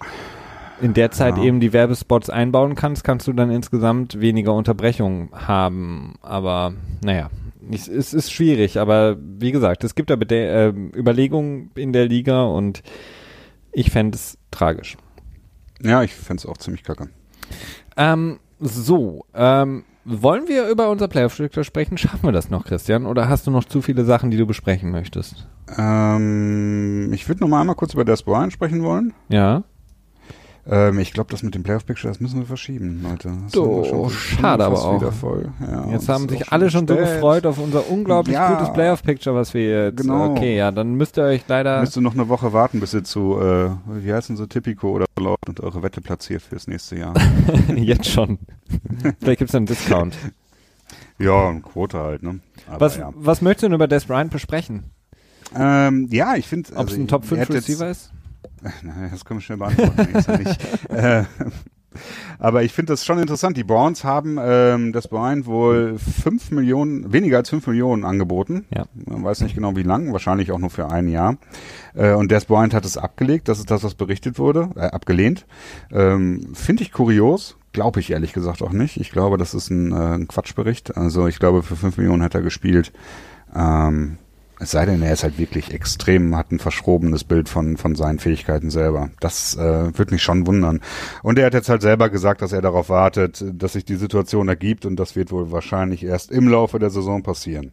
in 0.81 0.93
der 0.93 1.11
Zeit 1.11 1.37
ja. 1.37 1.43
eben 1.43 1.59
die 1.59 1.73
Werbespots 1.73 2.29
einbauen 2.29 2.75
kannst, 2.75 3.03
kannst 3.03 3.27
du 3.27 3.33
dann 3.33 3.51
insgesamt 3.51 4.19
weniger 4.19 4.53
Unterbrechungen 4.53 5.29
haben. 5.33 6.15
Aber 6.21 6.73
naja, 7.03 7.29
ich, 7.69 7.87
es 7.87 8.13
ist 8.13 8.31
schwierig, 8.31 8.79
aber 8.79 9.17
wie 9.19 9.51
gesagt, 9.51 9.83
es 9.83 9.95
gibt 9.95 10.09
da 10.09 10.15
äh, 10.15 10.69
Überlegungen 10.69 11.71
in 11.75 11.93
der 11.93 12.07
Liga 12.07 12.43
und 12.43 12.83
ich 13.71 13.91
fände 13.91 14.15
es 14.15 14.37
tragisch. 14.51 14.97
Ja, 15.81 16.03
ich 16.03 16.13
fände 16.13 16.41
es 16.41 16.45
auch 16.45 16.57
ziemlich 16.57 16.83
kacke. 16.83 17.09
Ähm, 17.97 18.39
so, 18.59 19.25
ähm, 19.33 19.83
wollen 20.05 20.47
wir 20.47 20.67
über 20.67 20.89
unser 20.89 21.07
Playoff-Stück 21.07 21.53
sprechen? 21.63 21.97
Schaffen 21.97 22.23
wir 22.23 22.31
das 22.31 22.49
noch, 22.49 22.65
Christian? 22.65 23.05
Oder 23.05 23.29
hast 23.29 23.47
du 23.47 23.51
noch 23.51 23.63
zu 23.63 23.81
viele 23.81 24.03
Sachen, 24.03 24.31
die 24.31 24.37
du 24.37 24.45
besprechen 24.45 24.91
möchtest? 24.91 25.47
Ähm, 25.77 27.11
ich 27.13 27.27
würde 27.27 27.41
noch 27.41 27.47
mal 27.47 27.61
einmal 27.61 27.75
kurz 27.75 27.93
über 27.93 28.05
Des 28.05 28.23
Bryant 28.23 28.51
sprechen 28.51 28.83
wollen. 28.83 29.13
Ja. 29.29 29.63
Ähm, 30.65 30.99
ich 30.99 31.11
glaube, 31.11 31.29
das 31.29 31.43
mit 31.43 31.55
dem 31.55 31.63
Playoff 31.63 31.85
Picture, 31.85 32.09
das 32.09 32.21
müssen 32.21 32.39
wir 32.39 32.45
verschieben, 32.45 33.01
Leute. 33.03 33.33
So, 33.47 34.09
schade 34.09 34.63
aber 34.63 34.81
auch. 34.81 35.01
Ja, 35.01 35.89
jetzt 35.91 36.07
haben 36.07 36.29
sich 36.29 36.51
alle 36.53 36.69
schon 36.69 36.87
so 36.87 36.95
gefreut 36.95 37.45
auf 37.45 37.57
unser 37.57 37.89
unglaublich 37.89 38.35
ja, 38.35 38.53
gutes 38.53 38.73
Playoff 38.73 39.03
Picture, 39.03 39.35
was 39.35 39.53
wir 39.53 39.85
jetzt. 39.85 39.97
Genau. 39.97 40.31
Okay, 40.31 40.55
ja, 40.55 40.71
dann 40.71 40.95
müsst 40.95 41.17
ihr 41.17 41.23
euch 41.23 41.43
leider. 41.47 41.81
Müsst 41.81 41.97
ihr 41.97 42.01
noch 42.01 42.13
eine 42.13 42.29
Woche 42.29 42.53
warten, 42.53 42.79
bis 42.79 42.93
ihr 42.93 43.03
zu, 43.03 43.37
äh, 43.41 43.71
wie 43.87 44.13
heißen 44.13 44.37
so 44.37 44.45
Tipico 44.45 44.91
oder 44.91 45.05
läuft 45.19 45.49
und 45.49 45.59
eure 45.59 45.83
Wette 45.83 45.99
platziert 45.99 46.41
fürs 46.41 46.67
nächste 46.67 46.97
Jahr. 46.97 47.13
jetzt 47.75 48.09
schon. 48.09 48.39
Vielleicht 49.19 49.39
gibt's 49.39 49.55
einen 49.55 49.65
Discount. 49.65 50.15
Ja, 51.19 51.49
eine 51.49 51.61
Quote 51.61 51.99
halt, 51.99 52.23
ne? 52.23 52.39
Aber 52.67 52.81
was, 52.81 52.97
ja. 52.97 53.11
was 53.15 53.41
möchtest 53.41 53.63
du 53.63 53.67
denn 53.67 53.75
über 53.75 53.87
Des 53.87 54.05
Bryant 54.05 54.31
besprechen? 54.31 54.85
Ähm, 55.55 56.07
ja, 56.09 56.35
ich 56.35 56.47
finde. 56.47 56.69
Ob 56.71 56.87
es 56.87 56.93
also, 56.93 57.01
ein 57.01 57.07
Top 57.07 57.25
5 57.25 57.49
Receiver 57.49 57.89
ist? 57.89 58.11
das 59.11 59.25
können 59.25 59.39
wir 59.39 59.41
schnell 59.41 59.57
beantworten. 59.57 60.55
äh, 60.89 61.23
aber 62.39 62.63
ich 62.63 62.73
finde 62.73 62.93
das 62.93 63.05
schon 63.05 63.19
interessant. 63.19 63.57
Die 63.57 63.63
Browns 63.63 64.03
haben 64.03 64.37
ähm, 64.41 64.93
das 64.93 65.07
Bryant 65.07 65.45
wohl 65.45 65.97
fünf 65.97 66.51
Millionen, 66.51 67.13
weniger 67.13 67.37
als 67.37 67.49
fünf 67.49 67.67
Millionen 67.67 68.03
angeboten. 68.03 68.65
Ja. 68.73 68.85
Man 68.93 69.23
weiß 69.23 69.41
nicht 69.41 69.55
genau 69.55 69.75
wie 69.75 69.83
lang, 69.83 70.11
wahrscheinlich 70.11 70.51
auch 70.51 70.59
nur 70.59 70.69
für 70.69 70.89
ein 70.89 71.07
Jahr. 71.07 71.37
Äh, 71.93 72.13
und 72.13 72.31
Des 72.31 72.45
Bryant 72.45 72.73
hat 72.73 72.85
es 72.85 72.97
abgelegt. 72.97 73.47
Das 73.47 73.59
ist 73.59 73.71
das, 73.71 73.83
was 73.83 73.95
berichtet 73.95 74.39
wurde, 74.39 74.69
äh, 74.75 74.81
abgelehnt. 74.81 75.45
Ähm, 75.91 76.53
finde 76.53 76.83
ich 76.83 76.91
kurios. 76.91 77.57
Glaube 77.71 77.99
ich 77.99 78.11
ehrlich 78.11 78.33
gesagt 78.33 78.61
auch 78.61 78.71
nicht. 78.71 78.97
Ich 78.97 79.11
glaube, 79.11 79.37
das 79.37 79.55
ist 79.55 79.71
ein, 79.71 79.91
äh, 79.91 80.15
ein 80.15 80.27
Quatschbericht. 80.27 80.95
Also 80.95 81.27
ich 81.27 81.39
glaube, 81.39 81.63
für 81.63 81.75
fünf 81.75 81.97
Millionen 81.97 82.21
hat 82.21 82.35
er 82.35 82.41
gespielt. 82.41 82.93
Ähm, 83.55 84.17
es 84.59 84.71
sei 84.71 84.85
denn, 84.85 85.01
er 85.01 85.13
ist 85.13 85.23
halt 85.23 85.37
wirklich 85.37 85.73
extrem, 85.73 86.35
hat 86.35 86.51
ein 86.51 86.59
verschrobenes 86.59 87.23
Bild 87.23 87.49
von, 87.49 87.77
von 87.77 87.95
seinen 87.95 88.19
Fähigkeiten 88.19 88.69
selber. 88.69 89.09
Das 89.19 89.55
äh, 89.55 89.97
würde 89.97 90.13
mich 90.13 90.23
schon 90.23 90.47
wundern. 90.47 90.81
Und 91.21 91.39
er 91.39 91.47
hat 91.47 91.53
jetzt 91.53 91.69
halt 91.69 91.81
selber 91.81 92.09
gesagt, 92.09 92.41
dass 92.41 92.53
er 92.53 92.61
darauf 92.61 92.89
wartet, 92.89 93.43
dass 93.53 93.73
sich 93.73 93.85
die 93.85 93.95
Situation 93.95 94.47
ergibt 94.47 94.85
und 94.85 94.95
das 94.95 95.15
wird 95.15 95.31
wohl 95.31 95.51
wahrscheinlich 95.51 96.03
erst 96.03 96.31
im 96.31 96.47
Laufe 96.47 96.79
der 96.79 96.89
Saison 96.89 97.23
passieren. 97.23 97.71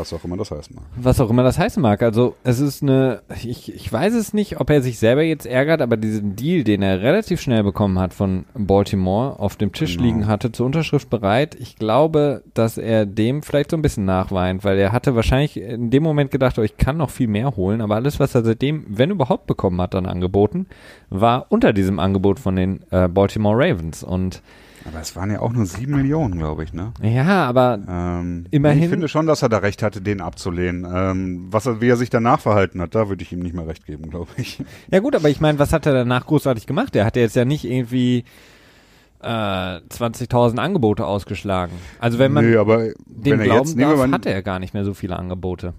Was 0.00 0.12
auch 0.14 0.24
immer 0.24 0.36
das 0.36 0.50
heißen 0.50 0.74
mag. 0.74 0.84
Was 0.96 1.20
auch 1.20 1.30
immer 1.30 1.42
das 1.42 1.58
heißen 1.58 1.82
mag. 1.82 2.02
Also 2.02 2.34
es 2.42 2.58
ist 2.58 2.82
eine, 2.82 3.20
ich, 3.42 3.74
ich 3.74 3.92
weiß 3.92 4.14
es 4.14 4.32
nicht, 4.32 4.60
ob 4.60 4.70
er 4.70 4.80
sich 4.80 4.98
selber 4.98 5.22
jetzt 5.22 5.46
ärgert, 5.46 5.82
aber 5.82 5.96
diesen 5.96 6.36
Deal, 6.36 6.64
den 6.64 6.82
er 6.82 7.02
relativ 7.02 7.40
schnell 7.40 7.62
bekommen 7.62 7.98
hat 7.98 8.14
von 8.14 8.46
Baltimore, 8.54 9.38
auf 9.38 9.56
dem 9.56 9.72
Tisch 9.72 9.96
genau. 9.96 10.04
liegen 10.04 10.26
hatte, 10.26 10.52
zur 10.52 10.66
Unterschrift 10.66 11.10
bereit, 11.10 11.54
ich 11.54 11.76
glaube, 11.76 12.42
dass 12.54 12.78
er 12.78 13.04
dem 13.04 13.42
vielleicht 13.42 13.70
so 13.70 13.76
ein 13.76 13.82
bisschen 13.82 14.06
nachweint, 14.06 14.64
weil 14.64 14.78
er 14.78 14.92
hatte 14.92 15.14
wahrscheinlich 15.14 15.58
in 15.58 15.90
dem 15.90 16.02
Moment 16.02 16.30
gedacht, 16.30 16.58
oh, 16.58 16.62
ich 16.62 16.78
kann 16.78 16.96
noch 16.96 17.10
viel 17.10 17.28
mehr 17.28 17.56
holen, 17.56 17.82
aber 17.82 17.96
alles, 17.96 18.18
was 18.18 18.34
er 18.34 18.42
seitdem, 18.42 18.86
wenn 18.88 19.10
überhaupt 19.10 19.46
bekommen 19.46 19.80
hat, 19.80 19.94
dann 19.94 20.06
angeboten, 20.06 20.66
war 21.10 21.46
unter 21.50 21.72
diesem 21.72 21.98
Angebot 21.98 22.40
von 22.40 22.56
den 22.56 22.80
äh, 22.90 23.08
Baltimore 23.08 23.56
Ravens 23.56 24.02
und 24.02 24.42
aber 24.86 25.00
es 25.00 25.14
waren 25.14 25.30
ja 25.30 25.40
auch 25.40 25.52
nur 25.52 25.66
sieben 25.66 25.96
Millionen, 25.96 26.38
glaube 26.38 26.64
ich, 26.64 26.72
ne? 26.72 26.92
Ja, 27.02 27.46
aber 27.46 27.78
ähm, 27.88 28.46
immerhin. 28.50 28.82
Ich 28.82 28.88
finde 28.88 29.08
schon, 29.08 29.26
dass 29.26 29.42
er 29.42 29.48
da 29.48 29.58
recht 29.58 29.82
hatte, 29.82 30.00
den 30.00 30.20
abzulehnen. 30.20 30.86
Ähm, 30.90 31.46
was 31.50 31.66
er, 31.66 31.80
wie 31.80 31.88
er 31.88 31.96
sich 31.96 32.10
danach 32.10 32.40
verhalten 32.40 32.80
hat, 32.80 32.94
da 32.94 33.08
würde 33.08 33.22
ich 33.22 33.32
ihm 33.32 33.40
nicht 33.40 33.54
mehr 33.54 33.66
recht 33.66 33.86
geben, 33.86 34.10
glaube 34.10 34.30
ich. 34.36 34.62
Ja 34.90 35.00
gut, 35.00 35.14
aber 35.14 35.28
ich 35.28 35.40
meine, 35.40 35.58
was 35.58 35.72
hat 35.72 35.86
er 35.86 35.92
danach 35.92 36.26
großartig 36.26 36.66
gemacht? 36.66 36.96
Er 36.96 37.04
hat 37.04 37.16
jetzt 37.16 37.36
ja 37.36 37.44
nicht 37.44 37.64
irgendwie 37.64 38.24
äh, 39.22 39.26
20.000 39.26 40.58
Angebote 40.58 41.04
ausgeschlagen. 41.06 41.72
Also 41.98 42.18
wenn 42.18 42.32
man 42.32 42.48
nee, 42.48 42.56
aber 42.56 42.88
dem 43.06 43.38
wenn 43.38 43.42
glauben 43.42 43.68
jetzt, 43.68 43.78
darf, 43.78 44.10
hatte 44.10 44.30
er 44.30 44.42
gar 44.42 44.58
nicht 44.58 44.74
mehr 44.74 44.84
so 44.84 44.94
viele 44.94 45.16
Angebote. 45.16 45.74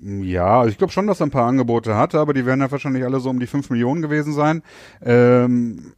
Ja, 0.00 0.60
also 0.60 0.70
ich 0.70 0.78
glaube 0.78 0.92
schon, 0.92 1.06
dass 1.08 1.20
er 1.20 1.26
ein 1.26 1.30
paar 1.30 1.48
Angebote 1.48 1.96
hatte, 1.96 2.20
aber 2.20 2.32
die 2.32 2.46
werden 2.46 2.60
ja 2.60 2.70
wahrscheinlich 2.70 3.04
alle 3.04 3.18
so 3.20 3.30
um 3.30 3.40
die 3.40 3.48
5 3.48 3.70
Millionen 3.70 4.00
gewesen 4.00 4.32
sein. 4.32 4.62
Ähm, 5.02 5.92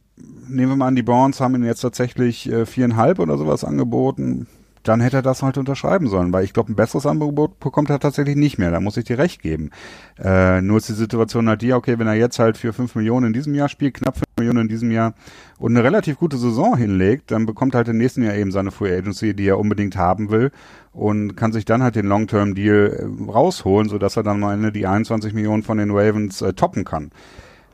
nehmen 0.47 0.71
wir 0.71 0.75
mal 0.75 0.87
an, 0.87 0.95
die 0.95 1.03
Browns 1.03 1.39
haben 1.39 1.55
ihn 1.55 1.63
jetzt 1.63 1.81
tatsächlich 1.81 2.51
äh, 2.51 2.65
viereinhalb 2.65 3.19
oder 3.19 3.37
sowas 3.37 3.63
angeboten, 3.63 4.47
dann 4.83 4.99
hätte 4.99 5.17
er 5.17 5.21
das 5.21 5.43
halt 5.43 5.57
unterschreiben 5.57 6.07
sollen, 6.07 6.33
weil 6.33 6.43
ich 6.43 6.53
glaube, 6.53 6.71
ein 6.71 6.75
besseres 6.75 7.05
Angebot 7.05 7.59
bekommt 7.59 7.89
er 7.89 7.99
tatsächlich 7.99 8.35
nicht 8.35 8.57
mehr. 8.57 8.71
Da 8.71 8.79
muss 8.79 8.97
ich 8.97 9.05
dir 9.05 9.17
recht 9.17 9.41
geben. 9.41 9.69
Äh, 10.17 10.61
nur 10.61 10.77
ist 10.77 10.89
die 10.89 10.93
Situation 10.93 11.47
halt 11.47 11.61
die, 11.61 11.73
okay, 11.73 11.99
wenn 11.99 12.07
er 12.07 12.15
jetzt 12.15 12.39
halt 12.39 12.57
für 12.57 12.73
fünf 12.73 12.95
Millionen 12.95 13.27
in 13.27 13.33
diesem 13.33 13.53
Jahr 13.53 13.69
spielt, 13.69 13.95
knapp 13.95 14.15
fünf 14.15 14.25
Millionen 14.37 14.61
in 14.61 14.67
diesem 14.67 14.91
Jahr 14.91 15.13
und 15.59 15.75
eine 15.75 15.83
relativ 15.83 16.17
gute 16.17 16.37
Saison 16.37 16.75
hinlegt, 16.75 17.31
dann 17.31 17.45
bekommt 17.45 17.75
er 17.75 17.79
halt 17.79 17.89
im 17.89 17.97
nächsten 17.97 18.23
Jahr 18.23 18.33
eben 18.33 18.51
seine 18.51 18.71
Free 18.71 18.95
Agency, 18.95 19.35
die 19.35 19.47
er 19.47 19.59
unbedingt 19.59 19.95
haben 19.97 20.31
will 20.31 20.51
und 20.93 21.35
kann 21.35 21.51
sich 21.51 21.65
dann 21.65 21.83
halt 21.83 21.95
den 21.95 22.07
Long-Term-Deal 22.07 22.87
äh, 23.27 23.31
rausholen, 23.31 23.87
sodass 23.87 24.17
er 24.17 24.23
dann 24.23 24.43
am 24.43 24.51
Ende 24.51 24.71
die 24.71 24.87
21 24.87 25.33
Millionen 25.33 25.63
von 25.63 25.77
den 25.77 25.91
Ravens 25.91 26.41
äh, 26.41 26.53
toppen 26.53 26.85
kann. 26.85 27.11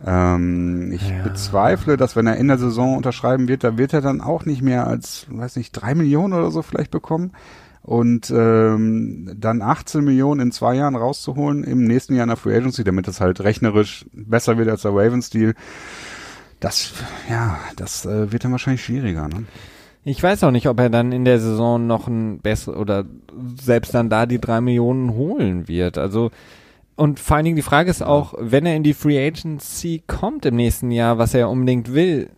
Ähm, 0.06 0.92
ich 0.92 1.10
ja. 1.10 1.24
bezweifle, 1.24 1.98
dass 1.98 2.16
wenn 2.16 2.28
er 2.28 2.38
in 2.38 2.48
der 2.48 2.58
Saison 2.58 2.96
unterschreiben 2.96 3.48
wird, 3.48 3.64
da 3.64 3.78
wird 3.78 3.94
er 3.94 4.02
dann 4.02 4.22
auch 4.22 4.46
nicht 4.46 4.62
mehr 4.62 4.88
als, 4.88 5.26
weiß 5.30 5.56
nicht, 5.56 5.72
drei 5.72 5.96
Millionen 5.96 6.34
oder 6.34 6.52
so 6.52 6.62
vielleicht 6.62 6.92
bekommen. 6.92 7.32
Und 7.82 8.30
ähm, 8.32 9.32
dann 9.38 9.62
18 9.62 10.04
Millionen 10.04 10.42
in 10.42 10.52
zwei 10.52 10.76
Jahren 10.76 10.96
rauszuholen 10.96 11.64
im 11.64 11.86
nächsten 11.86 12.16
Jahr 12.16 12.24
in 12.24 12.30
der 12.30 12.38
Free 12.38 12.56
Agency, 12.56 12.84
damit 12.84 13.08
das 13.08 13.22
halt 13.22 13.40
rechnerisch 13.40 14.06
besser 14.12 14.58
wird 14.58 14.68
als 14.68 14.82
der 14.82 14.92
Ravens-Deal, 14.92 15.54
das, 16.60 16.92
ja, 17.30 17.58
das 17.76 18.06
äh, 18.06 18.32
wird 18.32 18.44
dann 18.44 18.52
wahrscheinlich 18.52 18.84
schwieriger. 18.84 19.28
Ne? 19.28 19.46
Ich 20.04 20.22
weiß 20.22 20.44
auch 20.44 20.52
nicht, 20.52 20.68
ob 20.68 20.80
er 20.80 20.90
dann 20.90 21.12
in 21.12 21.26
der 21.26 21.40
Saison 21.40 21.86
noch 21.86 22.08
ein 22.08 22.40
besser 22.40 22.78
oder 22.78 23.06
selbst 23.62 23.94
dann 23.94 24.10
da 24.10 24.26
die 24.26 24.42
drei 24.42 24.62
Millionen 24.62 25.12
holen 25.12 25.68
wird. 25.68 25.98
Also 25.98 26.32
und 26.98 27.20
vor 27.20 27.38
allen 27.38 27.46
Dingen 27.46 27.56
die 27.56 27.62
Frage 27.62 27.90
ist 27.90 28.04
auch, 28.04 28.34
wenn 28.38 28.66
er 28.66 28.76
in 28.76 28.84
die 28.84 28.94
Free 28.94 29.26
Agency 29.26 30.04
kommt 30.08 30.46
im 30.46 30.56
nächsten 30.56 30.92
Jahr, 30.92 31.18
was 31.18 31.34
er 31.34 31.50
unbedingt 31.50 31.94
will, 31.94 32.30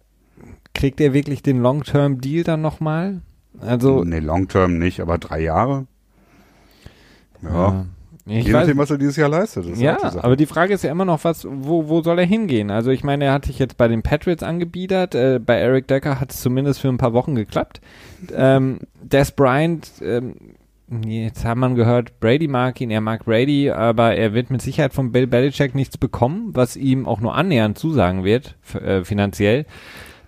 kriegt 0.74 1.01
er 1.01 1.14
wirklich 1.14 1.41
den 1.41 1.62
Long-Term-Deal 1.62 2.43
dann 2.43 2.62
nochmal? 2.62 3.22
Also. 3.62 4.03
Nee, 4.03 4.20
Long-Term 4.20 4.78
nicht, 4.78 4.99
aber 4.99 5.18
drei 5.18 5.41
Jahre. 5.41 5.88
Ja. 7.41 7.49
ja. 7.49 7.86
Ich 8.26 8.45
Je 8.45 8.51
nachdem, 8.51 8.78
was 8.78 8.91
er 8.91 8.99
dieses 8.99 9.16
Jahr 9.16 9.30
leistet. 9.30 9.66
ja, 9.78 9.97
die 9.97 10.20
aber 10.20 10.36
die 10.36 10.45
Frage 10.45 10.74
ist 10.74 10.84
ja 10.84 10.91
immer 10.91 11.05
noch, 11.05 11.24
was, 11.24 11.47
wo, 11.49 11.88
wo 11.88 12.03
soll 12.03 12.20
er 12.20 12.26
hingehen? 12.26 12.70
Also 12.70 12.91
ich 12.91 13.03
meine, 13.03 13.26
er 13.26 13.34
hat 13.34 13.45
sich 13.45 13.57
jetzt 13.57 13.76
bei 13.76 13.88
den 13.88 14.03
Patriots 14.03 14.43
angebiedert, 14.43 15.16
äh, 15.16 15.39
bei 15.43 15.55
Eric 15.55 15.88
Decker 15.88 16.20
hat 16.20 16.32
es 16.32 16.41
zumindest 16.41 16.80
für 16.80 16.89
ein 16.89 16.97
paar 16.97 17.14
Wochen 17.14 17.36
geklappt. 17.36 17.82
Ähm, 18.36 18.82
Des 19.01 19.32
Bryant 19.32 19.89
ähm, 20.01 20.36
jetzt 21.06 21.46
haben 21.46 21.60
wir 21.60 21.70
gehört, 21.76 22.20
Brady 22.20 22.48
mag 22.48 22.80
ihn, 22.82 22.92
er 22.92 23.02
mag 23.02 23.26
Brady, 23.26 23.70
aber 23.70 24.16
er 24.16 24.34
wird 24.34 24.50
mit 24.50 24.62
Sicherheit 24.62 24.94
von 24.94 25.12
Bill 25.12 25.28
Belichick 25.28 25.76
nichts 25.76 25.98
bekommen, 25.98 26.50
was 26.54 26.76
ihm 26.76 27.06
auch 27.06 27.20
nur 27.20 27.36
annähernd 27.36 27.78
zusagen 27.78 28.24
wird, 28.24 28.56
äh, 28.74 29.04
finanziell. 29.04 29.66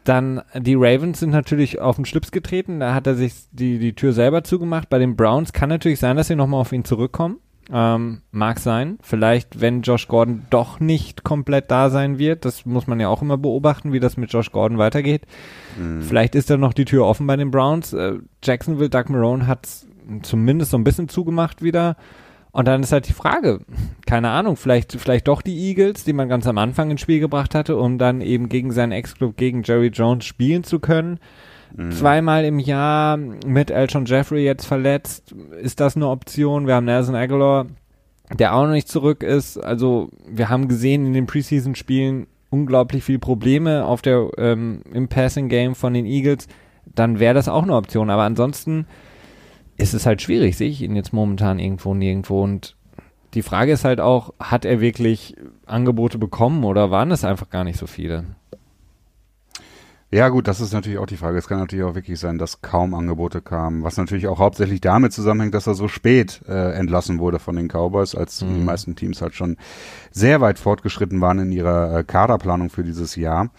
Dann 0.04 0.42
die 0.56 0.76
Ravens 0.76 1.20
sind 1.20 1.30
natürlich 1.30 1.80
auf 1.80 1.96
den 1.96 2.06
Schlips 2.06 2.32
getreten, 2.32 2.80
da 2.80 2.94
hat 2.94 3.08
er 3.08 3.16
sich 3.16 3.34
die, 3.52 3.78
die 3.78 3.94
Tür 3.94 4.14
selber 4.14 4.44
zugemacht. 4.44 4.90
Bei 4.90 4.98
den 4.98 5.16
Browns 5.16 5.54
kann 5.54 5.70
natürlich 5.70 6.00
sein, 6.00 6.18
dass 6.18 6.28
sie 6.28 6.36
nochmal 6.36 6.62
auf 6.62 6.72
ihn 6.72 6.86
zurückkommen. 6.86 7.38
Ähm, 7.74 8.22
mag 8.32 8.60
sein. 8.60 8.98
Vielleicht, 9.02 9.62
wenn 9.62 9.82
Josh 9.82 10.08
Gordon 10.08 10.46
doch 10.50 10.80
nicht 10.80 11.24
komplett 11.24 11.72
da 11.72 11.90
sein 11.90 12.18
wird. 12.18 12.44
Das 12.44 12.66
muss 12.66 12.88
man 12.88 13.00
ja 13.00 13.08
auch 13.08 13.22
immer 13.22 13.38
beobachten, 13.38 13.94
wie 13.94 14.00
das 14.02 14.18
mit 14.18 14.34
Josh 14.34 14.52
Gordon 14.52 14.78
weitergeht. 14.78 15.22
Mhm. 15.80 16.02
Vielleicht 16.02 16.36
ist 16.36 16.50
da 16.50 16.58
noch 16.58 16.74
die 16.74 16.86
Tür 16.86 17.06
offen 17.06 17.28
bei 17.28 17.38
den 17.38 17.52
Browns. 17.52 17.94
Äh, 17.94 18.16
Jacksonville, 18.44 18.90
Doug 18.90 19.06
Marone 19.08 19.48
hat 19.48 19.68
zumindest 20.22 20.72
so 20.72 20.78
ein 20.78 20.84
bisschen 20.84 21.10
zugemacht 21.10 21.62
wieder. 21.62 21.96
Und 22.52 22.68
dann 22.68 22.84
ist 22.84 22.92
halt 22.92 23.08
die 23.08 23.14
Frage, 23.14 23.62
keine 24.06 24.30
Ahnung, 24.30 24.58
vielleicht, 24.58 24.92
vielleicht 24.94 25.28
doch 25.28 25.42
die 25.42 25.70
Eagles, 25.70 26.04
die 26.04 26.14
man 26.14 26.28
ganz 26.28 26.48
am 26.48 26.58
Anfang 26.58 26.92
ins 26.92 27.02
Spiel 27.02 27.22
gebracht 27.22 27.56
hatte, 27.56 27.78
um 27.78 27.98
dann 27.98 28.20
eben 28.20 28.50
gegen 28.50 28.72
seinen 28.72 28.92
Ex-Club, 28.92 29.38
gegen 29.38 29.64
Jerry 29.64 29.88
Jones 29.88 30.26
spielen 30.26 30.66
zu 30.66 30.80
können. 30.80 31.20
Mhm. 31.76 31.92
Zweimal 31.92 32.44
im 32.44 32.60
Jahr 32.60 33.16
mit 33.16 33.72
Elton 33.72 34.06
Jeffrey 34.06 34.44
jetzt 34.44 34.66
verletzt. 34.66 35.34
Ist 35.62 35.80
das 35.80 35.96
eine 35.96 36.10
Option? 36.10 36.68
Wir 36.68 36.76
haben 36.76 36.86
Nelson 36.86 37.16
Aguilar, 37.16 37.68
der 38.38 38.54
auch 38.54 38.66
noch 38.66 38.74
nicht 38.74 38.90
zurück 38.90 39.24
ist. 39.24 39.58
Also 39.58 40.10
wir 40.30 40.50
haben 40.50 40.68
gesehen 40.68 41.06
in 41.06 41.14
den 41.14 41.28
Preseason-Spielen 41.28 42.28
unglaublich 42.50 43.06
viel 43.06 43.20
Probleme 43.20 43.86
auf 43.86 44.02
der 44.02 44.28
ähm, 44.38 44.82
im 44.92 45.08
Passing 45.08 45.48
Game 45.48 45.74
von 45.74 45.94
den 45.94 46.06
Eagles. 46.06 46.48
Dann 46.86 47.20
wäre 47.20 47.34
das 47.34 47.48
auch 47.48 47.64
eine 47.64 47.76
Option. 47.76 48.10
Aber 48.10 48.24
ansonsten 48.24 48.88
ist 49.82 49.94
es 49.94 50.06
halt 50.06 50.22
schwierig. 50.22 50.58
Sehe 50.58 50.70
ich 50.70 50.82
ihn 50.82 50.96
jetzt 50.96 51.14
momentan 51.14 51.60
irgendwo 51.60 51.94
nirgendwo 51.94 52.44
und 52.44 52.76
die 53.34 53.42
Frage 53.42 53.72
ist 53.72 53.86
halt 53.86 54.02
auch, 54.02 54.34
hat 54.40 54.66
er 54.66 54.82
wirklich 54.82 55.36
Angebote 55.66 56.18
bekommen 56.18 56.64
oder 56.64 56.92
waren 56.92 57.12
es 57.12 57.24
einfach 57.24 57.50
gar 57.50 57.64
nicht 57.64 57.80
so 57.80 57.88
viele? 57.88 58.26
Ja, 60.14 60.28
gut, 60.28 60.50
das 60.50 60.60
ist 60.60 60.74
natürlich 60.74 61.00
auch 61.00 61.06
die 61.06 61.16
Frage. 61.16 61.38
Es 61.38 61.48
kann 61.48 61.60
natürlich 61.60 61.86
auch 61.86 61.96
wirklich 61.96 62.20
sein, 62.20 62.38
dass 62.38 62.62
kaum 62.62 62.94
Angebote 62.94 63.42
kamen, 63.42 63.84
was 63.84 63.96
natürlich 63.96 64.28
auch 64.28 64.40
hauptsächlich 64.40 64.82
damit 64.82 65.14
zusammenhängt, 65.14 65.54
dass 65.54 65.68
er 65.68 65.74
so 65.74 65.88
spät 65.88 66.42
äh, 66.50 66.74
entlassen 66.74 67.20
wurde 67.20 67.40
von 67.40 67.56
den 67.56 67.70
Cowboys, 67.70 68.14
als 68.14 68.42
mhm. 68.42 68.56
die 68.56 68.64
meisten 68.66 68.96
Teams 68.98 69.22
halt 69.22 69.36
schon 69.36 69.56
sehr 70.12 70.42
weit 70.42 70.60
fortgeschritten 70.60 71.22
waren 71.22 71.40
in 71.40 71.54
ihrer 71.54 72.00
äh, 72.00 72.04
Kaderplanung 72.04 72.70
für 72.70 72.84
dieses 72.84 73.16
Jahr. 73.16 73.52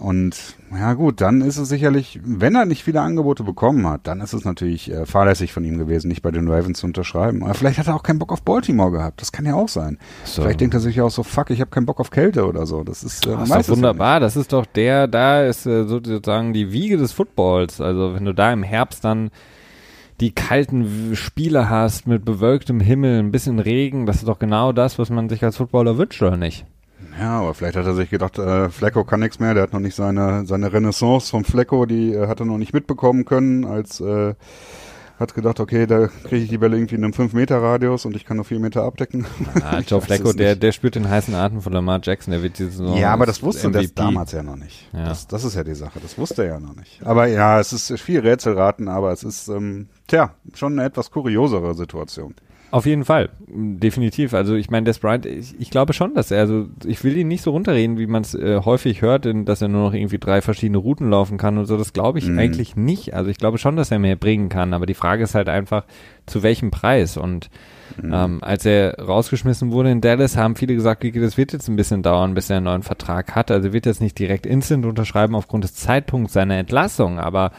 Und 0.00 0.56
ja 0.72 0.94
gut, 0.94 1.20
dann 1.20 1.42
ist 1.42 1.58
es 1.58 1.68
sicherlich, 1.68 2.20
wenn 2.24 2.54
er 2.54 2.64
nicht 2.64 2.84
viele 2.84 3.02
Angebote 3.02 3.42
bekommen 3.42 3.86
hat, 3.86 4.06
dann 4.06 4.20
ist 4.20 4.32
es 4.32 4.44
natürlich 4.44 4.90
äh, 4.90 5.04
fahrlässig 5.04 5.52
von 5.52 5.62
ihm 5.62 5.76
gewesen, 5.76 6.08
nicht 6.08 6.22
bei 6.22 6.30
den 6.30 6.48
Ravens 6.48 6.78
zu 6.78 6.86
unterschreiben. 6.86 7.44
Aber 7.44 7.52
vielleicht 7.52 7.78
hat 7.78 7.86
er 7.86 7.94
auch 7.94 8.02
keinen 8.02 8.18
Bock 8.18 8.32
auf 8.32 8.42
Baltimore 8.42 8.90
gehabt. 8.90 9.20
Das 9.20 9.30
kann 9.30 9.44
ja 9.44 9.54
auch 9.54 9.68
sein. 9.68 9.98
So. 10.24 10.40
Vielleicht 10.42 10.62
denkt 10.62 10.74
er 10.74 10.80
sich 10.80 11.00
auch 11.02 11.10
so, 11.10 11.22
fuck, 11.22 11.50
ich 11.50 11.60
habe 11.60 11.70
keinen 11.70 11.84
Bock 11.84 12.00
auf 12.00 12.10
Kälte 12.10 12.46
oder 12.46 12.64
so. 12.64 12.82
Das 12.82 13.04
ist, 13.04 13.26
äh, 13.26 13.36
das 13.36 13.50
ist 13.50 13.68
wunderbar. 13.68 14.14
Ja 14.14 14.20
das 14.20 14.36
ist 14.36 14.52
doch 14.52 14.64
der, 14.64 15.08
da 15.08 15.42
ist 15.42 15.66
äh, 15.66 15.84
sozusagen 15.84 16.52
die 16.52 16.72
Wiege 16.72 16.96
des 16.96 17.12
Footballs. 17.12 17.80
Also 17.80 18.14
wenn 18.14 18.24
du 18.24 18.32
da 18.32 18.52
im 18.52 18.62
Herbst 18.62 19.04
dann 19.04 19.30
die 20.20 20.32
kalten 20.32 21.16
Spiele 21.16 21.68
hast 21.68 22.06
mit 22.06 22.24
bewölktem 22.24 22.80
Himmel, 22.80 23.18
ein 23.18 23.32
bisschen 23.32 23.58
Regen, 23.58 24.06
das 24.06 24.16
ist 24.16 24.28
doch 24.28 24.38
genau 24.38 24.72
das, 24.72 24.98
was 24.98 25.10
man 25.10 25.28
sich 25.28 25.42
als 25.42 25.56
Footballer 25.56 25.98
wünscht, 25.98 26.22
oder 26.22 26.36
nicht? 26.36 26.66
Ja, 27.18 27.40
aber 27.40 27.54
vielleicht 27.54 27.76
hat 27.76 27.86
er 27.86 27.94
sich 27.94 28.10
gedacht, 28.10 28.38
äh, 28.38 28.70
Flecko 28.70 29.04
kann 29.04 29.20
nichts 29.20 29.38
mehr, 29.38 29.54
der 29.54 29.64
hat 29.64 29.72
noch 29.72 29.80
nicht 29.80 29.94
seine, 29.94 30.46
seine 30.46 30.72
Renaissance 30.72 31.30
vom 31.30 31.44
Flecko, 31.44 31.86
die 31.86 32.12
äh, 32.12 32.26
hat 32.28 32.40
er 32.40 32.46
noch 32.46 32.58
nicht 32.58 32.72
mitbekommen 32.72 33.24
können, 33.24 33.64
als 33.64 34.00
äh, 34.00 34.34
hat 35.20 35.34
gedacht, 35.34 35.60
okay, 35.60 35.86
da 35.86 36.06
kriege 36.06 36.44
ich 36.44 36.48
die 36.48 36.56
Bälle 36.56 36.76
irgendwie 36.76 36.94
in 36.94 37.04
einem 37.04 37.12
5-Meter-Radius 37.12 38.06
und 38.06 38.16
ich 38.16 38.24
kann 38.24 38.38
nur 38.38 38.46
4 38.46 38.58
Meter 38.58 38.84
abdecken. 38.84 39.26
Ah, 39.62 39.80
Joe 39.86 40.00
Flecko, 40.00 40.32
der, 40.32 40.56
der 40.56 40.72
spürt 40.72 40.94
den 40.94 41.10
heißen 41.10 41.34
Atem 41.34 41.60
von 41.60 41.74
Lamar 41.74 42.00
Jackson, 42.02 42.32
der 42.32 42.42
wird 42.42 42.58
diese 42.58 42.70
Saison 42.70 42.96
Ja, 42.96 43.12
aber 43.12 43.26
das 43.26 43.42
wusste 43.42 43.70
er 43.70 43.86
damals 43.88 44.32
ja 44.32 44.42
noch 44.42 44.56
nicht. 44.56 44.88
Ja. 44.94 45.04
Das, 45.04 45.26
das 45.26 45.44
ist 45.44 45.54
ja 45.54 45.62
die 45.62 45.74
Sache, 45.74 46.00
das 46.00 46.16
wusste 46.16 46.44
er 46.44 46.54
ja 46.54 46.60
noch 46.60 46.74
nicht. 46.74 47.04
Aber 47.04 47.26
ja, 47.26 47.60
es 47.60 47.74
ist 47.74 48.00
viel 48.00 48.20
Rätselraten, 48.20 48.88
aber 48.88 49.12
es 49.12 49.22
ist, 49.22 49.48
ähm, 49.48 49.88
tja, 50.06 50.34
schon 50.54 50.72
eine 50.72 50.88
etwas 50.88 51.10
kuriosere 51.10 51.74
Situation. 51.74 52.34
Auf 52.72 52.86
jeden 52.86 53.04
Fall, 53.04 53.30
definitiv. 53.48 54.32
Also 54.32 54.54
ich 54.54 54.70
meine, 54.70 54.84
Des 54.84 55.00
Bryant, 55.00 55.26
ich, 55.26 55.58
ich, 55.58 55.70
glaube 55.70 55.92
schon, 55.92 56.14
dass 56.14 56.30
er, 56.30 56.38
also 56.38 56.68
ich 56.84 57.02
will 57.02 57.16
ihn 57.16 57.26
nicht 57.26 57.42
so 57.42 57.50
runterreden, 57.50 57.98
wie 57.98 58.06
man 58.06 58.22
es 58.22 58.34
äh, 58.34 58.60
häufig 58.64 59.02
hört, 59.02 59.26
in, 59.26 59.44
dass 59.44 59.60
er 59.60 59.66
nur 59.66 59.82
noch 59.82 59.92
irgendwie 59.92 60.18
drei 60.18 60.40
verschiedene 60.40 60.78
Routen 60.78 61.10
laufen 61.10 61.36
kann 61.36 61.58
und 61.58 61.66
so. 61.66 61.76
Das 61.76 61.92
glaube 61.92 62.20
ich 62.20 62.28
mhm. 62.28 62.38
eigentlich 62.38 62.76
nicht. 62.76 63.12
Also 63.12 63.28
ich 63.28 63.38
glaube 63.38 63.58
schon, 63.58 63.74
dass 63.74 63.90
er 63.90 63.98
mehr 63.98 64.14
bringen 64.14 64.48
kann, 64.50 64.72
aber 64.72 64.86
die 64.86 64.94
Frage 64.94 65.24
ist 65.24 65.34
halt 65.34 65.48
einfach, 65.48 65.84
zu 66.26 66.44
welchem 66.44 66.70
Preis? 66.70 67.16
Und 67.16 67.50
mhm. 68.00 68.12
ähm, 68.14 68.38
als 68.40 68.64
er 68.64 69.00
rausgeschmissen 69.00 69.72
wurde 69.72 69.90
in 69.90 70.00
Dallas, 70.00 70.36
haben 70.36 70.54
viele 70.54 70.74
gesagt, 70.76 71.04
das 71.04 71.36
wird 71.36 71.52
jetzt 71.52 71.66
ein 71.66 71.76
bisschen 71.76 72.04
dauern, 72.04 72.34
bis 72.34 72.50
er 72.50 72.58
einen 72.58 72.66
neuen 72.66 72.82
Vertrag 72.84 73.34
hat. 73.34 73.50
Also 73.50 73.72
wird 73.72 73.86
jetzt 73.86 74.00
nicht 74.00 74.16
direkt 74.16 74.46
instant 74.46 74.86
unterschreiben 74.86 75.34
aufgrund 75.34 75.64
des 75.64 75.74
Zeitpunkts 75.74 76.34
seiner 76.34 76.56
Entlassung, 76.56 77.18
aber 77.18 77.50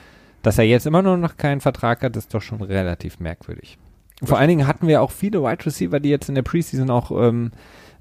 dass 0.41 0.57
er 0.57 0.64
jetzt 0.64 0.88
immer 0.88 1.01
noch 1.01 1.36
keinen 1.36 1.59
Vertrag 1.59 2.01
hat, 2.01 2.16
ist 2.16 2.34
doch 2.34 2.41
schon 2.41 2.62
relativ 2.62 3.20
merkwürdig. 3.20 3.78
Vor 4.24 4.38
allen 4.38 4.50
Dingen 4.50 4.68
hatten 4.68 4.88
wir 4.88 5.02
auch 5.02 5.12
viele 5.12 5.42
Wide 5.42 5.66
Receiver, 5.66 6.00
die 6.00 6.10
jetzt 6.10 6.30
in 6.30 6.36
der 6.36 6.44
Preseason 6.44 6.90
auch 6.90 7.12
ähm, 7.12 7.52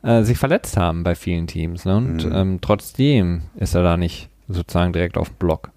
äh, 0.03 0.23
sich 0.23 0.39
verletzt 0.39 0.77
haben 0.77 1.03
bei 1.03 1.14
vielen 1.14 1.47
Teams. 1.47 1.85
Ne? 1.85 1.97
Und 1.97 2.27
mhm. 2.27 2.33
ähm, 2.35 2.59
trotzdem 2.61 3.43
ist 3.57 3.75
er 3.75 3.83
da 3.83 3.97
nicht 3.97 4.29
sozusagen 4.49 4.93
direkt 4.93 5.16
auf 5.16 5.29
dem 5.29 5.37
Block. 5.37 5.71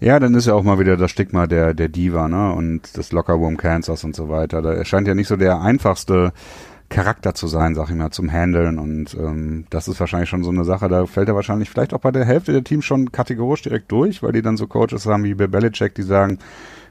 Ja, 0.00 0.20
dann 0.20 0.34
ist 0.34 0.46
ja 0.46 0.54
auch 0.54 0.62
mal 0.62 0.78
wieder 0.78 0.96
das 0.96 1.10
Stigma 1.10 1.46
der, 1.46 1.74
der 1.74 1.88
Diva, 1.88 2.28
ne? 2.28 2.52
Und 2.52 2.96
des 2.96 3.12
Lockerroom 3.12 3.56
Kansas 3.56 4.04
und 4.04 4.14
so 4.14 4.28
weiter. 4.28 4.62
Da 4.62 4.72
erscheint 4.72 5.08
ja 5.08 5.14
nicht 5.14 5.28
so 5.28 5.36
der 5.36 5.60
einfachste 5.60 6.32
Charakter 6.88 7.34
zu 7.34 7.48
sein, 7.48 7.74
sag 7.74 7.88
ich 7.90 7.96
mal, 7.96 8.10
zum 8.10 8.30
Handeln. 8.30 8.78
Und 8.78 9.14
ähm, 9.14 9.66
das 9.70 9.88
ist 9.88 9.98
wahrscheinlich 9.98 10.28
schon 10.28 10.44
so 10.44 10.50
eine 10.50 10.64
Sache, 10.64 10.88
da 10.88 11.06
fällt 11.06 11.28
er 11.28 11.34
wahrscheinlich 11.34 11.70
vielleicht 11.70 11.94
auch 11.94 12.00
bei 12.00 12.12
der 12.12 12.24
Hälfte 12.24 12.52
der 12.52 12.62
Teams 12.62 12.84
schon 12.84 13.10
kategorisch 13.10 13.62
direkt 13.62 13.90
durch, 13.90 14.22
weil 14.22 14.32
die 14.32 14.42
dann 14.42 14.56
so 14.56 14.66
Coaches 14.66 15.06
haben 15.06 15.24
wie 15.24 15.34
bei 15.34 15.46
Belichick, 15.46 15.94
die 15.94 16.02
sagen, 16.02 16.38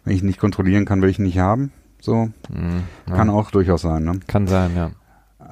wenn 0.03 0.15
ich 0.15 0.23
nicht 0.23 0.39
kontrollieren 0.39 0.85
kann, 0.85 1.01
will 1.01 1.09
ich 1.09 1.19
ihn 1.19 1.25
nicht 1.25 1.39
haben. 1.39 1.71
So. 2.05 2.29
Mhm, 2.49 2.83
ja. 3.09 3.15
Kann 3.15 3.29
auch 3.29 3.51
durchaus 3.51 3.81
sein, 3.81 4.03
ne? 4.03 4.19
Kann 4.27 4.47
sein, 4.47 4.75
ja. 4.75 4.91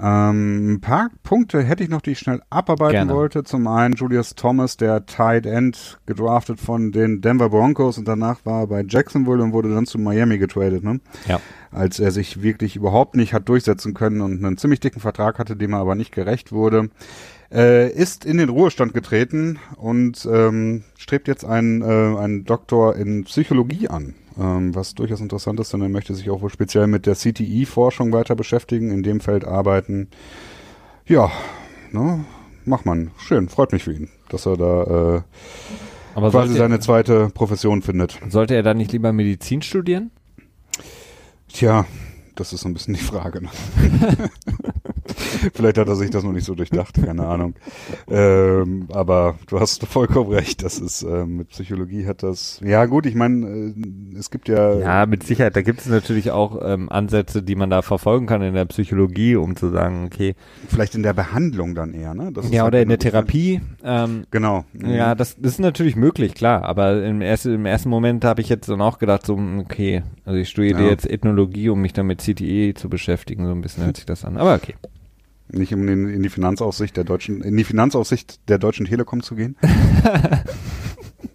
Ähm, 0.01 0.73
ein 0.73 0.81
paar 0.81 1.09
Punkte 1.23 1.61
hätte 1.61 1.83
ich 1.83 1.89
noch, 1.89 2.01
die 2.01 2.11
ich 2.11 2.19
schnell 2.19 2.41
abarbeiten 2.49 2.93
Gerne. 2.93 3.13
wollte. 3.13 3.43
Zum 3.43 3.67
einen 3.67 3.95
Julius 3.95 4.35
Thomas, 4.35 4.77
der 4.77 5.05
Tight 5.05 5.45
End, 5.45 5.99
gedraftet 6.05 6.59
von 6.59 6.91
den 6.91 7.21
Denver 7.21 7.49
Broncos 7.49 7.97
und 7.97 8.07
danach 8.07 8.45
war 8.45 8.61
er 8.61 8.67
bei 8.67 8.85
Jacksonville 8.87 9.43
und 9.43 9.53
wurde 9.53 9.73
dann 9.73 9.85
zu 9.85 9.99
Miami 9.99 10.37
getradet, 10.37 10.83
ne? 10.83 10.99
Ja. 11.27 11.39
Als 11.73 11.99
er 11.99 12.11
sich 12.11 12.41
wirklich 12.41 12.75
überhaupt 12.75 13.15
nicht 13.15 13.33
hat 13.33 13.49
durchsetzen 13.49 13.93
können 13.93 14.21
und 14.21 14.43
einen 14.43 14.57
ziemlich 14.57 14.79
dicken 14.79 14.99
Vertrag 14.99 15.39
hatte, 15.39 15.55
dem 15.55 15.73
er 15.73 15.79
aber 15.79 15.95
nicht 15.95 16.11
gerecht 16.11 16.51
wurde. 16.51 16.89
Äh, 17.51 17.91
ist 17.91 18.25
in 18.25 18.37
den 18.37 18.49
Ruhestand 18.49 18.93
getreten 18.93 19.59
und 19.77 20.27
ähm, 20.31 20.83
strebt 20.97 21.27
jetzt 21.27 21.45
einen, 21.45 21.81
äh, 21.81 22.17
einen 22.17 22.45
Doktor 22.45 22.95
in 22.95 23.25
Psychologie 23.25 23.89
an 23.89 24.15
ähm, 24.39 24.73
was 24.75 24.95
durchaus 24.95 25.21
interessant 25.21 25.59
ist, 25.59 25.73
denn 25.73 25.81
er 25.81 25.89
möchte 25.89 26.15
sich 26.15 26.29
auch 26.29 26.41
wohl 26.41 26.49
speziell 26.49 26.87
mit 26.87 27.05
der 27.05 27.15
CTI-Forschung 27.15 28.11
weiter 28.11 28.35
beschäftigen, 28.35 28.91
in 28.91 29.03
dem 29.03 29.19
Feld 29.19 29.45
arbeiten. 29.45 30.07
Ja, 31.05 31.31
ne, 31.91 32.25
macht 32.65 32.85
man. 32.85 33.11
Schön, 33.17 33.49
freut 33.49 33.71
mich 33.71 33.83
für 33.83 33.93
ihn, 33.93 34.09
dass 34.29 34.45
er 34.45 34.57
da 34.57 35.17
äh, 35.17 35.21
Aber 36.15 36.31
quasi 36.31 36.55
seine 36.55 36.79
zweite 36.79 37.29
Profession 37.33 37.81
findet. 37.81 38.19
Sollte 38.29 38.55
er 38.55 38.63
dann 38.63 38.77
nicht 38.77 38.91
lieber 38.91 39.13
Medizin 39.13 39.61
studieren? 39.61 40.11
Tja, 41.53 41.85
das 42.33 42.51
ist 42.51 42.61
so 42.61 42.67
ein 42.67 42.73
bisschen 42.73 42.95
die 42.95 42.99
Frage. 42.99 43.43
Ne? 43.43 43.49
Vielleicht 45.53 45.77
hat 45.77 45.87
er 45.87 45.95
sich 45.95 46.09
das 46.09 46.23
noch 46.23 46.31
nicht 46.31 46.45
so 46.45 46.55
durchdacht, 46.55 46.95
keine 47.03 47.25
Ahnung. 47.27 47.55
Ähm, 48.09 48.87
aber 48.91 49.35
du 49.47 49.59
hast 49.59 49.85
vollkommen 49.85 50.31
recht, 50.31 50.63
das 50.63 50.79
ist 50.79 51.03
äh, 51.03 51.25
mit 51.25 51.49
Psychologie 51.49 52.05
hat 52.07 52.23
das. 52.23 52.59
Ja 52.63 52.85
gut, 52.85 53.05
ich 53.05 53.15
meine, 53.15 53.73
äh, 53.75 54.17
es 54.17 54.31
gibt 54.31 54.47
ja. 54.47 54.75
Ja, 54.75 55.05
mit 55.05 55.23
Sicherheit. 55.23 55.55
Da 55.55 55.61
gibt 55.61 55.81
es 55.81 55.87
natürlich 55.87 56.31
auch 56.31 56.59
ähm, 56.63 56.89
Ansätze, 56.89 57.43
die 57.43 57.55
man 57.55 57.69
da 57.69 57.81
verfolgen 57.81 58.25
kann 58.25 58.41
in 58.41 58.53
der 58.53 58.65
Psychologie, 58.65 59.35
um 59.35 59.55
zu 59.55 59.69
sagen, 59.69 60.05
okay. 60.05 60.35
Vielleicht 60.67 60.95
in 60.95 61.03
der 61.03 61.13
Behandlung 61.13 61.75
dann 61.75 61.93
eher, 61.93 62.13
ne? 62.13 62.31
ja, 62.49 62.61
halt 62.61 62.67
oder 62.67 62.81
in 62.81 62.89
der 62.89 62.99
Therapie. 62.99 63.61
Ähm, 63.83 64.25
genau. 64.31 64.65
Mhm. 64.73 64.89
Ja, 64.89 65.15
das, 65.15 65.35
das 65.37 65.53
ist 65.53 65.59
natürlich 65.59 65.95
möglich, 65.95 66.33
klar. 66.33 66.63
Aber 66.63 67.03
im 67.03 67.21
ersten, 67.21 67.53
im 67.53 67.65
ersten 67.65 67.89
Moment 67.89 68.25
habe 68.25 68.41
ich 68.41 68.49
jetzt 68.49 68.69
dann 68.69 68.81
auch 68.81 68.99
gedacht, 68.99 69.25
so, 69.25 69.39
okay, 69.59 70.03
also 70.25 70.39
ich 70.39 70.49
studiere 70.49 70.83
ja. 70.83 70.89
jetzt 70.89 71.09
Ethnologie, 71.09 71.69
um 71.69 71.81
mich 71.81 71.93
dann 71.93 72.07
mit 72.07 72.21
CTE 72.21 72.73
zu 72.73 72.89
beschäftigen, 72.89 73.45
so 73.45 73.51
ein 73.51 73.61
bisschen 73.61 73.85
hört 73.85 73.97
sich 73.97 74.05
das 74.05 74.25
an. 74.25 74.37
Aber 74.37 74.55
okay. 74.55 74.75
Nicht 75.49 75.73
um 75.73 75.87
in, 75.87 76.09
in 76.09 76.23
die 76.23 76.29
Finanzaufsicht 76.29 76.97
der 76.97 77.03
deutschen, 77.03 77.41
in 77.41 77.55
die 77.57 77.63
Finanzaufsicht 77.63 78.49
der 78.49 78.57
Deutschen 78.57 78.85
Telekom 78.85 79.21
zu 79.21 79.35
gehen. 79.35 79.55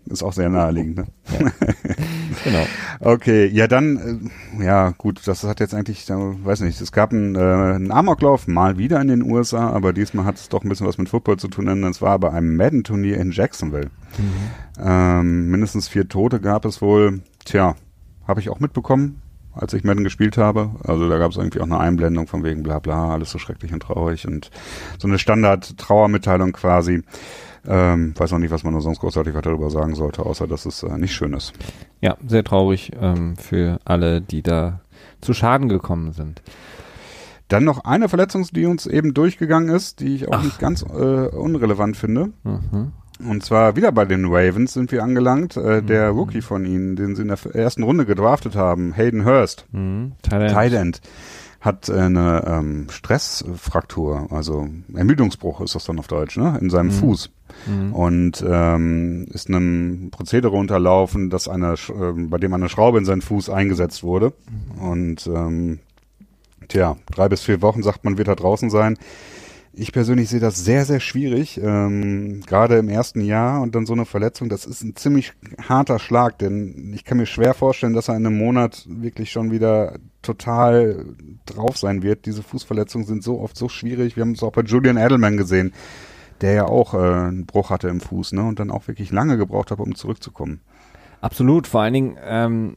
Ist 0.06 0.22
auch 0.22 0.32
sehr 0.32 0.48
naheliegend, 0.48 0.96
ne? 0.96 1.06
Ja. 1.38 1.50
genau. 2.44 2.66
Okay, 3.00 3.46
ja 3.46 3.68
dann, 3.68 4.30
äh, 4.58 4.64
ja 4.64 4.90
gut, 4.90 5.20
das 5.26 5.44
hat 5.44 5.60
jetzt 5.60 5.72
eigentlich, 5.72 6.08
äh, 6.10 6.14
weiß 6.14 6.62
nicht, 6.62 6.80
es 6.80 6.90
gab 6.90 7.12
einen, 7.12 7.36
äh, 7.36 7.38
einen 7.38 7.92
Amoklauf 7.92 8.48
mal 8.48 8.76
wieder 8.76 9.00
in 9.00 9.06
den 9.06 9.22
USA, 9.22 9.70
aber 9.70 9.92
diesmal 9.92 10.24
hat 10.24 10.36
es 10.36 10.48
doch 10.48 10.64
ein 10.64 10.68
bisschen 10.68 10.86
was 10.86 10.98
mit 10.98 11.08
Football 11.08 11.36
zu 11.36 11.46
tun, 11.46 11.66
denn 11.66 11.84
es 11.84 12.02
war 12.02 12.18
bei 12.18 12.32
einem 12.32 12.56
Madden-Turnier 12.56 13.18
in 13.18 13.30
Jacksonville. 13.30 13.90
Mhm. 14.18 14.82
Ähm, 14.84 15.50
mindestens 15.50 15.86
vier 15.86 16.08
Tote 16.08 16.40
gab 16.40 16.64
es 16.64 16.82
wohl. 16.82 17.20
Tja, 17.44 17.76
habe 18.26 18.40
ich 18.40 18.48
auch 18.48 18.58
mitbekommen. 18.58 19.22
Als 19.58 19.74
ich 19.74 19.84
Madden 19.84 20.04
gespielt 20.04 20.38
habe. 20.38 20.70
Also 20.84 21.08
da 21.08 21.18
gab 21.18 21.32
es 21.32 21.36
irgendwie 21.36 21.60
auch 21.60 21.66
eine 21.66 21.78
Einblendung 21.78 22.26
von 22.26 22.44
wegen 22.44 22.62
bla 22.62 22.78
bla, 22.78 23.12
alles 23.12 23.30
so 23.30 23.38
schrecklich 23.38 23.72
und 23.72 23.82
traurig 23.82 24.26
und 24.26 24.50
so 24.98 25.08
eine 25.08 25.18
Standard-Trauermitteilung 25.18 26.52
quasi. 26.52 27.02
Ähm, 27.66 28.14
weiß 28.16 28.32
noch 28.32 28.38
nicht, 28.38 28.50
was 28.50 28.64
man 28.64 28.72
nur 28.72 28.82
sonst 28.82 29.00
großartig 29.00 29.34
weiter 29.34 29.50
darüber 29.50 29.70
sagen 29.70 29.94
sollte, 29.94 30.24
außer 30.24 30.46
dass 30.46 30.64
es 30.64 30.82
äh, 30.82 30.96
nicht 30.96 31.12
schön 31.12 31.34
ist. 31.34 31.52
Ja, 32.00 32.16
sehr 32.26 32.44
traurig 32.44 32.92
ähm, 33.00 33.36
für 33.36 33.80
alle, 33.84 34.20
die 34.20 34.42
da 34.42 34.80
zu 35.20 35.34
Schaden 35.34 35.68
gekommen 35.68 36.12
sind. 36.12 36.40
Dann 37.48 37.64
noch 37.64 37.84
eine 37.84 38.08
Verletzung, 38.08 38.46
die 38.52 38.66
uns 38.66 38.86
eben 38.86 39.14
durchgegangen 39.14 39.74
ist, 39.74 40.00
die 40.00 40.14
ich 40.14 40.28
auch 40.28 40.34
Ach. 40.34 40.44
nicht 40.44 40.58
ganz 40.58 40.82
äh, 40.82 40.84
unrelevant 40.84 41.96
finde. 41.96 42.30
Mhm. 42.44 42.92
Und 43.18 43.44
zwar 43.44 43.76
wieder 43.76 43.92
bei 43.92 44.04
den 44.04 44.26
Ravens 44.26 44.72
sind 44.72 44.92
wir 44.92 45.02
angelangt. 45.02 45.56
Äh, 45.56 45.82
der 45.82 46.12
mhm. 46.12 46.18
Rookie 46.18 46.42
von 46.42 46.64
ihnen, 46.64 46.96
den 46.96 47.16
sie 47.16 47.22
in 47.22 47.28
der 47.28 47.38
ersten 47.54 47.82
Runde 47.82 48.06
gedraftet 48.06 48.54
haben, 48.54 48.92
Hayden 48.92 49.24
Hurst, 49.24 49.66
mhm. 49.72 50.12
Tight 50.22 50.72
End, 50.72 51.00
hat 51.60 51.90
eine 51.90 52.44
ähm, 52.46 52.86
Stressfraktur, 52.88 54.28
also 54.30 54.68
Ermüdungsbruch 54.94 55.60
ist 55.60 55.74
das 55.74 55.84
dann 55.84 55.98
auf 55.98 56.06
Deutsch, 56.06 56.36
ne? 56.36 56.56
in 56.60 56.70
seinem 56.70 56.88
mhm. 56.88 56.92
Fuß. 56.92 57.30
Mhm. 57.66 57.92
Und 57.92 58.44
ähm, 58.46 59.26
ist 59.32 59.48
einem 59.48 60.10
Prozedere 60.12 60.56
unterlaufen, 60.56 61.30
dass 61.30 61.48
eine, 61.48 61.72
äh, 61.72 62.12
bei 62.14 62.38
dem 62.38 62.54
eine 62.54 62.68
Schraube 62.68 62.98
in 62.98 63.04
seinen 63.04 63.22
Fuß 63.22 63.50
eingesetzt 63.50 64.04
wurde. 64.04 64.32
Mhm. 64.76 64.82
Und 64.82 65.26
ähm, 65.26 65.78
tja, 66.68 66.96
drei 67.10 67.28
bis 67.28 67.42
vier 67.42 67.60
Wochen 67.60 67.82
sagt 67.82 68.04
man, 68.04 68.18
wird 68.18 68.28
er 68.28 68.36
draußen 68.36 68.70
sein. 68.70 68.96
Ich 69.72 69.92
persönlich 69.92 70.28
sehe 70.28 70.40
das 70.40 70.64
sehr, 70.64 70.84
sehr 70.84 70.98
schwierig, 70.98 71.60
ähm, 71.62 72.40
gerade 72.46 72.78
im 72.78 72.88
ersten 72.88 73.20
Jahr 73.20 73.60
und 73.60 73.74
dann 73.74 73.86
so 73.86 73.92
eine 73.92 74.06
Verletzung, 74.06 74.48
das 74.48 74.64
ist 74.64 74.82
ein 74.82 74.96
ziemlich 74.96 75.32
harter 75.68 75.98
Schlag, 75.98 76.38
denn 76.38 76.92
ich 76.94 77.04
kann 77.04 77.18
mir 77.18 77.26
schwer 77.26 77.54
vorstellen, 77.54 77.92
dass 77.92 78.08
er 78.08 78.16
in 78.16 78.26
einem 78.26 78.38
Monat 78.38 78.86
wirklich 78.88 79.30
schon 79.30 79.50
wieder 79.50 79.98
total 80.22 81.04
drauf 81.46 81.76
sein 81.76 82.02
wird. 82.02 82.26
Diese 82.26 82.42
Fußverletzungen 82.42 83.06
sind 83.06 83.22
so 83.22 83.40
oft 83.40 83.56
so 83.56 83.68
schwierig. 83.68 84.16
Wir 84.16 84.22
haben 84.22 84.32
es 84.32 84.42
auch 84.42 84.52
bei 84.52 84.62
Julian 84.62 84.96
Edelman 84.96 85.36
gesehen, 85.36 85.72
der 86.40 86.52
ja 86.52 86.64
auch 86.66 86.94
äh, 86.94 86.98
einen 86.98 87.46
Bruch 87.46 87.70
hatte 87.70 87.88
im 87.88 88.00
Fuß, 88.00 88.32
ne, 88.32 88.42
und 88.42 88.58
dann 88.58 88.70
auch 88.70 88.88
wirklich 88.88 89.12
lange 89.12 89.36
gebraucht 89.36 89.70
hat, 89.70 89.78
um 89.78 89.94
zurückzukommen. 89.94 90.60
Absolut, 91.20 91.66
vor 91.66 91.82
allen 91.82 91.94
Dingen, 91.94 92.16
ähm, 92.24 92.76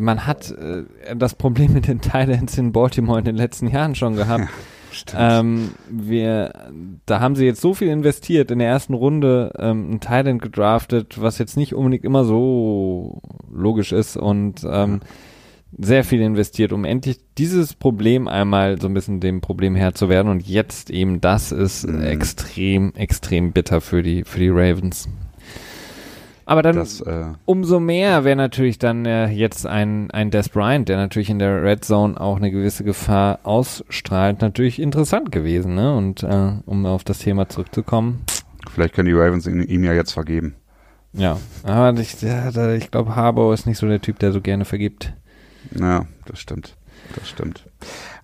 man 0.00 0.26
hat 0.26 0.50
äh, 0.50 0.84
das 1.16 1.34
Problem 1.34 1.72
mit 1.72 1.86
den 1.86 2.00
Thailands 2.00 2.58
in 2.58 2.72
Baltimore 2.72 3.20
in 3.20 3.24
den 3.24 3.36
letzten 3.36 3.68
Jahren 3.68 3.94
schon 3.94 4.16
gehabt. 4.16 4.44
Ja. 4.44 4.48
Ähm, 5.16 5.70
wir, 5.90 6.70
da 7.06 7.20
haben 7.20 7.36
sie 7.36 7.44
jetzt 7.44 7.60
so 7.60 7.74
viel 7.74 7.88
investiert 7.88 8.50
in 8.50 8.58
der 8.58 8.68
ersten 8.68 8.94
Runde, 8.94 9.52
ähm, 9.58 9.92
ein 9.94 10.00
Thailand 10.00 10.42
gedraftet, 10.42 11.20
was 11.20 11.38
jetzt 11.38 11.56
nicht 11.56 11.74
unbedingt 11.74 12.04
immer 12.04 12.24
so 12.24 13.20
logisch 13.52 13.92
ist 13.92 14.16
und 14.16 14.66
ähm, 14.68 15.00
sehr 15.76 16.04
viel 16.04 16.20
investiert, 16.20 16.72
um 16.72 16.84
endlich 16.84 17.18
dieses 17.36 17.74
Problem 17.74 18.26
einmal 18.26 18.80
so 18.80 18.88
ein 18.88 18.94
bisschen 18.94 19.20
dem 19.20 19.40
Problem 19.40 19.74
Herr 19.74 19.94
zu 19.94 20.08
werden 20.08 20.28
und 20.28 20.46
jetzt 20.48 20.90
eben 20.90 21.20
das 21.20 21.52
ist 21.52 21.86
mhm. 21.86 22.02
extrem, 22.02 22.94
extrem 22.94 23.52
bitter 23.52 23.80
für 23.80 24.02
die, 24.02 24.24
für 24.24 24.40
die 24.40 24.48
Ravens. 24.48 25.08
Aber 26.48 26.62
dann 26.62 26.76
das, 26.76 27.02
äh, 27.02 27.26
umso 27.44 27.78
mehr 27.78 28.24
wäre 28.24 28.34
natürlich 28.34 28.78
dann 28.78 29.04
äh, 29.04 29.28
jetzt 29.28 29.66
ein, 29.66 30.10
ein 30.12 30.30
Des 30.30 30.48
Bryant, 30.48 30.88
der 30.88 30.96
natürlich 30.96 31.28
in 31.28 31.38
der 31.38 31.62
Red 31.62 31.84
Zone 31.84 32.18
auch 32.18 32.38
eine 32.38 32.50
gewisse 32.50 32.84
Gefahr 32.84 33.40
ausstrahlt, 33.42 34.40
natürlich 34.40 34.80
interessant 34.80 35.30
gewesen. 35.30 35.74
Ne? 35.74 35.94
Und 35.94 36.22
äh, 36.22 36.52
um 36.64 36.86
auf 36.86 37.04
das 37.04 37.18
Thema 37.18 37.50
zurückzukommen. 37.50 38.24
Vielleicht 38.72 38.94
können 38.94 39.08
die 39.08 39.12
Ravens 39.12 39.46
ihn, 39.46 39.60
ihm 39.60 39.84
ja 39.84 39.92
jetzt 39.92 40.12
vergeben. 40.12 40.54
Ja, 41.12 41.38
aber 41.64 42.00
ich, 42.00 42.22
ja, 42.22 42.72
ich 42.72 42.90
glaube, 42.90 43.14
Harbour 43.14 43.52
ist 43.52 43.66
nicht 43.66 43.76
so 43.76 43.86
der 43.86 44.00
Typ, 44.00 44.18
der 44.18 44.32
so 44.32 44.40
gerne 44.40 44.64
vergibt. 44.64 45.12
Ja, 45.78 46.06
das 46.24 46.40
stimmt. 46.40 46.76
Das 47.14 47.28
stimmt. 47.28 47.66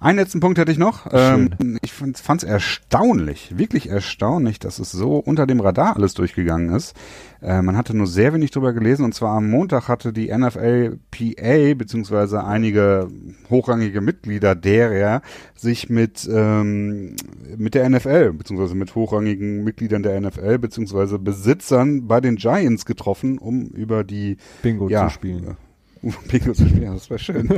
Einen 0.04 0.18
letzten 0.18 0.40
Punkt 0.40 0.58
hätte 0.58 0.70
ich 0.70 0.76
noch. 0.76 1.06
Ähm, 1.12 1.78
ich 1.80 1.94
fand 1.94 2.18
es 2.18 2.44
erstaunlich, 2.44 3.56
wirklich 3.56 3.88
erstaunlich, 3.88 4.58
dass 4.58 4.78
es 4.78 4.92
so 4.92 5.16
unter 5.16 5.46
dem 5.46 5.60
Radar 5.60 5.96
alles 5.96 6.12
durchgegangen 6.12 6.74
ist. 6.74 6.94
Äh, 7.40 7.62
man 7.62 7.74
hatte 7.74 7.96
nur 7.96 8.06
sehr 8.06 8.34
wenig 8.34 8.50
drüber 8.50 8.74
gelesen 8.74 9.06
und 9.06 9.14
zwar 9.14 9.34
am 9.34 9.48
Montag 9.48 9.88
hatte 9.88 10.12
die 10.12 10.30
NFLPA 10.30 11.74
beziehungsweise 11.74 12.44
einige 12.44 13.08
hochrangige 13.48 14.02
Mitglieder 14.02 14.54
derer 14.54 15.22
sich 15.54 15.88
mit 15.88 16.28
ähm, 16.30 17.16
mit 17.56 17.74
der 17.74 17.88
NFL 17.88 18.34
beziehungsweise 18.34 18.74
mit 18.74 18.94
hochrangigen 18.94 19.64
Mitgliedern 19.64 20.02
der 20.02 20.20
NFL 20.20 20.58
beziehungsweise 20.58 21.18
Besitzern 21.18 22.06
bei 22.06 22.20
den 22.20 22.36
Giants 22.36 22.84
getroffen, 22.84 23.38
um 23.38 23.68
über 23.68 24.04
die 24.04 24.36
Bingo 24.60 24.90
ja, 24.90 25.08
zu 25.08 25.14
spielen. 25.14 25.56
Bingo 26.30 26.52
zu 26.52 26.68
spielen, 26.68 26.94
das 26.94 27.08
wäre 27.10 27.18
schön. 27.18 27.48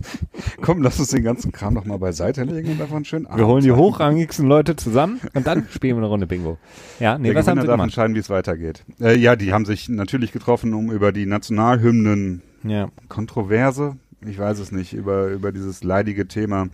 Komm, 0.60 0.82
lass 0.82 0.98
uns 0.98 1.10
den 1.10 1.24
ganzen 1.24 1.52
Kram 1.52 1.74
noch 1.74 1.84
mal 1.84 1.98
beiseite 1.98 2.44
legen 2.44 2.70
und 2.72 2.80
davon 2.80 3.04
schön 3.04 3.26
Wir 3.34 3.46
holen 3.46 3.62
die 3.62 3.72
hochrangigsten 3.72 4.46
Leute 4.46 4.76
zusammen 4.76 5.20
und 5.34 5.46
dann 5.46 5.66
spielen 5.70 5.96
wir 5.96 6.02
eine 6.02 6.06
Runde 6.08 6.26
Bingo. 6.26 6.58
Ja, 7.00 7.18
nee, 7.18 7.28
Der 7.28 7.36
was 7.36 7.46
Gewinner 7.46 7.50
haben 7.50 7.60
sie 7.62 7.66
darf 7.66 7.74
gemacht? 7.74 7.86
entscheiden, 7.86 8.14
wie 8.14 8.20
es 8.20 8.30
weitergeht. 8.30 8.84
Äh, 9.00 9.16
ja, 9.18 9.36
die 9.36 9.52
haben 9.52 9.64
sich 9.64 9.88
natürlich 9.88 10.32
getroffen, 10.32 10.74
um 10.74 10.90
über 10.90 11.12
die 11.12 11.26
Nationalhymnen 11.26 12.42
ja. 12.64 12.88
Kontroverse, 13.08 13.96
ich 14.26 14.38
weiß 14.38 14.58
es 14.58 14.72
nicht, 14.72 14.92
über, 14.92 15.28
über 15.28 15.52
dieses 15.52 15.82
leidige 15.82 16.28
Thema 16.28 16.68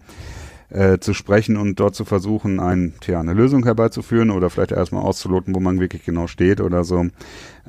äh, 0.70 0.98
zu 0.98 1.14
sprechen 1.14 1.56
und 1.56 1.80
dort 1.80 1.94
zu 1.94 2.04
versuchen, 2.04 2.60
ein, 2.60 2.92
tja, 3.00 3.20
eine 3.20 3.32
Lösung 3.32 3.64
herbeizuführen 3.64 4.30
oder 4.30 4.50
vielleicht 4.50 4.72
erstmal 4.72 5.02
auszuloten, 5.02 5.54
wo 5.54 5.60
man 5.60 5.80
wirklich 5.80 6.04
genau 6.04 6.26
steht 6.26 6.60
oder 6.60 6.84
so. 6.84 7.06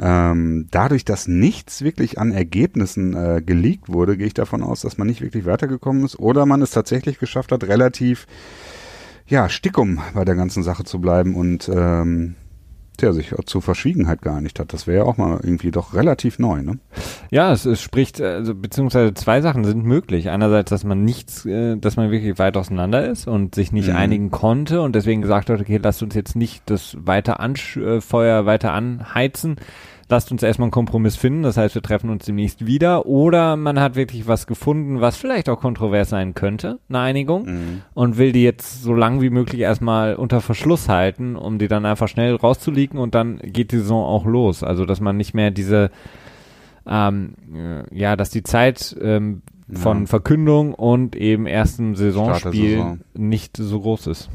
Ähm, 0.01 0.67
dadurch, 0.71 1.03
dass 1.03 1.27
nichts 1.27 1.81
wirklich 1.81 2.19
an 2.19 2.31
Ergebnissen 2.31 3.15
äh, 3.15 3.41
geleakt 3.45 3.89
wurde, 3.89 4.15
gehe 4.15 4.27
ich 4.27 4.33
davon 4.33 4.63
aus, 4.63 4.81
dass 4.81 4.97
man 4.97 5.07
nicht 5.07 5.21
wirklich 5.21 5.45
weitergekommen 5.45 6.05
ist 6.05 6.17
oder 6.17 6.45
man 6.45 6.61
es 6.61 6.71
tatsächlich 6.71 7.19
geschafft 7.19 7.51
hat, 7.51 7.65
relativ 7.65 8.25
ja, 9.27 9.49
stickum 9.49 9.99
bei 10.13 10.23
der 10.23 10.35
ganzen 10.35 10.63
Sache 10.63 10.85
zu 10.85 10.99
bleiben 10.99 11.35
und 11.35 11.69
ähm, 11.73 12.35
der 13.01 13.13
sich 13.13 13.33
zur 13.45 13.61
Verschwiegenheit 13.61 14.21
geeinigt 14.21 14.59
hat. 14.59 14.73
Das 14.73 14.87
wäre 14.87 14.99
ja 14.99 15.03
auch 15.03 15.17
mal 15.17 15.39
irgendwie 15.43 15.71
doch 15.71 15.93
relativ 15.93 16.39
neu, 16.39 16.61
ne? 16.61 16.79
Ja, 17.31 17.51
es, 17.51 17.65
es 17.65 17.81
spricht, 17.81 18.21
also 18.21 18.55
beziehungsweise 18.55 19.13
zwei 19.13 19.41
Sachen 19.41 19.63
sind 19.63 19.83
möglich. 19.83 20.29
Einerseits, 20.29 20.69
dass 20.69 20.83
man 20.83 21.03
nichts, 21.03 21.45
äh, 21.45 21.77
dass 21.77 21.95
man 21.95 22.11
wirklich 22.11 22.39
weit 22.39 22.57
auseinander 22.57 23.07
ist 23.07 23.27
und 23.27 23.55
sich 23.55 23.71
nicht 23.71 23.89
mhm. 23.89 23.95
einigen 23.95 24.31
konnte 24.31 24.81
und 24.81 24.95
deswegen 24.95 25.21
gesagt 25.21 25.49
hat, 25.49 25.59
okay, 25.59 25.79
lasst 25.81 26.03
uns 26.03 26.15
jetzt 26.15 26.35
nicht 26.35 26.63
das 26.67 26.97
weiter 26.99 27.39
Anfeuer 27.39 28.45
weiter 28.45 28.73
anheizen, 28.73 29.57
lasst 30.09 30.31
uns 30.31 30.43
erstmal 30.43 30.65
einen 30.65 30.71
Kompromiss 30.71 31.15
finden, 31.15 31.43
das 31.43 31.55
heißt, 31.55 31.75
wir 31.75 31.81
treffen 31.81 32.09
uns 32.09 32.25
demnächst 32.25 32.65
wieder. 32.65 33.05
Oder 33.05 33.55
man 33.55 33.79
hat 33.79 33.95
wirklich 33.95 34.27
was 34.27 34.47
gefunden, 34.47 35.01
was 35.01 35.17
vielleicht 35.17 35.49
auch 35.49 35.59
kontrovers 35.59 36.09
sein 36.09 36.33
könnte, 36.33 36.79
eine 36.89 36.99
Einigung, 36.99 37.45
mhm. 37.45 37.81
und 37.93 38.17
will 38.17 38.31
die 38.31 38.43
jetzt 38.43 38.83
so 38.83 38.93
lang 38.93 39.21
wie 39.21 39.29
möglich 39.29 39.61
erstmal 39.61 40.15
unter 40.15 40.41
Verschluss 40.41 40.89
halten, 40.89 41.35
um 41.35 41.59
die 41.59 41.67
dann 41.67 41.85
einfach 41.85 42.07
schnell 42.07 42.35
rauszuliegen 42.35 42.99
und 42.99 43.15
dann 43.15 43.37
geht 43.37 43.71
die 43.71 43.77
Saison 43.77 44.03
auch 44.03 44.25
los. 44.25 44.63
Also, 44.63 44.85
dass 44.85 44.99
man 44.99 45.15
nicht 45.15 45.33
mehr 45.33 45.51
diese, 45.51 45.91
ähm, 46.87 47.35
äh, 47.53 47.83
ja, 47.95 48.15
dass 48.15 48.31
die 48.31 48.43
Zeit 48.43 48.97
ähm, 49.01 49.43
von 49.71 50.01
ja. 50.01 50.05
Verkündung 50.07 50.73
und 50.73 51.15
eben 51.15 51.45
erstem 51.45 51.95
Saisonspiel 51.95 52.99
nicht 53.13 53.57
so 53.57 53.79
groß 53.79 54.07
ist. 54.07 54.29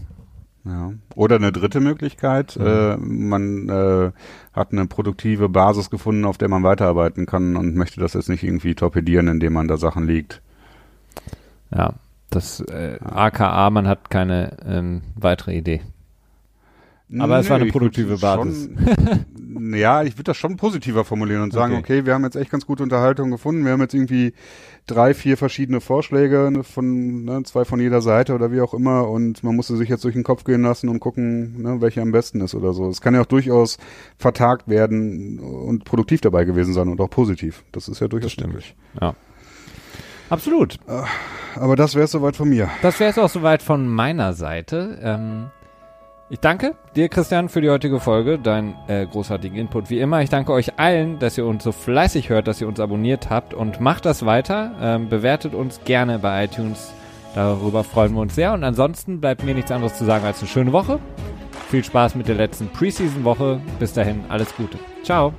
Ja. 0.65 0.93
Oder 1.15 1.37
eine 1.37 1.53
dritte 1.53 1.81
Möglichkeit, 1.81 2.57
mhm. 2.59 2.67
äh, 2.67 2.97
man 2.97 3.69
äh, 3.69 4.13
hat 4.55 4.73
eine 4.73 4.87
produktive 4.87 5.49
Basis 5.51 5.91
gefunden, 5.91 6.25
auf 6.25 6.39
der 6.39 6.49
man 6.49 6.63
weiterarbeiten 6.63 7.27
kann 7.27 7.57
und 7.57 7.75
möchte 7.75 8.01
das 8.01 8.15
jetzt 8.15 8.31
nicht 8.31 8.43
irgendwie 8.43 8.75
torpedieren, 8.75 9.29
indem 9.29 9.53
man 9.53 9.69
da 9.69 9.77
Sachen 9.77 10.07
liegt. 10.07 10.41
Ja, 11.71 11.95
das 12.31 12.61
äh, 12.61 12.99
AKA, 13.01 13.69
man 13.71 13.87
hat 13.87 14.09
keine 14.09 14.57
ähm, 14.67 15.03
weitere 15.17 15.57
Idee. 15.57 15.83
Aber 17.19 17.39
es 17.39 17.51
war 17.51 17.57
eine 17.57 17.71
produktive 17.71 18.17
Basis. 18.19 18.71
Schon, 18.75 19.75
ja, 19.75 20.03
ich 20.03 20.15
würde 20.15 20.25
das 20.25 20.37
schon 20.37 20.57
positiver 20.57 21.05
formulieren 21.05 21.43
und 21.43 21.53
sagen, 21.53 21.75
okay. 21.75 21.99
okay. 21.99 22.07
wir 22.07 22.15
haben 22.15 22.25
jetzt 22.25 22.37
echt 22.37 22.51
ganz 22.51 22.67
gute 22.67 22.83
Unterhaltung 22.83 23.31
gefunden. 23.31 23.65
Wir 23.65 23.73
haben 23.73 23.81
jetzt 23.81 23.95
irgendwie 23.95 24.33
drei, 24.87 25.15
vier 25.15 25.37
verschiedene 25.37 25.81
Vorschläge 25.81 26.63
von 26.63 27.25
ne, 27.25 27.43
zwei 27.45 27.65
von 27.65 27.81
jeder 27.81 28.03
Seite 28.03 28.35
oder 28.35 28.53
wie 28.53 28.61
auch 28.61 28.75
immer 28.75 29.09
und 29.09 29.43
man 29.43 29.57
musste 29.57 29.77
sich 29.77 29.89
jetzt 29.89 30.05
durch 30.05 30.15
den 30.15 30.25
Kopf 30.25 30.45
gehen 30.45 30.63
lassen 30.63 30.89
und 30.89 31.01
gucken, 31.01 31.63
ne, 31.63 31.81
welche 31.81 32.03
am 32.03 32.13
besten 32.13 32.41
ist 32.41 32.55
oder 32.55 32.73
so. 32.73 32.89
Es 32.89 33.01
kann 33.01 33.15
ja 33.15 33.23
auch 33.23 33.27
durchaus 33.27 33.79
vertagt 34.19 34.69
werden 34.69 35.39
und 35.39 35.85
produktiv 35.85 36.21
dabei 36.21 36.45
gewesen 36.45 36.75
sein 36.75 36.89
und 36.89 37.01
auch 37.01 37.11
positiv. 37.11 37.65
Das 37.73 37.89
ist 37.89 38.01
ja 38.01 38.09
durchaus 38.09 38.37
möglich. 38.37 38.77
Ja. 39.01 39.15
Absolut. 40.31 40.79
Aber 41.55 41.77
das 41.77 41.95
wäre 41.95 42.05
es 42.05 42.11
soweit 42.11 42.37
von 42.37 42.49
mir. 42.49 42.69
Das 42.83 42.99
wäre 42.99 43.11
es 43.11 43.19
auch 43.19 43.29
soweit 43.29 43.63
von 43.63 43.89
meiner 43.89 44.33
Seite. 44.33 44.99
Ähm, 45.03 45.47
ich 46.31 46.41
danke 46.41 46.75
dir, 46.97 47.09
Christian, 47.09 47.49
für 47.49 47.61
die 47.61 47.71
heutige 47.71 48.01
Folge, 48.01 48.39
deinen 48.39 48.75
äh, 48.89 49.07
großartigen 49.07 49.59
Input 49.59 49.91
wie 49.91 50.01
immer. 50.01 50.23
Ich 50.23 50.31
danke 50.31 50.53
euch 50.53 50.79
allen, 50.79 51.19
dass 51.19 51.37
ihr 51.37 51.47
uns 51.47 51.65
so 51.65 51.73
fleißig 51.73 52.31
hört, 52.31 52.49
dass 52.49 52.61
ihr 52.61 52.69
uns 52.69 52.81
abonniert 52.81 53.31
habt 53.31 53.55
und 53.55 53.81
macht 53.81 54.07
das 54.07 54.25
weiter. 54.25 54.73
Ähm, 54.81 55.09
bewertet 55.09 55.55
uns 55.55 55.81
gerne 55.85 56.19
bei 56.19 56.45
iTunes. 56.45 56.93
Darüber 57.35 57.85
freuen 57.85 58.15
wir 58.15 58.21
uns 58.21 58.35
sehr. 58.35 58.53
Und 58.53 58.65
ansonsten 58.65 59.21
bleibt 59.21 59.45
mir 59.45 59.55
nichts 59.55 59.71
anderes 59.71 59.99
zu 59.99 60.05
sagen 60.05 60.25
als 60.25 60.41
eine 60.41 60.49
schöne 60.49 60.73
Woche. 60.73 60.99
Viel 61.71 61.85
Spaß 61.85 62.15
mit 62.15 62.29
der 62.29 62.37
letzten 62.37 62.69
Preseason-Woche. 62.69 63.61
Bis 63.79 63.93
dahin, 63.93 64.25
alles 64.29 64.55
Gute. 64.57 64.79
Ciao. 65.03 65.33